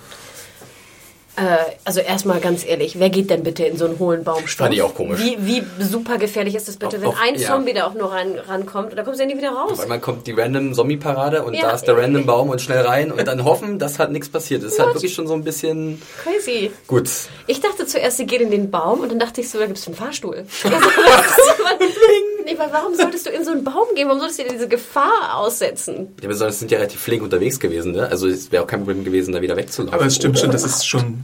Äh, 1.35 1.57
also 1.83 1.99
erstmal 1.99 2.39
ganz 2.39 2.63
ehrlich, 2.63 2.99
wer 2.99 3.09
geht 3.09 3.31
denn 3.31 3.41
bitte 3.41 3.63
in 3.65 3.75
so 3.75 3.85
einen 3.85 3.97
hohlen 3.97 4.23
Baumstumpf? 4.23 4.67
Fand 4.67 4.73
ich 4.75 4.81
auch 4.83 4.93
komisch. 4.93 5.19
Wie, 5.19 5.35
wie 5.39 5.63
super 5.83 6.19
gefährlich 6.19 6.53
ist 6.53 6.67
das 6.67 6.77
bitte, 6.77 7.01
wenn 7.01 7.07
auf- 7.09 7.19
ein 7.19 7.33
ja. 7.35 7.47
Zombie 7.47 7.73
da 7.73 7.87
auch 7.87 7.95
nur 7.95 8.11
rein, 8.11 8.37
rankommt, 8.47 8.95
da 8.95 9.01
kommst 9.03 9.19
du 9.19 9.23
ja 9.23 9.29
nie 9.31 9.37
wieder 9.37 9.49
raus. 9.49 9.71
Auf 9.71 9.79
einmal 9.79 9.99
kommt 9.99 10.27
die 10.27 10.31
random 10.31 10.75
Zombie-Parade 10.75 11.41
und 11.43 11.55
Ja. 11.55 11.61
da 11.61 11.71
ist 11.71 11.85
der 11.85 11.97
random 11.97 12.27
Baum 12.27 12.49
und 12.49 12.61
schnell 12.61 12.81
rein 12.85 13.11
und 13.11 13.27
dann 13.27 13.43
hoffen, 13.45 13.79
dass 13.79 13.97
halt 13.97 14.11
nichts 14.11 14.29
passiert. 14.29 14.61
Das 14.63 14.73
ist 14.73 14.79
halt 14.79 14.93
wirklich 14.93 15.13
schon 15.15 15.25
so 15.25 15.33
ein 15.33 15.43
bisschen 15.43 15.99
Crazy. 16.23 16.71
gut. 16.85 17.09
Ich 17.47 17.59
dachte 17.61 17.87
zuerst, 17.87 18.17
sie 18.17 18.27
geht 18.27 18.41
in 18.41 18.51
den 18.51 18.69
Baum 18.69 18.99
und 18.99 19.09
dann 19.11 19.17
dachte 19.19 19.41
ich 19.41 19.49
so, 19.49 19.57
da 19.57 19.65
gibt 19.65 19.79
es 19.79 19.87
einen 19.87 19.95
Fahrstuhl. 19.95 20.45
nee, 22.45 22.57
weil 22.57 22.71
warum 22.71 22.95
solltest 22.95 23.25
du 23.25 23.29
in 23.31 23.43
so 23.43 23.51
einen 23.51 23.63
Baum 23.63 23.87
gehen? 23.95 24.07
Warum 24.07 24.19
solltest 24.19 24.39
du 24.39 24.43
dir 24.43 24.51
diese 24.51 24.67
Gefahr 24.67 25.35
aussetzen? 25.37 26.15
Ja, 26.21 26.27
besonders 26.27 26.59
sind 26.59 26.71
ja 26.71 26.77
relativ 26.77 26.99
flink 27.01 27.23
unterwegs 27.23 27.59
gewesen, 27.59 27.91
ne? 27.93 28.07
Also 28.07 28.27
es 28.27 28.51
wäre 28.51 28.63
auch 28.63 28.67
kein 28.67 28.79
Problem 28.79 29.03
gewesen, 29.03 29.33
da 29.33 29.41
wieder 29.41 29.55
wegzulaufen. 29.57 29.93
Aber 29.93 30.05
es 30.05 30.15
stimmt 30.15 30.35
oder? 30.35 30.41
schon, 30.41 30.51
das 30.51 30.63
ist 30.63 30.85
schon 30.87 31.23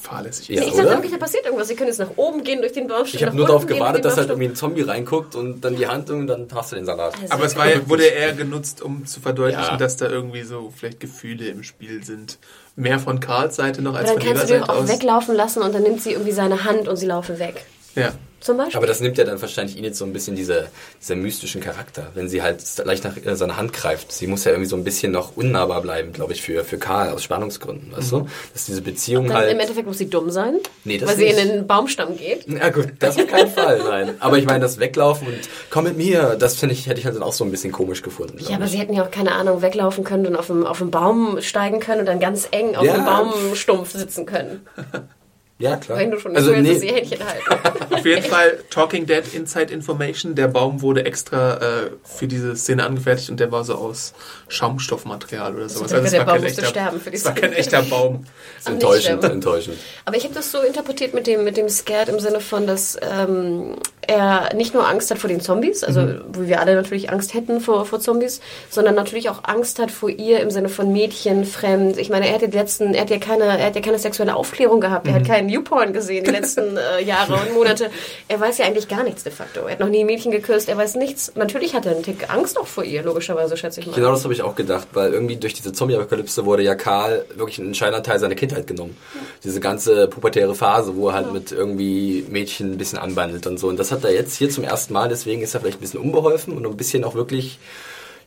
fahrlässig 0.00 0.50
ist. 0.50 0.60
ich 0.66 0.70
Ja, 0.74 0.82
dachte 0.82 0.90
wirklich, 0.96 1.12
da 1.12 1.18
passiert 1.18 1.44
irgendwas. 1.44 1.68
Sie 1.68 1.76
können 1.76 1.88
jetzt 1.88 1.98
nach 2.00 2.10
oben 2.16 2.42
gehen 2.42 2.60
durch 2.60 2.72
den 2.72 2.88
Baumstamm. 2.88 3.18
Ich 3.20 3.24
habe 3.24 3.36
nur 3.36 3.46
darauf 3.46 3.66
gewartet, 3.66 4.04
dass 4.04 4.16
halt 4.16 4.28
irgendwie 4.30 4.48
ein 4.48 4.56
Zombie 4.56 4.82
reinguckt 4.82 5.36
und 5.36 5.60
dann 5.62 5.76
die 5.76 5.86
Hand 5.86 6.10
und 6.10 6.26
dann 6.26 6.48
hast 6.54 6.72
du 6.72 6.76
den 6.76 6.84
Salat. 6.84 7.14
Also- 7.20 7.32
Aber 7.32 7.44
es 7.44 7.56
war, 7.56 7.68
ja- 7.70 7.88
wurde 7.88 8.04
eher 8.04 8.32
genutzt, 8.32 8.82
um 8.82 9.06
zu 9.06 9.20
verdeutlichen, 9.20 9.62
Ja. 9.70 9.76
dass 9.76 9.96
da 9.96 10.08
irgendwie 10.08 10.42
so 10.42 10.72
vielleicht 10.76 10.98
Gefühle 11.00 11.46
im 11.46 11.62
Spiel 11.62 12.02
sind. 12.04 12.38
Mehr 12.74 12.98
von 12.98 13.20
Karls 13.20 13.56
Seite 13.56 13.80
noch 13.80 13.94
als 13.94 14.08
dann 14.08 14.18
von 14.18 14.26
ihrer 14.26 14.34
kannst 14.34 14.50
du 14.50 14.54
die 14.54 14.60
Seite 14.60 14.72
auch 14.72 14.82
aus. 14.82 14.88
weglaufen 14.88 15.34
lassen 15.36 15.62
und 15.62 15.74
dann 15.74 15.82
nimmt 15.82 16.02
sie 16.02 16.12
irgendwie 16.12 16.32
seine 16.32 16.64
Hand 16.64 16.88
und 16.88 16.96
sie 16.96 17.06
laufen 17.06 17.38
weg. 17.38 17.64
Ja. 17.94 18.12
Zum 18.42 18.56
Beispiel. 18.56 18.76
Aber 18.76 18.86
das 18.86 19.00
nimmt 19.00 19.16
ja 19.18 19.24
dann 19.24 19.40
wahrscheinlich 19.40 19.78
Enid 19.78 19.94
so 19.96 20.04
ein 20.04 20.12
bisschen 20.12 20.34
diese, 20.36 20.66
dieser 21.00 21.14
mystischen 21.14 21.60
Charakter, 21.60 22.08
wenn 22.14 22.28
sie 22.28 22.42
halt 22.42 22.60
leicht 22.84 23.04
nach 23.04 23.16
äh, 23.16 23.36
seiner 23.36 23.56
Hand 23.56 23.72
greift. 23.72 24.12
Sie 24.12 24.26
muss 24.26 24.44
ja 24.44 24.50
irgendwie 24.50 24.68
so 24.68 24.76
ein 24.76 24.84
bisschen 24.84 25.12
noch 25.12 25.36
unnahbar 25.36 25.80
bleiben, 25.80 26.12
glaube 26.12 26.32
ich, 26.32 26.42
für, 26.42 26.64
für 26.64 26.76
Karl 26.78 27.10
aus 27.10 27.22
Spannungsgründen, 27.22 27.92
weißt 27.96 28.12
du? 28.12 28.26
Dass 28.52 28.66
diese 28.66 28.82
Beziehung 28.82 29.28
dann 29.28 29.36
halt... 29.38 29.52
im 29.52 29.60
Endeffekt 29.60 29.86
muss 29.86 29.98
sie 29.98 30.10
dumm 30.10 30.30
sein, 30.30 30.56
Nee, 30.84 30.98
das 30.98 31.08
weil 31.08 31.16
sie 31.16 31.26
in 31.26 31.36
nicht. 31.36 31.48
den 31.50 31.66
Baumstamm 31.66 32.16
geht. 32.16 32.48
Ja 32.48 32.70
gut, 32.70 32.88
das 32.98 33.16
auf 33.16 33.26
keinen 33.28 33.50
Fall, 33.50 33.78
nein. 33.78 34.14
Aber 34.18 34.38
ich 34.38 34.44
meine, 34.44 34.60
das 34.60 34.78
Weglaufen 34.80 35.28
und 35.28 35.38
komm 35.70 35.84
mit 35.84 35.96
mir, 35.96 36.36
das 36.38 36.56
finde 36.56 36.74
ich, 36.74 36.86
hätte 36.88 36.98
ich 36.98 37.06
halt 37.06 37.14
dann 37.14 37.22
auch 37.22 37.32
so 37.32 37.44
ein 37.44 37.50
bisschen 37.52 37.70
komisch 37.72 38.02
gefunden. 38.02 38.38
Ja, 38.48 38.56
aber 38.56 38.64
ich. 38.64 38.72
sie 38.72 38.78
hätten 38.78 38.92
ja 38.94 39.04
auch 39.04 39.10
keine 39.12 39.32
Ahnung 39.32 39.62
weglaufen 39.62 40.02
können 40.04 40.26
und 40.26 40.34
auf 40.36 40.48
dem, 40.48 40.66
auf 40.66 40.78
dem 40.78 40.90
Baum 40.90 41.40
steigen 41.40 41.78
können 41.78 42.00
und 42.00 42.06
dann 42.06 42.18
ganz 42.20 42.48
eng 42.50 42.74
auf 42.74 42.84
Ja. 42.84 42.94
dem 42.94 43.04
Baumstumpf 43.04 43.92
sitzen 43.92 44.26
können. 44.26 44.66
ja, 45.62 45.76
klar. 45.76 45.98
Wenn 45.98 46.10
du 46.10 46.18
schon 46.18 46.34
also, 46.34 46.50
willst, 46.50 46.62
nee, 46.62 46.72
dass 46.72 46.80
sie 46.80 46.88
Händchen 46.88 47.20
halten. 47.24 47.94
Auf 47.94 48.04
jeden 48.04 48.24
Fall 48.24 48.58
Talking 48.68 49.06
Dead 49.06 49.22
Inside 49.32 49.72
Information. 49.72 50.34
Der 50.34 50.48
Baum 50.48 50.82
wurde 50.82 51.04
extra 51.04 51.58
äh, 51.58 51.90
für 52.02 52.26
diese 52.26 52.56
Szene 52.56 52.84
angefertigt 52.84 53.30
und 53.30 53.38
der 53.38 53.52
war 53.52 53.62
so 53.62 53.76
aus 53.76 54.12
Schaumstoffmaterial 54.48 55.54
oder 55.54 55.68
sowas. 55.68 55.92
denke, 55.92 56.06
es 56.06 56.10
der 56.10 56.26
war 56.26 56.26
Baum 56.26 56.38
kein 56.38 56.46
echter, 56.46 56.66
sterben 56.66 57.00
für 57.00 57.10
die 57.10 57.16
es 57.16 57.24
war 57.24 57.34
kein 57.34 57.50
Szene. 57.50 57.56
echter 57.58 57.82
Baum. 57.82 58.24
enttäuschend, 58.64 59.22
enttäuschend. 59.22 59.76
Aber 60.04 60.16
ich 60.16 60.24
habe 60.24 60.34
das 60.34 60.50
so 60.50 60.60
interpretiert 60.62 61.14
mit 61.14 61.28
dem, 61.28 61.44
mit 61.44 61.56
dem 61.56 61.68
Scared 61.68 62.08
im 62.08 62.18
Sinne 62.18 62.40
von, 62.40 62.66
dass 62.66 62.98
ähm, 63.00 63.76
er 64.00 64.52
nicht 64.56 64.74
nur 64.74 64.88
Angst 64.88 65.12
hat 65.12 65.18
vor 65.18 65.28
den 65.28 65.40
Zombies, 65.40 65.84
also 65.84 66.08
wo 66.32 66.44
wir 66.46 66.60
alle 66.60 66.74
natürlich 66.74 67.10
Angst 67.10 67.34
hätten 67.34 67.60
vor, 67.60 67.86
vor 67.86 68.00
Zombies, 68.00 68.40
sondern 68.68 68.96
natürlich 68.96 69.30
auch 69.30 69.44
Angst 69.44 69.78
hat 69.78 69.92
vor 69.92 70.10
ihr 70.10 70.40
im 70.40 70.50
Sinne 70.50 70.68
von 70.68 70.92
Mädchen, 70.92 71.44
fremd. 71.44 71.98
Ich 71.98 72.10
meine, 72.10 72.26
er 72.26 72.34
hat 72.34 72.42
die 72.42 72.46
letzten, 72.46 72.94
er 72.94 73.02
hat 73.02 73.10
ja 73.10 73.18
keine, 73.18 73.44
er 73.44 73.66
hat 73.66 73.76
ja 73.76 73.80
keine 73.80 74.00
sexuelle 74.00 74.34
Aufklärung 74.34 74.80
gehabt, 74.80 75.06
er 75.06 75.14
hat 75.14 75.24
keinen 75.24 75.51
Newporn 75.52 75.92
gesehen 75.92 76.24
die 76.24 76.30
letzten 76.38 76.76
äh, 76.76 77.02
Jahre 77.02 77.34
und 77.34 77.54
Monate. 77.54 77.90
Er 78.28 78.40
weiß 78.40 78.58
ja 78.58 78.66
eigentlich 78.66 78.88
gar 78.88 79.02
nichts 79.02 79.22
de 79.22 79.32
facto. 79.32 79.60
Er 79.60 79.72
hat 79.72 79.80
noch 79.80 79.88
nie 79.88 80.00
ein 80.00 80.06
Mädchen 80.06 80.32
geküsst, 80.32 80.68
er 80.68 80.76
weiß 80.76 80.96
nichts. 80.96 81.32
Natürlich 81.34 81.74
hat 81.74 81.86
er 81.86 81.92
einen 81.92 82.02
Tick 82.02 82.30
Angst 82.30 82.58
auch 82.58 82.66
vor 82.66 82.84
ihr, 82.84 83.02
logischerweise, 83.02 83.56
schätze 83.56 83.80
ich 83.80 83.86
mal. 83.86 83.94
Genau 83.94 84.10
das 84.10 84.24
habe 84.24 84.34
ich 84.34 84.42
auch 84.42 84.54
gedacht, 84.54 84.88
weil 84.92 85.12
irgendwie 85.12 85.36
durch 85.36 85.54
diese 85.54 85.72
Zombie-Apokalypse 85.72 86.44
wurde 86.44 86.62
ja 86.62 86.74
Karl 86.74 87.24
wirklich 87.34 87.58
ein 87.58 87.66
entscheidender 87.66 88.02
Teil 88.02 88.18
seiner 88.18 88.34
Kindheit 88.34 88.66
genommen. 88.66 88.96
Diese 89.44 89.60
ganze 89.60 90.08
pubertäre 90.08 90.54
Phase, 90.54 90.96
wo 90.96 91.08
er 91.08 91.14
halt 91.14 91.32
mit 91.32 91.52
irgendwie 91.52 92.24
Mädchen 92.28 92.72
ein 92.72 92.78
bisschen 92.78 92.98
anbandelt 92.98 93.46
und 93.46 93.58
so. 93.58 93.68
Und 93.68 93.78
das 93.78 93.92
hat 93.92 94.04
er 94.04 94.12
jetzt 94.12 94.36
hier 94.36 94.50
zum 94.50 94.64
ersten 94.64 94.92
Mal, 94.92 95.08
deswegen 95.08 95.42
ist 95.42 95.54
er 95.54 95.60
vielleicht 95.60 95.78
ein 95.78 95.80
bisschen 95.80 96.00
unbeholfen 96.00 96.56
und 96.56 96.66
ein 96.66 96.76
bisschen 96.76 97.04
auch 97.04 97.14
wirklich, 97.14 97.58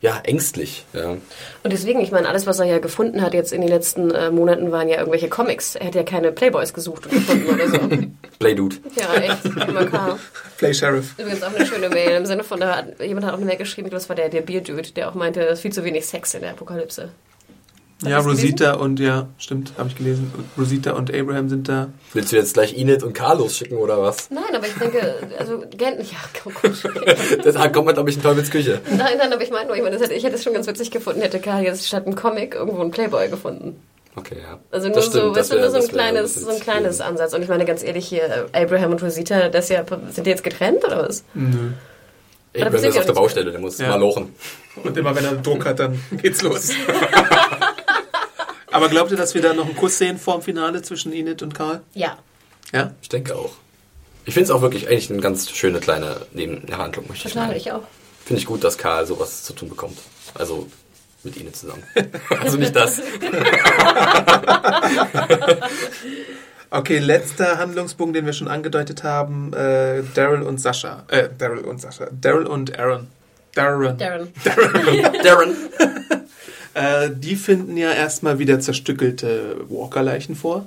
ja, 0.00 0.20
ängstlich. 0.24 0.84
Ja. 0.92 1.10
Und 1.10 1.72
deswegen, 1.72 2.00
ich 2.00 2.12
meine, 2.12 2.28
alles, 2.28 2.46
was 2.46 2.58
er 2.58 2.66
ja 2.66 2.78
gefunden 2.78 3.22
hat 3.22 3.34
jetzt 3.34 3.52
in 3.52 3.60
den 3.60 3.70
letzten 3.70 4.10
äh, 4.10 4.30
Monaten, 4.30 4.72
waren 4.72 4.88
ja 4.88 4.98
irgendwelche 4.98 5.28
Comics. 5.28 5.74
Er 5.74 5.86
hat 5.86 5.94
ja 5.94 6.02
keine 6.02 6.32
Playboys 6.32 6.72
gesucht 6.72 7.06
und 7.06 7.12
gefunden 7.12 7.46
oder 7.46 7.68
so. 7.68 7.78
Play 8.38 8.54
Dude. 8.54 8.76
Ja, 8.96 9.14
echt. 9.14 9.42
Play 10.58 10.74
Sheriff. 10.74 11.14
Übrigens 11.18 11.42
auch 11.42 11.54
eine 11.54 11.66
schöne 11.66 11.88
Mail 11.88 12.16
im 12.16 12.26
Sinne 12.26 12.44
von, 12.44 12.60
da 12.60 12.76
hat, 12.76 13.00
jemand 13.00 13.26
hat 13.26 13.32
auch 13.32 13.38
eine 13.38 13.46
Mail 13.46 13.56
geschrieben, 13.56 13.90
das 13.90 14.08
war 14.08 14.16
der, 14.16 14.28
der 14.28 14.42
Bier-Dude, 14.42 14.92
der 14.92 15.08
auch 15.08 15.14
meinte, 15.14 15.40
es 15.42 15.54
ist 15.54 15.60
viel 15.62 15.72
zu 15.72 15.84
wenig 15.84 16.06
Sex 16.06 16.34
in 16.34 16.42
der 16.42 16.50
Apokalypse. 16.50 17.10
Ja, 18.04 18.18
du's 18.18 18.26
Rosita 18.26 18.74
und 18.74 19.00
ja, 19.00 19.28
stimmt, 19.38 19.72
habe 19.78 19.88
ich 19.88 19.96
gelesen. 19.96 20.30
Rosita 20.58 20.92
und 20.92 21.14
Abraham 21.14 21.48
sind 21.48 21.66
da. 21.68 21.88
Willst 22.12 22.30
du 22.30 22.36
jetzt 22.36 22.52
gleich 22.54 22.76
Enid 22.76 23.02
und 23.02 23.14
Karl 23.14 23.38
losschicken 23.38 23.78
oder 23.78 24.02
was? 24.02 24.30
Nein, 24.30 24.44
aber 24.54 24.66
ich 24.66 24.74
denke, 24.74 25.14
also, 25.38 25.60
gen 25.74 25.94
ja, 26.00 26.18
oh 26.44 26.50
Gott. 26.60 27.54
Da 27.54 27.68
kommt 27.68 27.86
man, 27.86 27.94
glaube 27.94 28.10
ich, 28.10 28.16
in 28.16 28.22
Teufels 28.22 28.50
Küche. 28.50 28.80
Nein, 28.90 29.16
nein, 29.18 29.32
aber 29.32 29.42
ich 29.42 29.50
meine 29.50 29.66
nur, 29.68 29.76
ich, 29.76 29.82
meine, 29.82 29.94
das 29.96 30.02
hätte, 30.04 30.14
ich 30.14 30.24
hätte 30.24 30.34
es 30.34 30.44
schon 30.44 30.52
ganz 30.52 30.66
witzig 30.66 30.90
gefunden, 30.90 31.22
hätte 31.22 31.40
Karl 31.40 31.62
jetzt 31.62 31.86
statt 31.86 32.04
einem 32.04 32.16
Comic 32.16 32.54
irgendwo 32.54 32.82
einen 32.82 32.90
Playboy 32.90 33.28
gefunden. 33.28 33.80
Okay, 34.14 34.36
ja. 34.42 34.58
Also 34.70 34.88
nur 34.88 34.96
Das 34.96 35.06
so, 35.06 35.10
stimmt, 35.18 35.36
weißt 35.36 35.52
du, 35.52 35.58
nur 35.60 35.70
so 35.70 35.76
ein 35.78 35.88
kleines, 35.88 36.34
so 36.34 36.50
ein 36.50 36.60
kleines. 36.60 37.00
Ansatz. 37.00 37.32
Und 37.34 37.42
ich 37.42 37.48
meine 37.48 37.64
ganz 37.64 37.82
ehrlich 37.82 38.06
hier, 38.06 38.46
Abraham 38.52 38.92
und 38.92 39.02
Rosita, 39.02 39.48
das 39.48 39.68
ja, 39.70 39.84
sind 40.10 40.26
die 40.26 40.30
jetzt 40.30 40.44
getrennt 40.44 40.84
oder 40.84 41.06
was? 41.08 41.24
Abraham 41.34 42.72
passiert 42.72 42.90
ist 42.90 42.94
ja 42.94 43.00
auf 43.00 43.06
der 43.06 43.12
Baustelle, 43.12 43.50
der 43.50 43.60
muss 43.60 43.78
Ja. 43.78 43.88
mal 43.90 44.00
lochen. 44.00 44.34
Und 44.82 44.96
immer 44.96 45.14
wenn 45.14 45.24
er 45.24 45.34
Druck 45.36 45.64
hat, 45.66 45.78
dann 45.80 46.00
geht's 46.22 46.42
los. 46.42 46.70
Aber 48.76 48.88
glaubt 48.88 49.10
ihr, 49.10 49.16
dass 49.16 49.34
wir 49.34 49.42
da 49.42 49.54
noch 49.54 49.66
einen 49.66 49.76
Kuss 49.76 49.98
sehen 49.98 50.18
vor 50.18 50.38
dem 50.38 50.42
Finale 50.42 50.82
zwischen 50.82 51.12
Enid 51.12 51.42
und 51.42 51.54
Karl? 51.54 51.80
Ja. 51.94 52.18
Ja? 52.72 52.92
Ich 53.00 53.08
denke 53.08 53.34
auch. 53.34 53.52
Ich 54.24 54.34
finde 54.34 54.44
es 54.44 54.50
auch 54.50 54.60
wirklich 54.60 54.88
eigentlich 54.88 55.10
eine 55.10 55.20
ganz 55.20 55.50
schöne 55.50 55.80
kleine 55.80 56.16
Nebenhandlung, 56.32 57.06
möchte 57.08 57.28
ich 57.28 57.34
Total, 57.34 57.48
sagen. 57.48 57.58
ich 57.58 57.72
auch. 57.72 57.82
Finde 58.24 58.40
ich 58.40 58.46
gut, 58.46 58.64
dass 58.64 58.76
Karl 58.76 59.06
sowas 59.06 59.44
zu 59.44 59.52
tun 59.52 59.68
bekommt. 59.68 59.98
Also 60.34 60.68
mit 61.22 61.36
ihnen 61.36 61.54
zusammen. 61.54 61.82
also 62.40 62.56
nicht 62.56 62.76
das. 62.76 63.00
Okay, 66.68 66.98
letzter 66.98 67.58
Handlungspunkt, 67.58 68.16
den 68.16 68.26
wir 68.26 68.32
schon 68.32 68.48
angedeutet 68.48 69.04
haben. 69.04 69.52
Äh, 69.52 70.02
Daryl 70.14 70.42
und 70.42 70.60
Sascha. 70.60 71.04
Äh, 71.08 71.28
Daryl 71.38 71.60
und 71.60 71.80
Sascha. 71.80 72.08
Daryl 72.10 72.46
und 72.46 72.76
Aaron. 72.76 73.06
Darren. 73.54 73.96
Darren. 73.96 74.32
Darren. 75.22 75.56
Äh, 76.76 77.10
die 77.10 77.36
finden 77.36 77.76
ja 77.78 77.90
erstmal 77.90 78.38
wieder 78.38 78.60
zerstückelte 78.60 79.56
Walker-Leichen 79.70 80.36
vor. 80.36 80.66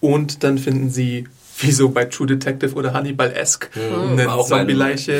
Und 0.00 0.42
dann 0.42 0.56
finden 0.58 0.88
sie, 0.90 1.28
wie 1.58 1.70
so 1.70 1.90
bei 1.90 2.06
True 2.06 2.26
Detective 2.26 2.74
oder 2.74 2.94
Hannibal-esque, 2.94 3.68
eine 4.10 4.32
Auch 4.32 4.48
mein- 4.48 4.60
Zombie-Leiche 4.60 5.12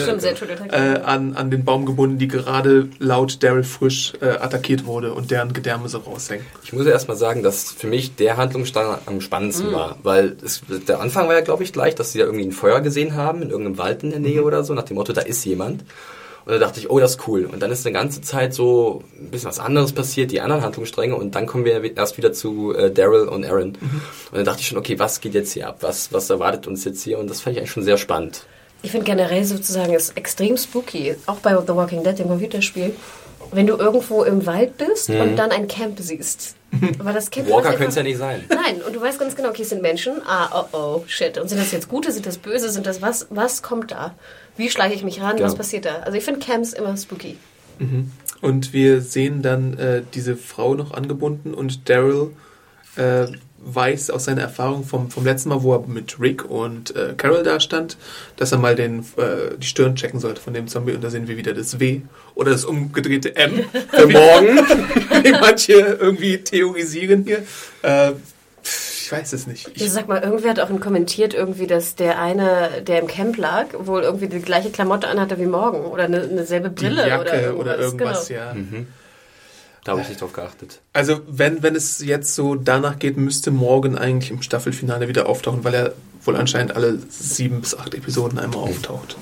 äh, 0.73 0.99
an, 1.05 1.35
an 1.37 1.51
den 1.51 1.65
Baum 1.65 1.87
gebunden, 1.87 2.19
die 2.19 2.27
gerade 2.27 2.89
laut 2.99 3.43
Daryl 3.43 3.63
frisch 3.65 4.15
äh, 4.21 4.27
attackiert 4.31 4.85
wurde 4.87 5.13
und 5.15 5.31
deren 5.31 5.53
Gedärme 5.53 5.89
so 5.89 5.99
raushängen. 5.99 6.45
Ich 6.65 6.73
muss 6.73 6.87
ja 6.87 6.93
erstmal 6.93 7.17
sagen, 7.19 7.43
dass 7.43 7.71
für 7.71 7.87
mich 7.87 8.17
der 8.17 8.37
Handlungsstrang 8.37 8.99
am 9.07 9.21
spannendsten 9.21 9.73
war. 9.73 9.99
Weil 10.03 10.37
es, 10.43 10.63
der 10.89 11.01
Anfang 11.01 11.29
war 11.29 11.35
ja, 11.35 11.43
glaube 11.43 11.63
ich, 11.63 11.73
gleich, 11.73 11.95
dass 11.95 12.13
sie 12.13 12.19
da 12.19 12.25
irgendwie 12.25 12.47
ein 12.47 12.53
Feuer 12.53 12.81
gesehen 12.81 13.15
haben 13.15 13.43
in 13.43 13.51
irgendeinem 13.51 13.79
Wald 13.79 14.03
in 14.03 14.11
der 14.11 14.21
Nähe 14.21 14.43
oder 14.43 14.65
so, 14.65 14.75
nach 14.75 14.85
dem 14.85 14.97
Motto, 14.97 15.13
da 15.13 15.21
ist 15.21 15.45
jemand. 15.45 15.85
Und 16.45 16.53
da 16.53 16.59
dachte 16.59 16.79
ich, 16.79 16.91
oh, 16.91 17.01
das 17.01 17.13
ist 17.13 17.27
cool. 17.27 17.47
Und 17.47 17.63
dann 17.63 17.71
ist 17.71 17.87
eine 17.87 17.95
ganze 17.95 18.21
Zeit 18.21 18.53
so 18.53 19.03
ein 19.19 19.31
bisschen 19.31 19.49
was 19.49 19.59
anderes 19.59 19.93
passiert, 19.93 20.31
die 20.31 20.41
anderen 20.41 20.63
Handlungsstränge. 20.63 21.17
Und 21.17 21.35
dann 21.35 21.47
kommen 21.47 21.65
wir 21.65 21.97
erst 21.97 22.19
wieder 22.19 22.33
zu 22.33 22.75
äh, 22.75 22.91
Daryl 22.91 23.29
und 23.29 23.47
Aaron. 23.47 23.69
Und 23.71 23.79
dann 24.33 24.45
dachte 24.45 24.61
ich 24.61 24.69
schon, 24.69 24.79
okay, 24.79 24.99
was 24.99 25.21
geht 25.21 25.35
jetzt 25.35 25.53
hier 25.53 25.69
ab? 25.69 25.79
Was, 25.81 26.13
was 26.13 26.29
erwartet 26.29 26.67
uns 26.67 26.85
jetzt 26.85 27.03
hier? 27.03 27.19
Und 27.19 27.31
das 27.31 27.41
fand 27.41 27.57
ich 27.57 27.61
eigentlich 27.61 27.71
schon 27.71 27.83
sehr 27.83 27.97
spannend. 27.97 28.45
Ich 28.83 28.91
finde 28.91 29.07
generell 29.07 29.45
sozusagen 29.45 29.95
ist 29.95 30.15
extrem 30.17 30.59
spooky, 30.59 31.17
auch 31.25 31.39
bei 31.39 31.57
The 31.59 31.75
Walking 31.75 32.05
Dead, 32.05 32.19
dem 32.19 32.29
Computerspiel, 32.29 32.95
wenn 33.51 33.67
du 33.67 33.77
irgendwo 33.77 34.25
im 34.25 34.45
Wald 34.45 34.77
bist 34.77 35.09
und 35.09 35.37
dann 35.37 35.51
ein 35.51 35.69
Camp 35.69 35.99
siehst. 35.99 36.57
Aber 36.99 37.13
das 37.13 37.31
Mhm. 37.31 37.49
Walker 37.49 37.71
könnte 37.73 37.89
es 37.89 37.95
ja 37.95 38.03
nicht 38.03 38.19
sein. 38.19 38.45
Nein, 38.49 38.83
und 38.87 38.95
du 38.95 39.01
weißt 39.01 39.19
ganz 39.19 39.35
genau, 39.37 39.51
okay, 39.51 39.63
es 39.63 39.71
sind 39.71 39.83
Menschen. 39.83 40.23
Ah, 40.27 40.67
oh 40.73 40.77
oh, 40.77 41.05
shit. 41.07 41.39
Und 41.39 41.49
sind 41.49 41.59
das 41.61 41.73
jetzt 41.73 41.89
gute, 41.89 42.13
sind 42.13 42.27
das 42.27 42.39
böse, 42.39 42.71
sind 42.71 42.87
das 42.87 43.03
was? 43.03 43.27
Was 43.31 43.63
kommt 43.63 43.91
da? 43.91 44.15
Wie 44.57 44.71
schleiche 44.71 44.95
ich 44.95 45.03
mich 45.05 45.21
ran? 45.21 45.39
Ja. 45.39 45.45
Was 45.45 45.55
passiert 45.57 45.85
da? 45.85 45.97
Also 46.01 46.17
ich 46.17 46.25
finde 46.25 46.41
Camps 46.41 46.73
immer 46.73 46.97
spooky. 46.97 47.37
Und 48.41 48.73
wir 48.73 49.01
sehen 49.01 49.43
dann 49.43 49.77
äh, 49.79 50.03
diese 50.15 50.37
Frau 50.37 50.75
noch 50.75 50.93
angebunden 50.93 51.55
und 51.55 51.89
Daryl 51.89 52.31
äh, 52.97 53.27
weiß 53.65 54.11
aus 54.11 54.25
seiner 54.25 54.43
Erfahrung 54.43 54.85
vom, 54.85 55.11
vom 55.11 55.25
letzten 55.25 55.49
Mal, 55.49 55.63
wo 55.63 55.75
er 55.75 55.87
mit 55.87 56.21
Rick 56.21 56.45
und 56.45 56.95
äh, 56.95 57.15
Carol 57.17 57.43
da 57.43 57.61
stand, 57.61 57.97
dass 58.37 58.53
er 58.53 58.59
mal 58.59 58.75
den, 58.75 59.01
äh, 59.17 59.57
die 59.59 59.67
Stirn 59.67 59.97
checken 59.97 60.21
sollte 60.21 60.41
von 60.41 60.55
dem 60.55 60.69
Zombie 60.69 60.93
und 60.93 61.03
da 61.03 61.11
sehen 61.11 61.29
wir 61.29 61.37
wieder 61.37 61.55
das 61.55 61.81
W 61.81 62.01
oder 62.35 62.53
das 62.53 62.65
umgedrehte 62.65 63.37
M 63.37 63.65
für 63.91 64.07
morgen, 64.07 64.59
wie 65.23 65.33
manche 65.33 65.73
irgendwie 65.73 66.39
theorisieren 66.39 67.25
hier. 67.25 67.43
Äh, 67.83 68.13
ich 68.63 69.13
weiß 69.13 69.35
es 69.35 69.47
nicht. 69.47 69.67
Also 69.69 69.85
Ich, 69.85 69.93
sag 69.93 70.09
mal, 70.09 70.23
irgendwer 70.23 70.51
hat 70.51 70.61
auch 70.61 70.81
kommentiert 70.81 71.35
irgendwie, 71.35 71.67
dass 71.67 71.95
der 71.95 72.19
eine, 72.19 72.83
der 72.87 73.01
im 73.01 73.07
Camp 73.07 73.37
lag, 73.37 73.67
wohl 73.79 74.03
irgendwie 74.03 74.29
die 74.29 74.41
gleiche 74.41 74.71
Klamotte 74.71 75.09
anhatte 75.09 75.39
wie 75.39 75.47
morgen 75.47 75.85
oder 75.85 76.05
eine, 76.05 76.23
eine 76.23 76.47
selbe 76.47 76.71
die 76.71 76.87
Brille 76.87 77.07
Jacke 77.07 77.21
oder 77.21 77.35
irgendwas. 77.35 77.61
oder 77.61 77.79
irgendwas, 77.79 78.29
genau. 78.29 78.41
ja. 78.41 78.55
Da 79.85 79.93
habe 79.93 80.01
ich 80.01 80.09
nicht 80.09 80.21
drauf 80.21 80.33
geachtet. 80.33 80.81
Also 80.95 81.21
wenn, 81.27 81.63
wenn 81.63 81.77
es 81.77 82.05
jetzt 82.05 82.35
so 82.35 82.55
danach 82.55 82.99
geht, 82.99 83.17
müsste 83.19 83.51
morgen 83.51 83.97
eigentlich 83.99 84.31
im 84.31 84.43
Staffelfinale 84.43 85.09
wieder 85.09 85.29
auftauchen, 85.29 85.63
weil 85.63 85.75
er 85.75 85.93
wohl 86.23 86.37
anscheinend 86.37 86.75
alle 86.75 86.99
sieben 87.11 87.61
bis 87.61 87.77
acht 87.77 87.95
Episoden 87.95 88.39
einmal 88.39 88.61
auftaucht. 88.61 89.17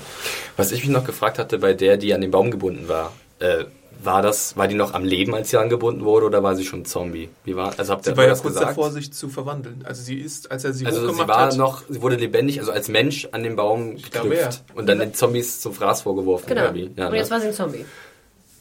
Was 0.55 0.71
ich 0.71 0.83
mich 0.83 0.89
noch 0.89 1.05
gefragt 1.05 1.37
hatte 1.37 1.59
bei 1.59 1.73
der, 1.73 1.97
die 1.97 2.13
an 2.13 2.21
den 2.21 2.31
Baum 2.31 2.49
gebunden 2.49 2.87
war, 2.87 3.11
äh, 3.39 3.65
war 4.01 4.21
das, 4.21 4.57
war 4.57 4.67
die 4.67 4.75
noch 4.75 4.93
am 4.93 5.05
Leben, 5.05 5.33
als 5.33 5.49
sie 5.49 5.57
angebunden 5.57 6.03
wurde, 6.03 6.25
oder 6.25 6.43
war 6.43 6.55
sie 6.55 6.65
schon 6.65 6.85
Zombie? 6.85 7.29
Wie 7.43 7.55
war, 7.55 7.73
also 7.77 7.93
habt 7.93 8.05
ihr 8.05 8.11
Sie 8.11 8.17
war 8.17 8.25
ja 8.25 8.31
kurz 8.31 8.43
gesagt? 8.43 8.69
davor, 8.69 8.91
sich 8.91 9.13
zu 9.13 9.29
verwandeln. 9.29 9.83
Also 9.85 10.03
sie 10.03 10.17
ist, 10.17 10.51
als 10.51 10.63
er 10.63 10.73
sie 10.73 10.85
also 10.85 10.99
sie 10.99 11.07
hochgemacht 11.07 11.27
war 11.27 11.45
hat, 11.47 11.57
noch, 11.57 11.83
sie 11.87 12.01
wurde 12.01 12.15
lebendig, 12.15 12.59
also 12.59 12.71
als 12.71 12.87
Mensch 12.87 13.27
an 13.31 13.43
den 13.43 13.55
Baum 13.55 13.95
glaube, 13.95 14.29
geknüpft 14.29 14.63
und 14.75 14.87
dann 14.87 14.99
den 14.99 15.13
Zombies 15.13 15.61
zum 15.61 15.73
Fraß 15.73 16.01
vorgeworfen. 16.01 16.47
Genau. 16.47 16.63
Ja, 16.63 17.07
und 17.07 17.15
jetzt 17.15 17.29
ne? 17.29 17.35
war 17.35 17.41
sie 17.41 17.47
ein 17.47 17.53
Zombie. 17.53 17.85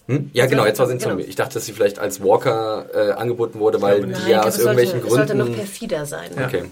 Hm? 0.09 0.31
ja 0.33 0.47
genau, 0.47 0.67
jetzt 0.67 0.79
war 0.79 0.87
sie 0.87 0.93
ein 0.95 0.99
Genau. 0.99 1.11
Zombie. 1.11 1.25
Ich 1.25 1.37
dachte, 1.37 1.55
dass 1.55 1.67
sie 1.67 1.73
vielleicht 1.73 1.99
als 1.99 2.23
Walker 2.23 2.87
äh, 2.95 3.13
angeboten 3.13 3.59
wurde, 3.61 3.81
weil 3.83 4.01
glaube 4.01 4.15
die 4.25 4.31
ja 4.31 4.39
Nein, 4.39 4.49
aus 4.49 4.55
es 4.55 4.61
irgendwelchen 4.61 5.01
sollte, 5.01 5.07
es 5.09 5.15
sollte 5.15 5.35
noch 5.35 5.45
Gründen... 5.47 5.59
perfider 5.61 6.07
sein. 6.07 6.31
Ja. 6.39 6.47
Okay. 6.47 6.63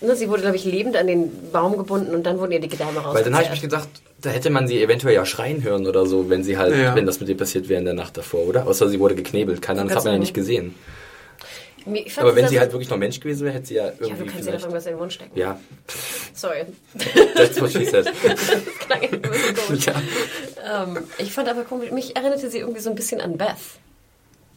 ne, 0.00 0.16
sie 0.16 0.28
wurde, 0.28 0.42
glaube 0.42 0.56
ich, 0.56 0.64
lebend 0.64 0.96
an 0.96 1.06
den 1.06 1.30
Baum 1.52 1.76
gebunden 1.76 2.14
und 2.14 2.24
dann 2.24 2.38
wurden 2.38 2.52
ihr 2.52 2.60
die 2.60 2.68
Gedärme 2.68 3.00
raus. 3.00 3.14
Weil 3.14 3.24
dann 3.24 3.34
habe 3.34 3.44
ich 3.44 3.50
mich 3.50 3.60
gedacht, 3.60 3.88
da 4.20 4.30
hätte 4.30 4.50
man 4.50 4.66
sie 4.68 4.82
eventuell 4.82 5.14
ja 5.14 5.24
schreien 5.24 5.62
hören 5.62 5.86
oder 5.86 6.06
so, 6.06 6.28
wenn 6.30 6.42
sie 6.44 6.56
halt, 6.58 6.74
Ja. 6.76 6.94
wenn 6.94 7.06
das 7.06 7.20
mit 7.20 7.28
ihr 7.28 7.36
passiert 7.36 7.68
wäre 7.68 7.78
in 7.78 7.84
der 7.84 7.94
Nacht 7.94 8.16
davor, 8.16 8.40
oder? 8.46 8.66
Außer 8.66 8.88
sie 8.88 8.98
wurde 9.00 9.14
geknebelt. 9.14 9.60
Keine 9.62 9.80
Ahnung, 9.80 9.88
das 9.90 9.98
hat 9.98 10.04
man 10.04 10.14
ja 10.14 10.18
nicht 10.18 10.34
gesehen. 10.34 10.74
Aber 12.16 12.34
wenn 12.36 12.42
das- 12.42 12.50
sie 12.50 12.58
halt 12.60 12.72
wirklich 12.72 12.88
noch 12.90 12.96
Mensch 12.96 13.20
gewesen 13.20 13.44
wäre, 13.44 13.54
hätte 13.54 13.66
sie 13.66 13.74
ja 13.74 13.86
Ja, 13.86 13.92
irgendwie 14.00 14.24
du 14.24 14.30
kannst 14.30 14.38
doch 14.38 14.44
vielleicht... 14.44 14.62
irgendwas 14.64 14.86
in 14.86 14.92
den 14.92 14.98
Mund 14.98 15.12
stecken. 15.12 15.38
Ja, 15.38 15.60
Sorry. 16.34 16.64
that's 17.34 17.60
what 17.60 17.70
she 17.72 17.84
said. 17.84 18.10
Klang 18.86 19.00
echt 19.02 19.12
ein 19.14 19.20
bisschen 19.22 19.56
komisch. 19.66 19.86
ja. 19.86 20.82
Ähm, 20.84 20.98
ich 21.18 21.32
fand 21.32 21.48
aber 21.48 21.62
komisch, 21.64 21.90
mich 21.90 22.14
erinnerte 22.16 22.48
sie 22.50 22.58
irgendwie 22.58 22.80
so 22.80 22.90
ein 22.90 22.96
bisschen 22.96 23.20
an 23.20 23.36
Beth. 23.36 23.56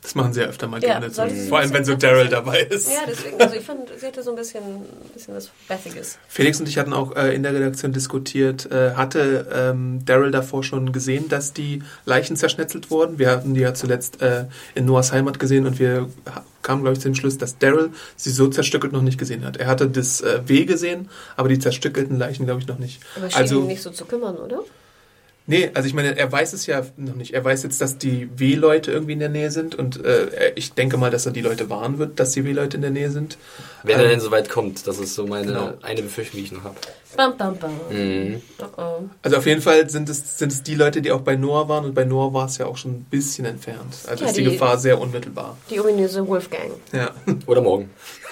Das 0.04 0.16
machen 0.16 0.34
sie 0.34 0.42
ja 0.42 0.48
öfter 0.48 0.66
mal 0.68 0.82
Ja, 0.82 1.00
gerne. 1.00 1.12
sie 1.12 1.48
Vor 1.48 1.60
allem, 1.60 1.72
wenn 1.74 1.86
so 1.86 1.94
Daryl 1.94 2.28
dabei 2.28 2.62
ist. 2.62 2.90
Ja, 2.92 3.02
deswegen, 3.08 3.40
also 3.40 3.54
ich 3.56 3.64
fand, 3.64 3.82
sie 4.00 4.08
hatte 4.08 4.24
so 4.24 4.32
ein 4.32 4.36
bisschen, 4.36 4.64
ein 4.64 4.86
bisschen 5.14 5.36
was 5.36 5.52
Bethiges. 5.68 6.18
Felix 6.28 6.60
und 6.60 6.68
ich 6.68 6.80
hatten 6.80 6.92
auch 6.92 7.16
äh, 7.16 7.36
in 7.36 7.44
der 7.44 7.54
Redaktion 7.54 7.94
diskutiert, 7.94 8.66
äh, 8.72 8.94
hatte 8.96 9.46
ähm, 9.54 10.04
Daryl 10.04 10.32
davor 10.32 10.64
schon 10.64 10.92
gesehen, 10.92 11.30
dass 11.30 11.54
die 11.54 11.84
Leichen 12.06 12.36
zerschnetzelt 12.36 12.90
wurden. 12.90 13.20
Wir 13.20 13.30
hatten 13.30 13.54
die 13.54 13.60
ja 13.62 13.76
zuletzt 13.76 14.24
äh, 14.24 14.46
in 14.74 14.86
Noahs 14.86 15.12
Heimat 15.12 15.38
gesehen 15.38 15.68
und 15.68 15.78
wir 15.78 16.10
kamen, 16.62 16.82
glaube 16.82 16.94
ich, 16.94 17.02
zu 17.02 17.10
dem 17.10 17.16
Schluss, 17.16 17.38
dass 17.38 17.58
Daryl 17.58 17.92
sie 18.16 18.32
so 18.32 18.48
zerstückelt 18.48 18.94
noch 18.94 19.02
nicht 19.02 19.18
gesehen 19.18 19.46
hat. 19.46 19.58
Er 19.58 19.68
hatte 19.68 19.90
das 19.90 20.22
äh, 20.22 20.42
Weh 20.46 20.66
gesehen, 20.66 21.10
aber 21.36 21.50
die 21.50 21.60
zerstückelten 21.60 22.18
Leichen, 22.18 22.46
glaube 22.46 22.62
ich, 22.62 22.68
noch 22.68 22.80
nicht. 22.80 23.02
Aber 23.16 23.30
schien 23.30 23.40
also, 23.40 23.60
ihn 23.62 23.68
nicht 23.68 23.82
so 23.82 23.92
zu 23.92 24.06
kümmern, 24.06 24.38
oder? 24.38 24.64
Nee, 25.52 25.70
also 25.74 25.88
ich 25.88 25.94
meine, 25.94 26.18
er 26.18 26.32
weiß 26.32 26.54
es 26.54 26.66
ja 26.66 26.82
noch 26.98 27.16
nicht. 27.16 27.34
Er 27.34 27.44
weiß 27.44 27.64
jetzt, 27.64 27.80
dass 27.82 27.98
die 27.98 28.30
W-Leute 28.38 28.92
irgendwie 28.92 29.14
in 29.14 29.20
der 29.20 29.30
Nähe 29.30 29.52
sind 29.52 29.76
und 29.76 30.04
äh, 30.04 30.28
er- 30.30 30.58
ich 30.58 30.74
denke 30.74 30.98
mal, 30.98 31.12
dass 31.12 31.26
er 31.26 31.32
die 31.34 31.42
Leute 31.42 31.70
warnen 31.70 31.98
wird, 32.00 32.20
dass 32.20 32.32
die 32.32 32.44
W-Leute 32.46 32.78
in 32.78 32.82
der 32.82 32.92
Nähe 32.92 33.12
sind. 33.12 33.38
Wenn 33.84 33.98
er 34.00 34.04
Ähm, 34.06 34.10
denn 34.12 34.20
so 34.22 34.32
weit 34.32 34.50
kommt, 34.50 34.88
das 34.88 34.98
ist 35.00 35.14
so 35.16 35.28
meine 35.28 35.48
Genau. 35.48 35.74
eine 35.82 36.02
Befürchtung, 36.02 36.40
die 36.40 36.46
ich 36.46 36.52
noch 36.52 36.64
habe. 36.64 36.76
Bam, 37.18 37.36
bam, 37.38 37.58
bam. 37.58 37.72
Mhm. 37.90 38.42
Oh, 38.60 38.82
oh. 38.82 39.04
Also 39.22 39.38
auf 39.38 39.46
jeden 39.46 39.62
Fall 39.62 39.90
sind 39.90 40.08
es, 40.08 40.38
sind 40.38 40.52
es 40.52 40.64
die 40.64 40.76
Leute, 40.76 41.02
die 41.02 41.12
auch 41.12 41.22
bei 41.22 41.36
Noah 41.36 41.68
waren 41.68 41.84
und 41.86 41.94
bei 41.94 42.06
Noah 42.06 42.34
war 42.34 42.46
es 42.46 42.58
ja 42.58 42.66
auch 42.68 42.78
schon 42.78 42.92
ein 42.92 43.04
bisschen 43.10 43.44
entfernt. 43.46 43.96
Also 44.08 44.24
Ja, 44.24 44.30
ist 44.30 44.38
die, 44.38 44.44
die- 44.46 44.52
Gefahr 44.52 44.78
sehr 44.78 45.00
unmittelbar. 45.00 45.58
Die 45.70 45.80
ominöse 45.80 46.26
Wolfgang. 46.28 46.72
Ja. 46.94 47.12
Oder 47.48 47.62
morgen. 47.62 47.90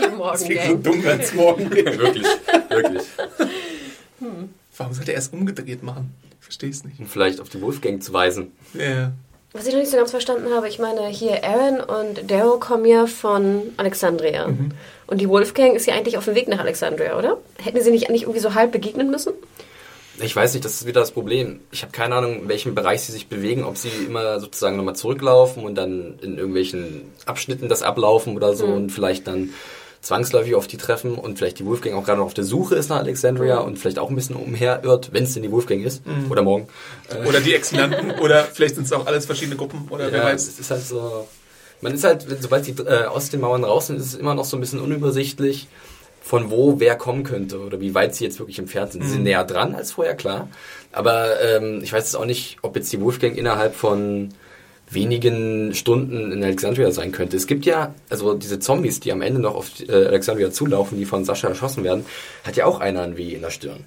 Die 0.00 0.08
Morgengang. 0.16 0.82
dumm 0.82 1.06
als 1.06 1.32
morgen. 1.34 1.70
wirklich, 1.70 2.26
wirklich. 2.68 3.02
Warum 4.80 4.94
sollte 4.94 5.12
er 5.12 5.18
es 5.18 5.28
umgedreht 5.28 5.82
machen? 5.82 6.14
Ich 6.38 6.44
verstehe 6.46 6.70
es 6.70 6.84
nicht. 6.84 6.98
Und 6.98 7.06
vielleicht 7.06 7.38
auf 7.38 7.50
die 7.50 7.60
Wolfgang 7.60 8.02
zu 8.02 8.14
weisen. 8.14 8.52
Ja. 8.72 9.12
Was 9.52 9.66
ich 9.66 9.74
noch 9.74 9.80
nicht 9.80 9.90
so 9.90 9.98
ganz 9.98 10.10
verstanden 10.10 10.54
habe, 10.54 10.68
ich 10.68 10.78
meine, 10.78 11.06
hier 11.08 11.44
Aaron 11.44 11.80
und 11.80 12.30
Daryl 12.30 12.58
kommen 12.58 12.86
ja 12.86 13.06
von 13.06 13.60
Alexandria. 13.76 14.48
Mhm. 14.48 14.70
Und 15.06 15.20
die 15.20 15.28
Wolfgang 15.28 15.76
ist 15.76 15.84
ja 15.84 15.92
eigentlich 15.92 16.16
auf 16.16 16.24
dem 16.24 16.34
Weg 16.34 16.48
nach 16.48 16.60
Alexandria, 16.60 17.18
oder? 17.18 17.36
Hätten 17.62 17.82
sie 17.82 17.90
nicht 17.90 18.08
eigentlich 18.08 18.22
irgendwie 18.22 18.40
so 18.40 18.54
halb 18.54 18.72
begegnen 18.72 19.10
müssen? 19.10 19.34
Ich 20.18 20.34
weiß 20.34 20.54
nicht, 20.54 20.64
das 20.64 20.72
ist 20.76 20.86
wieder 20.86 21.00
das 21.00 21.10
Problem. 21.10 21.60
Ich 21.72 21.82
habe 21.82 21.92
keine 21.92 22.14
Ahnung, 22.14 22.44
in 22.44 22.48
welchem 22.48 22.74
Bereich 22.74 23.02
sie 23.02 23.12
sich 23.12 23.28
bewegen, 23.28 23.64
ob 23.64 23.76
sie 23.76 23.90
immer 24.06 24.40
sozusagen 24.40 24.78
nochmal 24.78 24.96
zurücklaufen 24.96 25.62
und 25.62 25.74
dann 25.74 26.18
in 26.22 26.38
irgendwelchen 26.38 27.02
Abschnitten 27.26 27.68
das 27.68 27.82
ablaufen 27.82 28.34
oder 28.34 28.54
so 28.54 28.64
und 28.64 28.88
vielleicht 28.88 29.26
dann 29.26 29.50
zwangsläufig 30.02 30.54
auf 30.54 30.66
die 30.66 30.78
treffen 30.78 31.14
und 31.16 31.38
vielleicht 31.38 31.58
die 31.58 31.66
Wolfgang 31.66 31.94
auch 31.96 32.04
gerade 32.04 32.18
noch 32.18 32.26
auf 32.26 32.34
der 32.34 32.44
Suche 32.44 32.74
ist 32.74 32.88
nach 32.88 32.98
Alexandria 32.98 33.58
und 33.58 33.78
vielleicht 33.78 33.98
auch 33.98 34.08
ein 34.08 34.14
bisschen 34.14 34.36
umherirrt, 34.36 35.10
wenn 35.12 35.24
es 35.24 35.34
denn 35.34 35.42
die 35.42 35.50
Wolfgang 35.50 35.84
ist 35.84 36.02
oder 36.30 36.42
morgen. 36.42 36.68
Oder 37.28 37.40
die 37.40 37.54
Exilanten. 37.54 38.12
oder 38.20 38.44
vielleicht 38.44 38.76
sind 38.76 38.84
es 38.84 38.92
auch 38.92 39.06
alles 39.06 39.26
verschiedene 39.26 39.56
Gruppen. 39.56 39.88
Oder 39.90 40.12
wer 40.12 40.20
ja, 40.20 40.24
weiß. 40.26 40.46
es 40.46 40.60
ist 40.60 40.70
halt 40.70 40.82
so. 40.82 41.26
Man 41.80 41.94
ist 41.94 42.04
halt, 42.04 42.24
sobald 42.40 42.66
die 42.66 42.82
äh, 42.82 43.06
aus 43.06 43.30
den 43.30 43.40
Mauern 43.40 43.64
raus 43.64 43.88
sind, 43.88 43.96
ist 43.96 44.06
es 44.06 44.14
immer 44.14 44.34
noch 44.34 44.44
so 44.44 44.56
ein 44.56 44.60
bisschen 44.60 44.80
unübersichtlich, 44.80 45.66
von 46.20 46.50
wo 46.50 46.78
wer 46.78 46.94
kommen 46.96 47.24
könnte 47.24 47.58
oder 47.58 47.80
wie 47.80 47.94
weit 47.94 48.14
sie 48.14 48.24
jetzt 48.24 48.38
wirklich 48.38 48.58
entfernt 48.58 48.92
sind. 48.92 49.02
Sie 49.02 49.10
sind 49.10 49.22
näher 49.24 49.44
dran 49.44 49.74
als 49.74 49.92
vorher, 49.92 50.14
klar. 50.14 50.48
Aber 50.92 51.40
ähm, 51.40 51.80
ich 51.82 51.92
weiß 51.92 52.04
jetzt 52.04 52.16
auch 52.16 52.26
nicht, 52.26 52.58
ob 52.62 52.76
jetzt 52.76 52.92
die 52.92 53.00
Wolfgang 53.00 53.36
innerhalb 53.36 53.74
von 53.74 54.28
wenigen 54.90 55.72
Stunden 55.74 56.32
in 56.32 56.42
Alexandria 56.42 56.90
sein 56.90 57.12
könnte. 57.12 57.36
Es 57.36 57.46
gibt 57.46 57.64
ja, 57.66 57.94
also 58.08 58.34
diese 58.34 58.58
Zombies, 58.58 59.00
die 59.00 59.12
am 59.12 59.22
Ende 59.22 59.40
noch 59.40 59.54
auf 59.54 59.68
äh, 59.88 59.92
Alexandria 59.92 60.50
zulaufen, 60.50 60.98
die 60.98 61.04
von 61.04 61.24
Sascha 61.24 61.48
erschossen 61.48 61.84
werden, 61.84 62.04
hat 62.44 62.56
ja 62.56 62.66
auch 62.66 62.80
einer 62.80 63.02
ein 63.02 63.16
Weh 63.16 63.34
in 63.34 63.42
der 63.42 63.50
Stirn. 63.50 63.84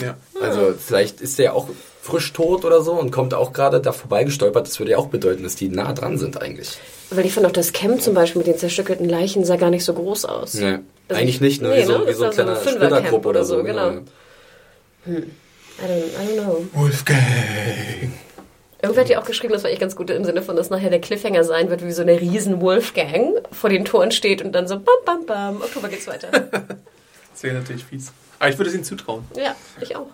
Ja. 0.00 0.16
Also 0.40 0.74
vielleicht 0.78 1.20
ist 1.20 1.38
der 1.38 1.46
ja 1.46 1.52
auch 1.52 1.68
frisch 2.02 2.32
tot 2.32 2.64
oder 2.64 2.82
so 2.82 2.92
und 2.94 3.10
kommt 3.10 3.34
auch 3.34 3.52
gerade 3.52 3.80
da 3.80 3.92
vorbeigestolpert. 3.92 4.66
Das 4.66 4.78
würde 4.78 4.92
ja 4.92 4.98
auch 4.98 5.08
bedeuten, 5.08 5.42
dass 5.42 5.56
die 5.56 5.68
nah 5.68 5.92
dran 5.92 6.18
sind 6.18 6.40
eigentlich. 6.40 6.78
Weil 7.10 7.26
ich 7.26 7.32
fand 7.32 7.46
auch 7.46 7.52
das 7.52 7.72
Camp 7.72 8.00
zum 8.02 8.14
Beispiel 8.14 8.38
mit 8.40 8.46
den 8.46 8.58
zerstückelten 8.58 9.08
Leichen 9.08 9.44
sah 9.44 9.56
gar 9.56 9.70
nicht 9.70 9.84
so 9.84 9.94
groß 9.94 10.24
aus. 10.24 10.54
Nee, 10.54 10.78
Also 11.08 11.20
eigentlich 11.20 11.36
ich- 11.36 11.40
nicht, 11.40 11.62
ne? 11.62 11.68
nee, 11.70 11.82
wie 11.82 11.84
so, 11.84 11.98
ne? 11.98 12.06
wie 12.08 12.12
so 12.12 12.24
ein 12.24 12.30
so 12.30 12.34
kleiner 12.34 12.50
ein 12.52 12.56
Fünfercamp 12.62 12.90
Splittergruppe 12.92 13.28
oder 13.28 13.44
so. 13.44 13.56
so, 13.58 13.64
genau. 13.64 13.90
I 13.90 15.10
don't, 15.10 15.22
I 15.80 16.26
don't 16.26 16.42
know. 16.44 16.64
Wolfgang. 16.74 17.18
Irgendwer 18.80 19.02
hat 19.02 19.10
ja 19.10 19.20
auch 19.20 19.24
geschrieben, 19.26 19.52
das 19.52 19.64
war 19.64 19.70
echt 19.70 19.80
ganz 19.80 19.96
gut 19.96 20.08
im 20.10 20.24
Sinne 20.24 20.40
von, 20.40 20.54
dass 20.54 20.70
nachher 20.70 20.90
der 20.90 21.00
Cliffhanger 21.00 21.42
sein 21.42 21.68
wird, 21.68 21.84
wie 21.84 21.90
so 21.90 22.02
eine 22.02 22.20
riesen 22.20 22.60
Wolfgang 22.60 23.42
vor 23.50 23.70
den 23.70 23.84
Toren 23.84 24.12
steht 24.12 24.40
und 24.40 24.52
dann 24.52 24.68
so 24.68 24.76
bam, 24.78 24.94
bam, 25.04 25.26
bam, 25.26 25.56
Oktober 25.62 25.88
geht's 25.88 26.06
weiter. 26.06 26.28
Das 27.32 27.44
wäre 27.44 27.54
natürlich 27.54 27.84
fies. 27.84 28.10
Aber 28.40 28.50
ich 28.50 28.58
würde 28.58 28.70
es 28.70 28.74
ihnen 28.74 28.82
zutrauen. 28.82 29.24
ja, 29.36 29.54
ich 29.80 29.94
auch. 29.94 30.08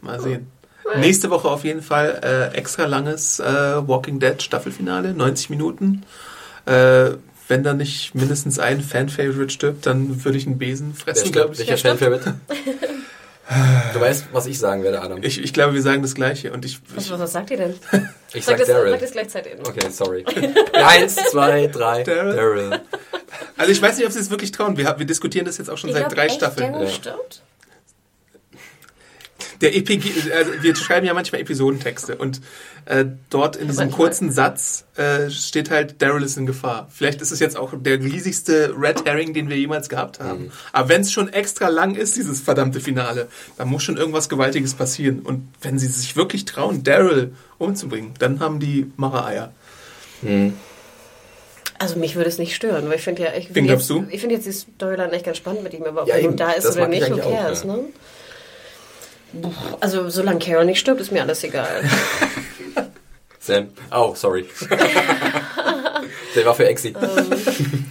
Mal 0.00 0.20
sehen. 0.20 0.46
Nächste 0.96 1.28
Woche 1.30 1.48
auf 1.48 1.64
jeden 1.64 1.82
Fall 1.82 2.20
äh, 2.22 2.56
extra 2.56 2.86
langes 2.86 3.40
äh, 3.40 3.44
Walking 3.44 4.20
Dead 4.20 4.40
Staffelfinale, 4.40 5.12
90 5.12 5.50
Minuten. 5.50 6.04
Äh, 6.66 7.10
wenn 7.48 7.64
da 7.64 7.74
nicht 7.74 8.14
mindestens 8.14 8.60
ein 8.60 8.80
Fan-Favorite 8.80 9.50
stirbt, 9.50 9.86
dann 9.86 10.24
würde 10.24 10.38
ich 10.38 10.46
einen 10.46 10.58
Besen 10.58 10.94
fressen, 10.94 11.32
glaube 11.32 11.54
stirbt? 11.54 11.68
ich. 11.68 11.82
Welcher 11.82 11.88
Fanfavorite? 11.88 12.34
du 13.94 14.00
weißt, 14.00 14.26
was 14.32 14.46
ich 14.46 14.58
sagen 14.58 14.82
werde, 14.82 15.00
Adam. 15.00 15.22
ich. 15.22 15.42
Ich 15.42 15.52
glaube, 15.52 15.74
wir 15.74 15.82
sagen 15.82 16.02
das 16.02 16.14
Gleiche. 16.14 16.52
Und 16.52 16.64
ich, 16.64 16.80
Was, 16.94 17.06
ich 17.06 17.10
was, 17.12 17.20
was 17.20 17.32
sagt 17.32 17.50
ihr 17.50 17.56
denn? 17.56 17.74
Ich 18.34 18.44
Sag 18.44 18.58
sag 18.58 18.66
das, 18.66 18.68
Daryl. 18.68 18.90
sag 18.90 19.00
das 19.00 19.10
gleichzeitig. 19.12 19.52
Okay, 19.66 19.88
sorry. 19.90 20.22
Eins, 20.74 21.14
zwei, 21.16 21.66
drei. 21.68 22.02
Daryl? 22.02 22.36
Daryl. 22.36 22.80
also 23.56 23.72
ich 23.72 23.80
weiß 23.80 23.96
nicht, 23.96 24.04
ob 24.06 24.12
sie 24.12 24.18
es 24.20 24.28
wirklich 24.30 24.52
trauen. 24.52 24.76
Wir, 24.76 24.94
wir 24.98 25.06
diskutieren 25.06 25.46
das 25.46 25.56
jetzt 25.56 25.70
auch 25.70 25.78
schon 25.78 25.88
Ich 25.88 25.96
seit 25.96 26.04
glaub 26.04 26.14
drei 26.14 26.26
echt, 26.26 26.34
Staffeln. 26.34 26.72
Daryl 26.74 26.86
Ja. 26.88 26.92
stirbt? 26.92 27.40
Der 29.60 29.74
EPG, 29.74 30.12
also 30.32 30.52
wir 30.60 30.76
schreiben 30.76 31.04
ja 31.06 31.14
manchmal 31.14 31.40
Episodentexte 31.40 32.16
und 32.16 32.40
äh, 32.84 33.04
dort 33.28 33.56
in 33.56 33.66
diesem 33.68 33.90
kurzen 33.90 34.30
Satz 34.30 34.84
äh, 34.96 35.30
steht 35.30 35.70
halt 35.70 36.00
Daryl 36.00 36.22
ist 36.22 36.36
in 36.36 36.46
Gefahr. 36.46 36.88
Vielleicht 36.94 37.20
ist 37.20 37.32
es 37.32 37.40
jetzt 37.40 37.56
auch 37.56 37.72
der 37.76 37.98
riesigste 37.98 38.74
Red 38.78 39.04
Herring, 39.04 39.34
den 39.34 39.48
wir 39.48 39.56
jemals 39.56 39.88
gehabt 39.88 40.20
haben. 40.20 40.52
Aber 40.72 40.88
wenn 40.88 41.00
es 41.00 41.10
schon 41.12 41.32
extra 41.32 41.68
lang 41.68 41.96
ist, 41.96 42.16
dieses 42.16 42.40
verdammte 42.40 42.80
Finale, 42.80 43.28
dann 43.56 43.68
muss 43.68 43.82
schon 43.82 43.96
irgendwas 43.96 44.28
Gewaltiges 44.28 44.74
passieren. 44.74 45.20
Und 45.20 45.48
wenn 45.60 45.78
sie 45.78 45.88
sich 45.88 46.14
wirklich 46.16 46.44
trauen, 46.44 46.84
Daryl 46.84 47.32
umzubringen, 47.58 48.12
dann 48.18 48.40
haben 48.40 48.60
die 48.60 48.90
Macher-Eier. 48.96 49.52
Also 51.78 51.98
mich 51.98 52.16
würde 52.16 52.28
es 52.28 52.38
nicht 52.38 52.54
stören, 52.56 52.88
weil 52.88 52.96
ich 52.96 53.02
finde 53.02 53.22
ja, 53.22 53.28
ich 53.34 53.48
Wen 53.50 53.54
finde 53.54 53.68
glaubst 53.70 53.90
jetzt, 53.90 53.98
du? 53.98 54.06
ich 54.10 54.20
finde 54.20 54.34
jetzt 54.34 54.46
die 54.46 54.52
Storyline 54.52 55.12
echt 55.12 55.24
ganz 55.24 55.36
spannend 55.36 55.62
mit 55.62 55.74
ihm, 55.74 55.84
aber 55.84 56.02
ob 56.02 56.08
Ja, 56.08 56.14
er 56.14 56.20
eben. 56.20 56.28
nun 56.30 56.36
da 56.36 56.50
ist 56.52 56.66
oder 56.66 56.88
nicht, 56.88 57.10
auch, 57.12 57.30
ja. 57.30 57.50
ne? 57.64 57.84
Also 59.80 60.08
solange 60.10 60.38
Carol 60.38 60.64
nicht 60.64 60.78
stirbt, 60.80 61.00
ist 61.00 61.12
mir 61.12 61.22
alles 61.22 61.42
egal. 61.44 61.82
Sam. 63.40 63.68
Oh, 63.94 64.14
sorry. 64.14 64.46
Der 66.34 66.44
war 66.44 66.54
für 66.54 66.68
Exi. 66.68 66.94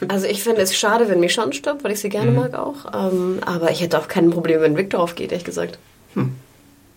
Also 0.07 0.27
ich 0.27 0.43
finde 0.43 0.61
es 0.61 0.75
schade, 0.77 1.09
wenn 1.09 1.19
Michonne 1.19 1.53
stirbt, 1.53 1.83
weil 1.83 1.91
ich 1.91 1.99
sie 1.99 2.09
gerne 2.09 2.31
mag 2.31 2.53
auch. 2.53 2.85
Ähm, 2.93 3.39
aber 3.45 3.71
ich 3.71 3.81
hätte 3.81 3.97
auch 3.99 4.07
kein 4.07 4.29
Problem, 4.29 4.61
wenn 4.61 4.77
Victor 4.77 4.99
aufgeht, 4.99 5.31
ehrlich 5.31 5.45
gesagt. 5.45 5.79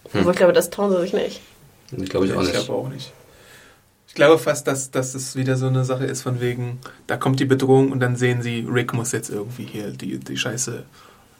Obwohl 0.04 0.32
ich 0.32 0.36
glaube, 0.38 0.52
das 0.52 0.70
trauen 0.70 0.90
sie 0.92 1.00
sich 1.00 1.12
nicht. 1.12 1.40
Ich 1.96 2.10
glaube 2.10 2.26
ich 2.26 2.32
auch 2.34 2.42
Ich 2.42 2.52
nicht. 2.52 2.66
glaube 2.66 2.86
auch 2.86 2.88
nicht. 2.88 3.12
Ich 4.08 4.14
glaube 4.14 4.38
fast, 4.38 4.66
dass, 4.66 4.90
dass 4.90 5.14
es 5.14 5.36
wieder 5.36 5.56
so 5.56 5.66
eine 5.68 5.84
Sache 5.84 6.04
ist 6.04 6.22
von 6.22 6.40
wegen, 6.40 6.78
da 7.06 7.16
kommt 7.16 7.38
die 7.40 7.44
Bedrohung 7.44 7.92
und 7.92 8.00
dann 8.00 8.16
sehen 8.16 8.42
sie, 8.42 8.66
Rick 8.70 8.92
muss 8.92 9.12
jetzt 9.12 9.30
irgendwie 9.30 9.64
hier 9.64 9.90
die, 9.92 10.18
die 10.18 10.36
Scheiße, 10.36 10.82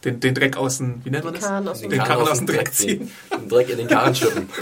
den, 0.04 0.20
den 0.20 0.34
Dreck 0.34 0.56
aus 0.56 0.78
dem, 0.78 1.04
wie 1.04 1.10
nennt 1.10 1.24
man 1.24 1.34
das? 1.34 1.44
Karren 1.44 1.68
aus 1.68 1.80
den 1.80 1.90
dem- 1.90 1.98
Karren 2.02 2.28
aus 2.28 2.38
dem 2.38 2.46
Dreck 2.46 2.72
ziehen. 2.72 3.10
Den 3.32 3.48
Dreck 3.48 3.68
in 3.68 3.78
den 3.78 3.86
Karren 3.88 4.14
schippen. 4.14 4.48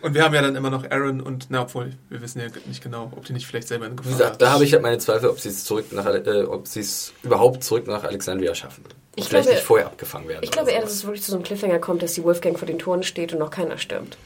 Und 0.00 0.14
wir 0.14 0.22
haben 0.22 0.32
ja 0.32 0.42
dann 0.42 0.54
immer 0.54 0.70
noch 0.70 0.88
Aaron 0.88 1.20
und, 1.20 1.46
na, 1.48 1.62
obwohl, 1.62 1.92
wir 2.08 2.20
wissen 2.22 2.40
ja 2.40 2.46
nicht 2.66 2.84
genau, 2.84 3.10
ob 3.16 3.24
die 3.24 3.32
nicht 3.32 3.46
vielleicht 3.48 3.66
selber 3.66 3.86
in 3.86 3.96
Gefahr 3.96 4.12
gesagt, 4.12 4.40
da 4.40 4.52
habe 4.52 4.62
ich 4.62 4.72
halt 4.72 4.82
meine 4.82 4.98
Zweifel, 4.98 5.28
ob 5.28 5.40
sie 5.40 5.48
es 5.48 5.64
zurück 5.64 5.86
nach, 5.90 6.06
äh, 6.06 6.44
ob 6.44 6.68
sie 6.68 6.78
es 6.80 7.12
überhaupt 7.24 7.64
zurück 7.64 7.88
nach 7.88 8.04
Alexandria 8.04 8.54
schaffen. 8.54 8.84
Ich 9.16 9.24
vielleicht 9.24 9.46
glaube- 9.46 9.56
nicht 9.56 9.66
vorher 9.66 9.86
abgefangen 9.88 10.28
werden. 10.28 10.42
Ich 10.44 10.52
glaube 10.52 10.70
eher, 10.70 10.82
dass 10.82 10.92
es 10.92 11.02
wirklich 11.04 11.22
zu 11.24 11.32
so 11.32 11.36
einem 11.38 11.42
Cliffhanger 11.44 11.80
kommt, 11.80 12.00
dass 12.02 12.12
die 12.14 12.22
Wolfgang 12.22 12.56
vor 12.56 12.66
den 12.66 12.78
Toren 12.78 13.02
steht 13.02 13.32
und 13.32 13.40
noch 13.40 13.50
keiner 13.50 13.76
stirbt. 13.76 14.16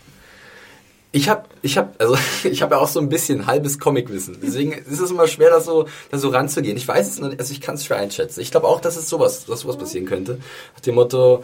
Ich 1.13 1.29
habe, 1.29 1.45
ich 1.63 1.77
habe, 1.77 1.91
also 1.99 2.17
ich 2.45 2.63
habe 2.63 2.77
ja 2.77 2.81
auch 2.81 2.89
so 2.89 3.01
ein 3.01 3.09
bisschen 3.09 3.47
halbes 3.47 3.79
Comicwissen. 3.79 4.39
Deswegen 4.43 4.73
ist 4.73 5.01
es 5.01 5.11
immer 5.11 5.27
schwer, 5.27 5.51
da 5.51 5.61
so, 5.61 5.87
da 6.11 6.19
so 6.19 6.29
ranzugehen. 6.29 6.77
Ich 6.77 6.87
weiß 6.87 7.09
es 7.09 7.19
noch 7.19 7.29
nicht, 7.29 7.41
also 7.41 7.53
ich 7.53 7.61
kann 7.61 7.75
es 7.75 7.85
schwer 7.85 7.99
einschätzen. 7.99 8.41
Ich 8.41 8.51
glaube 8.51 8.69
auch, 8.69 8.81
dass 8.81 8.97
es 8.97 9.09
sowas, 9.09 9.47
dass 9.47 9.61
sowas 9.61 9.77
passieren 9.77 10.07
könnte. 10.07 10.39
Nach 10.75 10.81
dem 10.81 10.95
Motto, 10.95 11.43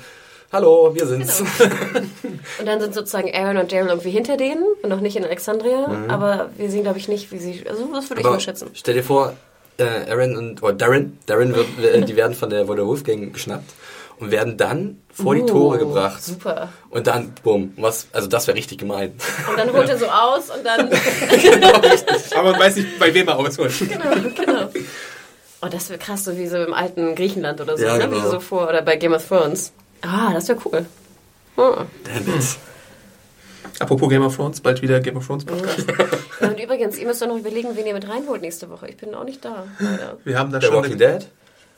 hallo, 0.52 0.94
wir 0.94 1.06
sind's. 1.06 1.40
Und 2.60 2.66
dann 2.66 2.80
sind 2.80 2.94
sozusagen 2.94 3.34
Aaron 3.34 3.56
und 3.56 3.72
Daryl 3.72 3.88
irgendwie 3.88 4.10
hinter 4.10 4.36
denen 4.36 4.64
und 4.82 4.88
noch 4.88 5.00
nicht 5.00 5.16
in 5.16 5.24
Alexandria. 5.24 6.06
Aber 6.08 6.50
wir 6.56 6.70
sehen, 6.70 6.82
glaube 6.82 6.98
ich, 6.98 7.08
nicht, 7.08 7.32
wie 7.32 7.38
sie. 7.38 7.64
Also, 7.68 7.88
das 7.92 8.08
würde 8.08 8.20
ich 8.20 8.26
mal 8.26 8.40
schätzen. 8.40 8.70
stell 8.72 8.94
dir 8.94 9.02
vor, 9.02 9.34
äh, 9.78 9.84
Aaron 10.10 10.36
und 10.36 10.62
oder 10.62 10.72
Darren, 10.72 11.18
Darren 11.26 11.54
wird, 11.54 11.66
äh, 11.82 12.00
die 12.02 12.16
werden 12.16 12.34
von 12.34 12.50
der, 12.50 12.66
von 12.66 12.76
der 12.76 12.86
Wolfgang 12.86 13.32
geschnappt 13.32 13.70
und 14.18 14.30
werden 14.30 14.56
dann 14.56 15.02
vor 15.12 15.34
die 15.34 15.42
Oh, 15.42 15.46
Tore 15.46 15.78
gebracht. 15.78 16.22
Super. 16.22 16.68
Und 16.90 17.06
dann, 17.06 17.32
bumm, 17.42 17.72
was, 17.76 18.06
also 18.12 18.28
das 18.28 18.46
wäre 18.46 18.56
richtig 18.56 18.78
gemein. 18.78 19.12
Und 19.50 19.58
dann 19.58 19.72
holt 19.72 19.88
er 19.88 19.98
so 19.98 20.06
aus 20.06 20.50
und 20.50 20.64
dann. 20.64 20.88
Aber 22.36 22.52
man 22.52 22.60
weiß 22.60 22.76
nicht, 22.76 22.98
bei 22.98 23.12
wem 23.14 23.28
er 23.28 23.38
ausholt. 23.38 23.72
genau, 23.78 24.14
genau. 24.34 24.68
Oh, 25.62 25.68
das 25.70 25.88
wäre 25.88 25.98
krass, 25.98 26.24
so 26.24 26.36
wie 26.36 26.46
so 26.46 26.56
im 26.58 26.74
alten 26.74 27.14
Griechenland 27.14 27.60
oder 27.60 27.76
so, 27.78 27.84
Ja, 27.84 27.96
ne? 27.98 28.10
Wie 28.10 28.14
genau. 28.16 28.30
so 28.30 28.40
vor, 28.40 28.68
oder 28.68 28.82
bei 28.82 28.96
Game 28.96 29.14
of 29.14 29.26
Thrones. 29.26 29.72
Ah, 30.02 30.32
das 30.34 30.48
wäre 30.48 30.58
cool. 30.66 30.86
Oh. 31.56 31.76
Damn 32.04 32.36
it. 32.38 32.44
Apropos 33.78 34.08
Game 34.08 34.22
of 34.24 34.36
Thrones, 34.36 34.60
bald 34.60 34.80
wieder 34.82 35.00
Game 35.00 35.16
of 35.16 35.26
Thrones 35.26 35.44
Podcast. 35.44 35.86
Ja, 36.40 36.48
Und 36.48 36.60
übrigens, 36.60 36.98
ihr 36.98 37.06
müsst 37.06 37.20
doch 37.22 37.26
noch 37.28 37.36
überlegen, 37.38 37.70
wen 37.74 37.86
ihr 37.86 37.94
mit 37.94 38.08
reinholt 38.08 38.40
nächste 38.42 38.70
Woche. 38.70 38.88
Ich 38.88 38.96
bin 38.96 39.14
auch 39.14 39.24
nicht 39.24 39.44
da, 39.44 39.66
leider. 39.78 40.18
Wir 40.24 40.38
haben 40.38 40.50
da 40.52 40.58
Der 40.58 40.68
schon, 40.68 40.76
Walking 40.76 40.98
Dead? 40.98 41.26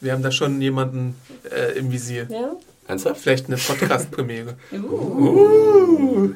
Wir 0.01 0.13
haben 0.13 0.23
da 0.23 0.31
schon 0.31 0.61
jemanden 0.61 1.17
äh, 1.51 1.79
im 1.79 1.93
Visier. 1.93 2.27
Ja? 2.31 2.53
Ernsthaft? 2.87 3.21
Vielleicht 3.21 3.47
eine 3.47 3.57
Podcast-Premiere. 3.57 4.57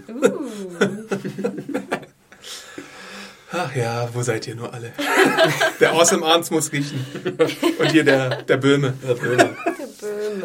Ach 3.55 3.77
ja, 3.77 4.09
wo 4.13 4.23
seid 4.23 4.49
ihr 4.49 4.55
nur 4.55 4.73
alle? 4.73 4.93
Der 5.81 5.93
Awesome 5.93 6.25
Arms 6.25 6.51
muss 6.51 6.73
riechen. 6.73 7.05
Und 7.79 7.91
hier 7.91 8.03
der, 8.03 8.43
der 8.43 8.57
Böhme. 8.57 8.95
Der 9.07 9.15
Böhme. 9.15 9.51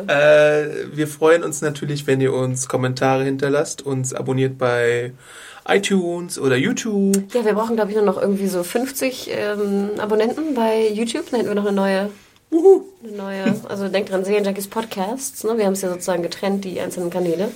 Äh, 0.07 0.95
wir 0.95 1.07
freuen 1.07 1.43
uns 1.43 1.61
natürlich, 1.61 2.05
wenn 2.05 2.19
ihr 2.19 2.33
uns 2.33 2.67
Kommentare 2.67 3.23
hinterlasst, 3.23 3.81
uns 3.81 4.13
abonniert 4.13 4.57
bei 4.57 5.13
iTunes 5.67 6.37
oder 6.37 6.57
YouTube. 6.57 7.33
Ja, 7.33 7.45
wir 7.45 7.53
brauchen, 7.53 7.75
glaube 7.75 7.91
ich, 7.91 7.97
nur 7.97 8.05
noch 8.05 8.21
irgendwie 8.21 8.47
so 8.47 8.63
50 8.63 9.29
ähm, 9.31 9.89
Abonnenten 9.99 10.53
bei 10.53 10.89
YouTube. 10.89 11.29
Dann 11.31 11.39
hätten 11.39 11.49
wir 11.49 11.55
noch 11.55 11.65
eine 11.65 11.75
neue. 11.75 12.09
Eine 12.49 13.11
neue, 13.15 13.55
also 13.67 13.89
denkt 13.89 14.11
dran, 14.11 14.23
Serienjunkies 14.23 14.69
Podcasts. 14.69 15.43
Ne? 15.43 15.57
Wir 15.57 15.65
haben 15.65 15.73
es 15.73 15.81
ja 15.81 15.89
sozusagen 15.89 16.23
getrennt, 16.23 16.63
die 16.63 16.79
einzelnen 16.79 17.09
Kanäle. 17.09 17.51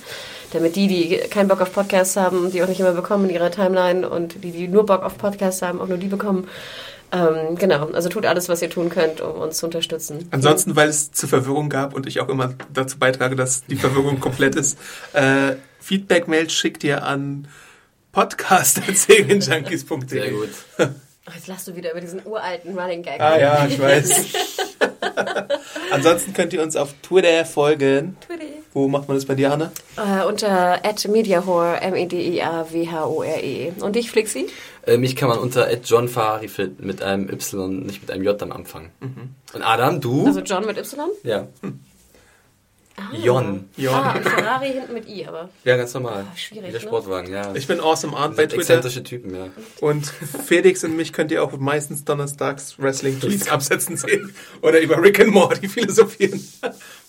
Damit 0.52 0.76
die, 0.76 0.86
die 0.86 1.16
keinen 1.30 1.48
Bock 1.48 1.62
auf 1.62 1.72
Podcasts 1.72 2.16
haben, 2.16 2.52
die 2.52 2.62
auch 2.62 2.68
nicht 2.68 2.80
immer 2.80 2.92
bekommen 2.92 3.24
in 3.28 3.34
ihrer 3.34 3.50
Timeline 3.50 4.08
und 4.08 4.44
die, 4.44 4.52
die 4.52 4.68
nur 4.68 4.84
Bock 4.84 5.02
auf 5.02 5.16
Podcasts 5.16 5.62
haben, 5.62 5.80
auch 5.80 5.88
nur 5.88 5.96
die 5.96 6.08
bekommen. 6.08 6.46
Ähm, 7.10 7.56
genau, 7.56 7.88
also 7.92 8.10
tut 8.10 8.26
alles, 8.26 8.48
was 8.50 8.60
ihr 8.60 8.70
tun 8.70 8.90
könnt, 8.90 9.20
um 9.22 9.40
uns 9.40 9.58
zu 9.58 9.66
unterstützen. 9.66 10.28
Ansonsten, 10.30 10.76
weil 10.76 10.88
es 10.88 11.12
zur 11.12 11.28
Verwirrung 11.28 11.68
gab 11.70 11.94
und 11.94 12.06
ich 12.06 12.20
auch 12.20 12.28
immer 12.28 12.54
dazu 12.72 12.98
beitrage, 12.98 13.34
dass 13.34 13.64
die 13.66 13.76
Verwirrung 13.76 14.20
komplett 14.24 14.54
ist, 14.56 14.78
äh, 15.14 15.56
Feedback-Mails 15.80 16.52
schickt 16.52 16.84
ihr 16.84 17.02
an 17.02 17.48
podcast.serienjunkies.de. 18.12 20.08
Sehr 20.08 20.30
gut. 20.30 20.50
Jetzt 21.34 21.46
lachst 21.46 21.68
du 21.68 21.76
wieder 21.76 21.92
über 21.92 22.00
diesen 22.00 22.24
uralten 22.26 22.78
Running 22.78 23.02
Gag. 23.02 23.20
Ah 23.20 23.38
ja, 23.38 23.66
ich 23.66 23.78
weiß. 23.78 24.26
Ansonsten 25.90 26.32
könnt 26.32 26.52
ihr 26.52 26.62
uns 26.62 26.76
auf 26.76 26.94
Twitter 27.02 27.44
folgen. 27.44 28.16
Twitter. 28.26 28.44
Wo 28.74 28.88
macht 28.88 29.08
man 29.08 29.16
das 29.16 29.26
bei 29.26 29.34
dir, 29.34 29.52
Anne? 29.52 29.70
Äh, 29.96 30.24
unter 30.24 30.80
@mediahore, 31.08 31.80
M-E-D-I-A-W-H-O-R-E. 31.82 33.72
Und 33.80 33.96
dich, 33.96 34.10
Flixi? 34.10 34.46
Äh, 34.86 34.96
mich 34.96 35.14
kann 35.14 35.28
man 35.28 35.38
unter 35.38 35.70
@johnfarifit 35.72 36.82
mit 36.82 37.02
einem 37.02 37.28
Y, 37.28 37.84
nicht 37.84 38.00
mit 38.00 38.10
einem 38.10 38.24
J 38.24 38.42
am 38.42 38.52
Anfang. 38.52 38.90
Und 39.52 39.62
Adam, 39.62 40.00
du? 40.00 40.26
Also 40.26 40.40
John 40.40 40.64
mit 40.64 40.78
Y? 40.78 41.10
ja. 41.22 41.46
Ah. 42.96 43.14
Jon. 43.16 43.68
Ah, 43.88 44.12
und 44.16 44.22
Ferrari 44.28 44.72
hinten 44.72 44.92
mit 44.92 45.08
I, 45.08 45.26
aber. 45.26 45.48
Ja, 45.64 45.76
ganz 45.76 45.94
normal. 45.94 46.26
Ah, 46.30 46.36
schwierig, 46.36 46.68
Wie 46.68 46.72
der 46.72 46.80
ne? 46.80 46.86
Sportwagen, 46.86 47.32
ja. 47.32 47.54
Ich 47.54 47.66
bin 47.66 47.80
Awesome 47.80 48.14
Arndt 48.16 48.36
bei 48.36 48.44
Twitter. 48.46 48.58
exzentrische 48.60 49.02
Typen, 49.02 49.34
ja. 49.34 49.46
Und 49.80 50.06
Felix 50.06 50.84
und 50.84 50.96
mich 50.96 51.12
könnt 51.12 51.30
ihr 51.32 51.42
auch 51.42 51.56
meistens 51.56 52.04
donnerstags 52.04 52.78
Wrestling-Tweets 52.78 53.48
absetzen 53.50 53.96
sehen. 53.96 54.34
Oder 54.60 54.80
über 54.80 55.02
Rick 55.02 55.20
and 55.20 55.30
Morty 55.30 55.68
philosophieren. 55.70 56.46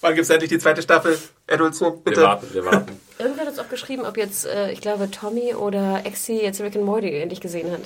Wann 0.01 0.15
gibt's 0.15 0.29
endlich 0.29 0.49
die 0.49 0.59
zweite 0.59 0.81
Staffel? 0.81 1.17
Edulzo, 1.47 1.91
bitte. 1.91 2.21
Wir 2.21 2.27
warten, 2.27 2.47
wir 2.53 2.65
warten. 2.65 2.99
Irgendwer 3.19 3.41
hat 3.41 3.49
uns 3.49 3.59
auch 3.59 3.69
geschrieben, 3.69 4.05
ob 4.05 4.17
jetzt, 4.17 4.45
äh, 4.45 4.71
ich 4.71 4.81
glaube, 4.81 5.11
Tommy 5.11 5.53
oder 5.53 6.05
Exi 6.05 6.41
jetzt 6.41 6.61
Rick 6.61 6.75
and 6.75 6.85
Morty 6.85 7.09
endlich 7.19 7.41
gesehen 7.41 7.71
hat. 7.71 7.81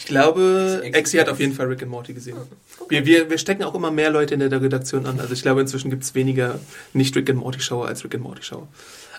Ich 0.00 0.06
glaube, 0.06 0.80
Exi- 0.82 1.20
hat 1.20 1.28
auf 1.28 1.40
jeden 1.40 1.52
Fall 1.52 1.66
Rick 1.66 1.82
and 1.82 1.90
Morty 1.90 2.14
gesehen. 2.14 2.38
Wir, 2.88 3.04
wir, 3.04 3.28
wir 3.28 3.36
stecken 3.36 3.62
auch 3.64 3.74
immer 3.74 3.90
mehr 3.90 4.08
Leute 4.10 4.32
in 4.32 4.40
der 4.40 4.50
Redaktion 4.50 5.04
an. 5.04 5.20
Also 5.20 5.34
ich 5.34 5.42
glaube, 5.42 5.60
inzwischen 5.60 5.90
gibt's 5.90 6.14
weniger 6.14 6.58
nicht 6.94 7.14
Rick 7.16 7.28
and 7.28 7.38
Morty 7.38 7.60
Schauer 7.60 7.86
als 7.86 8.02
Rick 8.02 8.14
and 8.14 8.22
Morty 8.24 8.42
Schauer. 8.42 8.66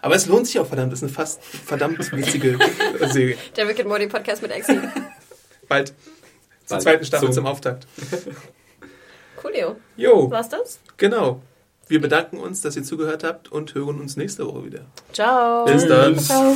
Aber 0.01 0.15
es 0.15 0.25
lohnt 0.25 0.47
sich 0.47 0.57
auch 0.59 0.65
verdammt. 0.65 0.91
Das 0.91 0.99
ist 0.99 1.03
eine 1.03 1.11
fast 1.13 1.43
verdammt 1.43 1.99
witzige 2.11 2.57
Serie. 3.11 3.37
Der 3.55 3.67
Rick 3.67 3.79
and 3.79 3.89
Morty 3.89 4.07
Podcast 4.07 4.41
mit 4.41 4.49
Exi. 4.49 4.79
Bald. 5.69 5.89
Zur 5.89 5.95
Bald. 6.77 6.81
zweiten 6.81 7.05
Staffel 7.05 7.27
Zum- 7.27 7.33
zum 7.35 7.45
Auftakt. 7.45 7.85
Coolio. 9.37 9.75
Jo, 9.97 10.31
War's 10.31 10.49
das? 10.49 10.79
genau. 10.97 11.41
Wir 11.87 12.01
bedanken 12.01 12.37
uns, 12.39 12.61
dass 12.61 12.75
ihr 12.75 12.83
zugehört 12.83 13.23
habt 13.23 13.51
und 13.51 13.75
hören 13.75 13.99
uns 13.99 14.15
nächste 14.17 14.47
Woche 14.47 14.65
wieder. 14.65 14.85
Ciao. 15.13 15.65
Bis 15.65 15.85
dann. 15.87 16.17
Ciao. 16.17 16.55